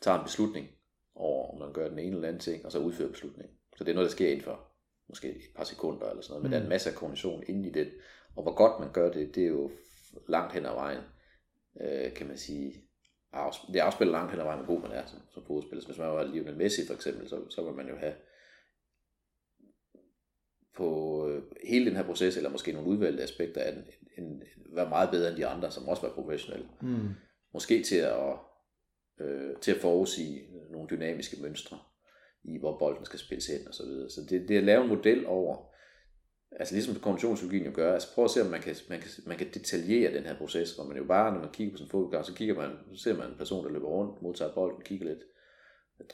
tager 0.00 0.18
en 0.18 0.24
beslutning 0.24 0.68
over, 1.14 1.52
om 1.52 1.58
man 1.58 1.72
gør 1.72 1.88
den 1.88 1.98
ene 1.98 2.14
eller 2.14 2.28
anden 2.28 2.40
ting, 2.40 2.66
og 2.66 2.72
så 2.72 2.78
udfører 2.78 3.10
beslutningen. 3.10 3.56
Så 3.76 3.84
det 3.84 3.90
er 3.90 3.94
noget, 3.94 4.10
der 4.10 4.16
sker 4.16 4.28
inden 4.28 4.44
for 4.44 4.70
måske 5.08 5.28
et 5.28 5.42
par 5.56 5.64
sekunder 5.64 6.10
eller 6.10 6.22
sådan 6.22 6.32
noget, 6.32 6.42
men 6.42 6.48
mm. 6.48 6.50
der 6.50 6.58
er 6.58 6.62
en 6.62 6.68
masse 6.68 6.90
af 6.90 6.96
koordination 6.96 7.44
inde 7.48 7.68
i 7.68 7.72
det. 7.72 7.92
Og 8.36 8.42
hvor 8.42 8.54
godt 8.54 8.80
man 8.80 8.92
gør 8.92 9.12
det, 9.12 9.34
det 9.34 9.44
er 9.44 9.48
jo 9.48 9.70
langt 10.28 10.52
hen 10.52 10.66
ad 10.66 10.74
vejen, 10.74 11.00
øh, 11.80 12.14
kan 12.14 12.26
man 12.26 12.38
sige, 12.38 12.74
det 13.72 13.78
afspiller 13.78 14.12
langt 14.12 14.30
hen 14.30 14.40
ad 14.40 14.44
vejen, 14.44 14.64
hvor 14.64 14.74
god 14.74 14.82
man 14.82 14.92
er 14.92 15.06
som, 15.06 15.18
som 15.30 15.44
fodspiller. 15.46 15.86
Hvis 15.86 15.98
man 15.98 16.08
var 16.08 16.24
Lionel 16.24 16.56
Messi 16.56 16.86
for 16.86 16.94
eksempel, 16.94 17.28
så, 17.28 17.50
så 17.50 17.64
vil 17.64 17.74
man 17.74 17.88
jo 17.88 17.96
have 17.96 18.14
på 20.80 21.28
øh, 21.28 21.42
hele 21.64 21.86
den 21.86 21.96
her 21.96 22.02
proces, 22.02 22.36
eller 22.36 22.50
måske 22.50 22.72
nogle 22.72 22.88
udvalgte 22.88 23.22
aspekter 23.22 23.60
af 23.60 23.72
den, 23.72 23.84
en, 24.18 24.24
en, 24.24 24.42
være 24.76 24.88
meget 24.88 25.10
bedre 25.10 25.28
end 25.28 25.36
de 25.36 25.46
andre, 25.46 25.70
som 25.70 25.88
også 25.88 26.02
var 26.02 26.14
professionelle. 26.14 26.66
Mm. 26.82 27.08
Måske 27.54 27.82
til 27.82 27.96
at, 27.96 28.36
øh, 29.20 29.56
til 29.60 29.72
at 29.72 29.80
forudsige 29.80 30.42
nogle 30.70 30.88
dynamiske 30.90 31.42
mønstre 31.42 31.78
i, 32.44 32.58
hvor 32.58 32.78
bolden 32.78 33.04
skal 33.04 33.18
spilles 33.18 33.46
hen 33.46 33.68
og 33.68 33.74
så 33.74 33.82
videre. 33.86 34.10
Så 34.10 34.20
det, 34.30 34.48
det 34.48 34.54
er 34.54 34.58
at 34.58 34.64
lave 34.64 34.82
en 34.82 34.88
model 34.88 35.26
over, 35.26 35.56
altså 36.50 36.74
ligesom 36.74 36.94
kognitionspsykologien 36.94 37.66
jo 37.66 37.72
gør, 37.74 37.94
altså 37.94 38.14
prøv 38.14 38.24
at 38.24 38.30
se, 38.30 38.42
om 38.42 38.50
man 38.50 38.60
kan, 38.60 38.76
man, 38.88 39.00
kan, 39.00 39.10
man 39.26 39.38
kan 39.38 39.46
detaljere 39.54 40.14
den 40.14 40.24
her 40.24 40.36
proces, 40.38 40.74
hvor 40.74 40.84
man 40.84 40.96
jo 40.96 41.04
bare, 41.04 41.32
når 41.32 41.40
man 41.40 41.52
kigger 41.52 41.72
på 41.72 41.76
sådan 41.78 41.86
en 41.86 41.90
fodbold, 41.90 42.24
så 42.24 42.34
kigger 42.34 42.54
man, 42.54 42.70
så 42.94 43.02
ser 43.02 43.16
man 43.16 43.28
en 43.28 43.38
person, 43.38 43.64
der 43.64 43.70
løber 43.70 43.88
rundt, 43.88 44.22
modtager 44.22 44.54
bolden, 44.54 44.82
kigger 44.82 45.06
lidt, 45.06 45.22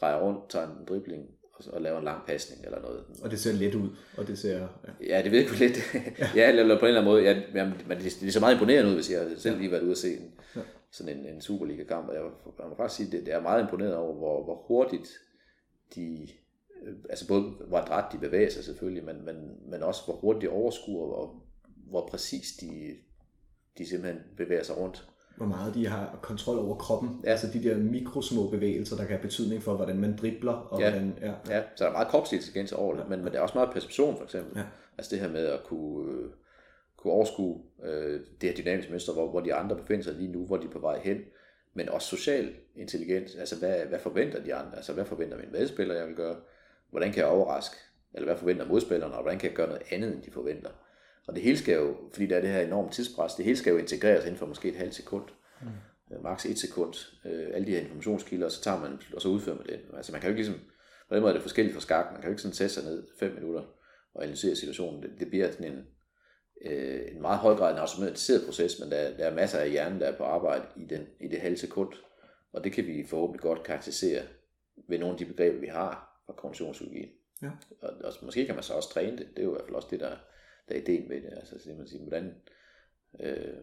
drejer 0.00 0.20
rundt, 0.20 0.50
tager 0.50 0.78
en 0.78 0.86
dribling, 0.88 1.26
og, 1.58 1.74
og 1.74 1.82
laver 1.82 1.98
en 1.98 2.04
lang 2.04 2.26
pasning 2.26 2.64
eller 2.64 2.80
noget. 2.80 3.04
Og 3.22 3.30
det 3.30 3.40
ser 3.40 3.52
let 3.52 3.74
ud, 3.74 3.88
og 4.16 4.26
det 4.26 4.38
ser... 4.38 4.58
Ja, 4.58 5.16
ja 5.16 5.22
det 5.22 5.32
ved 5.32 5.38
jeg 5.38 5.48
ikke 5.48 5.66
lidt. 5.66 5.78
ja, 6.18 6.28
ja 6.34 6.48
eller 6.48 6.78
på 6.78 6.86
en 6.86 6.88
eller 6.88 7.00
anden 7.00 7.12
måde, 7.12 7.22
ja, 7.22 7.66
men 7.88 7.98
det, 7.98 8.18
det 8.20 8.32
ser 8.32 8.40
meget 8.40 8.54
imponerende 8.54 8.90
ud, 8.90 8.94
hvis 8.94 9.10
jeg 9.10 9.26
selv 9.36 9.58
lige 9.58 9.70
været 9.70 9.82
ude 9.82 9.90
og 9.90 9.96
se 9.96 10.16
en, 10.16 10.30
ja. 10.56 10.60
sådan 10.90 11.18
en, 11.18 11.26
en 11.26 11.40
Superliga-kamp, 11.40 12.08
og 12.08 12.14
jeg, 12.14 12.22
jeg 12.58 12.68
må 12.68 12.76
faktisk 12.76 12.96
sige, 12.96 13.16
det, 13.16 13.26
det 13.26 13.34
er 13.34 13.40
meget 13.40 13.62
imponeret 13.62 13.94
over, 13.94 14.14
hvor, 14.14 14.44
hvor 14.44 14.64
hurtigt 14.66 15.08
de 15.94 16.28
Øh, 16.82 16.94
altså 17.10 17.28
både 17.28 17.42
hvor 17.42 17.78
adræt 17.78 18.12
de 18.12 18.18
bevæger 18.18 18.50
sig 18.50 18.64
selvfølgelig, 18.64 19.04
men, 19.04 19.24
men, 19.24 19.58
men 19.70 19.82
også 19.82 20.04
hvor 20.04 20.14
hurtigt 20.14 20.42
de 20.42 20.48
overskuer, 20.48 21.14
og 21.14 21.42
hvor 21.66 22.06
præcis 22.06 22.52
de, 22.60 22.96
de 23.78 23.86
simpelthen 23.86 24.22
bevæger 24.36 24.62
sig 24.62 24.76
rundt. 24.76 25.08
Hvor 25.36 25.46
meget 25.46 25.74
de 25.74 25.86
har 25.86 26.18
kontrol 26.22 26.58
over 26.58 26.76
kroppen, 26.76 27.20
ja. 27.24 27.30
altså 27.30 27.46
de 27.52 27.62
der 27.62 27.78
mikrosmå 27.78 28.50
bevægelser, 28.50 28.96
der 28.96 29.02
kan 29.02 29.12
have 29.12 29.22
betydning 29.22 29.62
for, 29.62 29.76
hvordan 29.76 29.98
man 29.98 30.16
dribler. 30.16 30.52
Og 30.52 30.80
ja. 30.80 30.90
Hvordan, 30.90 31.18
ja. 31.20 31.32
ja, 31.56 31.62
så 31.76 31.84
der 31.84 31.90
er 31.90 31.92
meget 31.92 32.08
kropslig 32.08 32.38
intelligens 32.38 32.72
over 32.72 32.94
det, 32.94 33.02
ja. 33.02 33.08
men, 33.08 33.24
men 33.24 33.32
der 33.32 33.38
er 33.38 33.42
også 33.42 33.54
meget 33.54 33.70
perception 33.72 34.16
for 34.16 34.24
eksempel. 34.24 34.58
Ja. 34.58 34.64
Altså 34.98 35.14
det 35.14 35.20
her 35.20 35.30
med 35.32 35.46
at 35.46 35.64
kunne, 35.64 36.12
øh, 36.12 36.30
kunne 36.96 37.12
overskue 37.12 37.62
øh, 37.84 38.20
det 38.40 38.48
her 38.48 38.56
dynamiske 38.56 38.90
mønster, 38.90 39.12
hvor, 39.12 39.30
hvor 39.30 39.40
de 39.40 39.54
andre 39.54 39.76
befinder 39.76 40.04
sig 40.04 40.14
lige 40.14 40.32
nu, 40.32 40.46
hvor 40.46 40.56
de 40.56 40.66
er 40.66 40.70
på 40.70 40.78
vej 40.78 40.98
hen, 40.98 41.18
men 41.74 41.88
også 41.88 42.08
social 42.08 42.54
intelligens, 42.76 43.34
altså 43.34 43.58
hvad, 43.58 43.86
hvad 43.88 43.98
forventer 43.98 44.42
de 44.42 44.54
andre, 44.54 44.76
altså 44.76 44.92
hvad 44.92 45.04
forventer 45.04 45.36
min 45.36 45.52
medspiller, 45.52 45.94
jeg 45.94 46.06
vil 46.06 46.14
gøre, 46.14 46.36
hvordan 46.90 47.12
kan 47.12 47.18
jeg 47.18 47.30
overraske, 47.30 47.76
eller 48.14 48.26
hvad 48.26 48.36
forventer 48.36 48.66
modspillerne, 48.66 49.14
og 49.14 49.22
hvordan 49.22 49.38
kan 49.38 49.48
jeg 49.48 49.56
gøre 49.56 49.68
noget 49.68 49.82
andet, 49.90 50.14
end 50.14 50.22
de 50.22 50.30
forventer. 50.30 50.70
Og 51.26 51.34
det 51.34 51.42
hele 51.42 51.58
skal 51.58 51.74
jo, 51.74 51.96
fordi 52.12 52.26
der 52.26 52.36
er 52.36 52.40
det 52.40 52.50
her 52.50 52.60
enorme 52.60 52.90
tidspres, 52.90 53.34
det 53.34 53.44
hele 53.44 53.56
skal 53.56 53.70
jo 53.70 53.78
integreres 53.78 54.24
inden 54.24 54.38
for 54.38 54.46
måske 54.46 54.68
et 54.68 54.76
halvt 54.76 54.94
sekund, 54.94 55.24
mm. 55.62 55.68
Øh, 56.12 56.22
maks 56.22 56.46
et 56.46 56.58
sekund, 56.58 56.94
øh, 57.24 57.48
alle 57.54 57.66
de 57.66 57.70
her 57.70 57.80
informationskilder, 57.80 58.46
og 58.46 58.52
så 58.52 58.62
tager 58.62 58.80
man, 58.80 59.00
og 59.14 59.22
så 59.22 59.28
udfører 59.28 59.56
man 59.56 59.66
det. 59.66 59.80
Altså 59.96 60.12
man 60.12 60.20
kan 60.20 60.30
jo 60.30 60.36
ikke 60.36 60.42
ligesom, 60.42 60.60
på 61.08 61.14
den 61.14 61.20
måde 61.20 61.30
er 61.30 61.36
det 61.36 61.42
forskelligt 61.42 61.74
fra 61.74 61.80
skak, 61.80 62.06
man 62.12 62.20
kan 62.20 62.28
jo 62.28 62.32
ikke 62.32 62.42
sådan 62.42 62.54
sætte 62.54 62.74
sig 62.74 62.84
ned 62.84 63.06
fem 63.18 63.34
minutter 63.34 63.62
og 64.14 64.22
analysere 64.22 64.56
situationen. 64.56 65.02
Det, 65.02 65.10
det 65.20 65.28
bliver 65.28 65.50
sådan 65.50 65.72
en, 65.72 65.86
øh, 66.66 67.00
en 67.12 67.22
meget 67.22 67.38
høj 67.38 67.54
grad 67.54 67.72
en 67.72 67.78
automatiseret 67.78 68.44
proces, 68.44 68.80
men 68.80 68.90
der, 68.90 69.16
der 69.16 69.24
er 69.24 69.34
masser 69.34 69.58
af 69.58 69.70
hjernen, 69.70 70.00
der 70.00 70.06
er 70.06 70.16
på 70.16 70.24
arbejde 70.24 70.64
i, 70.76 70.84
den, 70.84 71.06
i 71.20 71.28
det 71.28 71.40
halve 71.40 71.56
sekund, 71.56 71.92
og 72.52 72.64
det 72.64 72.72
kan 72.72 72.86
vi 72.86 73.06
forhåbentlig 73.08 73.40
godt 73.40 73.62
karakterisere 73.62 74.22
ved 74.88 74.98
nogle 74.98 75.14
af 75.14 75.18
de 75.18 75.24
begreber, 75.24 75.60
vi 75.60 75.66
har, 75.66 76.22
fra 76.26 76.32
kognitionspsykologien. 76.32 77.10
Ja. 77.42 77.50
Og, 77.82 77.90
og, 78.04 78.12
måske 78.22 78.46
kan 78.46 78.54
man 78.54 78.64
så 78.64 78.74
også 78.74 78.90
træne 78.90 79.16
det. 79.16 79.26
Det 79.36 79.38
er 79.38 79.44
jo 79.44 79.50
i 79.50 79.52
hvert 79.54 79.64
fald 79.64 79.76
også 79.76 79.88
det, 79.90 80.00
der, 80.00 80.16
der 80.68 80.74
er 80.74 80.78
ideen 80.78 81.08
med 81.08 81.16
det. 81.16 81.30
Altså, 81.36 81.54
så 81.58 81.70
man 81.78 81.88
sige, 81.88 82.00
hvordan, 82.00 82.34
øh, 83.20 83.54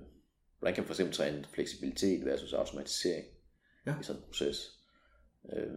hvordan 0.60 0.76
kan 0.76 0.82
man 0.82 0.86
for 0.86 0.94
eksempel 0.94 1.16
træne 1.16 1.46
fleksibilitet 1.54 2.26
versus 2.26 2.54
automatisering 2.54 3.26
ja. 3.86 3.94
i 4.02 4.04
sådan 4.04 4.22
en 4.22 4.26
proces. 4.28 4.80
Øh, 5.54 5.68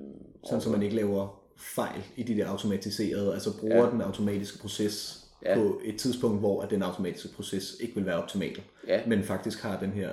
sådan, 0.45 0.61
så 0.61 0.71
man 0.71 0.83
ikke 0.83 0.97
laver 0.97 1.43
fejl 1.59 2.03
i 2.17 2.23
de 2.23 2.37
der 2.37 2.49
automatiserede, 2.49 3.35
altså 3.35 3.61
bruger 3.61 3.85
ja. 3.85 3.91
den 3.91 4.01
automatiske 4.01 4.59
proces 4.59 5.27
ja. 5.45 5.55
på 5.55 5.81
et 5.85 5.99
tidspunkt, 5.99 6.41
hvor 6.41 6.63
at 6.63 6.71
den 6.71 6.83
automatiske 6.83 7.29
proces 7.37 7.77
ikke 7.81 7.95
vil 7.95 8.07
være 8.07 8.23
optimal, 8.23 8.63
ja. 8.87 9.07
men 9.07 9.23
faktisk 9.23 9.63
har 9.63 9.81
den 9.81 9.91
her 9.91 10.13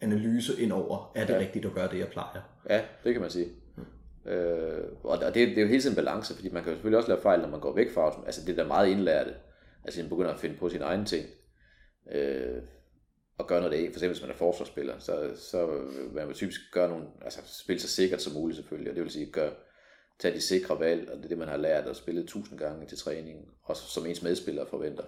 analyse 0.00 0.60
ind 0.62 0.72
over, 0.72 1.12
er 1.14 1.26
det 1.26 1.34
ja. 1.34 1.38
rigtigt 1.38 1.64
at 1.64 1.74
gøre 1.74 1.90
det, 1.90 1.98
jeg 1.98 2.08
plejer? 2.08 2.40
Ja, 2.70 2.82
det 3.04 3.12
kan 3.12 3.20
man 3.20 3.30
sige. 3.30 3.48
Øh, 4.26 4.84
og 5.04 5.18
det, 5.20 5.34
det 5.34 5.58
er 5.58 5.62
jo 5.62 5.68
hele 5.68 5.82
tiden 5.82 5.92
en 5.92 5.96
balance, 5.96 6.34
fordi 6.34 6.48
man 6.48 6.62
kan 6.62 6.72
jo 6.72 6.76
selvfølgelig 6.76 6.98
også 6.98 7.08
lave 7.08 7.22
fejl, 7.22 7.40
når 7.40 7.48
man 7.48 7.60
går 7.60 7.74
væk 7.74 7.94
fra 7.94 8.10
det. 8.10 8.26
Altså 8.26 8.40
det 8.46 8.56
der 8.56 8.66
meget 8.66 8.88
indlærte. 8.88 9.34
Altså 9.84 10.00
man 10.00 10.08
begynder 10.08 10.32
at 10.32 10.40
finde 10.40 10.56
på 10.56 10.68
sine 10.68 10.84
egne 10.84 11.04
ting. 11.04 11.26
Øh, 12.10 12.62
og 13.38 13.46
gøre 13.46 13.60
noget 13.60 13.74
af. 13.74 13.78
For 13.78 13.98
eksempel 13.98 14.08
hvis 14.08 14.22
man 14.22 14.30
er 14.30 14.34
forsvarsspiller, 14.34 14.98
så, 14.98 15.30
så 15.36 15.66
vil 16.12 16.26
man 16.26 16.34
typisk 16.34 16.60
gøre 16.72 16.88
nogle, 16.88 17.06
altså 17.22 17.40
spille 17.64 17.80
så 17.80 17.88
sikkert 17.88 18.22
som 18.22 18.32
muligt 18.32 18.56
selvfølgelig. 18.56 18.90
Og 18.90 18.96
det 18.96 19.02
vil 19.02 19.12
sige, 19.12 19.32
gøre, 19.32 19.52
tage 20.18 20.34
de 20.34 20.40
sikre 20.40 20.80
valg, 20.80 21.10
og 21.10 21.16
det 21.16 21.24
er 21.24 21.28
det, 21.28 21.38
man 21.38 21.48
har 21.48 21.56
lært 21.56 21.86
at 21.86 21.96
spille 21.96 22.26
tusind 22.26 22.58
gange 22.58 22.86
til 22.86 22.98
træning, 22.98 23.48
og 23.62 23.76
som 23.76 24.06
ens 24.06 24.22
medspillere 24.22 24.66
forventer. 24.66 25.04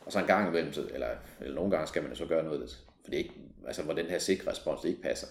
Og 0.00 0.12
så 0.12 0.18
en 0.18 0.26
gang 0.26 0.48
imellem, 0.48 0.72
eller, 0.94 1.08
eller 1.40 1.54
nogle 1.54 1.70
gange 1.70 1.86
skal 1.86 2.02
man 2.02 2.16
så 2.16 2.26
gøre 2.26 2.44
noget, 2.44 2.70
for 3.04 3.10
det 3.10 3.18
ikke, 3.18 3.34
altså 3.66 3.82
hvor 3.82 3.94
den 3.94 4.06
her 4.06 4.18
sikre 4.18 4.50
respons, 4.50 4.80
det 4.80 4.88
ikke 4.88 5.02
passer. 5.02 5.26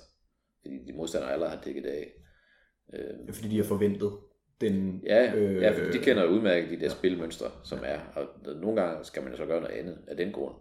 Fordi 0.62 0.86
de 0.88 0.94
modstandere 0.94 1.32
allerede 1.32 1.56
har 1.56 1.64
dækket 1.64 1.86
af. 1.86 2.12
Øh, 2.94 3.34
fordi 3.34 3.50
de 3.50 3.58
har 3.58 3.64
forventet 3.64 4.12
den... 4.62 5.02
Ja, 5.06 5.36
øh, 5.36 5.62
ja 5.62 5.72
for 5.72 5.92
de 5.92 6.00
kender 6.00 6.26
udmærket 6.26 6.70
de 6.70 6.76
der 6.76 6.84
ja. 6.84 6.90
spilmønstre, 6.90 7.52
som 7.64 7.80
ja. 7.80 7.86
er, 7.86 8.00
og 8.16 8.28
nogle 8.56 8.82
gange 8.82 9.06
skal 9.06 9.24
man 9.24 9.32
jo 9.32 9.38
så 9.38 9.46
gøre 9.46 9.62
noget 9.62 9.76
andet 9.76 9.98
af 10.08 10.18
den 10.18 10.32
grund. 10.32 10.56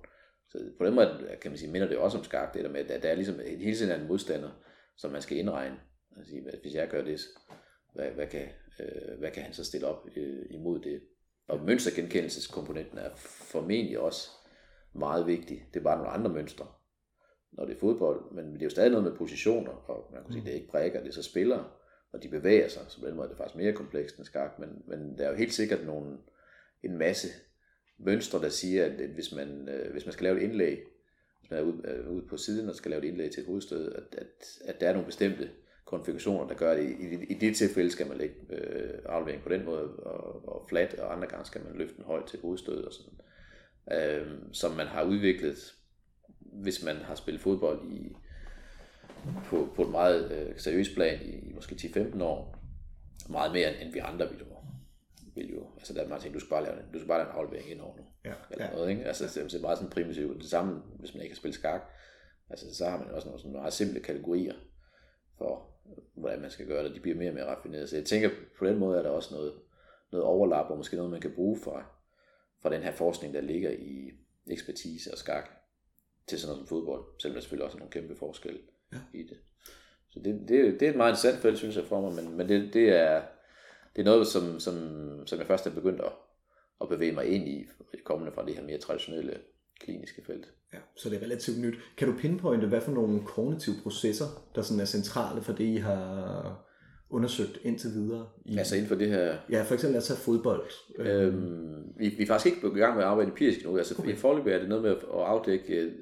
Så 0.49 0.59
på 0.79 0.87
den 0.87 0.95
måde 0.95 1.37
kan 1.43 1.51
man 1.51 1.59
sige, 1.59 1.71
minder 1.71 1.89
det 1.89 1.99
også 1.99 2.19
om 2.19 2.25
skak, 2.25 2.55
det 2.55 2.65
der 2.65 2.71
med, 2.71 2.91
at 2.91 3.03
der 3.03 3.09
er 3.09 3.15
ligesom 3.15 3.39
hele 3.59 3.77
tiden 3.77 4.01
en 4.01 4.09
modstander, 4.09 4.51
som 4.97 5.11
man 5.11 5.23
skal 5.23 5.39
indregne. 5.39 5.77
Altså, 6.17 6.35
hvis 6.63 6.75
jeg 6.75 6.89
gør 6.89 7.05
det, 7.05 7.21
hvad, 7.95 8.11
hvad, 8.11 8.27
kan, 8.27 8.49
øh, 8.81 9.19
hvad 9.19 9.31
kan 9.31 9.43
han 9.43 9.53
så 9.53 9.65
stille 9.65 9.87
op 9.87 10.07
øh, 10.17 10.47
imod 10.51 10.81
det? 10.81 11.01
Og 11.49 11.61
mønstergenkendelseskomponenten 11.65 12.99
er 12.99 13.11
formentlig 13.53 13.99
også 13.99 14.29
meget 14.93 15.27
vigtig. 15.27 15.65
Det 15.75 15.81
er 15.81 15.85
bare 15.85 15.97
nogle 15.97 16.13
andre 16.13 16.31
mønstre, 16.31 16.67
når 17.53 17.65
det 17.65 17.75
er 17.75 17.81
fodbold, 17.81 18.33
men 18.35 18.53
det 18.53 18.63
er 18.63 18.67
jo 18.67 18.71
stadig 18.71 18.91
noget 18.91 19.05
med 19.05 19.17
positioner, 19.17 19.73
og 19.73 20.11
man 20.13 20.23
kan 20.23 20.33
sige, 20.33 20.45
det 20.45 20.51
er 20.51 20.55
ikke 20.55 20.69
brækker, 20.69 21.01
det 21.01 21.09
er 21.09 21.13
så 21.13 21.23
spillere, 21.23 21.65
og 22.13 22.23
de 22.23 22.29
bevæger 22.29 22.69
sig, 22.69 22.83
så 22.89 23.01
på 23.01 23.07
den 23.07 23.15
måde 23.15 23.25
er 23.25 23.29
det 23.29 23.37
faktisk 23.37 23.57
mere 23.57 23.73
komplekst 23.73 24.17
end 24.17 24.27
skak, 24.27 24.59
men, 24.59 24.83
men 24.87 25.19
der 25.19 25.25
er 25.25 25.31
jo 25.31 25.37
helt 25.37 25.53
sikkert 25.53 25.87
nogle, 25.87 26.19
en 26.83 26.99
masse 26.99 27.29
mønstre, 27.99 28.39
der 28.39 28.49
siger, 28.49 28.85
at, 28.85 28.93
hvis, 28.93 29.33
man, 29.33 29.69
øh, 29.69 29.93
hvis 29.93 30.07
man 30.07 30.13
skal 30.13 30.25
lave 30.25 30.37
et 30.37 30.43
indlæg, 30.43 30.79
hvis 31.41 31.51
man 31.51 31.59
er 31.61 31.63
ude, 31.63 31.83
øh, 31.85 32.11
ude 32.11 32.27
på 32.27 32.37
siden 32.37 32.69
og 32.69 32.75
skal 32.75 32.91
lave 32.91 33.03
et 33.05 33.09
indlæg 33.09 33.31
til 33.31 33.41
et 33.41 33.47
hovedstød, 33.47 33.93
at, 33.93 34.19
at, 34.19 34.59
at 34.65 34.81
der 34.81 34.89
er 34.89 34.93
nogle 34.93 35.07
bestemte 35.07 35.51
konfigurationer, 35.85 36.49
der 36.49 36.55
gør 36.55 36.75
det. 36.75 36.83
I, 36.83 37.15
i, 37.15 37.25
i 37.25 37.35
det 37.35 37.57
tilfælde 37.57 37.91
skal 37.91 38.09
man 38.09 38.19
lægge 38.19 38.35
øh, 38.51 38.99
afleveringen 39.05 39.45
på 39.45 39.49
den 39.49 39.65
måde, 39.65 39.97
og, 39.97 40.49
og 40.49 40.67
flat, 40.69 40.95
og 40.95 41.13
andre 41.13 41.29
gange 41.29 41.47
skal 41.47 41.65
man 41.65 41.77
løfte 41.77 41.97
den 41.97 42.05
højt 42.05 42.27
til 42.27 42.41
hovedstød 42.41 42.85
og 42.85 42.93
sådan. 42.93 43.19
Øh, 43.93 44.39
som 44.53 44.73
man 44.73 44.87
har 44.87 45.05
udviklet, 45.05 45.75
hvis 46.41 46.85
man 46.85 46.97
har 46.97 47.15
spillet 47.15 47.43
fodbold 47.43 47.93
i, 47.93 48.17
på, 49.45 49.69
på 49.77 49.83
et 49.83 49.91
meget 49.91 50.33
øh, 50.33 50.59
seriøst 50.59 50.95
plan 50.95 51.23
i 51.23 51.53
måske 51.55 51.75
10-15 51.75 52.23
år. 52.23 52.57
Meget 53.29 53.53
mere 53.53 53.83
end 53.83 53.93
vi 53.93 53.99
andre 53.99 54.29
ville 54.29 54.47
jo. 54.51 54.57
Vil 55.35 55.51
jo. 55.51 55.67
Altså 55.77 55.95
der 55.95 56.03
er 56.03 56.09
meget 56.09 56.23
ting, 56.23 56.35
du 56.35 56.41
skal 56.41 56.51
bare 56.51 56.65
lave, 56.65 56.77
du 56.93 56.99
skal 56.99 57.09
bare 57.09 57.19
lave 57.19 57.31
en 57.31 57.37
aflevering 57.37 57.71
ind 57.71 57.81
over 57.81 57.97
nu. 57.97 58.03
Ja. 58.25 58.33
Eller 58.51 58.65
ja. 58.65 58.73
noget, 58.73 58.91
ikke? 58.91 59.05
Altså 59.05 59.41
det 59.41 59.55
er 59.55 59.61
meget 59.61 59.79
sådan 59.79 59.91
primitivt. 59.91 60.43
Det 60.43 60.51
samme, 60.51 60.83
hvis 60.99 61.15
man 61.15 61.23
ikke 61.23 61.35
har 61.35 61.37
spillet 61.37 61.55
skak. 61.55 61.81
Altså 62.51 62.75
så 62.75 62.85
har 62.85 62.99
man 62.99 63.11
også 63.11 63.29
nogle 63.29 63.41
sådan 63.41 63.53
meget 63.53 63.73
simple 63.73 64.01
kategorier 64.01 64.55
for, 65.39 65.71
hvordan 66.15 66.41
man 66.41 66.51
skal 66.51 66.67
gøre 66.67 66.85
det. 66.85 66.95
De 66.95 67.01
bliver 67.01 67.17
mere 67.17 67.31
og 67.31 67.35
mere 67.35 67.47
raffineret. 67.47 67.89
Så 67.89 67.97
jeg 67.97 68.05
tænker, 68.05 68.31
på 68.59 68.67
den 68.67 68.79
måde 68.79 68.99
er 68.99 69.03
der 69.03 69.11
også 69.11 69.35
noget, 69.35 69.55
noget 70.13 70.27
overlap, 70.27 70.71
og 70.71 70.77
måske 70.77 70.97
noget, 70.97 71.11
man 71.11 71.21
kan 71.21 71.35
bruge 71.35 71.59
fra, 71.65 71.85
fra 72.63 72.71
den 72.71 72.83
her 72.83 72.93
forskning, 72.93 73.35
der 73.35 73.41
ligger 73.41 73.71
i 73.71 74.11
ekspertise 74.47 75.13
og 75.13 75.19
skak, 75.19 75.51
til 76.27 76.41
sådan 76.41 76.49
noget 76.51 76.69
som 76.69 76.77
fodbold, 76.77 77.05
selvom 77.19 77.35
der 77.35 77.41
selvfølgelig 77.41 77.65
også 77.65 77.77
er 77.77 77.79
nogle 77.79 77.93
kæmpe 77.93 78.17
forskelle 78.17 78.61
ja. 78.93 78.99
i 79.15 79.23
det. 79.23 79.37
Så 80.11 80.21
det, 80.25 80.41
det, 80.49 80.81
det 80.81 80.83
er 80.83 80.91
et 80.91 80.97
meget 80.97 81.11
interessant 81.11 81.43
felt, 81.43 81.59
synes 81.59 81.77
jeg, 81.77 81.85
for 81.85 82.01
mig, 82.01 82.25
men, 82.25 82.37
men 82.37 82.49
det, 82.49 82.75
det, 82.75 82.89
er, 82.89 83.23
det 83.97 84.03
er 84.03 84.05
noget, 84.05 84.27
som, 84.27 84.61
som, 84.61 84.77
som 85.27 85.39
jeg 85.39 85.47
først 85.47 85.67
er 85.67 85.71
begyndt 85.71 86.01
at, 86.01 86.13
at 86.81 86.89
bevæge 86.89 87.13
mig 87.13 87.27
ind 87.27 87.49
i, 87.49 87.67
kommende 88.05 88.33
fra 88.33 88.47
det 88.47 88.55
her 88.55 88.63
mere 88.63 88.79
traditionelle 88.79 89.39
kliniske 89.81 90.23
felt. 90.27 90.53
Ja, 90.73 90.79
så 90.97 91.11
det 91.11 91.19
er 91.19 91.23
relativt 91.23 91.59
nyt. 91.59 91.75
Kan 91.97 92.09
du 92.09 92.15
pinpointe, 92.19 92.67
hvad 92.67 92.81
for 92.81 92.93
nogle 92.93 93.21
kognitive 93.27 93.75
processer, 93.83 94.25
der 94.55 94.63
sådan 94.63 94.81
er 94.81 94.85
centrale 94.85 95.43
for 95.43 95.53
det, 95.53 95.65
I 95.65 95.77
har 95.77 96.67
undersøgt 97.11 97.59
indtil 97.63 97.91
videre? 97.91 98.29
I, 98.45 98.59
altså 98.59 98.75
inden 98.75 98.89
for 98.89 98.95
det 98.95 99.09
her... 99.09 99.37
Ja, 99.51 99.63
for 99.63 99.75
eksempel 99.75 99.97
at 99.97 100.03
tage 100.03 100.19
fodbold. 100.19 100.71
Øhm, 100.99 101.85
vi, 101.97 102.09
vi 102.09 102.23
er 102.23 102.27
faktisk 102.27 102.57
ikke 102.57 102.77
i 102.77 102.81
gang 102.81 102.95
med 102.95 103.03
at 103.03 103.09
arbejde 103.09 103.31
empirisk 103.31 103.65
nu. 103.65 103.79
Altså 103.79 103.95
okay. 103.99 104.13
i 104.13 104.17
forløbet 104.17 104.55
er 104.55 104.59
det 104.59 104.69
noget 104.69 104.83
med 104.85 104.91
at 104.91 105.03
afdække 105.11 105.93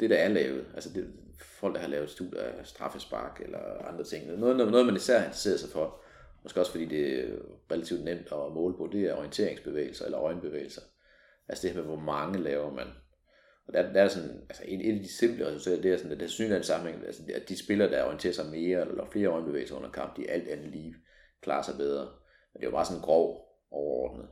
det, 0.00 0.10
der 0.10 0.16
er 0.16 0.28
lavet. 0.28 0.64
Altså 0.74 0.90
det, 0.94 1.06
folk, 1.44 1.74
der 1.74 1.80
har 1.80 1.88
lavet 1.88 2.10
studier 2.10 2.42
af 2.42 2.66
straffespark 2.66 3.40
eller 3.40 3.58
andre 3.88 4.04
ting. 4.04 4.38
Noget, 4.38 4.56
noget 4.56 4.86
man 4.86 4.96
især 4.96 5.18
interesserer 5.18 5.56
sig 5.56 5.70
for, 5.70 6.00
måske 6.42 6.60
også 6.60 6.72
fordi 6.72 6.84
det 6.84 7.20
er 7.20 7.34
relativt 7.70 8.04
nemt 8.04 8.26
at 8.32 8.52
måle 8.52 8.76
på, 8.76 8.88
det 8.92 9.04
er 9.04 9.14
orienteringsbevægelser 9.14 10.04
eller 10.04 10.20
øjenbevægelser. 10.20 10.82
Altså 11.48 11.62
det 11.62 11.74
her 11.74 11.80
med, 11.80 11.88
hvor 11.88 12.04
mange 12.04 12.42
laver 12.42 12.72
man. 12.72 12.86
Og 13.66 13.74
der, 13.74 13.92
der 13.92 14.02
er 14.02 14.08
sådan, 14.08 14.40
altså 14.48 14.62
et, 14.66 14.88
et 14.88 14.94
af 14.94 15.00
de 15.00 15.12
simple 15.12 15.46
resultater, 15.46 15.82
det 15.82 15.92
er 15.92 15.96
sådan, 15.96 16.12
at 16.12 16.18
det 16.20 16.24
er 16.24 16.30
synligheden 16.30 16.64
sammenhæng, 16.64 17.06
altså 17.06 17.22
at 17.34 17.48
de 17.48 17.64
spillere, 17.64 17.90
der 17.90 18.04
orienterer 18.04 18.32
sig 18.32 18.46
mere 18.46 18.88
eller 18.88 19.06
flere 19.12 19.28
øjenbevægelser 19.28 19.76
under 19.76 19.90
kamp, 19.90 20.16
de 20.16 20.30
alt 20.30 20.48
andet 20.48 20.70
lige 20.70 20.94
klarer 21.40 21.62
sig 21.62 21.74
bedre. 21.76 22.04
Men 22.52 22.60
det 22.60 22.62
er 22.62 22.70
jo 22.70 22.70
bare 22.70 22.84
sådan 22.84 22.98
en 22.98 23.02
grov 23.02 23.48
overordnet 23.70 24.28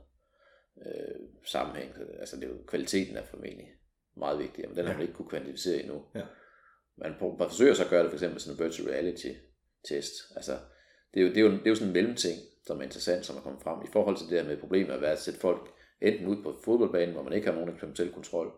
øh, 0.85 1.15
sammenhæng. 1.45 1.91
Altså 2.19 2.35
det 2.35 2.43
er 2.43 2.47
jo, 2.47 2.55
kvaliteten 2.67 3.17
er 3.17 3.23
formentlig 3.23 3.67
meget 4.17 4.39
vigtig, 4.39 4.67
men 4.67 4.77
den 4.77 4.85
har 4.85 4.93
man 4.93 5.01
ikke 5.01 5.13
kunne 5.13 5.29
kvantificere 5.29 5.79
endnu. 5.81 6.03
Ja. 6.15 6.21
Man, 6.97 7.11
man 7.39 7.49
forsøger 7.49 7.73
så 7.73 7.83
at 7.83 7.89
gøre 7.89 8.03
det 8.03 8.11
for 8.11 8.15
eksempel 8.15 8.39
sådan 8.41 8.59
en 8.59 8.65
virtual 8.65 8.89
reality 8.89 9.31
test. 9.89 10.13
Altså, 10.35 10.51
det 11.13 11.19
er, 11.19 11.23
jo, 11.23 11.29
det, 11.29 11.37
er 11.37 11.41
jo, 11.41 11.51
det 11.51 11.65
er 11.65 11.69
jo 11.69 11.75
sådan 11.75 11.89
en 11.89 11.93
mellemting, 11.93 12.39
som 12.67 12.79
er 12.79 12.83
interessant, 12.83 13.25
som 13.25 13.37
er 13.37 13.41
kommet 13.41 13.61
frem 13.63 13.81
i 13.81 13.91
forhold 13.93 14.17
til 14.17 14.27
det 14.29 14.37
der 14.37 14.49
med 14.49 14.57
problemet 14.57 14.93
at 14.93 15.01
være 15.01 15.11
at 15.11 15.19
sætte 15.19 15.39
folk 15.39 15.69
enten 16.01 16.27
ud 16.27 16.43
på 16.43 16.55
fodboldbanen, 16.65 17.13
hvor 17.13 17.23
man 17.23 17.33
ikke 17.33 17.47
har 17.47 17.53
nogen 17.53 17.69
eksperimentel 17.69 18.11
kontrol, 18.11 18.51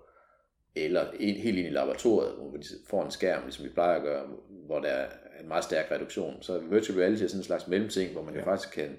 eller 0.75 1.11
en, 1.19 1.35
helt 1.35 1.57
ind 1.57 1.67
i 1.67 1.71
laboratoriet, 1.71 2.35
hvor 2.35 2.57
de 2.57 2.65
får 2.89 3.05
en 3.05 3.11
skærm, 3.11 3.43
ligesom 3.43 3.65
vi 3.65 3.69
plejer 3.69 3.95
at 3.95 4.03
gøre, 4.03 4.27
hvor 4.65 4.79
der 4.79 4.89
er 4.89 5.09
en 5.41 5.47
meget 5.47 5.63
stærk 5.63 5.91
reduktion. 5.91 6.41
Så 6.41 6.59
virtual 6.59 6.99
reality 6.99 7.23
er 7.23 7.27
sådan 7.27 7.39
en 7.39 7.43
slags 7.43 7.67
mellemting, 7.67 8.11
hvor 8.11 8.23
man 8.23 8.33
ja. 8.33 8.39
jo 8.39 8.45
faktisk 8.45 8.73
kan, 8.73 8.97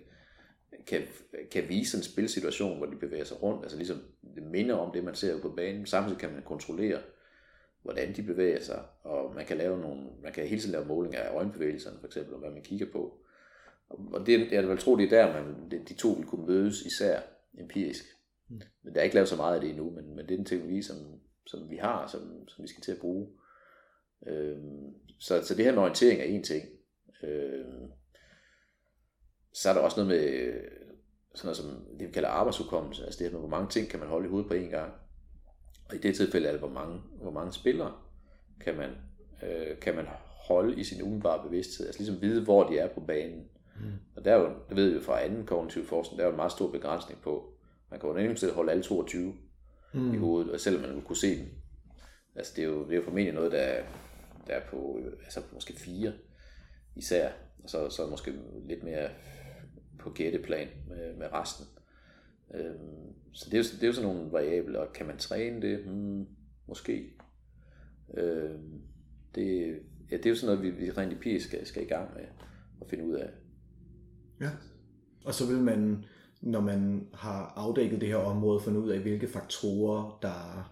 kan, 0.87 1.03
kan 1.51 1.69
vise 1.69 1.97
en 1.97 2.03
spilsituation, 2.03 2.77
hvor 2.77 2.87
de 2.87 2.97
bevæger 2.97 3.25
sig 3.25 3.43
rundt, 3.43 3.63
altså 3.63 3.77
ligesom 3.77 4.03
det 4.35 4.43
minder 4.43 4.75
om 4.75 4.93
det, 4.93 5.05
man 5.05 5.15
ser 5.15 5.41
på 5.41 5.49
banen. 5.49 5.87
Samtidig 5.87 6.19
kan 6.19 6.33
man 6.33 6.43
kontrollere, 6.43 6.99
hvordan 7.85 8.17
de 8.17 8.23
bevæger 8.23 8.61
sig, 8.61 8.83
og 9.03 9.35
man 9.35 9.47
kan 9.47 9.57
lave 9.57 9.81
nogle, 9.81 10.03
man 10.23 10.33
kan 10.33 10.47
hele 10.47 10.61
tiden 10.61 10.73
lave 10.73 10.85
målinger 10.85 11.21
af 11.21 11.35
øjenbevægelserne, 11.35 11.99
for 12.01 12.07
eksempel, 12.07 12.35
og 12.35 12.41
hvad 12.41 12.51
man 12.51 12.63
kigger 12.63 12.87
på. 12.93 13.19
Og 13.89 14.27
det, 14.27 14.53
jeg 14.53 14.69
vil 14.69 14.79
tro, 14.79 14.97
det 14.97 15.13
er 15.13 15.27
der, 15.27 15.33
man, 15.33 15.71
de 15.71 15.95
to 15.95 16.09
vil 16.09 16.27
kunne 16.27 16.47
mødes 16.47 16.83
især 16.83 17.21
empirisk. 17.59 18.05
Mm. 18.49 18.61
Men 18.83 18.95
der 18.95 19.01
er 19.01 19.05
ikke 19.05 19.15
lavet 19.15 19.29
så 19.29 19.37
meget 19.37 19.55
af 19.55 19.61
det 19.61 19.71
endnu, 19.71 19.91
men, 19.91 20.17
men 20.17 20.29
det 20.29 20.35
er 20.35 20.39
en 20.39 20.45
teknologi, 20.45 20.83
som, 20.83 20.97
som 21.47 21.71
vi 21.71 21.77
har, 21.77 22.07
som, 22.07 22.49
som 22.49 22.63
vi 22.63 22.69
skal 22.69 22.83
til 22.83 22.93
at 22.93 22.99
bruge. 22.99 23.29
Øhm, 24.27 24.95
så, 25.21 25.43
så 25.43 25.55
det 25.55 25.65
her 25.65 25.73
med 25.73 25.83
orientering 25.83 26.21
er 26.21 26.25
en 26.25 26.43
ting. 26.43 26.69
Øhm, 27.23 27.91
så 29.53 29.69
er 29.69 29.75
der 29.75 29.81
også 29.81 30.05
noget 30.05 30.09
med 30.09 30.55
sådan 31.35 31.47
noget 31.47 31.57
som 31.57 31.99
det 31.99 32.09
vi 32.09 32.13
kalder 32.13 32.29
arbejdsudkommelse, 32.29 33.05
altså 33.05 33.19
det 33.19 33.27
her 33.27 33.33
med, 33.33 33.41
hvor 33.41 33.57
mange 33.57 33.71
ting 33.71 33.89
kan 33.89 34.01
man 34.01 34.09
holde 34.09 34.27
i 34.27 34.31
hovedet 34.31 34.49
på 34.49 34.55
én 34.55 34.71
gang. 34.71 34.93
Og 35.89 35.95
i 35.95 35.99
det 35.99 36.17
tilfælde 36.17 36.47
er 36.47 36.53
det, 36.53 36.61
hvor 36.61 36.69
mange, 36.69 37.01
hvor 37.23 37.31
mange 37.31 37.53
spillere 37.53 37.93
kan 38.61 38.77
man, 38.77 38.91
øh, 39.43 39.79
kan 39.81 39.97
man 39.97 40.07
holde 40.49 40.81
i 40.81 40.85
sin 40.85 41.03
umiddelbare 41.03 41.43
bevidsthed, 41.43 41.87
altså 41.87 42.01
ligesom 42.01 42.23
vide, 42.23 42.45
hvor 42.45 42.69
de 42.69 42.79
er 42.79 42.89
på 42.89 43.01
banen. 43.01 43.49
Mm. 43.81 43.93
Og 44.17 44.25
der 44.25 44.33
er 44.33 44.41
jo, 44.41 44.55
det 44.69 44.77
ved 44.77 44.89
vi 44.89 44.95
jo 44.95 45.01
fra 45.01 45.25
anden 45.25 45.47
kognitiv 45.47 45.87
forskning, 45.87 46.19
der 46.19 46.25
er 46.25 46.29
jo 46.29 46.33
en 46.33 46.37
meget 46.37 46.53
stor 46.53 46.71
begrænsning 46.71 47.21
på. 47.21 47.53
Man 47.91 48.01
kan 48.01 48.09
jo 48.09 48.15
nemt 48.15 48.53
holde 48.53 48.73
alle 48.73 48.83
22 48.83 49.35
mm. 49.95 50.15
i 50.15 50.17
hovedet, 50.17 50.53
og 50.53 50.61
selvom 50.61 50.83
man 50.83 50.95
vil 50.95 51.03
kunne 51.03 51.17
se 51.17 51.39
dem. 51.39 51.49
Altså 52.37 52.53
det 52.57 52.65
er 52.65 52.69
jo, 52.69 52.85
det 52.85 52.93
er 52.93 52.97
jo 52.97 53.03
formentlig 53.03 53.35
noget, 53.35 53.53
der 53.53 53.59
er, 53.59 53.85
der 54.47 54.53
er 54.53 54.61
på 54.71 55.01
altså 55.25 55.41
måske 55.53 55.73
fire 55.73 56.13
især, 56.97 57.31
og 57.63 57.71
så, 57.71 57.91
så 57.91 58.07
måske 58.07 58.33
lidt 58.69 58.83
mere 58.83 59.09
på 59.99 60.11
gætteplan 60.11 60.69
med, 60.89 61.15
med 61.17 61.33
resten. 61.33 61.67
Øh, 62.55 62.75
så 63.33 63.51
det 63.51 63.55
er, 63.55 63.59
jo, 63.59 63.65
det 63.65 63.83
er 63.83 63.87
jo 63.87 63.93
sådan 63.93 64.11
nogle 64.11 64.33
variabler, 64.33 64.79
og 64.79 64.93
kan 64.93 65.07
man 65.07 65.19
træne 65.19 65.63
det? 65.63 65.85
Hmm, 65.85 66.27
måske. 66.69 67.17
Øh, 68.17 68.51
det, 69.35 69.79
ja, 70.11 70.17
det 70.17 70.27
er 70.27 70.31
jo 70.31 70.37
sådan 70.37 70.57
noget, 70.57 70.63
vi, 70.63 70.85
vi 70.85 70.91
rent 70.91 71.13
empirisk 71.13 71.47
skal, 71.47 71.67
skal 71.67 71.83
i 71.83 71.87
gang 71.87 72.15
med 72.15 72.23
at 72.81 72.89
finde 72.91 73.05
ud 73.05 73.15
af. 73.15 73.31
Ja, 74.41 74.51
og 75.25 75.35
så 75.35 75.47
vil 75.47 75.63
man, 75.63 76.05
når 76.41 76.61
man 76.61 77.09
har 77.15 77.53
afdækket 77.57 78.01
det 78.01 78.09
her 78.09 78.17
område, 78.17 78.61
finde 78.61 78.81
ud 78.81 78.91
af, 78.91 79.01
hvilke 79.01 79.29
faktorer, 79.29 80.19
der, 80.23 80.71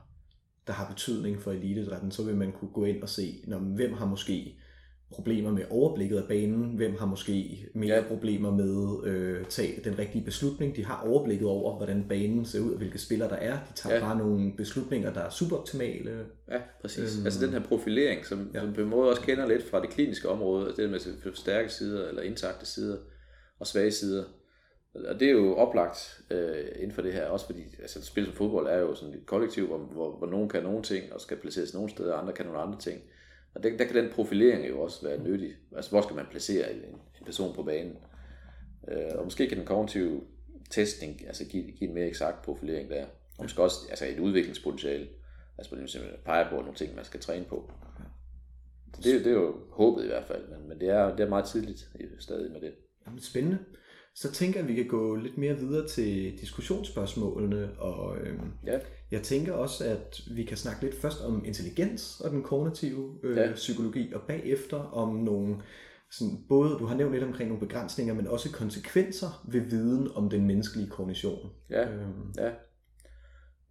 der 0.67 0.73
har 0.73 0.89
betydning 0.89 1.41
for 1.41 1.53
elitedrætten, 1.53 2.11
så 2.11 2.25
vil 2.25 2.37
man 2.37 2.53
kunne 2.53 2.73
gå 2.73 2.85
ind 2.85 3.03
og 3.03 3.09
se, 3.09 3.45
når, 3.47 3.59
hvem 3.59 3.93
har 3.93 4.07
måske 4.07 4.59
problemer 5.13 5.51
med 5.51 5.65
overblikket 5.71 6.17
af 6.17 6.29
banen, 6.29 6.77
hvem 6.77 6.97
har 6.99 7.07
måske 7.07 7.67
mere 7.75 7.97
ja. 7.97 8.03
problemer 8.09 8.51
med 8.51 9.07
øh, 9.11 9.45
tage 9.45 9.81
den 9.85 9.99
rigtige 9.99 10.25
beslutning. 10.25 10.77
De 10.77 10.85
har 10.85 11.07
overblikket 11.07 11.49
over, 11.49 11.77
hvordan 11.77 12.05
banen 12.09 12.45
ser 12.45 12.61
ud, 12.61 12.71
og 12.71 12.79
hvilke 12.79 12.99
spillere 12.99 13.29
der 13.29 13.37
er. 13.37 13.53
De 13.53 13.73
tager 13.75 13.95
ja. 13.95 14.01
bare 14.01 14.19
nogle 14.19 14.53
beslutninger, 14.57 15.13
der 15.13 15.21
er 15.21 15.31
suboptimale. 15.31 16.27
Ja, 16.51 16.59
præcis. 16.81 17.17
Øhm, 17.17 17.27
altså 17.27 17.47
den 17.47 17.53
her 17.53 17.61
profilering, 17.61 18.27
som, 18.27 18.51
ja. 18.55 18.61
som 18.61 18.73
på 18.73 18.81
en 18.81 18.89
måde 18.89 19.11
også 19.11 19.23
kender 19.23 19.47
lidt 19.47 19.71
fra 19.71 19.81
det 19.81 19.91
kliniske 19.91 20.29
område, 20.29 20.67
altså 20.67 20.83
det 20.83 20.91
med 20.91 21.35
stærke 21.35 21.69
sider 21.69 22.09
eller 22.09 22.23
intakte 22.23 22.67
sider 22.67 22.97
og 23.59 23.67
svage 23.67 23.91
sider. 23.91 24.25
Og 24.95 25.21
det 25.21 25.29
er 25.29 25.33
jo 25.33 25.57
oplagt 25.57 26.21
øh, 26.31 26.65
inden 26.77 26.93
for 26.93 27.03
det 27.03 27.13
her, 27.13 27.27
også 27.27 27.47
fordi 27.47 27.63
altså, 27.81 28.05
spil 28.05 28.25
som 28.25 28.35
fodbold 28.35 28.67
er 28.67 28.79
jo 28.79 28.95
sådan 28.95 29.15
et 29.15 29.27
kollektiv, 29.27 29.67
hvor, 29.67 29.79
hvor, 29.79 30.19
hvor 30.19 30.27
nogen 30.27 30.49
kan 30.49 30.63
nogle 30.63 30.83
ting, 30.83 31.13
og 31.13 31.21
skal 31.21 31.37
placeres 31.37 31.75
nogle 31.75 31.91
steder, 31.91 32.13
og 32.13 32.21
andre 32.21 32.33
kan 32.33 32.47
nogle 32.47 32.61
andre 32.61 32.79
ting. 32.79 33.01
Og 33.55 33.63
der, 33.63 33.77
der 33.77 33.85
kan 33.85 33.97
den 33.97 34.11
profilering 34.13 34.69
jo 34.69 34.81
også 34.81 35.07
være 35.09 35.23
nyttig. 35.23 35.53
Altså, 35.77 35.91
hvor 35.91 36.03
skal 36.03 36.17
man 36.17 36.27
placere 36.31 36.73
en, 36.73 36.81
en 37.21 37.25
person 37.25 37.55
på 37.55 37.63
banen? 37.63 37.97
Øh, 38.89 39.19
og 39.19 39.25
måske 39.25 39.49
kan 39.49 39.59
den 39.59 39.67
kognitive 39.67 40.21
testing 40.71 41.27
altså 41.27 41.45
give, 41.45 41.73
give 41.73 41.89
en 41.89 41.95
mere 41.95 42.07
eksakt 42.07 42.43
profilering 42.43 42.91
der. 42.91 43.07
Og 43.39 43.45
måske 43.45 43.63
også 43.63 43.77
altså 43.91 44.07
et 44.07 44.19
udviklingspotentiale. 44.19 45.09
Altså, 45.59 45.75
man 45.75 45.89
simpelthen 45.89 46.21
peger 46.25 46.51
på 46.51 46.57
nogle 46.57 46.75
ting, 46.75 46.95
man 46.95 47.05
skal 47.05 47.21
træne 47.21 47.45
på. 47.45 47.71
Det, 48.97 49.05
det 49.05 49.27
er 49.27 49.31
jo 49.31 49.55
håbet 49.71 50.05
i 50.05 50.07
hvert 50.07 50.25
fald, 50.25 50.49
men, 50.49 50.69
men 50.69 50.81
det, 50.81 50.89
er, 50.89 51.17
det 51.17 51.21
er 51.21 51.29
meget 51.29 51.45
tidligt 51.45 51.89
stadig 52.19 52.53
med 52.53 52.61
det. 52.61 52.75
Jamen, 53.07 53.21
spændende. 53.21 53.59
Så 54.15 54.33
tænker 54.33 54.61
jeg, 54.61 54.69
at 54.69 54.77
vi 54.77 54.83
kan 54.83 54.89
gå 54.89 55.15
lidt 55.15 55.39
mere 55.39 55.59
videre 55.59 55.89
til 55.89 56.39
diskussionsspørgsmålene, 56.41 57.71
og 57.79 58.17
øhm, 58.19 58.51
ja. 58.67 58.79
jeg 59.11 59.23
tænker 59.23 59.53
også, 59.53 59.85
at 59.85 60.21
vi 60.35 60.45
kan 60.45 60.57
snakke 60.57 60.83
lidt 60.83 60.95
først 60.95 61.21
om 61.21 61.45
intelligens 61.45 62.21
og 62.21 62.31
den 62.31 62.43
kognitive 62.43 63.19
øh, 63.23 63.37
ja. 63.37 63.53
psykologi, 63.55 64.13
og 64.13 64.21
bagefter 64.29 64.77
om 64.77 65.15
nogle, 65.15 65.57
sådan, 66.11 66.39
både 66.49 66.71
du 66.79 66.87
har 66.87 66.97
nævnt 66.97 67.13
lidt 67.13 67.25
omkring 67.25 67.49
nogle 67.49 67.67
begrænsninger, 67.67 68.15
men 68.15 68.27
også 68.27 68.53
konsekvenser 68.53 69.45
ved 69.49 69.61
viden 69.61 70.09
om 70.15 70.31
den 70.31 70.47
menneskelige 70.47 70.89
kognition. 70.89 71.51
Ja, 71.71 71.93
øhm. 71.93 72.33
ja. 72.39 72.51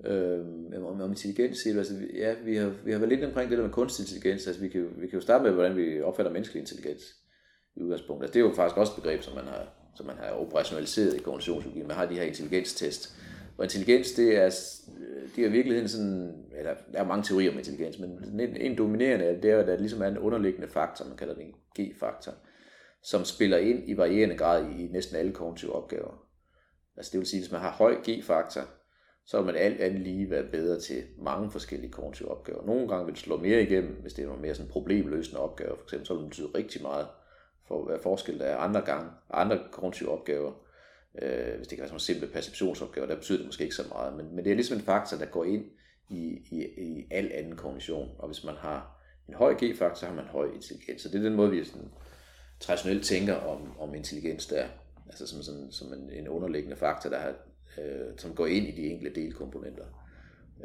Øh, 0.06 0.46
om, 0.86 1.02
om 1.02 1.10
intelligens 1.10 1.58
siger 1.58 1.74
du, 1.74 1.80
altså, 1.80 1.94
ja, 2.14 2.36
vi 2.46 2.56
har, 2.56 2.74
vi 2.86 2.92
har 2.92 3.00
været 3.00 3.10
lidt 3.10 3.24
omkring 3.24 3.50
det 3.50 3.58
der 3.58 3.64
med 3.64 3.74
kunstig 3.74 4.04
intelligens, 4.04 4.48
altså 4.48 4.62
vi 4.62 4.70
kan, 4.70 4.82
vi 4.82 5.08
kan 5.08 5.20
jo 5.20 5.22
starte 5.22 5.44
med, 5.44 5.52
hvordan 5.52 5.78
vi 5.78 6.02
opfatter 6.02 6.32
menneskelig 6.32 6.60
intelligens 6.60 7.04
i 7.76 7.82
udgangspunktet. 7.82 8.24
Altså, 8.24 8.34
det 8.34 8.46
er 8.46 8.50
jo 8.50 8.56
faktisk 8.56 8.78
også 8.78 8.94
et 8.98 9.04
begreb, 9.04 9.22
som 9.22 9.36
man 9.36 9.44
har 9.44 9.81
som 9.96 10.06
man 10.06 10.16
har 10.18 10.32
operationaliseret 10.32 11.16
i 11.16 11.20
kognitionspsykologien, 11.20 11.88
Man 11.88 11.98
har 11.98 12.06
de 12.06 12.16
her 12.16 12.24
intelligenstest. 12.24 13.15
Og 13.57 13.65
intelligens, 13.65 14.11
det 14.11 14.36
er, 14.36 14.49
det 15.36 15.44
er 15.44 15.48
i 15.48 15.52
virkeligheden 15.52 15.90
sådan, 15.90 16.45
eller 16.57 16.74
der 16.91 16.99
er 16.99 17.06
mange 17.06 17.24
teorier 17.24 17.52
om 17.52 17.57
intelligens, 17.57 17.99
men 17.99 18.40
en, 18.40 18.57
en 18.57 18.78
dominerende 18.78 19.40
det 19.41 19.52
er, 19.52 19.60
at 19.60 19.68
der 19.68 19.78
ligesom 19.78 20.02
er 20.02 20.07
en 20.07 20.18
underliggende 20.18 20.68
faktor, 20.68 21.06
man 21.06 21.18
kalder 21.18 21.34
det 21.34 21.44
en 21.44 21.53
G-faktor, 21.80 22.32
som 23.03 23.26
spiller 23.26 23.57
ind 23.57 23.90
i 23.90 23.98
varierende 23.98 24.38
grad 24.38 24.65
i, 24.65 24.86
i 24.86 24.88
næsten 24.88 25.15
alle 25.15 25.32
kognitive 25.32 25.74
opgaver. 25.74 26.28
Altså 26.98 27.10
det 27.11 27.20
vil 27.20 27.28
sige, 27.28 27.40
at 27.40 27.44
hvis 27.44 27.52
man 27.52 27.61
har 27.61 27.72
høj 27.72 27.95
G-faktor, 28.10 28.61
så 29.26 29.38
vil 29.38 29.45
man 29.45 29.56
alt 29.56 29.82
andet 29.82 30.02
lige 30.02 30.30
være 30.30 30.44
bedre 30.52 30.80
til 30.80 31.03
mange 31.18 31.52
forskellige 31.52 31.91
kognitive 31.91 32.32
opgaver. 32.32 32.65
Nogle 32.65 32.88
gange 32.88 33.06
vil 33.06 33.14
det 33.15 33.24
slå 33.24 33.38
mere 33.38 33.64
igennem, 33.64 34.02
hvis 34.02 34.14
det 34.14 34.24
er 34.24 34.28
nogle 34.28 34.41
mere 34.41 34.56
sådan 34.56 34.72
problemløsende 34.72 35.40
opgaver, 35.40 35.76
for 35.76 35.84
eksempel, 35.84 36.07
så 36.07 36.14
vil 36.14 36.22
det 36.22 36.30
betyde 36.30 36.49
rigtig 36.56 36.82
meget 36.82 37.07
for 37.72 37.85
hvad 37.85 37.99
forskel 37.99 38.39
der 38.39 38.45
er 38.45 38.57
andre 38.57 38.81
gange, 38.81 39.10
andre 39.30 39.60
kognitive 39.72 40.10
opgaver. 40.10 40.52
Øh, 41.22 41.57
hvis 41.57 41.68
det 41.68 41.77
kan 41.77 41.81
være 41.81 41.88
sådan 41.88 41.99
simple 41.99 42.27
perceptionsopgaver, 42.27 43.07
der 43.07 43.15
betyder 43.15 43.38
det 43.38 43.48
måske 43.48 43.64
ikke 43.64 43.76
så 43.76 43.84
meget, 43.89 44.14
men, 44.18 44.35
men 44.35 44.45
det 44.45 44.52
er 44.52 44.56
ligesom 44.56 44.77
en 44.77 44.84
faktor, 44.84 45.18
der 45.18 45.26
går 45.26 45.45
ind 45.45 45.65
i, 46.10 46.41
i, 46.52 46.65
i 46.77 47.07
al 47.11 47.31
anden 47.34 47.56
kognition, 47.56 48.10
og 48.19 48.27
hvis 48.27 48.43
man 48.43 48.56
har 48.56 48.98
en 49.27 49.34
høj 49.34 49.53
G-faktor, 49.53 49.95
så 49.95 50.06
har 50.06 50.14
man 50.14 50.26
høj 50.26 50.52
intelligens, 50.53 51.02
så 51.02 51.10
det 51.10 51.15
er 51.15 51.23
den 51.23 51.35
måde, 51.35 51.52
vi 51.52 51.64
sådan, 51.65 51.91
traditionelt 52.60 53.06
tænker 53.06 53.35
om, 53.35 53.80
om 53.80 53.95
intelligens 53.95 54.48
der, 54.48 54.65
altså 55.07 55.27
som, 55.27 55.41
sådan, 55.41 55.72
som 55.72 55.93
en, 55.93 56.10
en 56.10 56.27
underliggende 56.27 56.76
faktor, 56.77 57.10
der 57.10 57.19
har, 57.19 57.34
øh, 57.81 58.18
som 58.18 58.35
går 58.35 58.45
ind 58.45 58.68
i 58.68 58.72
de 58.72 58.88
enkelte 58.88 59.22
delkomponenter. 59.22 59.85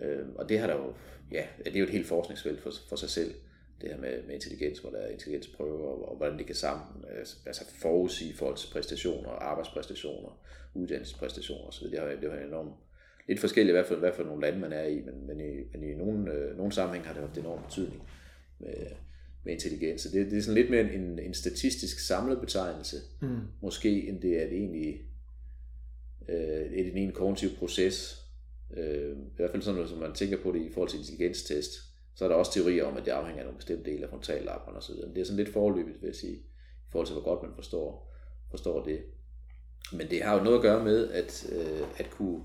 Øh, 0.03 0.27
og 0.35 0.49
det 0.49 0.59
har 0.59 0.67
der 0.67 0.75
jo, 0.75 0.95
ja, 1.33 1.47
det 1.59 1.77
er 1.77 1.81
jo 1.81 1.85
et 1.85 1.91
helt 1.91 2.07
forskningsfelt 2.07 2.61
for, 2.61 2.71
for 2.89 2.97
sig 2.97 3.11
selv 3.11 3.35
det 3.81 3.89
her 3.91 3.99
med, 3.99 4.23
med 4.23 4.35
intelligens, 4.35 4.79
hvor 4.79 4.91
der 4.91 4.99
er 4.99 5.11
intelligensprøver, 5.11 5.89
og, 5.89 6.09
og 6.09 6.17
hvordan 6.17 6.39
det 6.39 6.47
kan 6.47 6.55
sammen, 6.55 7.05
altså 7.47 7.65
forudsige 7.83 8.35
folks 8.35 8.67
præstationer, 8.67 9.29
arbejdspræstationer, 9.31 10.41
uddannelsespræstationer 10.75 11.65
osv. 11.65 11.91
Det 11.91 11.99
har, 11.99 12.07
det 12.07 12.31
har 12.31 12.39
enormt 12.39 12.73
lidt 13.29 13.41
forskelligt, 13.41 13.71
i 13.71 13.77
hvert 13.77 13.87
fald, 13.87 13.99
hvad 13.99 14.13
for 14.13 14.25
nogle 14.25 14.41
lande 14.41 14.59
man 14.59 14.73
er 14.73 14.85
i, 14.85 15.01
men, 15.01 15.27
men 15.27 15.41
i, 15.41 15.65
men 15.73 15.91
i 15.91 15.95
nogle, 15.95 16.33
øh, 16.33 16.57
nogle 16.57 16.73
sammenhæng 16.73 17.07
har 17.07 17.13
det 17.13 17.23
haft 17.23 17.39
enorm 17.39 17.63
betydning 17.63 18.03
med, 18.59 18.87
med 19.45 19.53
intelligens. 19.53 20.03
Så 20.03 20.09
det, 20.13 20.31
det 20.31 20.39
er 20.39 20.43
sådan 20.43 20.55
lidt 20.55 20.71
mere 20.71 20.95
en, 20.95 21.19
en 21.19 21.35
statistisk 21.35 21.99
samlet 21.99 22.41
betegnelse, 22.41 22.97
mm. 23.23 23.41
måske, 23.63 24.09
end 24.09 24.21
det 24.21 24.43
er 24.43 24.49
det 24.49 24.59
egentlig 24.59 25.01
øh, 26.29 26.73
et, 26.73 26.97
en 26.97 27.13
kognitiv 27.13 27.51
proces. 27.59 28.23
Øh, 28.77 29.13
I 29.13 29.37
hvert 29.37 29.51
fald 29.51 29.63
sådan 29.63 29.75
noget, 29.75 29.91
som 29.91 29.99
man 29.99 30.15
tænker 30.15 30.43
på 30.43 30.53
det 30.53 30.61
i 30.61 30.73
forhold 30.73 30.91
til 30.91 30.99
intelligenstest 30.99 31.86
så 32.17 32.25
er 32.25 32.29
der 32.29 32.37
også 32.37 32.53
teorier 32.53 32.85
om, 32.85 32.97
at 32.97 33.05
det 33.05 33.11
afhænger 33.11 33.41
af 33.41 33.47
nogle 33.47 33.59
bestemte 33.59 33.91
dele 33.91 34.05
af 34.05 34.11
frontallapperne 34.11 34.79
osv. 34.79 34.95
Men 34.95 35.15
det 35.15 35.21
er 35.21 35.25
sådan 35.25 35.45
lidt 35.45 35.53
forløbigt, 35.53 36.03
vil 36.03 36.09
jeg 36.09 36.15
sige, 36.15 36.37
i 36.37 36.89
forhold 36.93 37.07
til, 37.07 37.15
hvor 37.15 37.25
godt 37.25 37.43
man 37.43 37.55
forstår, 37.55 38.15
forstår 38.51 38.85
det. 38.85 39.03
Men 39.93 40.11
det 40.11 40.23
har 40.23 40.39
jo 40.39 40.45
noget 40.45 40.57
at 40.57 40.63
gøre 40.63 40.85
med, 40.85 41.11
at, 41.11 41.53
øh, 41.53 41.89
at 41.99 42.11
kunne, 42.11 42.43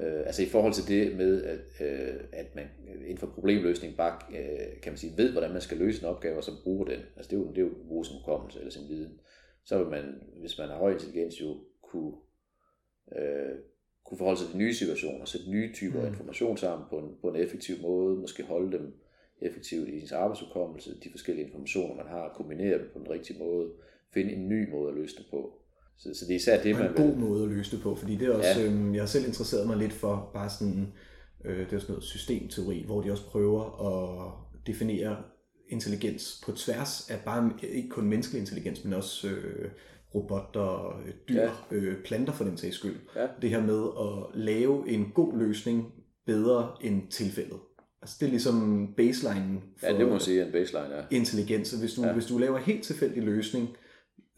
øh, 0.00 0.20
altså 0.26 0.42
i 0.42 0.46
forhold 0.46 0.72
til 0.72 0.88
det 0.88 1.16
med, 1.16 1.44
at, 1.44 1.86
øh, 1.86 2.20
at 2.32 2.54
man 2.54 2.68
inden 2.86 3.18
for 3.18 3.26
problemløsning 3.26 3.96
bare, 3.96 4.18
øh, 4.30 4.80
kan 4.82 4.92
man 4.92 4.98
sige, 4.98 5.16
ved, 5.16 5.32
hvordan 5.32 5.52
man 5.52 5.60
skal 5.60 5.78
løse 5.78 6.02
en 6.02 6.08
opgave, 6.08 6.36
og 6.36 6.44
så 6.44 6.52
bruger 6.64 6.84
den. 6.84 7.00
Altså 7.16 7.30
det 7.30 7.32
er 7.32 7.40
jo, 7.40 7.48
det 7.48 7.58
er 7.58 7.62
jo 7.62 7.70
at 7.70 7.86
bruge 7.88 8.04
sin 8.04 8.16
hukommelse 8.16 8.58
eller 8.58 8.72
sin 8.72 8.88
viden. 8.88 9.20
Så 9.64 9.78
vil 9.78 9.86
man, 9.86 10.22
hvis 10.40 10.58
man 10.58 10.68
har 10.68 10.76
høj 10.76 10.92
intelligens, 10.92 11.40
jo 11.40 11.56
kunne, 11.82 12.14
øh, 13.18 13.58
kunne 14.10 14.18
forholde 14.18 14.40
sig 14.40 14.48
til 14.48 14.58
nye 14.58 14.74
situationer, 14.74 15.24
sætte 15.24 15.50
nye 15.50 15.72
typer 15.74 16.00
mm. 16.00 16.06
information 16.06 16.56
sammen 16.56 16.86
på 16.90 16.98
en, 16.98 17.08
på 17.22 17.28
en 17.28 17.36
effektiv 17.36 17.76
måde, 17.82 18.16
måske 18.16 18.42
holde 18.42 18.78
dem 18.78 18.94
effektivt 19.40 19.88
i 19.88 20.00
ens 20.00 20.12
arbejdsudkommelse, 20.12 20.90
de 21.04 21.10
forskellige 21.10 21.46
informationer, 21.46 21.94
man 21.94 22.06
har, 22.06 22.32
kombinere 22.36 22.78
dem 22.78 22.90
på 22.92 22.98
den 22.98 23.10
rigtige 23.10 23.38
måde, 23.38 23.68
finde 24.14 24.32
en 24.32 24.48
ny 24.48 24.70
måde 24.70 24.88
at 24.88 24.94
løse 24.94 25.16
det 25.16 25.26
på. 25.30 25.52
Så, 25.98 26.14
så 26.14 26.24
det 26.26 26.32
er 26.32 26.36
især 26.36 26.62
det, 26.62 26.76
man 26.76 26.88
en 26.88 26.94
god 26.94 27.16
måde 27.16 27.42
at 27.42 27.48
løse 27.48 27.76
det 27.76 27.82
på, 27.82 27.94
fordi 27.94 28.16
det 28.16 28.28
er 28.28 28.34
også, 28.34 28.60
ja. 28.60 28.66
øhm, 28.66 28.94
jeg 28.94 29.02
har 29.02 29.06
selv 29.06 29.26
interesseret 29.26 29.66
mig 29.66 29.76
lidt 29.76 29.92
for 29.92 30.30
bare 30.34 30.50
sådan, 30.50 30.92
øh, 31.44 31.58
det 31.58 31.72
er 31.72 31.78
sådan 31.78 31.92
noget 31.92 32.04
systemteori, 32.04 32.82
hvor 32.86 33.02
de 33.02 33.12
også 33.12 33.26
prøver 33.26 33.62
at 33.90 34.32
definere 34.66 35.16
intelligens 35.68 36.42
på 36.44 36.52
tværs 36.52 37.10
af 37.10 37.20
bare 37.24 37.52
ikke 37.62 37.88
kun 37.88 38.08
menneskelig 38.08 38.40
intelligens, 38.40 38.84
men 38.84 38.92
også 38.92 39.28
øh, 39.28 39.70
robotter, 40.14 41.00
dyr, 41.28 41.40
ja. 41.40 41.50
øh, 41.70 42.02
planter 42.04 42.32
for 42.32 42.44
den 42.44 42.56
sags 42.56 42.76
skyld. 42.76 42.96
Ja. 43.16 43.26
Det 43.42 43.50
her 43.50 43.62
med 43.62 43.84
at 44.00 44.40
lave 44.40 44.88
en 44.88 45.12
god 45.14 45.38
løsning 45.38 45.92
bedre 46.26 46.72
end 46.80 47.10
tilfældet. 47.10 47.58
Altså 48.02 48.16
det 48.20 48.26
er 48.26 48.30
ligesom 48.30 48.88
baseline 48.96 49.60
for 49.80 49.86
ja, 49.86 49.98
det 49.98 50.08
må 50.08 50.18
sige 50.18 50.46
en 50.46 50.52
baseline, 50.52 50.96
ja. 50.96 51.02
intelligens. 51.10 51.72
Hvis 51.72 51.94
du, 51.94 52.02
ja. 52.02 52.12
hvis 52.12 52.26
du 52.26 52.38
laver 52.38 52.58
en 52.58 52.64
helt 52.64 52.84
tilfældig 52.84 53.22
løsning, 53.22 53.68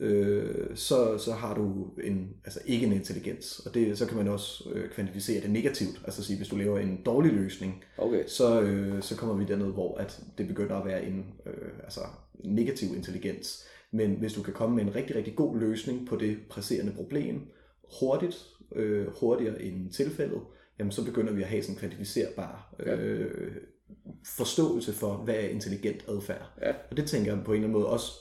øh, 0.00 0.76
så, 0.76 1.18
så 1.18 1.32
har 1.32 1.54
du 1.54 1.90
en, 2.04 2.28
altså 2.44 2.60
ikke 2.66 2.86
en 2.86 2.92
intelligens. 2.92 3.58
Og 3.58 3.74
det, 3.74 3.98
så 3.98 4.06
kan 4.06 4.16
man 4.16 4.28
også 4.28 4.70
øh, 4.72 4.90
kvantificere 4.90 5.42
det 5.42 5.50
negativt. 5.50 6.02
Altså 6.04 6.24
sige, 6.24 6.36
hvis 6.36 6.48
du 6.48 6.56
laver 6.56 6.78
en 6.78 7.02
dårlig 7.06 7.32
løsning, 7.32 7.84
okay. 7.98 8.26
så, 8.26 8.60
øh, 8.60 9.02
så 9.02 9.16
kommer 9.16 9.34
vi 9.34 9.44
derned, 9.44 9.72
hvor 9.72 9.98
at 9.98 10.20
det 10.38 10.48
begynder 10.48 10.76
at 10.76 10.86
være 10.86 11.04
en 11.04 11.24
øh, 11.46 11.70
altså, 11.84 12.00
negativ 12.44 12.88
intelligens. 12.96 13.64
Men 13.92 14.14
hvis 14.14 14.32
du 14.32 14.42
kan 14.42 14.54
komme 14.54 14.76
med 14.76 14.84
en 14.84 14.94
rigtig, 14.94 15.16
rigtig 15.16 15.36
god 15.36 15.58
løsning 15.58 16.06
på 16.08 16.16
det 16.16 16.38
presserende 16.50 16.92
problem, 16.92 17.40
hurtigt, 18.00 18.46
øh, 18.74 19.06
hurtigere 19.20 19.62
end 19.62 19.92
tilfældet, 19.92 20.40
jamen 20.78 20.92
så 20.92 21.04
begynder 21.04 21.32
vi 21.32 21.42
at 21.42 21.48
have 21.48 21.62
sådan 21.62 21.74
en 21.74 21.78
kvantificerbar 21.78 22.74
øh, 22.78 23.56
forståelse 24.36 24.92
for, 24.92 25.14
hvad 25.14 25.34
er 25.34 25.48
intelligent 25.48 26.04
adfærd. 26.08 26.52
Ja. 26.62 26.72
Og 26.90 26.96
det 26.96 27.06
tænker 27.06 27.34
jeg 27.34 27.44
på 27.44 27.52
en 27.52 27.56
eller 27.56 27.68
anden 27.68 27.80
måde 27.80 27.88
også 27.88 28.12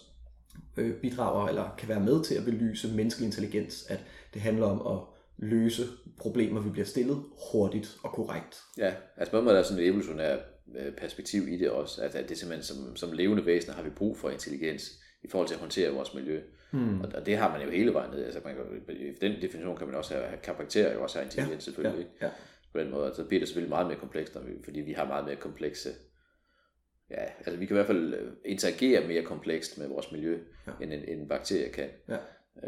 øh, 0.77 0.93
bidrager 0.93 1.47
eller 1.47 1.75
kan 1.77 1.89
være 1.89 1.99
med 1.99 2.23
til 2.23 2.35
at 2.35 2.45
belyse 2.45 2.95
menneskelig 2.95 3.25
intelligens, 3.25 3.85
at 3.89 3.99
det 4.33 4.41
handler 4.41 4.65
om 4.65 4.97
at 4.97 5.03
løse 5.37 5.83
problemer, 6.17 6.61
vi 6.61 6.69
bliver 6.69 6.85
stillet 6.85 7.23
hurtigt 7.51 7.97
og 8.03 8.11
korrekt. 8.11 8.61
Ja, 8.77 8.93
altså 9.17 9.31
på 9.31 9.37
en 9.37 9.43
måde 9.43 9.55
er 9.55 9.59
der 9.59 9.67
sådan 9.67 9.83
et 9.83 9.87
evolutionært 9.87 10.39
øh, 10.79 10.93
perspektiv 10.93 11.47
i 11.47 11.57
det 11.57 11.69
også, 11.69 12.01
at, 12.01 12.29
det 12.29 12.37
simpelthen 12.37 12.63
som, 12.63 12.95
som 12.95 13.11
levende 13.11 13.45
væsener 13.45 13.75
har 13.75 13.83
vi 13.83 13.89
brug 13.89 14.17
for 14.17 14.29
intelligens 14.29 15.01
i 15.23 15.27
forhold 15.27 15.47
til 15.47 15.55
at 15.55 15.59
håndtere 15.59 15.93
vores 15.93 16.13
miljø. 16.13 16.41
Hmm. 16.71 17.01
Og, 17.01 17.09
og 17.15 17.25
det 17.25 17.37
har 17.37 17.51
man 17.51 17.61
jo 17.65 17.71
hele 17.71 17.93
vejen 17.93 18.11
ned. 18.11 18.25
Altså 18.25 18.41
man 18.45 18.55
kan, 18.55 18.95
i 18.95 19.11
den 19.21 19.41
definition 19.41 19.77
kan 19.77 19.87
man 19.87 19.95
også 19.95 20.13
have, 20.13 20.37
karakter 20.43 20.93
jo 20.93 21.03
også 21.03 21.17
have 21.17 21.25
intelligens 21.25 21.67
ja, 21.67 21.71
selvfølgelig. 21.71 21.99
Ikke? 21.99 22.11
Ja, 22.21 22.25
ja. 22.25 22.31
På 22.71 22.79
den 22.79 22.91
måde, 22.91 23.15
så 23.15 23.23
bliver 23.23 23.39
det 23.39 23.47
selvfølgelig 23.47 23.69
meget 23.69 23.87
mere 23.87 23.97
komplekst, 23.97 24.37
fordi 24.63 24.79
vi 24.79 24.91
har 24.91 25.05
meget 25.05 25.25
mere 25.25 25.35
komplekse 25.35 25.89
ja, 27.11 27.23
altså 27.37 27.57
vi 27.57 27.65
kan 27.65 27.75
i 27.75 27.77
hvert 27.77 27.87
fald 27.87 28.13
øh, 28.13 28.31
interagere 28.45 29.07
mere 29.07 29.23
komplekst 29.23 29.77
med 29.77 29.87
vores 29.87 30.11
miljø, 30.11 30.39
ja. 30.67 30.71
end 30.81 30.93
en, 30.93 31.19
en 31.19 31.27
bakterie 31.27 31.69
kan. 31.69 31.89
Ja. 32.09 32.17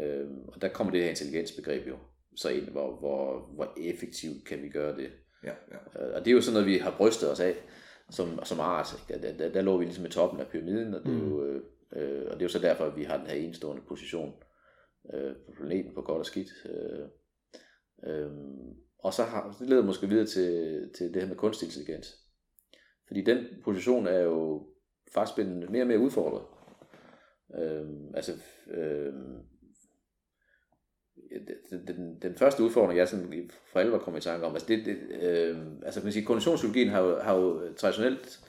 Øhm, 0.02 0.48
og 0.48 0.62
der 0.62 0.68
kommer 0.68 0.90
det 0.90 1.02
her 1.02 1.08
intelligensbegreb 1.08 1.88
jo 1.88 1.96
så 2.36 2.48
ind, 2.48 2.68
hvor, 2.68 2.96
hvor, 2.98 3.50
hvor 3.54 3.74
effektivt 3.80 4.44
kan 4.46 4.62
vi 4.62 4.68
gøre 4.68 4.96
det. 4.96 5.10
Ja, 5.44 5.52
ja. 5.70 6.06
Øh, 6.06 6.14
og 6.14 6.20
det 6.20 6.30
er 6.30 6.34
jo 6.34 6.40
sådan 6.40 6.52
noget, 6.52 6.66
vi 6.66 6.78
har 6.78 6.94
brystet 6.98 7.30
os 7.30 7.40
af 7.40 7.54
som, 8.10 8.44
som 8.44 8.60
art. 8.60 8.96
Der, 9.08 9.18
der, 9.18 9.36
der, 9.36 9.52
der 9.52 9.62
lå 9.62 9.78
vi 9.78 9.84
ligesom 9.84 10.06
i 10.06 10.08
toppen 10.08 10.40
af 10.40 10.46
pyramiden, 10.46 10.94
og 10.94 11.00
det, 11.00 11.14
er 11.14 11.18
jo, 11.18 11.44
mm 11.44 11.62
øh, 11.94 12.26
og 12.26 12.32
det 12.32 12.38
er 12.38 12.44
jo 12.44 12.48
så 12.48 12.58
derfor, 12.58 12.84
at 12.84 12.96
vi 12.96 13.04
har 13.04 13.16
den 13.16 13.26
her 13.26 13.34
enestående 13.34 13.82
position 13.88 14.34
øh, 15.14 15.36
på 15.46 15.52
planeten 15.56 15.94
på 15.94 16.02
godt 16.02 16.18
og 16.18 16.26
skidt. 16.26 16.50
Øh, 16.66 17.08
øh, 18.06 18.30
og 18.98 19.14
så 19.14 19.22
har, 19.22 19.56
det 19.60 19.68
leder 19.68 19.84
måske 19.84 20.08
videre 20.08 20.26
til, 20.26 20.90
til 20.96 21.14
det 21.14 21.22
her 21.22 21.28
med 21.28 21.36
kunstig 21.36 21.66
intelligens. 21.66 22.24
Fordi 23.06 23.20
den 23.20 23.46
position 23.64 24.06
er 24.06 24.20
jo 24.20 24.68
faktisk 25.14 25.34
blevet 25.34 25.70
mere 25.70 25.82
og 25.82 25.86
mere 25.86 25.98
udfordret. 25.98 26.46
Øh, 27.58 27.86
altså, 28.14 28.32
øh, 28.70 29.12
den, 31.70 31.86
den, 31.86 32.22
den 32.22 32.36
første 32.36 32.62
udfordring, 32.62 32.98
jeg 32.98 33.08
sådan 33.08 33.50
for 33.72 33.80
alvor 33.80 33.98
kom 33.98 34.16
i 34.16 34.20
tanke 34.20 34.46
om, 34.46 34.52
altså, 34.52 34.68
det, 34.68 34.86
det, 34.86 34.96
øh, 35.22 35.58
altså 35.82 36.00
man 36.02 36.12
sige, 36.12 36.24
kognitionspsykologien 36.24 36.88
har 36.88 37.00
jo, 37.00 37.18
har 37.18 37.34
jo 37.34 37.74
traditionelt 37.74 38.43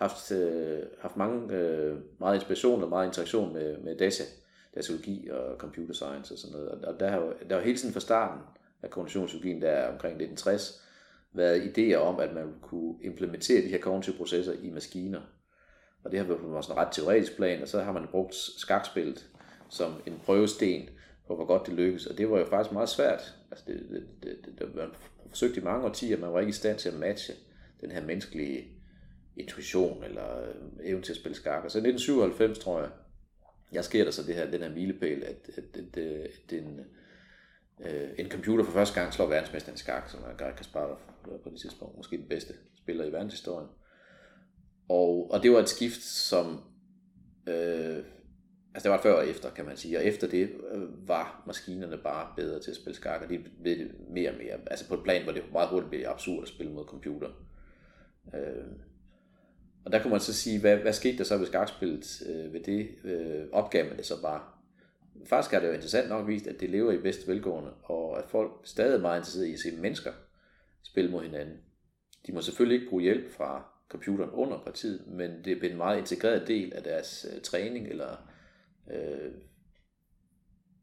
haft, 0.00 0.32
øh, 0.32 0.82
haft 1.00 1.16
mange, 1.16 1.54
øh, 1.56 1.98
meget 2.18 2.34
inspiration 2.34 2.82
og 2.82 2.88
meget 2.88 3.06
interaktion 3.06 3.52
med, 3.52 3.78
med 3.78 3.98
data, 3.98 4.24
datalogi 4.74 5.28
og 5.28 5.56
computer 5.58 5.94
science 5.94 6.34
og 6.34 6.38
sådan 6.38 6.56
noget. 6.56 6.68
Og 6.68 7.00
der 7.00 7.08
har 7.08 7.16
jo, 7.16 7.32
der 7.48 7.54
har 7.54 7.56
jo 7.56 7.64
hele 7.64 7.78
tiden 7.78 7.92
fra 7.92 8.00
starten 8.00 8.42
af 8.82 8.90
kognitionspsykologien, 8.90 9.62
der 9.62 9.70
er 9.70 9.92
omkring 9.92 10.12
1960, 10.12 10.82
været 11.32 11.60
idéer 11.60 11.96
om, 11.96 12.20
at 12.20 12.34
man 12.34 12.54
kunne 12.62 12.94
implementere 13.02 13.62
de 13.62 13.68
her 13.68 13.78
kognitive 13.78 14.16
processer 14.16 14.52
i 14.62 14.70
maskiner. 14.70 15.20
Og 16.04 16.10
det 16.10 16.18
har 16.18 16.26
været 16.26 16.40
på 16.40 16.62
sådan 16.62 16.76
en 16.76 16.80
ret 16.80 16.92
teoretisk 16.92 17.36
plan, 17.36 17.62
og 17.62 17.68
så 17.68 17.80
har 17.82 17.92
man 17.92 18.06
brugt 18.10 18.34
skakspillet 18.34 19.26
som 19.68 19.92
en 20.06 20.20
prøvesten 20.24 20.88
på, 21.26 21.36
hvor 21.36 21.44
godt 21.44 21.66
det 21.66 21.74
lykkes. 21.74 22.06
Og 22.06 22.18
det 22.18 22.30
var 22.30 22.38
jo 22.38 22.46
faktisk 22.46 22.72
meget 22.72 22.88
svært. 22.88 23.34
Altså 23.50 23.64
det, 23.66 23.86
det, 23.90 24.06
det, 24.22 24.36
det, 24.44 24.58
det 24.58 24.68
var 24.74 24.90
forsøgt 25.28 25.56
i 25.56 25.60
mange 25.60 25.86
årtier, 25.86 26.18
man 26.18 26.32
var 26.32 26.40
ikke 26.40 26.50
i 26.50 26.52
stand 26.52 26.78
til 26.78 26.88
at 26.88 26.94
matche 26.94 27.34
den 27.80 27.90
her 27.90 28.06
menneskelige 28.06 28.79
intuition 29.36 30.04
eller 30.04 30.42
øh, 30.42 30.54
evne 30.84 31.02
til 31.02 31.12
at 31.12 31.18
spille 31.18 31.36
skak. 31.36 31.64
Og 31.64 31.70
så 31.70 31.78
altså 31.78 31.88
i 31.88 31.92
1997, 31.92 32.58
tror 32.58 32.80
jeg, 32.80 32.90
jeg 33.72 33.84
sker 33.84 34.04
der 34.04 34.10
så 34.10 34.22
det 34.22 34.34
her, 34.34 34.50
den 34.50 34.62
her 34.62 34.70
milepæl, 34.70 35.22
at, 35.22 35.50
at, 35.56 35.64
at, 35.74 35.98
at, 35.98 36.04
at 36.04 36.50
den, 36.50 36.80
øh, 37.80 38.10
en 38.18 38.30
computer 38.30 38.64
for 38.64 38.72
første 38.72 39.00
gang 39.00 39.12
slår 39.12 39.26
verdensmesteren 39.26 39.74
i 39.74 39.78
skak, 39.78 40.08
som 40.08 40.20
er 40.20 40.36
Garry 40.36 40.54
Kasparov 40.56 40.98
på 41.42 41.50
det 41.50 41.60
tidspunkt, 41.60 41.96
måske 41.96 42.16
den 42.16 42.28
bedste 42.28 42.54
spiller 42.76 43.04
i 43.04 43.12
verdenshistorien. 43.12 43.68
Og, 44.88 45.30
og 45.30 45.42
det 45.42 45.52
var 45.52 45.58
et 45.58 45.68
skift, 45.68 46.02
som, 46.02 46.46
øh, 47.46 47.96
altså 48.74 48.82
det 48.82 48.90
var 48.90 49.02
før 49.02 49.14
og 49.14 49.28
efter, 49.28 49.50
kan 49.50 49.64
man 49.64 49.76
sige, 49.76 49.98
og 49.98 50.04
efter 50.04 50.28
det 50.28 50.50
øh, 50.72 51.08
var 51.08 51.42
maskinerne 51.46 51.98
bare 51.98 52.32
bedre 52.36 52.60
til 52.60 52.70
at 52.70 52.76
spille 52.76 52.96
skak, 52.96 53.22
og 53.22 53.28
de 53.28 53.38
blev 53.62 53.88
mere 54.10 54.30
og 54.30 54.36
mere, 54.36 54.58
altså 54.66 54.88
på 54.88 54.94
et 54.94 55.02
plan, 55.04 55.22
hvor 55.22 55.32
det 55.32 55.42
meget 55.52 55.68
hurtigt 55.68 55.90
blev 55.90 56.06
absurd 56.06 56.42
at 56.42 56.48
spille 56.48 56.72
mod 56.72 56.84
computer. 56.84 57.28
Øh, 58.34 58.64
og 59.84 59.92
der 59.92 60.02
kunne 60.02 60.10
man 60.10 60.20
så 60.20 60.34
sige, 60.34 60.60
hvad, 60.60 60.76
hvad 60.76 60.92
skete 60.92 61.18
der 61.18 61.24
så 61.24 61.38
ved 61.38 61.46
skakspillet 61.46 62.22
øh, 62.28 62.52
ved 62.52 62.60
det? 62.60 62.88
Øh, 63.04 63.46
opgav 63.52 63.86
man 63.86 63.96
det 63.96 64.06
så 64.06 64.22
bare? 64.22 64.40
faktisk 65.26 65.54
er 65.54 65.60
det 65.60 65.68
jo 65.68 65.72
interessant 65.72 66.08
nok 66.08 66.26
vist, 66.26 66.46
at 66.46 66.60
det 66.60 66.70
lever 66.70 66.92
i 66.92 66.98
bedst 66.98 67.28
velgående, 67.28 67.70
og 67.82 68.18
at 68.18 68.24
folk 68.28 68.52
stadig 68.64 68.96
er 68.96 69.00
meget 69.00 69.18
interesserede 69.18 69.50
i 69.50 69.52
at 69.52 69.60
se 69.60 69.70
mennesker 69.76 70.12
spille 70.82 71.10
mod 71.10 71.22
hinanden. 71.22 71.56
De 72.26 72.32
må 72.32 72.40
selvfølgelig 72.40 72.78
ikke 72.80 72.90
bruge 72.90 73.02
hjælp 73.02 73.32
fra 73.32 73.64
computeren 73.88 74.30
under 74.30 74.58
partiet, 74.58 75.06
men 75.06 75.44
det 75.44 75.64
er 75.64 75.70
en 75.70 75.76
meget 75.76 75.98
integreret 75.98 76.48
del 76.48 76.72
af 76.72 76.82
deres 76.82 77.26
øh, 77.34 77.40
træning 77.40 77.88
eller 77.88 78.16
øh, 78.90 79.32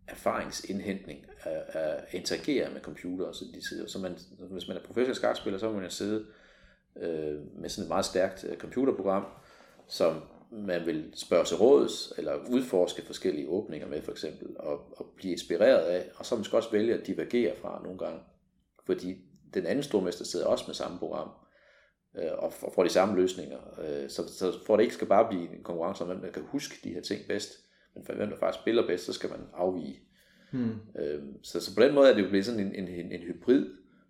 erfaringsindhentning 0.07 1.25
at, 1.43 1.75
at 1.81 2.05
interagere 2.11 2.73
med 2.73 2.81
computer. 2.81 3.31
Så, 3.31 3.45
de 3.53 3.67
sidder, 3.67 3.87
så 3.87 3.99
man, 3.99 4.17
hvis 4.51 4.67
man 4.67 4.77
er 4.77 4.81
professionel 4.81 5.15
skakspiller, 5.15 5.59
så 5.59 5.71
må 5.71 5.79
man 5.79 5.89
sidde 5.89 6.25
uh, 7.01 7.61
med 7.61 7.69
sådan 7.69 7.83
et 7.83 7.89
meget 7.89 8.05
stærkt 8.05 8.45
computerprogram, 8.59 9.25
som 9.87 10.21
man 10.51 10.85
vil 10.85 11.11
spørge 11.15 11.45
til 11.45 11.57
råds, 11.57 12.13
eller 12.17 12.35
udforske 12.49 13.01
forskellige 13.01 13.49
åbninger 13.49 13.87
med 13.87 14.01
for 14.01 14.11
eksempel, 14.11 14.47
og, 14.59 14.97
og 14.97 15.13
blive 15.15 15.31
inspireret 15.31 15.85
af, 15.85 16.09
og 16.15 16.25
så 16.25 16.35
man 16.35 16.43
skal 16.43 16.55
også 16.55 16.71
vælge 16.71 16.93
at 16.93 17.07
divergere 17.07 17.55
fra 17.61 17.81
nogle 17.83 17.97
gange, 17.97 18.19
fordi 18.85 19.15
den 19.53 19.65
anden 19.65 19.83
stormester 19.83 20.25
sidder 20.25 20.45
også 20.45 20.63
med 20.67 20.75
samme 20.75 20.99
program, 20.99 21.29
øh, 22.17 22.31
og 22.37 22.53
får 22.75 22.83
de 22.83 22.89
samme 22.89 23.15
løsninger, 23.15 23.59
øh, 23.81 24.09
så, 24.09 24.37
så 24.37 24.53
for 24.65 24.73
at 24.73 24.77
det 24.77 24.83
ikke 24.83 24.95
skal 24.95 25.07
bare 25.07 25.27
blive 25.29 25.55
en 25.57 25.63
konkurrence 25.63 26.03
om, 26.03 26.09
hvem 26.09 26.21
der 26.21 26.31
kan 26.31 26.43
huske 26.43 26.75
de 26.83 26.93
her 26.93 27.01
ting 27.01 27.21
bedst, 27.27 27.53
men 27.95 28.05
for 28.05 28.13
hvem 28.13 28.29
der 28.29 28.37
faktisk 28.37 28.61
spiller 28.61 28.87
bedst, 28.87 29.05
så 29.05 29.13
skal 29.13 29.29
man 29.29 29.39
afvige. 29.53 29.99
Hmm. 30.51 30.75
Øh, 30.99 31.23
så, 31.43 31.59
så 31.59 31.75
på 31.75 31.81
den 31.81 31.93
måde 31.93 32.09
er 32.09 32.13
det 32.13 32.23
jo 32.23 32.29
blevet 32.29 32.45
sådan 32.45 32.59
en, 32.59 32.75
en, 32.75 32.87
en, 32.87 33.11
en 33.11 33.21
hybrid 33.21 33.65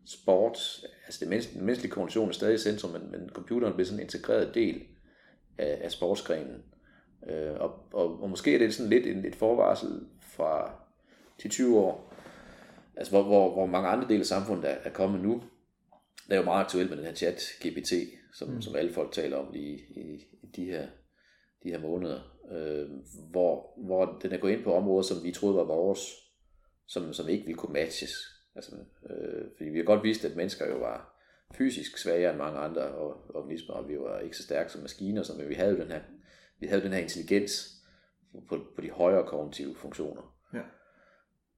sport, 0.07 0.57
altså 1.05 1.19
det 1.19 1.27
menneskelige, 1.27 1.59
den 1.59 1.65
menneskelige 1.65 1.91
kommunikation 1.91 2.29
er 2.29 2.33
stadig 2.33 2.55
i 2.55 2.57
centrum, 2.57 2.91
men, 2.91 3.11
men 3.11 3.29
computeren 3.29 3.73
bliver 3.73 3.85
sådan 3.85 3.99
en 3.99 4.03
integreret 4.03 4.55
del 4.55 4.83
af, 5.57 5.79
af 5.81 5.91
sportsgrenen. 5.91 6.63
Øh, 7.29 7.53
og, 7.59 7.79
og, 7.93 8.21
og 8.21 8.29
måske 8.29 8.55
er 8.55 8.57
det 8.57 8.73
sådan 8.73 8.89
lidt 8.89 9.05
et, 9.05 9.25
et 9.25 9.35
forvarsel 9.35 10.01
fra 10.21 10.71
til 11.37 11.49
20 11.49 11.79
år, 11.79 12.13
altså 12.95 13.11
hvor, 13.11 13.23
hvor, 13.23 13.53
hvor 13.53 13.65
mange 13.65 13.89
andre 13.89 14.07
dele 14.07 14.19
af 14.19 14.25
samfundet 14.25 14.71
er, 14.71 14.75
er 14.83 14.89
kommet 14.89 15.21
nu. 15.21 15.43
Det 16.27 16.33
er 16.33 16.37
jo 16.37 16.43
meget 16.43 16.63
aktuelt 16.63 16.89
med 16.89 16.97
den 16.97 17.05
her 17.05 17.13
chat 17.13 17.41
GPT, 17.59 17.93
som, 18.33 18.49
mm. 18.49 18.61
som 18.61 18.75
alle 18.75 18.93
folk 18.93 19.11
taler 19.11 19.37
om 19.37 19.53
lige 19.53 19.77
i, 19.89 20.25
i 20.43 20.47
de 20.55 20.65
her 20.65 20.87
de 21.63 21.69
her 21.69 21.79
måneder, 21.79 22.21
øh, 22.51 22.89
hvor, 23.31 23.73
hvor 23.85 24.05
den 24.21 24.31
er 24.31 24.37
gået 24.37 24.51
ind 24.51 24.63
på 24.63 24.73
områder, 24.73 25.01
som 25.01 25.23
vi 25.23 25.31
troede 25.31 25.55
var 25.55 25.63
vores, 25.63 25.99
som, 26.87 27.13
som 27.13 27.29
ikke 27.29 27.45
ville 27.45 27.57
kunne 27.57 27.73
matches. 27.73 28.11
Altså, 28.57 28.75
øh, 29.09 29.45
fordi 29.57 29.69
vi 29.69 29.77
har 29.77 29.85
godt 29.85 30.03
vidst, 30.03 30.25
at 30.25 30.35
mennesker 30.35 30.69
jo 30.69 30.77
var 30.77 31.13
fysisk 31.53 31.97
svagere 31.97 32.29
end 32.29 32.37
mange 32.37 32.59
andre 32.59 32.95
organismer, 33.35 33.75
og 33.75 33.89
vi 33.89 33.99
var 33.99 34.19
ikke 34.19 34.37
så 34.37 34.43
stærke 34.43 34.71
som 34.71 34.81
maskiner, 34.81 35.23
så, 35.23 35.33
men 35.37 35.49
vi 35.49 35.53
havde 35.53 35.71
jo 35.71 35.77
den 35.77 35.91
her, 35.91 36.01
vi 36.59 36.67
havde 36.67 36.81
den 36.81 36.93
her 36.93 36.99
intelligens 36.99 37.73
på, 38.49 38.59
på 38.75 38.81
de 38.81 38.89
højere 38.89 39.27
kognitive 39.27 39.75
funktioner. 39.75 40.35
Ja. 40.53 40.61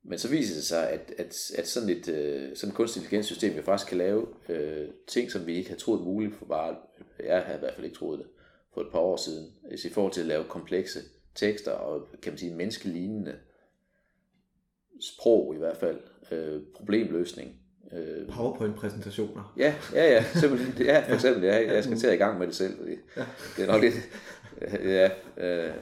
Men 0.03 0.19
så 0.19 0.29
viser 0.29 0.55
det 0.55 0.63
sig, 0.63 0.89
at, 0.89 1.13
at, 1.17 1.51
at 1.57 1.67
sådan 1.67 1.89
et 1.89 2.09
øh, 2.09 2.55
sådan 2.55 2.69
et 2.71 2.75
kunstig 2.75 2.99
intelligenssystem 2.99 3.55
jo 3.55 3.61
faktisk 3.61 3.89
kan 3.89 3.97
lave 3.97 4.27
øh, 4.49 4.89
ting, 5.07 5.31
som 5.31 5.47
vi 5.47 5.55
ikke 5.55 5.69
havde 5.69 5.81
troet 5.81 6.01
muligt 6.01 6.35
for 6.35 6.45
bare, 6.45 6.77
jeg 7.19 7.41
havde 7.41 7.57
i 7.57 7.59
hvert 7.59 7.73
fald 7.73 7.85
ikke 7.85 7.97
troet 7.97 8.19
det, 8.19 8.27
for 8.73 8.81
et 8.81 8.91
par 8.91 8.99
år 8.99 9.17
siden, 9.17 9.53
i 9.85 9.89
forhold 9.89 10.13
til 10.13 10.21
at 10.21 10.27
lave 10.27 10.43
komplekse 10.43 10.99
tekster 11.35 11.71
og 11.71 12.07
kan 12.21 12.31
man 12.31 12.37
sige 12.37 12.55
menneskelignende 12.55 13.35
sprog 15.01 15.55
i 15.55 15.57
hvert 15.57 15.77
fald, 15.77 15.99
øh, 16.31 16.61
problemløsning. 16.75 17.55
Øh, 17.91 18.27
PowerPoint-præsentationer. 18.29 19.53
Ja, 19.57 19.75
ja, 19.93 20.11
ja, 20.13 20.23
simpelthen, 20.23 20.85
ja, 20.85 21.03
for 21.07 21.13
eksempel, 21.13 21.43
ja, 21.43 21.73
jeg 21.73 21.83
skal 21.83 21.97
til 21.97 22.07
at 22.07 22.13
i 22.13 22.17
gang 22.17 22.39
med 22.39 22.47
det 22.47 22.55
selv, 22.55 22.77
fordi 22.77 22.95
ja. 23.17 23.25
det 23.57 23.63
er 23.63 23.71
nok 23.71 23.81
lidt, 23.81 23.93
ja, 24.83 25.09
øh, 25.37 25.73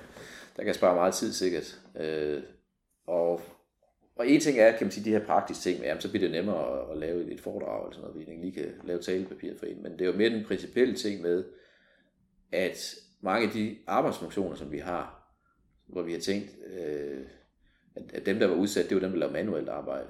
der 0.56 0.64
kan 0.64 0.68
jeg 0.68 0.76
spare 0.76 0.95
meget 0.95 1.14
tid 1.14 1.34
sikkert. 1.34 1.80
Øh, 1.99 2.41
og, 3.07 3.41
og 4.15 4.27
en 4.27 4.41
ting 4.41 4.60
er, 4.60 4.72
kan 4.72 4.85
man 4.85 4.91
sige, 4.91 5.06
de 5.06 5.10
her 5.10 5.26
praktiske 5.26 5.61
ting, 5.64 5.84
jamen, 5.84 6.02
så 6.02 6.10
bliver 6.10 6.23
det 6.23 6.31
nemmere 6.31 6.81
at, 6.81 6.91
at 6.91 6.98
lave 6.98 7.31
et 7.31 7.41
foredrag, 7.41 7.84
eller 7.84 7.95
sådan 7.95 8.10
noget, 8.10 8.27
vi 8.27 8.34
lige 8.34 8.53
kan 8.53 8.73
lave 8.84 9.02
talepapir 9.02 9.57
for 9.60 9.65
en, 9.65 9.84
men 9.84 9.91
det 9.91 10.02
er 10.02 10.06
jo 10.06 10.18
mere 10.18 10.30
den 10.30 10.45
principielle 10.45 10.95
ting 10.95 11.22
med, 11.22 11.44
at 12.52 12.95
mange 13.22 13.48
af 13.48 13.53
de 13.53 13.77
arbejdsfunktioner, 13.88 14.56
som 14.56 14.72
vi 14.72 14.77
har, 14.77 15.34
hvor 15.88 16.02
vi 16.02 16.14
har 16.14 16.19
tænkt, 16.19 16.49
øh, 16.77 17.22
at, 17.97 18.13
at 18.13 18.25
dem, 18.25 18.39
der 18.39 18.47
var 18.47 18.55
udsat, 18.55 18.89
det 18.89 18.95
var 18.95 19.01
dem, 19.01 19.11
der 19.11 19.19
lavede 19.19 19.33
manuelt 19.33 19.69
arbejde. 19.69 20.07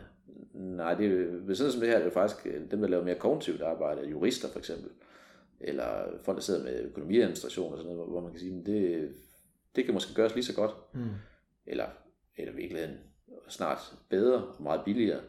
Nej, 0.54 0.94
det 0.94 1.06
er, 1.50 1.54
sådan 1.54 1.72
som 1.72 1.82
det 1.82 1.90
her, 1.90 1.98
det 1.98 2.08
er 2.08 2.12
faktisk 2.12 2.48
øh, 2.48 2.72
dem, 2.72 2.82
der 2.82 2.88
laver 2.88 3.04
mere 3.04 3.16
kognitivt 3.16 3.62
arbejde, 3.62 4.10
jurister 4.10 4.48
for 4.48 4.60
eksempel, 4.60 4.90
eller 5.60 5.86
folk, 6.24 6.36
der 6.36 6.42
sidder 6.42 6.64
med 6.64 6.84
økonomiadministration 6.84 7.72
og 7.74 7.78
sådan 7.78 7.96
noget, 7.96 8.10
hvor 8.10 8.22
man 8.22 8.32
kan 8.32 8.40
sige, 8.40 8.64
det, 8.66 9.10
det 9.76 9.86
kan 9.86 9.94
måske 9.94 10.14
gøres 10.14 10.36
lige 10.36 10.46
så 10.46 10.56
godt, 10.56 10.72
mm. 10.94 11.10
eller, 11.66 11.86
eller 12.38 12.54
virkelig 12.54 12.98
snart 13.48 13.94
bedre 14.10 14.44
og 14.44 14.64
meget 14.64 14.82
billigere 14.86 15.20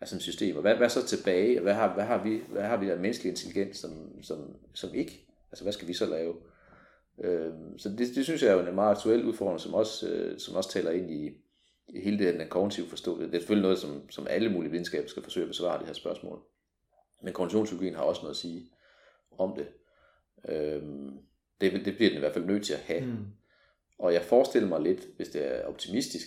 af 0.00 0.08
sådan 0.08 0.18
et 0.18 0.22
system. 0.22 0.56
Og 0.56 0.62
hvad, 0.62 0.74
hvad 0.74 0.88
så 0.88 1.06
tilbage? 1.06 1.60
Hvad 1.60 1.74
har, 1.74 1.94
hvad 1.94 2.04
har 2.04 2.24
vi, 2.24 2.42
hvad 2.48 2.62
har 2.62 2.76
vi 2.76 2.90
af 2.90 2.98
menneskelig 2.98 3.30
intelligens, 3.30 3.76
som, 3.76 4.22
som, 4.22 4.56
som 4.74 4.94
ikke? 4.94 5.26
Altså 5.52 5.64
hvad 5.64 5.72
skal 5.72 5.88
vi 5.88 5.94
så 5.94 6.06
lave? 6.06 6.34
Øh, 7.24 7.52
så 7.76 7.88
det, 7.88 7.98
det 7.98 8.24
synes 8.24 8.42
jeg 8.42 8.50
er 8.50 8.54
jo 8.54 8.66
en 8.66 8.74
meget 8.74 8.90
aktuel 8.90 9.24
udfordring, 9.24 9.60
som 9.60 9.74
også, 9.74 10.08
øh, 10.08 10.38
som 10.38 10.56
også 10.56 10.70
taler 10.70 10.90
ind 10.90 11.10
i, 11.10 11.26
i 11.26 11.32
hele 11.88 12.18
det 12.18 12.34
den 12.34 12.48
kognitive 12.48 12.86
forståelse. 12.86 13.26
Det 13.26 13.34
er 13.34 13.38
selvfølgelig 13.38 13.62
noget, 13.62 13.78
som, 13.78 14.10
som 14.10 14.26
alle 14.30 14.52
mulige 14.52 14.70
videnskaber 14.70 15.08
skal 15.08 15.22
forsøge 15.22 15.44
at 15.44 15.48
besvare 15.48 15.78
det 15.78 15.86
her 15.86 15.94
spørgsmål. 15.94 16.42
Men 17.22 17.32
kognitionspsykologien 17.32 17.94
har 17.94 18.02
også 18.02 18.22
noget 18.22 18.34
at 18.34 18.36
sige 18.36 18.70
om 19.38 19.56
det. 19.56 19.68
Øh, 20.48 20.82
det, 21.60 21.84
det 21.84 21.96
bliver 21.96 22.10
den 22.10 22.16
i 22.16 22.20
hvert 22.20 22.32
fald 22.32 22.44
nødt 22.44 22.64
til 22.64 22.74
at 22.74 22.80
have. 22.80 23.06
Mm. 23.06 23.26
Og 23.98 24.12
jeg 24.12 24.22
forestiller 24.22 24.68
mig 24.68 24.80
lidt, 24.80 25.08
hvis 25.16 25.28
det 25.28 25.54
er 25.54 25.66
optimistisk, 25.66 26.26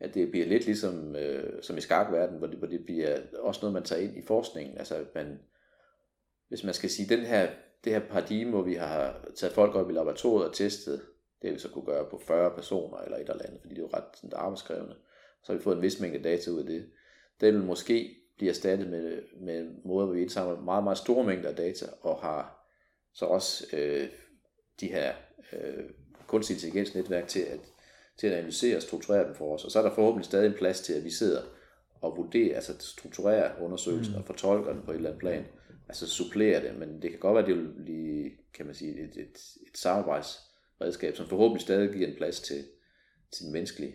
at 0.00 0.14
det 0.14 0.30
bliver 0.30 0.46
lidt 0.46 0.66
ligesom 0.66 1.16
øh, 1.16 1.62
som 1.62 1.78
i 1.78 1.80
skakverden, 1.80 2.38
hvor 2.38 2.46
det, 2.46 2.58
hvor 2.58 2.66
det 2.66 2.84
bliver 2.84 3.18
også 3.38 3.60
noget, 3.62 3.74
man 3.74 3.82
tager 3.82 4.02
ind 4.02 4.16
i 4.16 4.22
forskningen. 4.22 4.78
Altså, 4.78 4.94
at 4.94 5.14
man, 5.14 5.40
hvis 6.48 6.64
man 6.64 6.74
skal 6.74 6.90
sige, 6.90 7.16
den 7.16 7.26
her 7.26 7.50
det 7.84 7.92
her 7.92 8.00
paradigme, 8.00 8.50
hvor 8.50 8.62
vi 8.62 8.74
har 8.74 9.28
taget 9.36 9.54
folk 9.54 9.74
op 9.74 9.90
i 9.90 9.92
laboratoriet 9.92 10.48
og 10.48 10.54
testet, 10.54 11.00
det 11.42 11.50
har 11.50 11.54
vi 11.54 11.60
så 11.60 11.68
kunne 11.68 11.84
gøre 11.84 12.10
på 12.10 12.18
40 12.26 12.50
personer 12.50 12.98
eller 12.98 13.16
et 13.16 13.20
eller 13.20 13.44
andet, 13.44 13.60
fordi 13.60 13.74
det 13.74 13.80
er 13.80 13.86
jo 13.86 13.90
ret 13.94 14.04
sådan, 14.14 14.32
arbejdskrævende. 14.36 14.94
Så 15.42 15.52
har 15.52 15.58
vi 15.58 15.62
fået 15.62 15.76
en 15.76 15.82
vis 15.82 16.00
mængde 16.00 16.22
data 16.22 16.50
ud 16.50 16.58
af 16.58 16.66
det. 16.66 16.86
Den 17.40 17.54
vil 17.54 17.64
måske 17.64 18.16
blive 18.36 18.50
erstattet 18.50 18.88
med, 18.88 19.22
med 19.40 19.66
måder, 19.84 20.06
hvor 20.06 20.14
vi 20.14 20.22
indsamler 20.22 20.60
meget, 20.60 20.84
meget 20.84 20.98
store 20.98 21.24
mængder 21.24 21.48
af 21.48 21.56
data, 21.56 21.86
og 22.00 22.16
har 22.16 22.68
så 23.14 23.26
også 23.26 23.76
øh, 23.76 24.08
de 24.80 24.86
her 24.86 25.14
øh, 25.52 25.84
kunstig 26.26 26.54
intelligensnetværk 26.54 27.28
til 27.28 27.40
at, 27.40 27.60
til 28.16 28.26
at 28.26 28.32
analysere 28.32 28.76
og 28.76 28.82
strukturere 28.82 29.26
dem 29.26 29.34
for 29.34 29.54
os. 29.54 29.64
Og 29.64 29.70
så 29.70 29.78
er 29.78 29.82
der 29.82 29.94
forhåbentlig 29.94 30.26
stadig 30.26 30.46
en 30.46 30.58
plads 30.58 30.80
til, 30.80 30.92
at 30.92 31.04
vi 31.04 31.10
sidder 31.10 31.42
og 32.00 32.16
vurderer, 32.16 32.54
altså 32.54 32.72
strukturerer 32.78 33.62
undersøgelsen 33.62 34.14
mm. 34.14 34.20
og 34.20 34.26
fortolker 34.26 34.72
den 34.72 34.82
på 34.82 34.90
et 34.90 34.96
eller 34.96 35.10
andet 35.10 35.20
plan 35.20 35.44
altså 35.88 36.08
supplere 36.08 36.62
det, 36.62 36.78
men 36.78 37.02
det 37.02 37.10
kan 37.10 37.18
godt 37.18 37.34
være, 37.34 37.42
at 37.42 37.48
det 37.48 37.56
vil 37.56 37.84
blive, 37.84 38.30
kan 38.54 38.66
man 38.66 38.74
sige, 38.74 39.00
et, 39.00 39.16
et, 39.16 39.36
et 39.66 39.78
samarbejdsredskab, 40.82 41.16
som 41.16 41.26
forhåbentlig 41.26 41.62
stadig 41.62 41.92
giver 41.92 42.08
en 42.08 42.16
plads 42.16 42.40
til, 42.40 42.64
til 43.32 43.46
en 43.46 43.52
menneskelig, 43.52 43.94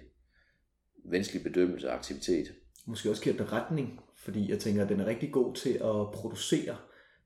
menneskelig 1.05 1.43
bedømmelse 1.43 1.89
og 1.89 1.95
aktivitet. 1.95 2.53
Måske 2.85 3.09
også 3.09 3.23
giver 3.23 3.53
retning, 3.53 3.99
fordi 4.17 4.51
jeg 4.51 4.59
tænker, 4.59 4.83
at 4.83 4.89
den 4.89 4.99
er 4.99 5.05
rigtig 5.05 5.31
god 5.31 5.55
til 5.55 5.73
at 5.73 6.11
producere, 6.13 6.77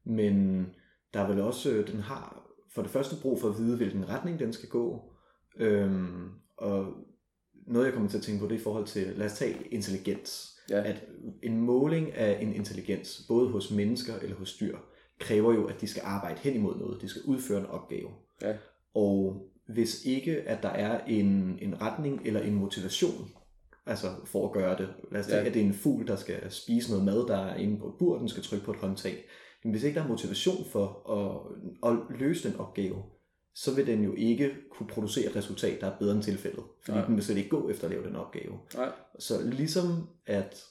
men 0.04 0.66
der 1.14 1.20
er 1.20 1.28
vel 1.28 1.42
også, 1.42 1.72
øh, 1.72 1.88
den 1.88 2.00
har 2.00 2.48
for 2.74 2.82
det 2.82 2.92
første 2.92 3.16
brug 3.22 3.42
for 3.42 3.50
at 3.50 3.58
vide, 3.58 3.78
hvilken 3.78 4.10
retning 4.10 4.40
den 4.40 4.54
skal 4.54 4.70
gå, 4.70 5.14
øhm, 5.58 6.30
og 6.58 6.94
noget 7.68 7.86
jeg 7.86 7.94
kommer 7.94 8.10
til 8.10 8.18
at 8.18 8.24
tænke 8.24 8.40
på, 8.40 8.48
det 8.48 8.56
er 8.56 8.60
i 8.60 8.64
forhold 8.64 8.86
til, 8.86 9.14
lad 9.16 9.26
os 9.26 9.34
tage 9.34 9.68
intelligens. 9.72 10.58
Ja. 10.70 10.84
At 10.84 11.04
en 11.44 11.58
måling 11.58 12.14
af 12.14 12.42
en 12.42 12.54
intelligens, 12.54 13.26
både 13.28 13.50
hos 13.50 13.72
mennesker 13.72 14.16
eller 14.16 14.36
hos 14.36 14.58
dyr, 14.58 14.78
kræver 15.20 15.54
jo, 15.54 15.68
at 15.68 15.82
de 15.82 15.88
skal 15.88 16.02
arbejde 16.06 16.40
hen 16.40 16.56
imod 16.56 16.76
noget. 16.76 17.02
De 17.02 17.10
skal 17.10 17.22
udføre 17.26 17.60
en 17.60 17.66
opgave. 17.66 18.10
Ja. 18.42 18.58
Og 18.94 19.48
hvis 19.74 20.06
ikke, 20.06 20.42
at 20.42 20.64
der 20.64 20.70
er 20.70 21.04
en, 21.08 21.60
en 21.62 21.82
retning 21.82 22.22
eller 22.26 22.42
en 22.42 22.56
motivation, 22.56 23.32
altså 23.86 24.08
for 24.26 24.48
at 24.48 24.54
gøre 24.54 24.78
det. 24.78 24.90
Lad 25.12 25.20
os 25.20 25.26
sige, 25.26 25.38
ja. 25.38 25.46
at 25.46 25.54
det 25.54 25.62
er 25.62 25.66
en 25.66 25.74
fugl, 25.74 26.08
der 26.08 26.16
skal 26.16 26.52
spise 26.52 26.90
noget 26.90 27.06
mad, 27.06 27.28
der 27.28 27.38
er 27.38 27.56
inde 27.56 27.78
på 27.78 27.96
bur, 28.00 28.18
den 28.18 28.30
skal 28.30 28.44
trykke 28.44 28.66
på 28.66 28.72
et 28.72 28.78
håndtag. 28.78 29.24
Men 29.64 29.72
hvis 29.72 29.84
ikke 29.84 29.96
der 29.96 30.04
er 30.04 30.08
motivation 30.08 30.66
for 30.72 31.12
at, 31.84 31.92
at 31.92 32.20
løse 32.20 32.50
den 32.50 32.60
opgave, 32.60 33.04
så 33.56 33.76
vil 33.76 33.88
den 33.88 34.04
jo 34.04 34.14
ikke 34.14 34.52
kunne 34.72 34.88
producere 34.88 35.30
et 35.30 35.36
resultat, 35.36 35.82
der 35.82 35.88
er 35.88 35.98
bedre 35.98 36.16
end 36.16 36.24
tilfældet. 36.24 36.64
Fordi 36.82 36.98
Nej. 36.98 37.06
den 37.06 37.16
vil 37.16 37.24
slet 37.24 37.38
ikke 37.38 37.50
gå 37.50 37.70
efter 37.70 37.84
at 37.84 37.92
lave 37.92 38.06
den 38.08 38.16
opgave. 38.16 38.54
Nej. 38.76 38.92
Så 39.20 39.42
ligesom 39.44 40.08
at 40.26 40.64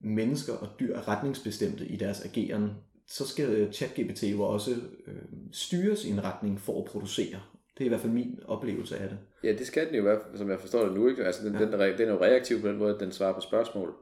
mennesker 0.00 0.52
og 0.52 0.68
dyr 0.80 0.96
er 0.96 1.08
retningsbestemte 1.08 1.86
i 1.86 1.96
deres 1.96 2.24
ageren, 2.24 2.70
så 3.06 3.26
skal 3.26 3.72
ChatGPT 3.72 4.22
jo 4.22 4.42
også 4.42 4.70
øh, 5.06 5.22
styres 5.52 6.04
i 6.04 6.10
en 6.10 6.24
retning 6.24 6.60
for 6.60 6.78
at 6.78 6.84
producere. 6.84 7.40
Det 7.78 7.84
er 7.84 7.86
i 7.86 7.88
hvert 7.88 8.00
fald 8.00 8.12
min 8.12 8.40
oplevelse 8.46 8.98
af 8.98 9.08
det. 9.08 9.18
Ja, 9.44 9.52
det 9.52 9.66
skal 9.66 9.86
den 9.86 9.94
jo 9.94 10.02
være, 10.02 10.20
som 10.34 10.50
jeg 10.50 10.60
forstår 10.60 10.84
det 10.84 10.94
nu. 10.94 11.08
Ikke? 11.08 11.24
Altså, 11.24 11.48
den, 11.48 11.54
ja. 11.54 11.60
den, 11.60 11.72
den 11.72 12.08
er 12.08 12.12
jo 12.12 12.22
reaktiv 12.22 12.60
på 12.60 12.68
den 12.68 12.76
måde, 12.76 12.94
at 12.94 13.00
den 13.00 13.12
svarer 13.12 13.32
på 13.32 13.40
spørgsmål. 13.40 13.94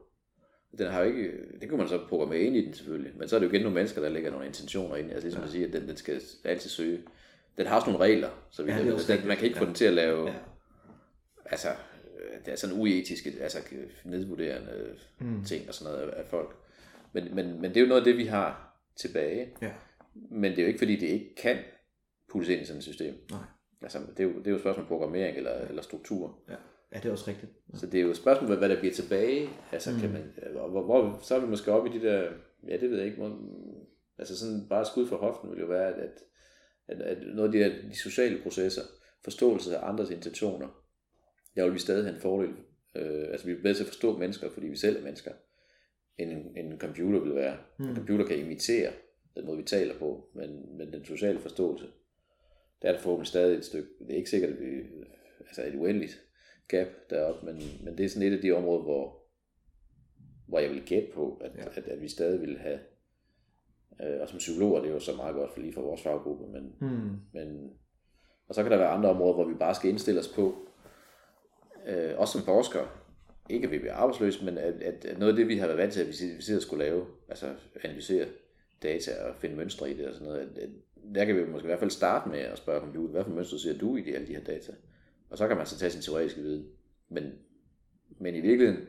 Den 0.77 0.87
har 0.87 1.01
jo 1.01 1.07
ikke, 1.07 1.31
det 1.61 1.69
kunne 1.69 1.77
man 1.77 1.87
så 1.87 1.99
programmere 2.09 2.39
ind 2.39 2.55
i 2.55 2.65
den 2.65 2.73
selvfølgelig, 2.73 3.11
men 3.17 3.27
så 3.27 3.35
er 3.35 3.39
det 3.39 3.47
jo 3.47 3.51
igen 3.51 3.61
nogle 3.61 3.75
mennesker, 3.75 4.01
der 4.01 4.09
lægger 4.09 4.31
nogle 4.31 4.45
intentioner 4.45 4.95
ind. 4.95 5.11
Altså 5.11 5.25
ligesom 5.25 5.41
ja. 5.41 5.45
at 5.45 5.51
sige, 5.51 5.65
at 5.65 5.73
den, 5.73 5.87
den 5.87 5.97
skal 5.97 6.21
altid 6.43 6.69
søge 6.69 6.99
den 7.57 7.67
har 7.67 7.75
også 7.75 7.91
nogle 7.91 8.05
regler, 8.05 8.29
så 8.49 8.63
vi 8.63 8.71
ja, 8.71 8.83
det 8.83 8.93
altså, 8.93 9.21
man 9.25 9.37
kan 9.37 9.45
ikke 9.45 9.57
ja. 9.57 9.61
få 9.61 9.65
den 9.65 9.73
til 9.73 9.85
at 9.85 9.93
lave, 9.93 10.27
ja. 10.27 10.35
altså, 11.45 11.69
øh, 11.69 12.45
det 12.45 12.51
er 12.51 12.55
sådan 12.55 12.79
uetiske, 12.79 13.33
altså 13.41 13.57
nedvurderende 14.03 14.95
mm. 15.19 15.43
ting 15.43 15.67
og 15.67 15.73
sådan 15.73 15.93
noget 15.93 16.09
af, 16.09 16.25
folk. 16.25 16.55
Men, 17.13 17.35
men, 17.35 17.61
men 17.61 17.69
det 17.69 17.77
er 17.77 17.81
jo 17.81 17.87
noget 17.87 18.01
af 18.01 18.05
det, 18.05 18.17
vi 18.17 18.25
har 18.25 18.77
tilbage. 18.95 19.49
Ja. 19.61 19.71
Men 20.13 20.51
det 20.51 20.59
er 20.59 20.63
jo 20.63 20.67
ikke, 20.67 20.79
fordi 20.79 20.95
det 20.95 21.07
ikke 21.07 21.35
kan 21.35 21.57
puttes 22.31 22.49
ind 22.49 22.61
i 22.61 22.65
sådan 22.65 22.77
et 22.77 22.83
system. 22.83 23.15
Nej. 23.31 23.39
Altså, 23.81 23.99
det 24.17 24.19
er 24.19 24.23
jo, 24.23 24.37
det 24.37 24.47
er 24.47 24.51
jo 24.51 24.55
et 24.55 24.61
spørgsmål 24.61 24.83
om 24.83 24.87
programmering 24.87 25.37
eller, 25.37 25.51
eller 25.51 25.81
struktur. 25.81 26.39
Ja. 26.49 26.55
Ja, 26.93 26.97
det 26.97 27.05
er 27.05 27.11
også 27.11 27.27
rigtigt. 27.27 27.51
Ja. 27.73 27.77
Så 27.77 27.85
det 27.85 27.97
er 27.97 28.01
jo 28.01 28.09
et 28.09 28.17
spørgsmål, 28.17 28.57
hvad 28.57 28.69
der 28.69 28.79
bliver 28.79 28.93
tilbage. 28.93 29.49
Altså, 29.71 29.91
mm. 29.91 29.99
kan 29.99 30.11
man, 30.11 30.33
hvor, 30.51 30.83
hvor, 30.83 31.19
så 31.21 31.35
er 31.35 31.39
vi 31.39 31.47
måske 31.47 31.71
oppe 31.71 31.89
i 31.89 31.99
de 31.99 32.05
der, 32.05 32.31
ja, 32.67 32.77
det 32.77 32.89
ved 32.89 32.97
jeg 32.97 33.05
ikke, 33.05 33.17
hvor, 33.17 33.39
altså 34.17 34.39
sådan 34.39 34.67
bare 34.69 34.85
skud 34.85 35.07
for 35.07 35.17
hoften 35.17 35.51
vil 35.51 35.59
jo 35.59 35.65
være, 35.65 35.87
at, 35.87 35.99
at 36.87 37.01
at, 37.01 37.17
noget 37.35 37.47
af 37.47 37.51
de, 37.51 37.59
der, 37.59 37.89
de 37.89 37.97
sociale 37.97 38.41
processer, 38.43 38.81
forståelse 39.23 39.77
af 39.77 39.89
andres 39.89 40.09
intentioner, 40.09 40.83
der 41.55 41.63
vil 41.63 41.73
vi 41.73 41.79
stadig 41.79 42.03
have 42.03 42.15
en 42.15 42.21
fordel. 42.21 42.53
Øh, 42.95 43.27
altså 43.31 43.45
vi 43.45 43.51
er 43.51 43.61
bedre 43.61 43.73
til 43.73 43.83
at 43.83 43.87
forstå 43.87 44.17
mennesker, 44.17 44.49
fordi 44.49 44.67
vi 44.67 44.75
selv 44.75 44.97
er 44.97 45.03
mennesker, 45.03 45.31
end 46.17 46.31
en, 46.31 46.65
en 46.65 46.79
computer 46.79 47.19
vil 47.19 47.35
være. 47.35 47.57
Mm. 47.79 47.89
En 47.89 47.95
computer 47.95 48.25
kan 48.25 48.39
imitere 48.39 48.91
den 49.35 49.45
måde, 49.45 49.57
vi 49.57 49.63
taler 49.63 49.99
på, 49.99 50.29
men, 50.35 50.77
men 50.77 50.93
den 50.93 51.05
sociale 51.05 51.39
forståelse, 51.39 51.85
der 52.81 52.87
er 52.87 52.91
der 52.91 52.99
forhåbentlig 52.99 53.27
stadig 53.27 53.57
et 53.57 53.65
stykke, 53.65 53.89
det 53.99 54.11
er 54.11 54.17
ikke 54.17 54.29
sikkert, 54.29 54.51
at 54.51 54.59
vi, 54.59 54.65
altså 55.39 55.63
et 55.63 55.75
uendeligt 55.75 56.23
gap 56.67 56.87
deroppe, 57.09 57.45
men, 57.45 57.61
men 57.83 57.97
det 57.97 58.05
er 58.05 58.09
sådan 58.09 58.27
et 58.27 58.35
af 58.35 58.41
de 58.41 58.51
områder, 58.51 58.83
hvor, 58.83 59.23
hvor 60.47 60.59
jeg 60.59 60.69
vil 60.69 60.85
gætte 60.85 61.07
på, 61.13 61.41
at, 61.43 61.51
ja. 61.57 61.65
at, 61.65 61.87
at 61.87 62.01
vi 62.01 62.07
stadig 62.07 62.41
vil 62.41 62.57
have 62.57 62.79
Øh, 64.03 64.21
og 64.21 64.29
som 64.29 64.37
psykologer, 64.37 64.81
det 64.81 64.89
er 64.89 64.93
jo 64.93 64.99
så 64.99 65.15
meget 65.15 65.35
godt 65.35 65.53
for 65.53 65.59
lige 65.59 65.73
for 65.73 65.81
vores 65.81 66.01
faggruppe, 66.01 66.47
men, 66.47 66.75
mm. 66.81 67.19
men 67.33 67.71
og 68.47 68.55
så 68.55 68.63
kan 68.63 68.71
der 68.71 68.77
være 68.77 68.89
andre 68.89 69.09
områder, 69.09 69.33
hvor 69.33 69.47
vi 69.47 69.53
bare 69.53 69.75
skal 69.75 69.89
indstille 69.89 70.19
os 70.19 70.27
på, 70.35 70.55
øh, 71.87 72.13
også 72.17 72.33
som 72.33 72.45
forskere, 72.45 72.87
ikke 73.49 73.65
at 73.65 73.71
vi 73.71 73.79
bliver 73.79 73.93
arbejdsløse, 73.93 74.45
men 74.45 74.57
at, 74.57 74.73
at, 74.73 75.05
at 75.05 75.19
noget 75.19 75.31
af 75.33 75.37
det, 75.37 75.47
vi 75.47 75.57
har 75.57 75.67
været 75.67 75.77
vant 75.77 75.93
til, 75.93 76.01
at 76.01 76.07
vi, 76.07 76.13
sidder 76.13 76.59
skulle 76.59 76.85
lave, 76.85 77.05
altså 77.29 77.55
analysere 77.83 78.27
data 78.83 79.11
og 79.23 79.35
finde 79.35 79.55
mønstre 79.55 79.91
i 79.91 79.97
det 79.97 80.07
og 80.07 80.13
sådan 80.13 80.27
noget. 80.27 80.39
At, 80.39 80.57
at 80.57 80.69
der 81.15 81.25
kan 81.25 81.35
vi 81.35 81.45
måske 81.45 81.65
i 81.65 81.69
hvert 81.69 81.79
fald 81.79 81.91
starte 81.91 82.29
med 82.29 82.39
at 82.39 82.57
spørge 82.57 82.79
computeren, 82.79 83.11
hvad 83.11 83.23
for 83.23 83.31
mønstre 83.31 83.59
ser 83.59 83.77
du 83.77 83.95
i 83.95 84.01
de, 84.01 84.15
alle 84.15 84.27
de 84.27 84.33
her 84.35 84.43
data? 84.43 84.71
Og 85.29 85.37
så 85.37 85.47
kan 85.47 85.57
man 85.57 85.65
så 85.65 85.77
tage 85.77 85.91
sin 85.91 86.01
teoretiske 86.01 86.41
viden. 86.41 86.67
Men, 87.09 87.31
men 88.19 88.35
i 88.35 88.41
virkeligheden, 88.41 88.87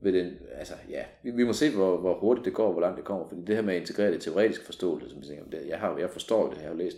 ved 0.00 0.12
den, 0.12 0.32
altså 0.54 0.74
ja, 0.90 1.04
vi, 1.22 1.30
vi 1.30 1.44
må 1.44 1.52
se, 1.52 1.74
hvor, 1.74 1.96
hvor 1.96 2.18
hurtigt 2.18 2.44
det 2.44 2.54
går, 2.54 2.72
hvor 2.72 2.80
langt 2.80 2.96
det 2.96 3.04
kommer, 3.04 3.28
fordi 3.28 3.40
det 3.40 3.54
her 3.54 3.62
med 3.62 3.74
at 3.74 3.80
integrere 3.80 4.12
det 4.12 4.22
teoretiske 4.22 4.64
forståelse, 4.64 5.10
som 5.10 5.18
jeg, 5.18 5.26
tænker, 5.26 5.44
det, 5.44 5.68
jeg, 5.68 5.78
har, 5.78 5.98
jeg 5.98 6.10
forstår 6.10 6.48
det, 6.48 6.56
jeg 6.56 6.64
har 6.64 6.70
jo 6.70 6.76
læst 6.76 6.96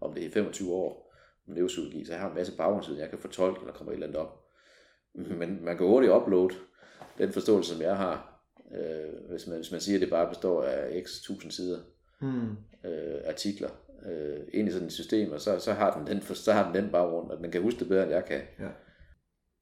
om 0.00 0.14
det 0.14 0.22
i 0.22 0.30
25 0.30 0.72
år, 0.72 1.12
om 1.48 1.54
neuropsykologi, 1.54 2.04
så 2.04 2.12
jeg 2.12 2.20
har 2.20 2.28
en 2.28 2.34
masse 2.34 2.56
baggrundsviden, 2.56 3.00
jeg 3.00 3.10
kan 3.10 3.18
fortolke, 3.18 3.60
når 3.60 3.66
der 3.66 3.78
kommer 3.78 3.92
et 3.92 3.94
eller 3.94 4.06
andet 4.06 4.20
op. 4.20 4.42
Men 5.14 5.64
man 5.64 5.76
kan 5.76 5.86
hurtigt 5.86 6.12
uploade 6.12 6.54
den 7.18 7.32
forståelse, 7.32 7.72
som 7.74 7.82
jeg 7.82 7.96
har, 7.96 8.42
øh, 8.74 9.30
hvis, 9.30 9.46
man, 9.46 9.56
hvis 9.56 9.72
man 9.72 9.80
siger, 9.80 9.96
at 9.96 10.00
det 10.00 10.10
bare 10.10 10.28
består 10.28 10.62
af 10.62 11.02
x 11.04 11.22
tusind 11.22 11.52
sider 11.52 11.78
Mm. 12.20 12.50
øh, 12.84 13.20
artikler 13.26 13.70
øh, 14.06 14.40
ind 14.52 14.68
i 14.68 14.72
sådan 14.72 14.86
et 14.86 14.92
system, 14.92 15.32
og 15.32 15.40
så, 15.40 15.58
så, 15.58 15.72
har 15.72 15.98
den 15.98 16.06
den, 16.06 16.22
så 16.22 16.52
har 16.52 16.72
den 16.72 16.82
den 16.82 16.92
baggrund, 16.92 17.30
og 17.30 17.38
den 17.38 17.50
kan 17.50 17.62
huske 17.62 17.80
det 17.80 17.88
bedre, 17.88 18.02
end 18.02 18.12
jeg 18.12 18.24
kan. 18.24 18.40
Ja. 18.58 18.68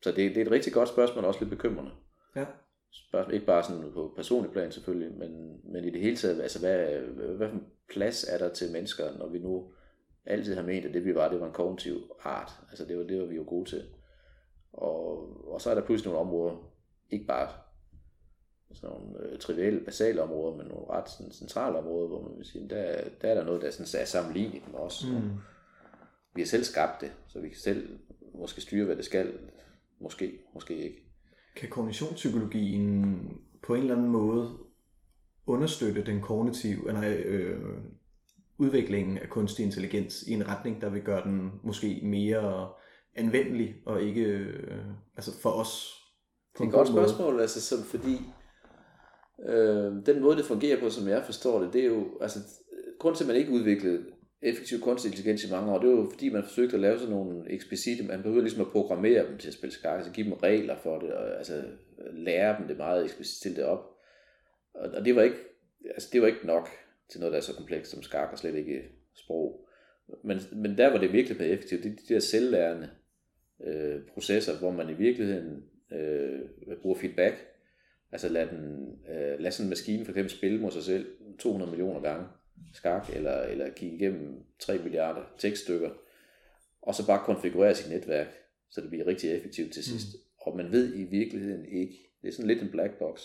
Så 0.02 0.10
det, 0.10 0.16
det 0.16 0.36
er 0.36 0.44
et 0.44 0.50
rigtig 0.50 0.72
godt 0.72 0.88
spørgsmål, 0.88 1.24
og 1.24 1.28
også 1.28 1.40
lidt 1.40 1.50
bekymrende. 1.50 1.90
Ja. 2.36 2.44
Spørgsmål, 2.92 3.34
ikke 3.34 3.46
bare 3.46 3.62
sådan 3.62 3.92
på 3.92 4.12
personlig 4.16 4.52
plan 4.52 4.72
selvfølgelig, 4.72 5.18
men, 5.18 5.60
men 5.64 5.84
i 5.84 5.90
det 5.90 6.00
hele 6.00 6.16
taget, 6.16 6.42
altså 6.42 6.58
hvad, 6.58 6.98
hvad, 6.98 7.48
for 7.50 7.58
plads 7.88 8.24
er 8.24 8.38
der 8.38 8.48
til 8.48 8.72
mennesker, 8.72 9.18
når 9.18 9.28
vi 9.28 9.38
nu 9.38 9.72
altid 10.26 10.54
har 10.54 10.62
ment, 10.62 10.86
at 10.86 10.94
det 10.94 11.04
vi 11.04 11.14
var, 11.14 11.28
det 11.28 11.40
var 11.40 11.46
en 11.46 11.52
kognitiv 11.52 12.00
art. 12.22 12.52
Altså 12.70 12.84
det 12.84 12.98
var 12.98 13.04
det, 13.04 13.20
var 13.20 13.26
vi 13.26 13.36
jo 13.36 13.44
gode 13.46 13.70
til. 13.70 13.82
Og, 14.72 15.28
og 15.52 15.60
så 15.60 15.70
er 15.70 15.74
der 15.74 15.82
pludselig 15.86 16.12
nogle 16.12 16.28
områder, 16.28 16.56
ikke 17.10 17.26
bare 17.26 17.48
sådan 18.74 18.96
nogle 18.96 19.30
øh, 19.30 19.38
trivielle, 19.38 19.84
basale 19.84 20.22
områder, 20.22 20.56
men 20.56 20.66
nogle 20.66 20.90
ret 20.90 21.10
sådan, 21.10 21.32
centrale 21.32 21.78
områder, 21.78 22.08
hvor 22.08 22.22
man 22.28 22.38
vil 22.38 22.46
sige, 22.46 22.68
der, 22.68 23.04
der 23.22 23.28
er 23.28 23.34
der 23.34 23.44
noget, 23.44 23.62
der 23.62 23.70
sådan, 23.70 24.00
er 24.00 24.04
sammenlignet 24.04 24.62
med 24.72 24.78
os. 24.78 25.06
Mm. 25.12 25.30
Vi 26.34 26.40
har 26.40 26.46
selv 26.46 26.64
skabt 26.64 27.00
det, 27.00 27.12
så 27.28 27.40
vi 27.40 27.48
kan 27.48 27.58
selv 27.58 27.98
måske 28.34 28.60
styre, 28.60 28.84
hvad 28.84 28.96
det 28.96 29.04
skal. 29.04 29.32
Måske, 30.00 30.38
måske 30.54 30.76
ikke. 30.76 30.96
Kan 31.56 31.68
kognitionspsykologien 31.68 33.16
på 33.62 33.74
en 33.74 33.80
eller 33.80 33.96
anden 33.96 34.10
måde 34.10 34.58
understøtte 35.46 36.04
den 36.04 36.20
kognitive, 36.20 36.88
eller 36.88 37.02
øh, 37.26 37.60
udviklingen 38.58 39.18
af 39.18 39.28
kunstig 39.28 39.64
intelligens 39.64 40.22
i 40.22 40.32
en 40.32 40.48
retning, 40.48 40.80
der 40.80 40.90
vil 40.90 41.02
gøre 41.02 41.24
den 41.24 41.50
måske 41.62 42.00
mere 42.02 42.68
anvendelig, 43.14 43.74
og 43.86 44.02
ikke 44.02 44.22
øh, 44.22 44.84
altså 45.16 45.40
for 45.42 45.50
os 45.50 46.04
det 46.58 46.60
er 46.60 46.68
et 46.68 46.72
godt 46.72 46.88
spørgsmål, 46.88 47.40
altså, 47.40 47.60
som 47.60 47.84
fordi 47.84 48.20
øh, 49.48 50.06
den 50.06 50.20
måde, 50.20 50.36
det 50.36 50.44
fungerer 50.44 50.80
på, 50.80 50.90
som 50.90 51.08
jeg 51.08 51.24
forstår 51.24 51.62
det, 51.62 51.72
det 51.72 51.80
er 51.80 51.86
jo, 51.86 52.18
altså, 52.20 52.38
grund 52.98 53.16
til, 53.16 53.24
at 53.24 53.28
man 53.28 53.36
ikke 53.36 53.52
udviklede 53.52 54.04
effektiv 54.42 54.80
kunstig 54.80 55.08
intelligens 55.08 55.44
i 55.44 55.50
mange 55.50 55.72
år, 55.72 55.78
det 55.78 55.88
var 55.88 55.96
jo 55.96 56.10
fordi, 56.10 56.28
man 56.28 56.42
forsøgte 56.42 56.74
at 56.74 56.80
lave 56.80 56.98
sådan 56.98 57.14
nogle 57.14 57.50
eksplicite, 57.50 58.02
man 58.02 58.22
behøvede 58.22 58.44
ligesom 58.44 58.60
at 58.60 58.72
programmere 58.72 59.26
dem 59.28 59.38
til 59.38 59.48
at 59.48 59.54
spille 59.54 59.72
skak, 59.72 59.96
altså 59.96 60.12
give 60.12 60.26
dem 60.26 60.32
regler 60.32 60.76
for 60.76 60.98
det, 60.98 61.12
og 61.12 61.38
altså 61.38 61.62
lære 62.12 62.58
dem 62.58 62.68
det 62.68 62.76
meget 62.76 63.04
eksplicit, 63.04 63.36
stille 63.36 63.56
det 63.56 63.64
op. 63.64 63.90
Og, 64.74 64.90
og 64.90 65.04
det 65.04 65.16
var 65.16 65.22
ikke, 65.22 65.36
altså 65.84 66.08
det 66.12 66.20
var 66.20 66.26
ikke 66.26 66.46
nok 66.46 66.68
til 67.10 67.20
noget, 67.20 67.32
der 67.32 67.38
er 67.38 67.42
så 67.42 67.54
komplekst 67.54 67.90
som 67.90 68.02
skak, 68.02 68.28
og 68.32 68.38
slet 68.38 68.54
ikke 68.54 68.82
sprog. 69.14 69.68
Men, 70.24 70.40
men 70.52 70.78
der 70.78 70.90
var 70.90 70.98
det 70.98 71.12
virkelig 71.12 71.38
mere 71.38 71.48
effektivt, 71.48 71.84
det 71.84 71.92
er 71.92 71.96
de 71.96 72.14
der 72.14 72.20
selvlærende 72.20 72.90
øh, 73.66 74.00
processer, 74.14 74.58
hvor 74.58 74.70
man 74.70 74.90
i 74.90 74.94
virkeligheden 74.94 75.64
øh, 75.92 76.40
bruger 76.82 76.98
feedback, 76.98 77.34
altså 78.14 78.28
lad, 78.28 78.46
den, 78.46 78.98
øh, 79.08 79.40
lad 79.40 79.50
sådan 79.50 79.66
en 79.66 79.70
maskine 79.70 80.04
for 80.04 80.12
eksempel 80.12 80.30
spille 80.30 80.60
mod 80.60 80.70
sig 80.70 80.82
selv 80.82 81.06
200 81.38 81.70
millioner 81.70 82.00
gange 82.00 82.26
skak, 82.72 83.10
eller, 83.16 83.42
eller 83.42 83.70
kigge 83.70 83.96
igennem 83.96 84.44
3 84.58 84.78
milliarder 84.78 85.22
tekststykker, 85.38 85.90
og 86.82 86.94
så 86.94 87.06
bare 87.06 87.24
konfigurere 87.24 87.74
sit 87.74 87.90
netværk, 87.90 88.26
så 88.70 88.80
det 88.80 88.90
bliver 88.90 89.06
rigtig 89.06 89.30
effektivt 89.30 89.72
til 89.72 89.84
sidst. 89.84 90.06
Mm. 90.14 90.20
Og 90.40 90.56
man 90.56 90.72
ved 90.72 90.94
i 90.96 91.04
virkeligheden 91.04 91.64
ikke, 91.64 91.94
det 92.22 92.28
er 92.28 92.32
sådan 92.32 92.46
lidt 92.46 92.62
en 92.62 92.70
black 92.70 92.98
box, 92.98 93.22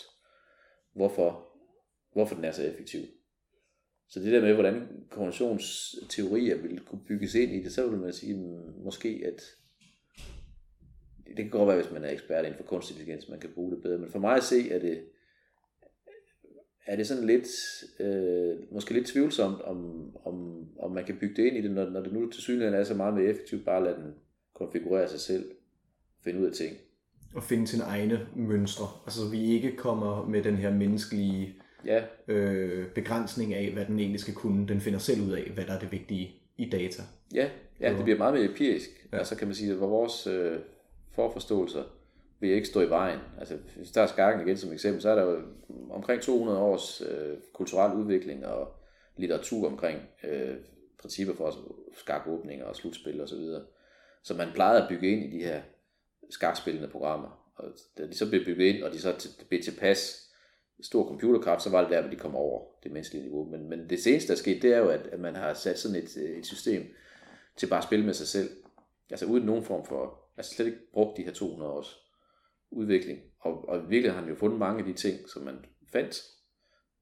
hvorfor, 0.92 1.48
hvorfor 2.12 2.34
den 2.34 2.44
er 2.44 2.52
så 2.52 2.62
effektiv. 2.62 3.00
Så 4.08 4.20
det 4.20 4.32
der 4.32 4.40
med, 4.40 4.54
hvordan 4.54 4.88
konventionsteorier 5.10 6.56
vil 6.56 6.80
kunne 6.80 7.04
bygges 7.08 7.34
ind 7.34 7.52
i 7.52 7.62
det, 7.62 7.72
så 7.72 7.88
vil 7.88 7.98
man 7.98 8.12
sige, 8.12 8.36
måske 8.84 9.22
at 9.26 9.42
det 11.36 11.44
kan 11.44 11.50
godt 11.50 11.68
være, 11.68 11.76
hvis 11.76 11.92
man 11.92 12.04
er 12.04 12.10
ekspert 12.10 12.44
inden 12.44 12.56
for 12.56 12.64
kunstig 12.64 12.94
intelligens, 12.94 13.28
man 13.28 13.40
kan 13.40 13.50
bruge 13.54 13.74
det 13.74 13.82
bedre, 13.82 13.98
men 13.98 14.10
for 14.10 14.18
mig 14.18 14.36
at 14.36 14.42
se, 14.42 14.70
er 14.70 14.78
det, 14.78 15.02
er 16.86 16.96
det 16.96 17.06
sådan 17.06 17.26
lidt, 17.26 17.48
øh, 18.00 18.56
måske 18.72 18.94
lidt 18.94 19.06
tvivlsomt, 19.06 19.62
om, 19.62 20.10
om, 20.24 20.66
om 20.78 20.92
man 20.92 21.04
kan 21.04 21.16
bygge 21.20 21.42
det 21.42 21.48
ind 21.48 21.56
i 21.56 21.62
det, 21.62 21.70
når, 21.70 21.90
når 21.90 22.00
det 22.00 22.12
nu 22.12 22.30
til 22.30 22.42
synligheden 22.42 22.80
er 22.80 22.84
så 22.84 22.94
meget 22.94 23.14
mere 23.14 23.24
effektivt, 23.24 23.64
bare 23.64 23.76
at 23.76 23.82
lade 23.82 23.96
den 23.96 24.14
konfigurere 24.54 25.08
sig 25.08 25.20
selv, 25.20 25.50
finde 26.24 26.40
ud 26.40 26.46
af 26.46 26.52
ting. 26.52 26.76
Og 27.34 27.42
finde 27.42 27.66
sine 27.66 27.84
egne 27.84 28.26
mønstre, 28.36 28.86
altså 29.06 29.20
så 29.20 29.30
vi 29.30 29.44
ikke 29.44 29.76
kommer 29.76 30.26
med 30.28 30.42
den 30.42 30.56
her 30.56 30.70
menneskelige 30.74 31.54
ja. 31.86 32.02
øh, 32.28 32.92
begrænsning 32.94 33.54
af, 33.54 33.72
hvad 33.72 33.86
den 33.86 33.98
egentlig 33.98 34.20
skal 34.20 34.34
kunne. 34.34 34.68
Den 34.68 34.80
finder 34.80 34.98
selv 34.98 35.20
ud 35.20 35.32
af, 35.32 35.50
hvad 35.54 35.64
der 35.64 35.72
er 35.72 35.78
det 35.78 35.92
vigtige 35.92 36.34
i 36.56 36.70
data. 36.70 37.02
Ja, 37.34 37.50
ja 37.80 37.94
det 37.94 38.04
bliver 38.04 38.18
meget 38.18 38.34
mere 38.34 38.44
empirisk. 38.44 38.90
Ja. 39.12 39.18
Altså 39.18 39.36
kan 39.36 39.48
man 39.48 39.54
sige, 39.54 39.72
at 39.72 39.80
vores 39.80 40.26
øh, 40.26 40.58
forforståelser 41.12 41.84
vil 42.40 42.50
ikke 42.50 42.68
stå 42.68 42.80
i 42.80 42.90
vejen. 42.90 43.18
Altså, 43.38 43.56
hvis 43.76 43.90
der 43.90 44.02
er 44.02 44.06
skakken 44.06 44.46
igen 44.46 44.56
som 44.56 44.72
eksempel, 44.72 45.02
så 45.02 45.10
er 45.10 45.14
der 45.14 45.22
jo 45.22 45.42
omkring 45.90 46.22
200 46.22 46.58
års 46.58 47.00
øh, 47.00 47.36
kulturel 47.52 47.98
udvikling 47.98 48.46
og 48.46 48.74
litteratur 49.16 49.66
omkring 49.66 50.00
øh, 50.24 50.56
principper 50.98 51.34
for 51.34 51.54
skakåbninger 51.96 52.64
og 52.64 52.76
slutspil 52.76 53.20
og 53.20 53.28
så 53.28 53.36
videre, 53.36 53.62
som 54.22 54.36
man 54.36 54.48
plejede 54.54 54.82
at 54.82 54.88
bygge 54.88 55.12
ind 55.12 55.32
i 55.32 55.38
de 55.38 55.44
her 55.44 55.60
skakspillende 56.30 56.88
programmer. 56.88 57.52
Og 57.56 57.68
da 57.98 58.06
de 58.06 58.16
så 58.16 58.28
blev 58.28 58.44
bygget 58.44 58.66
ind, 58.74 58.82
og 58.82 58.92
de 58.92 59.00
så 59.00 59.28
blev 59.48 59.62
tilpas 59.62 60.30
stor 60.82 61.08
computerkraft, 61.08 61.62
så 61.62 61.70
var 61.70 61.80
det 61.80 61.90
der, 61.90 62.00
hvor 62.00 62.10
de 62.10 62.16
kom 62.16 62.36
over 62.36 62.64
det 62.82 62.92
menneskelige 62.92 63.22
niveau. 63.22 63.44
Men, 63.44 63.68
men 63.68 63.90
det 63.90 64.02
seneste, 64.02 64.28
der 64.28 64.34
er 64.34 64.38
sket, 64.38 64.62
det 64.62 64.72
er 64.72 64.78
jo, 64.78 64.88
at, 64.88 65.06
at 65.06 65.20
man 65.20 65.34
har 65.34 65.54
sat 65.54 65.78
sådan 65.78 65.96
et, 65.96 66.16
øh, 66.16 66.38
et 66.38 66.46
system 66.46 66.86
til 67.56 67.66
bare 67.66 67.78
at 67.78 67.84
spille 67.84 68.04
med 68.04 68.14
sig 68.14 68.26
selv. 68.26 68.50
Altså 69.10 69.26
uden 69.26 69.46
nogen 69.46 69.64
form 69.64 69.86
for, 69.86 70.18
altså 70.40 70.54
slet 70.54 70.66
ikke 70.66 70.92
brugt 70.92 71.16
de 71.16 71.22
her 71.22 71.32
200 71.32 71.70
års 71.72 71.98
udvikling. 72.70 73.20
Og, 73.40 73.68
og 73.68 73.90
virkelig 73.90 74.12
har 74.12 74.20
han 74.20 74.28
jo 74.28 74.34
fundet 74.34 74.58
mange 74.58 74.78
af 74.78 74.84
de 74.84 74.92
ting, 74.92 75.28
som 75.28 75.42
man 75.42 75.64
fandt. 75.92 76.22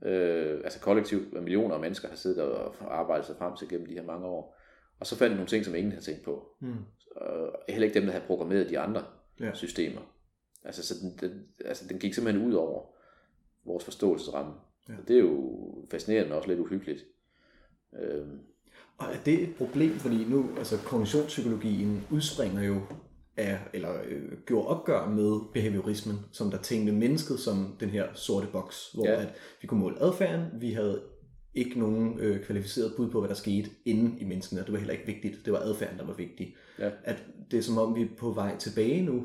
Øh, 0.05 0.60
altså 0.65 0.81
kollektivt, 0.81 1.32
millioner 1.43 1.74
af 1.74 1.81
mennesker 1.81 2.09
har 2.09 2.16
siddet 2.16 2.43
og 2.43 2.74
arbejdet 2.98 3.27
sig 3.27 3.36
frem 3.36 3.56
til 3.56 3.69
gennem 3.69 3.86
de 3.86 3.94
her 3.94 4.02
mange 4.05 4.27
år. 4.27 4.56
Og 5.01 5.06
så 5.06 5.16
fandt 5.16 5.35
nogle 5.36 5.48
ting, 5.48 5.65
som 5.65 5.74
ingen 5.74 5.93
havde 5.93 6.05
tænkt 6.05 6.23
på. 6.24 6.48
Mm. 6.60 6.74
Og 7.16 7.52
heller 7.69 7.86
ikke 7.86 7.94
dem, 7.98 8.05
der 8.05 8.12
havde 8.12 8.24
programmeret 8.27 8.70
de 8.70 8.78
andre 8.78 9.05
Ja. 9.40 9.55
systemer. 9.55 10.01
Altså, 10.65 10.86
så 10.86 10.94
den, 11.02 11.16
den, 11.31 11.47
altså, 11.65 11.89
den 11.89 11.98
gik 11.98 12.15
simpelthen 12.15 12.47
ud 12.47 12.52
over 12.55 12.86
vores 13.65 13.85
forståelsesramme. 13.85 14.52
Ja. 14.89 14.94
Og 15.02 15.09
det 15.09 15.16
er 15.16 15.20
jo 15.20 15.55
fascinerende, 15.90 16.28
men 16.28 16.36
også 16.36 16.48
lidt 16.48 16.60
uhyggeligt. 16.60 17.05
Øhm, 18.02 18.39
Og 18.98 19.06
er 19.06 19.19
det 19.24 19.43
et 19.43 19.56
problem, 19.56 19.93
fordi 19.93 20.24
nu, 20.24 20.51
altså 20.59 20.77
kognitionspsykologien 20.85 22.06
udspringer 22.10 22.62
jo 22.62 22.81
af, 23.39 23.59
eller 23.73 23.90
øh, 24.09 24.39
gjorde 24.47 24.69
opgør 24.69 25.09
med 25.09 25.40
behaviorismen, 25.52 26.19
som 26.32 26.51
der 26.51 26.59
tænkte 26.59 26.93
mennesket 26.93 27.40
som 27.40 27.77
den 27.81 27.89
her 27.89 28.06
sorte 28.15 28.47
boks, 28.52 28.90
hvor 28.94 29.06
Ja. 29.06 29.23
at 29.23 29.28
vi 29.60 29.66
kunne 29.66 29.81
måle 29.81 30.02
adfærden, 30.02 30.44
vi 30.60 30.73
havde 30.73 31.02
ikke 31.55 31.78
nogen 31.78 32.19
øh, 32.19 32.44
kvalificeret 32.44 32.93
bud 32.97 33.10
på, 33.10 33.20
hvad 33.20 33.28
der 33.28 33.35
skete 33.35 33.70
inde 33.85 34.20
i 34.20 34.24
menneskene, 34.24 34.60
og 34.60 34.66
det 34.66 34.73
var 34.73 34.78
heller 34.78 34.94
ikke 34.94 35.06
vigtigt, 35.06 35.44
det 35.44 35.52
var 35.52 35.59
adfærden, 35.59 35.98
der 35.98 36.06
var 36.06 36.15
vigtig. 36.15 36.56
Ja. 36.78 36.90
At 37.05 37.23
det 37.51 37.59
er 37.59 37.62
som 37.62 37.78
om, 37.78 37.94
vi 37.94 38.02
er 38.02 38.09
på 38.19 38.31
vej 38.31 38.56
tilbage 38.59 39.02
nu, 39.02 39.24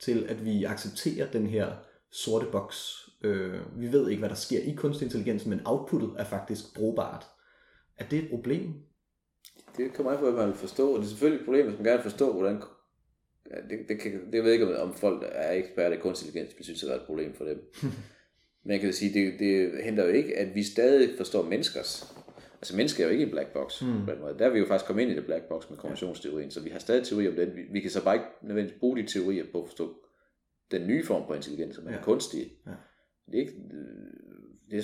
til 0.00 0.26
at 0.28 0.44
vi 0.44 0.64
accepterer 0.64 1.30
den 1.30 1.46
her 1.46 1.72
sorte 2.12 2.46
boks. 2.52 3.08
Øh, 3.24 3.80
vi 3.80 3.92
ved 3.92 4.08
ikke, 4.08 4.18
hvad 4.20 4.28
der 4.28 4.34
sker 4.34 4.60
i 4.60 4.74
kunstig 4.74 5.04
intelligens, 5.06 5.46
men 5.46 5.60
outputtet 5.64 6.10
er 6.18 6.24
faktisk 6.24 6.74
brugbart. 6.74 7.26
Er 7.98 8.04
det 8.04 8.18
et 8.18 8.30
problem? 8.30 8.74
det 9.76 9.94
kommer 9.94 10.12
an 10.12 10.18
på, 10.18 10.24
hvad 10.24 10.40
man 10.40 10.48
vil 10.48 10.56
forstå. 10.56 10.92
Og 10.92 10.98
det 10.98 11.04
er 11.04 11.08
selvfølgelig 11.08 11.40
et 11.40 11.44
problem, 11.44 11.66
hvis 11.66 11.78
man 11.78 11.84
gerne 11.84 12.02
vil 12.02 12.10
forstå, 12.10 12.32
hvordan... 12.32 12.62
Det, 13.70 13.88
det, 13.88 14.00
kan, 14.00 14.12
det 14.12 14.44
ved 14.44 14.52
jeg 14.52 14.52
ikke, 14.52 14.78
om 14.80 14.94
folk 14.94 15.22
er 15.32 15.52
eksperter 15.52 15.96
i 15.96 16.00
kunstig 16.00 16.26
intelligens, 16.26 16.64
synes, 16.66 16.80
det 16.80 16.90
er 16.90 16.94
et 16.94 17.06
problem 17.06 17.34
for 17.34 17.44
dem. 17.44 17.72
Men 18.64 18.72
jeg 18.72 18.80
kan 18.80 18.92
sige, 18.92 19.14
det, 19.20 19.38
det 19.38 19.84
henter 19.84 20.04
jo 20.04 20.10
ikke, 20.12 20.36
at 20.38 20.54
vi 20.54 20.62
stadig 20.62 21.10
forstår 21.16 21.42
menneskers. 21.42 22.14
Altså 22.56 22.76
mennesker 22.76 23.04
er 23.04 23.08
jo 23.08 23.12
ikke 23.12 23.24
en 23.24 23.30
black 23.30 23.52
box. 23.52 23.82
Mm. 23.82 24.04
På 24.04 24.10
den 24.12 24.20
måde. 24.20 24.38
Der 24.38 24.46
er 24.46 24.50
vi 24.50 24.58
jo 24.58 24.66
faktisk 24.66 24.86
kommet 24.86 25.02
ind 25.02 25.12
i 25.12 25.14
det 25.14 25.24
black 25.26 25.44
box 25.48 25.70
med 25.70 25.78
konventionsteorien, 25.78 26.50
så 26.50 26.60
vi 26.60 26.70
har 26.70 26.78
stadig 26.78 27.06
teori 27.06 27.28
om 27.28 27.34
den. 27.34 27.56
Vi, 27.56 27.62
vi 27.72 27.80
kan 27.80 27.90
så 27.90 28.04
bare 28.04 28.14
ikke 28.14 28.26
nødvendigvis 28.42 28.80
bruge 28.80 28.96
de 28.96 29.06
teorier 29.06 29.44
på 29.52 29.62
at 29.62 29.66
forstå 29.68 29.94
den 30.70 30.86
nye 30.86 31.04
form 31.04 31.26
for 31.26 31.34
intelligens, 31.34 31.76
som 31.76 31.86
er 31.86 31.92
Ja. 31.92 32.02
kunstig. 32.02 32.52
Ja. 32.66 32.70
Det 33.26 33.34
er 33.34 33.40
ikke... 33.40 33.52
Det 34.70 34.78
er, 34.78 34.82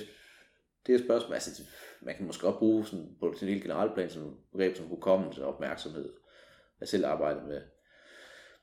det 0.86 0.92
er 0.92 0.98
et 0.98 1.04
spørgsmål, 1.04 1.34
altså 1.34 1.62
man 2.02 2.14
kan 2.16 2.26
måske 2.26 2.46
også 2.46 2.58
bruge 2.58 2.86
sådan, 2.86 3.06
på 3.20 3.34
en 3.42 3.48
helt 3.48 3.62
generelt 3.62 3.94
plan 3.94 4.10
som 4.10 4.36
begreb 4.52 4.76
som 4.76 4.86
hukommelse 4.86 5.44
og 5.44 5.54
opmærksomhed. 5.54 6.12
Jeg 6.80 6.88
selv 6.88 7.06
arbejdet 7.06 7.48
med, 7.48 7.60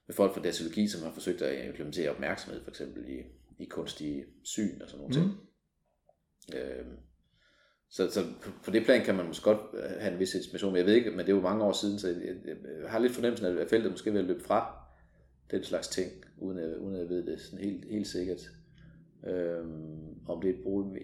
med 0.10 0.15
folk 0.15 0.34
fra 0.34 0.41
datalogi, 0.41 0.88
som 0.88 1.03
har 1.03 1.11
forsøgt 1.11 1.41
at 1.41 1.68
implementere 1.68 2.10
opmærksomhed, 2.10 2.64
for 2.64 2.69
eksempel 2.69 3.10
i, 3.10 3.18
i 3.64 3.65
kunstige 3.65 4.26
syn 4.44 4.81
og 4.81 4.90
sådan 4.90 4.99
nogle 4.99 5.15
ting. 5.15 5.26
Mm. 5.26 6.57
Øhm, 6.57 6.98
Så, 7.90 8.11
så 8.11 8.22
på, 8.64 8.72
det 8.72 8.86
plan 8.86 9.06
kan 9.06 9.15
man 9.15 9.27
måske 9.27 9.44
godt 9.44 9.60
øh, 9.73 10.02
have 10.02 10.14
en 10.14 10.19
vis 10.19 10.36
inspiration, 10.36 10.72
men 10.72 10.77
jeg 10.77 10.86
ved 10.86 10.94
ikke, 10.94 11.10
men 11.10 11.19
det 11.19 11.30
er 11.30 11.36
jo 11.36 11.41
mange 11.41 11.64
år 11.64 11.72
siden, 11.72 11.99
så 11.99 12.07
jeg, 12.07 12.18
jeg, 12.45 12.56
har 12.90 12.99
lidt 12.99 13.14
fornemmelsen 13.14 13.48
af, 13.48 13.61
at 13.61 13.69
feltet 13.69 13.91
måske 13.91 14.14
vil 14.14 14.23
løbe 14.23 14.44
fra 14.44 14.76
den 15.52 15.64
slags 15.64 15.88
ting, 15.88 16.11
uden 16.38 16.57
at, 16.60 16.77
uden 16.77 16.95
at 16.95 17.02
jeg 17.02 17.10
ved 17.10 17.26
det 17.26 17.41
sådan 17.41 17.65
helt, 17.65 17.86
helt 17.91 18.07
sikkert. 18.07 18.41
Øhm, 19.27 20.27
om 20.27 20.41
det 20.41 20.49
er 20.49 20.53
et 20.53 20.64
brud. 20.64 20.98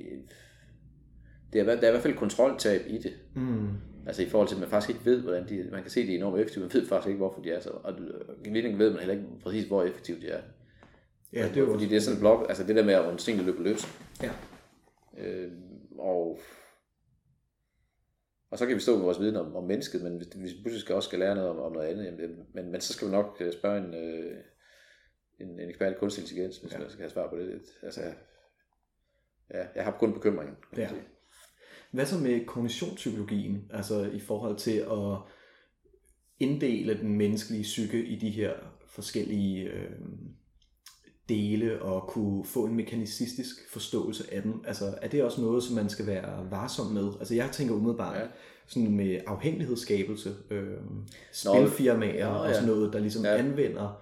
Det 1.56 1.62
er, 1.62 1.76
der 1.76 1.82
er 1.82 1.88
i 1.88 1.92
hvert 1.92 2.04
fald 2.04 2.18
kontroltab 2.18 2.82
i 2.88 2.98
det. 2.98 3.14
Mm. 3.36 3.70
Altså 4.08 4.22
i 4.22 4.26
forhold 4.26 4.48
til, 4.48 4.56
at 4.56 4.62
man 4.62 4.70
faktisk 4.70 4.90
ikke 4.90 5.06
ved, 5.06 5.22
hvordan 5.22 5.50
de, 5.50 5.68
man 5.72 5.82
kan 5.82 5.92
se, 5.92 6.02
at 6.02 6.08
de 6.08 6.14
er 6.14 6.18
enormt 6.18 6.40
effektive, 6.40 6.64
man 6.64 6.74
ved 6.74 6.88
faktisk 6.88 7.08
ikke, 7.08 7.18
hvorfor 7.18 7.42
de 7.42 7.52
er 7.52 7.60
så, 7.60 7.70
og 7.70 7.94
i 7.94 8.50
virkeligheden 8.50 8.80
ved 8.80 8.90
man 8.90 9.00
heller 9.00 9.14
ikke 9.14 9.28
præcis, 9.44 9.68
hvor 9.68 9.84
effektive 9.84 10.22
de 10.22 10.28
er. 10.28 10.42
Ja, 11.34 11.48
det 11.48 11.58
er 11.58 11.62
jo 11.62 11.72
Fordi 11.72 11.86
det 11.86 11.96
er 11.96 12.02
sådan 12.02 12.18
en 12.18 12.20
blok, 12.20 12.46
altså 12.50 12.64
det 12.64 12.76
der 12.76 12.84
med 12.84 12.94
at 12.94 13.06
runde 13.06 13.18
tingene 13.18 13.46
løbe 13.46 13.64
løs. 13.64 13.88
Ja. 14.24 14.32
Øh, 15.18 15.52
og, 15.98 16.40
og 18.52 18.58
så 18.58 18.66
kan 18.66 18.76
vi 18.76 18.82
stå 18.82 18.96
med 18.96 19.04
vores 19.04 19.20
viden 19.20 19.36
om, 19.36 19.56
om 19.56 19.64
mennesket, 19.64 20.04
men 20.04 20.18
hvis 20.18 20.28
hvis 20.28 20.52
vi 20.52 20.62
pludselig 20.62 20.82
skal 20.82 20.96
også 20.96 21.08
skal 21.08 21.20
lære 21.20 21.36
noget 21.36 21.50
om, 21.50 21.60
om 21.60 21.72
noget 21.72 21.88
andet, 21.88 22.06
jamen, 22.06 22.46
men, 22.54 22.72
men 22.72 22.82
så 22.82 22.94
skal 22.94 23.08
vi 23.08 23.12
nok 23.12 23.38
øh, 23.40 23.54
spørge 23.54 23.78
en, 23.78 23.94
øh, 23.94 24.38
en, 25.40 25.60
en 25.60 25.70
ekspert 25.70 25.92
i 25.92 25.96
kunstig 26.00 26.22
intelligens, 26.22 26.58
hvis 26.58 26.74
ja. 26.74 26.80
man 26.80 26.90
skal 26.90 27.02
have 27.02 27.10
svar 27.10 27.30
på 27.30 27.38
det. 27.38 27.62
Altså, 27.84 28.02
ja, 29.54 29.66
jeg 29.76 29.84
har 29.84 29.98
kun 30.00 30.14
bekymringen. 30.14 30.56
Ja. 30.78 30.88
sige. 30.88 31.02
Hvad 31.96 32.06
så 32.06 32.20
med 32.20 32.46
kognitionspsykologien, 32.46 33.62
altså 33.70 34.10
i 34.14 34.20
forhold 34.20 34.58
til 34.58 34.72
at 34.72 35.18
inddele 36.40 36.98
den 37.00 37.18
menneskelige 37.18 37.64
psyke 37.64 38.06
i 38.06 38.16
de 38.16 38.30
her 38.30 38.54
forskellige 38.88 39.64
øh, 39.64 39.90
dele 41.30 41.82
og 41.82 42.08
kunne 42.08 42.46
få 42.46 42.66
en 42.66 42.76
mekanicistisk 42.76 43.56
forståelse 43.74 44.34
af 44.34 44.42
den? 44.42 44.54
Altså 44.68 44.96
er 45.02 45.08
det 45.08 45.24
også 45.24 45.42
noget, 45.42 45.64
som 45.64 45.76
man 45.76 45.90
skal 45.90 46.08
være 46.08 46.48
varsom 46.52 46.88
med? 46.88 47.12
Altså 47.20 47.36
jeg 47.36 47.50
tænker 47.52 47.76
umiddelbart 47.76 48.18
Ja. 48.18 48.26
sådan 48.68 48.92
med 48.96 49.20
afhængighedsskabelse, 49.28 50.36
øh, 50.50 50.74
spilfirmaer 51.32 52.16
ja, 52.16 52.28
og 52.28 52.54
sådan 52.54 52.70
noget, 52.70 52.94
der 52.94 53.00
ligesom 53.00 53.24
Ja. 53.26 53.38
anvender 53.38 54.02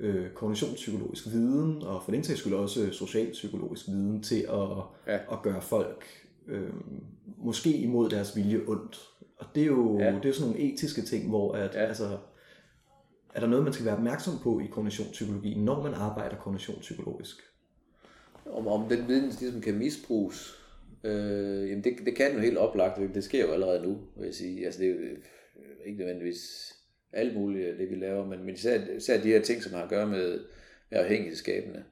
øh, 0.00 0.30
kognitionspsykologisk 0.30 1.26
viden, 1.26 1.82
og 1.82 2.02
for 2.04 2.12
den 2.12 2.24
sags 2.24 2.40
skyld 2.40 2.54
også 2.54 2.92
socialpsykologisk 2.92 3.88
viden 3.88 4.22
til 4.22 4.40
at, 4.48 4.68
ja. 5.06 5.18
at 5.32 5.42
gøre 5.42 5.62
folk 5.62 6.04
øh, 6.48 6.70
måske 7.38 7.70
imod 7.76 8.10
deres 8.10 8.36
vilje 8.36 8.60
ondt. 8.66 9.00
Og 9.36 9.46
det 9.54 9.62
er 9.62 9.66
jo, 9.66 9.98
Ja. 9.98 10.06
det 10.06 10.24
er 10.24 10.28
jo 10.28 10.32
sådan 10.32 10.50
nogle 10.50 10.72
etiske 10.72 11.02
ting, 11.02 11.28
hvor 11.28 11.52
at, 11.52 11.74
Ja. 11.74 11.80
altså, 11.80 12.18
er 13.34 13.40
der 13.40 13.46
noget, 13.46 13.64
man 13.64 13.72
skal 13.72 13.86
være 13.86 13.96
opmærksom 13.96 14.34
på 14.42 14.60
i 14.60 14.66
kognitionspsykologien, 14.66 15.64
når 15.64 15.82
man 15.82 15.94
arbejder 15.94 16.36
kognitionspsykologisk? 16.36 17.36
Om, 18.46 18.66
om 18.66 18.88
den 18.88 19.08
viden 19.08 19.28
ligesom 19.40 19.60
kan 19.60 19.74
misbruges, 19.78 20.54
øh, 21.04 21.68
jamen 21.70 21.84
det, 21.84 21.92
det 22.06 22.16
kan 22.16 22.32
jo 22.34 22.38
helt 22.38 22.58
oplagt, 22.58 23.14
det 23.14 23.24
sker 23.24 23.46
jo 23.46 23.52
allerede 23.52 23.82
nu, 23.82 23.98
vil 24.16 24.24
jeg 24.24 24.34
sige. 24.34 24.64
Altså 24.64 24.80
det 24.80 24.90
er 24.90 24.94
jo 24.94 24.98
øh, 25.00 25.18
ikke 25.86 25.98
nødvendigvis 25.98 26.72
alt 27.12 27.34
muligt 27.36 27.68
af 27.68 27.76
det, 27.76 27.90
vi 27.90 27.94
laver, 27.94 28.26
men, 28.26 28.44
men 28.44 28.54
især, 28.54 28.80
især 28.96 29.22
de 29.22 29.28
her 29.28 29.42
ting, 29.42 29.62
som 29.62 29.72
har 29.72 29.82
at 29.82 29.88
gøre 29.88 30.06
med, 30.06 30.40
med 30.90 30.98
afhængighedsskabende 30.98 31.84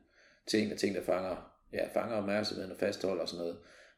ting, 0.47 0.73
og 0.73 0.79
ting, 0.79 0.95
der 0.95 1.03
fanger, 1.03 1.51
ja, 1.73 1.87
fanger 2.01 2.17
opmærksomheden 2.17 2.73
og 2.73 2.79
fastholder 2.79 3.23
og 3.23 3.29
sådan 3.29 3.41
noget, 3.45 3.57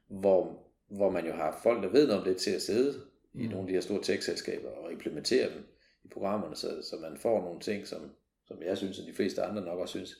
hvor, 0.08 0.62
hvor 0.88 1.10
man 1.10 1.26
jo 1.26 1.32
har 1.32 1.60
folk, 1.62 1.82
der 1.82 1.88
ved 1.88 2.06
noget 2.06 2.22
om 2.22 2.28
det 2.28 2.36
til 2.36 2.50
at 2.50 2.62
sidde 2.62 3.00
mm. 3.32 3.40
i 3.40 3.46
nogle 3.46 3.60
af 3.60 3.66
de 3.66 3.72
her 3.72 3.80
store 3.80 4.02
tech-selskaber 4.02 4.68
og 4.68 4.92
implementere 4.92 5.54
dem 5.54 5.64
i 6.04 6.08
programmerne, 6.08 6.56
så, 6.56 6.68
så 6.82 6.96
man 6.96 7.18
får 7.18 7.40
nogle 7.40 7.60
ting, 7.60 7.86
som, 7.86 8.10
som 8.44 8.62
jeg 8.62 8.78
synes, 8.78 8.98
og 8.98 9.06
de 9.06 9.14
fleste 9.14 9.42
andre 9.42 9.62
nok 9.62 9.78
også 9.78 9.98
synes, 9.98 10.16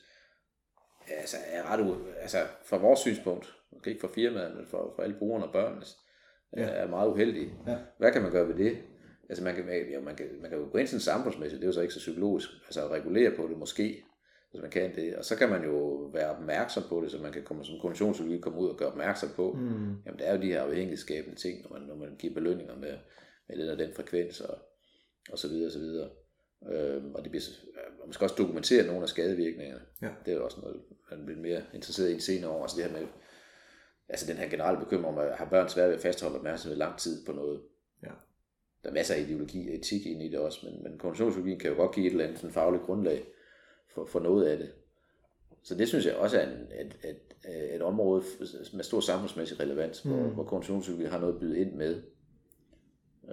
altså 1.07 1.37
er 1.47 1.71
ret 1.71 1.79
u... 1.79 1.95
altså 2.19 2.37
fra 2.65 2.77
vores 2.77 2.99
synspunkt, 2.99 3.53
måske 3.71 3.89
ikke 3.89 4.01
for 4.01 4.07
firmaet, 4.07 4.55
men 4.55 4.65
for, 4.67 4.93
for 4.95 5.03
alle 5.03 5.15
brugerne 5.19 5.45
og 5.45 5.51
børnene. 5.51 5.85
Ja. 6.57 6.63
er 6.63 6.87
meget 6.87 7.09
uheldige. 7.09 7.53
Ja. 7.67 7.77
Hvad 7.97 8.11
kan 8.11 8.21
man 8.21 8.31
gøre 8.31 8.47
ved 8.47 8.55
det? 8.55 8.77
Altså 9.29 9.43
man 9.43 9.55
kan, 9.55 9.65
ja, 9.91 9.99
man 9.99 10.15
kan, 10.15 10.27
man 10.41 10.49
kan 10.49 10.59
jo 10.59 10.69
gå 10.71 10.77
ind 10.77 10.87
sådan 10.87 10.99
samfundsmæssigt, 10.99 11.61
det 11.61 11.65
er 11.65 11.69
jo 11.69 11.73
så 11.73 11.81
ikke 11.81 11.93
så 11.93 11.99
psykologisk, 11.99 12.49
altså 12.65 12.85
at 12.85 12.91
regulere 12.91 13.35
på 13.35 13.47
det 13.47 13.57
måske, 13.57 14.03
hvis 14.51 14.61
man 14.61 14.71
kan 14.71 14.95
det, 14.95 15.15
og 15.15 15.25
så 15.25 15.35
kan 15.35 15.49
man 15.49 15.63
jo 15.63 15.77
være 16.13 16.29
opmærksom 16.35 16.83
på 16.89 17.01
det, 17.01 17.11
så 17.11 17.17
man 17.17 17.31
kan 17.31 17.43
komme 17.43 17.65
som 17.65 17.79
kommissionspsykologi 17.81 18.41
komme 18.41 18.59
ud 18.59 18.69
og 18.69 18.77
gøre 18.77 18.89
opmærksom 18.89 19.29
på, 19.35 19.53
Mm. 19.53 19.95
jamen 20.05 20.19
der 20.19 20.25
er 20.25 20.35
jo 20.35 20.41
de 20.41 20.47
her 20.47 20.61
afhængighedsskabende 20.61 21.35
ting, 21.35 21.61
når 21.63 21.79
man, 21.79 21.87
når 21.87 21.95
man 21.95 22.15
giver 22.19 22.33
belønninger 22.33 22.75
med, 22.75 22.93
med 23.47 23.57
den 23.57 23.69
og 23.69 23.77
den 23.77 23.93
frekvens, 23.93 24.41
og, 24.41 24.57
og 25.31 25.39
så 25.39 25.47
videre, 25.47 25.67
og 25.67 25.71
så 25.71 25.79
videre. 25.79 26.09
Øhm, 26.71 27.15
og 27.15 27.23
det 27.23 27.31
bliver, 27.31 27.43
og 28.01 28.07
man 28.07 28.13
skal 28.13 28.25
også 28.25 28.35
dokumentere 28.37 28.87
nogle 28.87 29.01
af 29.01 29.09
skadevirkningerne. 29.09 29.81
Ja. 30.01 30.09
Det 30.25 30.31
er 30.31 30.37
jo 30.37 30.45
også 30.45 30.61
noget, 30.61 30.81
man 31.11 31.25
bliver 31.25 31.41
mere 31.41 31.61
interesseret 31.73 32.09
i 32.09 32.13
en 32.13 32.19
senere 32.19 32.51
år. 32.51 32.61
Altså 32.61 32.77
det 32.77 32.85
her 32.85 32.99
med, 32.99 33.07
altså 34.09 34.27
den 34.27 34.37
her 34.37 34.49
generelle 34.49 34.79
bekymring 34.79 35.07
om, 35.07 35.17
at 35.17 35.37
har 35.37 35.49
børn 35.49 35.69
svært 35.69 35.87
ved 35.89 35.95
at 35.95 36.01
fastholde 36.01 36.35
opmærksomhed 36.37 36.77
lang 36.77 36.97
tid 36.97 37.25
på 37.25 37.31
noget. 37.31 37.61
Ja. 38.03 38.11
Der 38.83 38.89
er 38.89 38.93
masser 38.93 39.15
af 39.15 39.19
ideologi 39.19 39.69
og 39.69 39.75
etik 39.75 40.05
ind 40.05 40.21
i 40.23 40.29
det 40.29 40.39
også, 40.39 40.59
men, 40.65 40.83
men 40.83 40.97
kognitionspsykologien 40.99 41.59
kan 41.59 41.69
jo 41.71 41.75
godt 41.77 41.95
give 41.95 42.05
et 42.05 42.11
eller 42.11 42.25
andet 42.25 42.39
sådan 42.39 42.53
fagligt 42.53 42.83
grundlag 42.83 43.25
for, 43.97 44.05
for 44.05 44.19
noget 44.19 44.45
af 44.45 44.57
det. 44.57 44.71
Så 45.63 45.75
det 45.75 45.87
synes 45.87 46.05
jeg 46.05 46.15
også 46.15 46.39
er 46.39 46.47
en, 46.47 46.57
et, 46.85 46.97
et, 47.03 47.75
et 47.75 47.81
område 47.81 48.23
med 48.73 48.83
stor 48.83 48.99
samfundsmæssig 48.99 49.59
relevans, 49.59 50.01
hvor, 50.01 50.15
Mm. 50.23 50.33
hvor 50.33 50.43
kognitionspsykologi 50.43 51.05
har 51.09 51.19
noget 51.19 51.33
at 51.33 51.39
byde 51.39 51.59
ind 51.59 51.73
med. 51.73 52.01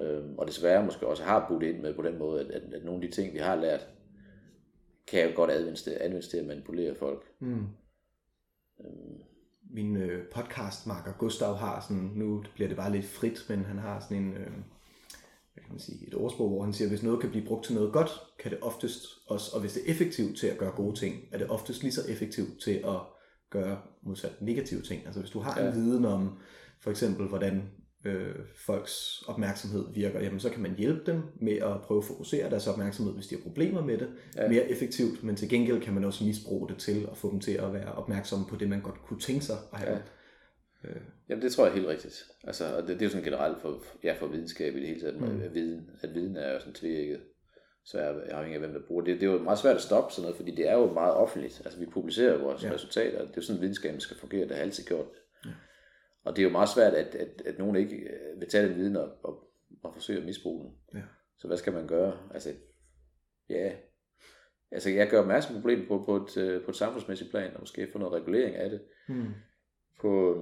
Øhm, 0.03 0.39
og 0.39 0.47
desværre 0.47 0.85
måske 0.85 1.07
også 1.07 1.23
har 1.23 1.47
budt 1.49 1.63
ind 1.63 1.81
med 1.81 1.95
på 1.95 2.03
den 2.03 2.19
måde, 2.19 2.41
at, 2.41 2.51
at, 2.51 2.75
at 2.75 2.85
nogle 2.85 3.03
af 3.05 3.11
de 3.11 3.15
ting, 3.17 3.35
vi 3.35 3.39
har 3.39 3.57
lært, 3.57 3.89
kan 5.07 5.29
jo 5.29 5.37
godt 5.37 5.51
anvendes 5.51 5.83
til, 5.83 5.97
anvendes 6.01 6.29
til 6.29 6.37
at 6.37 6.47
manipulere 6.47 6.95
folk. 6.95 7.25
Mm. 7.41 7.67
Øhm, 8.81 9.21
Min 9.71 9.97
øh, 9.97 10.27
podcastmarker 10.35 11.13
Gustav 11.19 11.55
har 11.55 11.81
sådan, 11.89 12.11
nu 12.15 12.45
bliver 12.55 12.69
det 12.69 12.77
bare 12.77 12.93
lidt 12.93 13.05
frit, 13.05 13.47
men 13.49 13.65
han 13.65 13.79
har 13.79 14.01
sådan 14.01 14.17
en, 14.17 14.35
øh, 14.37 14.51
hvad 15.55 15.63
kan 15.65 15.73
man 15.73 15.81
sige, 15.81 16.07
et 16.09 16.15
ordsprog, 16.15 16.49
hvor 16.49 16.63
han 16.65 16.73
siger, 16.73 16.89
hvis 16.89 17.03
noget 17.03 17.21
kan 17.21 17.31
blive 17.31 17.47
brugt 17.47 17.65
til 17.65 17.75
noget 17.75 17.93
godt, 17.93 18.11
kan 18.39 18.51
det 18.51 18.59
oftest 18.63 19.03
også, 19.27 19.51
og 19.55 19.61
hvis 19.61 19.73
det 19.73 19.83
er 19.87 19.91
effektivt 19.91 20.37
til 20.39 20.47
at 20.47 20.59
gøre 20.59 20.71
gode 20.71 20.97
ting, 20.99 21.15
er 21.33 21.39
det 21.39 21.49
oftest 21.49 21.83
lige 21.83 21.93
så 21.93 22.01
effektivt 22.09 22.61
til 22.65 22.71
at 22.85 23.01
gøre 23.51 23.79
modsat 24.03 24.43
negative 24.43 24.81
ting. 24.83 25.03
Altså 25.07 25.21
hvis 25.21 25.31
du 25.31 25.39
har 25.41 25.61
Ja. 25.61 25.69
en 25.69 25.75
viden 25.75 26.05
om, 26.05 26.39
for 26.81 26.91
eksempel, 26.91 27.27
hvordan 27.29 27.63
øh, 28.05 28.35
folks 28.67 29.23
opmærksomhed 29.27 29.85
virker, 29.95 30.21
jamen 30.21 30.41
så 30.41 30.51
kan 30.51 30.63
man 30.63 30.75
hjælpe 30.79 31.13
dem 31.13 31.23
med 31.41 31.53
at 31.53 31.81
prøve 31.83 31.99
at 31.99 32.05
fokusere 32.05 32.51
deres 32.51 32.67
opmærksomhed, 32.67 33.15
hvis 33.15 33.27
de 33.27 33.35
har 33.35 33.43
problemer 33.43 33.83
med 33.85 33.99
det, 33.99 34.09
ja. 34.37 34.49
mere 34.49 34.71
effektivt, 34.71 35.23
men 35.25 35.37
til 35.37 35.49
gengæld 35.49 35.81
kan 35.81 35.95
man 35.95 36.05
også 36.05 36.25
misbruge 36.25 36.69
det 36.69 36.79
til 36.79 37.09
at 37.11 37.17
få 37.17 37.31
dem 37.31 37.41
til 37.41 37.53
at 37.53 37.73
være 37.73 37.93
opmærksomme 37.93 38.47
på 38.47 38.57
det, 38.57 38.69
man 38.69 38.81
godt 38.81 39.03
kunne 39.07 39.21
tænke 39.21 39.45
sig 39.45 39.57
at 39.73 39.79
have. 39.79 39.93
Ja. 39.93 39.99
Øh, 40.85 40.97
Jamen 41.29 41.43
det 41.43 41.53
tror 41.53 41.65
jeg 41.65 41.71
er 41.71 41.75
helt 41.75 41.89
rigtigt. 41.89 42.25
Altså, 42.45 42.77
og 42.77 42.83
det, 42.83 42.89
det 42.89 43.01
er 43.03 43.07
jo 43.07 43.11
sådan 43.11 43.25
generelt 43.25 43.61
for, 43.61 43.85
ja, 44.03 44.13
for 44.19 44.27
videnskab 44.27 44.75
i 44.77 44.81
det 44.81 44.89
hele 44.89 45.01
taget, 45.01 45.21
Mm. 45.21 45.27
mm. 45.29 45.43
at 45.43 45.55
viden, 45.55 45.91
at 46.03 46.15
viden 46.15 46.37
er 46.37 46.53
jo 46.53 46.59
sådan 46.59 46.75
tvækket. 46.75 47.21
Så 47.85 47.99
er 47.99 48.35
afhængig 48.35 48.55
af, 48.55 48.61
hvem 48.61 48.73
der 48.81 48.87
bruger 48.87 49.05
det. 49.05 49.21
Det 49.21 49.29
er 49.29 49.33
jo 49.33 49.39
meget 49.39 49.59
svært 49.59 49.77
at 49.77 49.83
stoppe 49.83 50.13
sådan 50.13 50.23
noget, 50.23 50.37
fordi 50.37 50.51
det 50.55 50.69
er 50.69 50.75
jo 50.75 50.93
meget 50.93 51.15
offentligt. 51.15 51.63
Altså 51.65 51.81
vi 51.81 51.87
publicerer 51.87 52.39
vores 52.39 52.65
Ja. 52.65 52.73
resultater. 52.73 53.19
Det 53.21 53.29
er 53.31 53.33
jo 53.37 53.43
sådan, 53.43 53.61
videnskaben 53.61 54.01
skal 54.01 54.17
fungere. 54.17 54.49
Det 54.49 54.57
har 54.57 54.63
altid 54.63 54.85
gjort 54.85 55.07
det. 55.13 55.49
Ja. 55.51 55.55
Og 56.25 56.37
det 56.37 56.43
er 56.43 56.47
jo 56.47 56.53
meget 56.53 56.69
svært, 56.69 56.95
at, 56.95 57.15
at, 57.15 57.43
at 57.47 57.59
nogen 57.59 57.77
ikke 57.77 57.97
øh, 57.97 58.41
vil 58.41 58.49
tage 58.49 58.69
den 58.69 58.77
viden 58.77 58.97
og, 58.97 59.09
og, 59.25 59.49
og 59.83 59.95
forsøge 59.95 60.19
at 60.19 60.25
misbruge 60.25 60.65
den. 60.65 60.99
Ja. 61.01 61.05
Så 61.39 61.47
hvad 61.47 61.57
skal 61.57 61.73
man 61.73 61.87
gøre? 61.87 62.19
Altså, 62.35 62.51
ja, 63.51 63.73
altså 64.71 64.91
jeg 64.91 65.09
gør 65.09 65.21
opmærksom 65.21 65.55
på 65.55 65.61
problemet 65.61 65.89
på, 65.89 66.03
på, 66.05 66.17
et, 66.17 66.37
øh, 66.37 66.65
på 66.65 66.71
et 66.71 66.77
samfundsmæssigt 66.77 67.31
plan, 67.31 67.55
og 67.55 67.61
måske 67.61 67.89
få 67.93 67.99
noget 67.99 68.15
regulering 68.23 68.57
af 68.57 68.71
det 68.71 68.81
hmm. 69.09 69.27
på, 70.01 70.35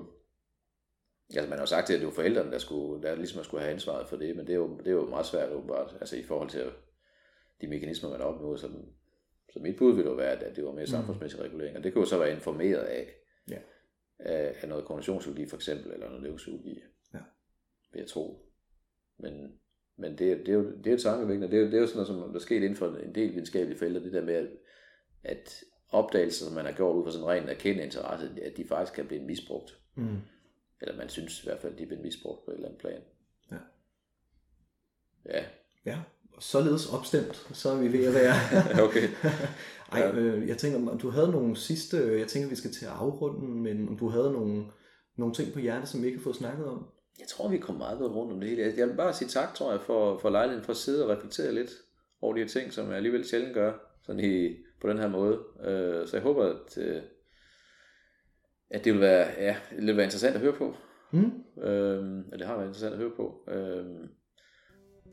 altså 1.38 1.48
man 1.48 1.58
har 1.58 1.62
jo 1.62 1.66
sagt 1.66 1.86
til, 1.86 1.94
at 1.94 2.00
det 2.00 2.06
var 2.06 2.12
forældrene, 2.12 2.50
der, 2.50 2.58
skulle, 2.58 3.02
der 3.02 3.14
ligesom 3.14 3.44
skulle 3.44 3.60
have 3.62 3.72
ansvaret 3.72 4.08
for 4.08 4.16
det, 4.16 4.36
men 4.36 4.46
det 4.46 4.52
er 4.52 4.56
jo, 4.56 4.78
det 4.78 4.86
er 4.86 4.90
jo 4.92 5.06
meget 5.08 5.26
svært 5.26 5.52
åbenbart, 5.52 5.96
altså 6.00 6.16
i 6.16 6.22
forhold 6.22 6.48
til 6.50 6.64
de 7.60 7.66
mekanismer, 7.66 8.10
man 8.10 8.20
har 8.20 8.26
opnået, 8.26 8.60
så, 8.60 8.68
så 9.52 9.58
mit 9.58 9.76
bud 9.76 9.94
ville 9.94 10.10
jo 10.10 10.16
være, 10.16 10.30
at 10.32 10.56
det 10.56 10.64
var 10.64 10.72
mere 10.72 10.86
samfundsmæssig 10.86 11.40
regulering, 11.40 11.76
og 11.76 11.84
det 11.84 11.92
kunne 11.92 12.02
jo 12.02 12.06
så 12.08 12.18
være 12.18 12.32
informeret 12.32 12.80
af, 12.82 13.14
Ja. 13.50 13.58
af, 14.18 14.54
af 14.62 14.68
noget 14.68 14.84
kognitionspsykologi 14.84 15.48
for 15.48 15.56
eksempel, 15.56 15.92
eller 15.92 16.06
noget 16.08 16.22
neuropsykologi, 16.22 16.80
Ja. 17.14 17.18
vil 17.92 18.00
jeg 18.00 18.08
tro. 18.08 18.46
Men, 19.18 19.52
men 19.98 20.18
det, 20.18 20.32
er- 20.32 20.36
det, 20.36 20.48
er 20.48 20.52
jo, 20.52 20.70
det 20.76 20.86
er 20.86 20.90
jo 20.90 20.98
tankevækkende, 20.98 21.50
det 21.50 21.56
er 21.56 21.60
jo, 21.60 21.66
det 21.66 21.74
er 21.74 21.80
jo 21.80 21.86
sådan 21.86 21.96
noget, 21.96 22.08
som 22.08 22.30
der 22.32 22.34
er 22.34 22.42
sket 22.42 22.56
inden 22.56 22.76
for 22.76 22.96
en 22.96 23.14
del 23.14 23.30
videnskabelige 23.32 23.78
felter, 23.78 24.00
det 24.00 24.12
der 24.12 24.24
med, 24.24 24.34
at, 24.34 24.48
at 25.22 25.64
opdagelser, 25.90 26.44
som 26.46 26.54
man 26.54 26.64
har 26.64 26.72
gjort 26.72 26.96
ud 26.96 27.04
fra 27.04 27.10
sådan 27.12 27.24
en 27.24 27.30
ren 27.30 27.48
erkendende 27.48 27.84
interesse, 27.84 28.30
at 28.42 28.56
de 28.56 28.64
faktisk 28.68 28.94
kan 28.94 29.06
blive 29.06 29.22
misbrugt. 29.22 29.78
Hmm. 29.94 30.16
Eller 30.82 30.96
man 30.96 31.08
synes 31.08 31.42
i 31.42 31.46
hvert 31.46 31.60
fald, 31.60 31.76
de 31.76 31.82
er 31.82 31.86
blevet 31.86 32.04
misbrugt 32.04 32.44
på 32.44 32.50
et 32.50 32.54
eller 32.54 32.68
andet 32.68 32.80
plan. 32.80 33.00
Ja. 33.52 33.56
Ja, 35.26 35.44
Ja, 35.86 35.98
således 36.38 36.92
opstemt, 36.92 37.46
så 37.52 37.70
er 37.70 37.76
vi 37.76 37.92
ved 37.92 38.06
at 38.06 38.14
være... 38.14 38.34
okay. 38.88 39.08
Ej, 39.92 40.10
øh, 40.14 40.48
jeg 40.48 40.58
tænker, 40.58 40.90
om 40.90 40.98
du 40.98 41.10
havde 41.10 41.30
nogle 41.30 41.56
sidste... 41.56 42.18
Jeg 42.18 42.28
tænker, 42.28 42.48
vi 42.48 42.56
skal 42.56 42.72
til 42.72 42.84
at 42.84 42.92
afrunde, 42.92 43.48
men 43.48 43.88
om 43.88 43.98
du 43.98 44.08
havde 44.08 44.32
nogle, 44.32 44.64
nogle 45.16 45.34
ting 45.34 45.52
på 45.52 45.58
hjertet, 45.58 45.88
som 45.88 46.02
vi 46.02 46.06
ikke 46.06 46.18
har 46.18 46.22
fået 46.22 46.36
snakket 46.36 46.66
om? 46.66 46.86
Jeg 47.18 47.28
tror, 47.28 47.48
vi 47.48 47.58
kommer 47.58 47.78
meget 47.78 47.98
godt 47.98 48.12
rundt 48.12 48.32
om 48.32 48.40
det 48.40 48.48
hele. 48.48 48.74
Jeg 48.76 48.88
vil 48.88 48.96
bare 48.96 49.14
sige 49.14 49.28
tak, 49.28 49.54
tror 49.54 49.70
jeg, 49.70 49.80
for, 49.80 50.18
for 50.18 50.30
lejligheden, 50.30 50.64
for 50.64 50.72
at 50.72 50.76
sidde 50.76 51.04
og 51.04 51.10
reflektere 51.10 51.54
lidt 51.54 51.70
over 52.20 52.34
de 52.34 52.40
her 52.40 52.48
ting, 52.48 52.72
som 52.72 52.88
jeg 52.88 52.96
alligevel 52.96 53.24
sjældent 53.24 53.54
gør 53.54 53.72
sådan 54.02 54.24
i, 54.24 54.56
på 54.80 54.88
den 54.88 54.98
her 54.98 55.08
måde. 55.08 55.38
Øh, 55.64 56.08
så 56.08 56.16
jeg 56.16 56.22
håber, 56.22 56.44
at, 56.44 56.78
øh, 56.78 57.02
at 58.72 58.84
det 58.84 58.92
vil 58.92 59.00
være, 59.00 59.26
ja, 59.40 59.56
det 59.70 59.86
vil 59.86 59.96
være 59.96 60.04
interessant 60.04 60.34
at 60.34 60.40
høre 60.40 60.52
på. 60.52 60.74
Mm. 61.12 61.32
Øhm, 61.62 62.22
og 62.32 62.38
det 62.38 62.46
har 62.46 62.54
været 62.54 62.66
interessant 62.66 62.92
at 62.92 62.98
høre 62.98 63.10
på. 63.16 63.34
Øhm, 63.48 64.08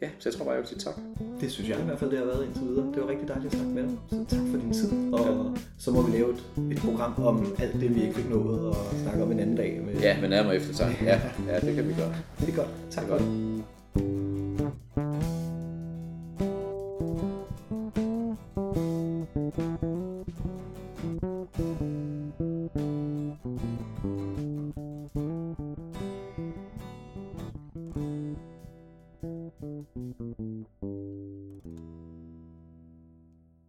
ja, 0.02 0.10
så 0.20 0.30
jeg 0.30 0.34
tror 0.34 0.46
bare, 0.46 0.54
jeg 0.54 0.62
vil 0.62 0.68
sige 0.68 0.80
tak. 0.80 0.96
Det 1.42 1.52
synes 1.52 1.70
jeg 1.70 1.80
i 1.80 1.84
hvert 1.84 2.00
fald, 2.00 2.12
det 2.12 2.20
har 2.20 2.26
været 2.26 2.46
indtil 2.46 2.64
videre. 2.64 2.86
Det 2.94 3.02
var 3.02 3.10
rigtig 3.10 3.28
dejligt 3.28 3.54
at 3.54 3.60
snakke 3.60 3.74
med 3.74 3.84
dig. 3.84 3.98
Så 4.10 4.26
tak 4.36 4.46
for 4.52 4.58
din 4.58 4.74
tid. 4.74 5.14
Og 5.14 5.58
så 5.78 5.92
må 5.92 6.02
vi 6.02 6.12
lave 6.18 6.30
et, 6.34 6.44
et 6.72 6.78
program 6.78 7.24
om 7.24 7.56
alt 7.60 7.74
det, 7.74 7.96
vi 7.96 8.02
ikke 8.02 8.14
fik 8.14 8.30
nået 8.30 8.68
og 8.68 8.76
snakke 9.04 9.24
om 9.24 9.32
en 9.32 9.40
anden 9.40 9.56
dag. 9.56 9.82
Med... 9.86 9.94
Ja, 9.94 10.22
men 10.22 10.30
nærmere 10.30 10.56
eftertanke. 10.56 11.06
Ja, 11.06 11.22
ja, 11.48 11.60
det 11.60 11.76
kan 11.76 11.88
vi 11.88 11.94
gøre. 11.94 12.14
Det 12.40 12.50
er 12.50 12.56
godt. 12.56 12.70
Tak 12.92 13.06
for 13.08 13.18
det. 13.18 14.29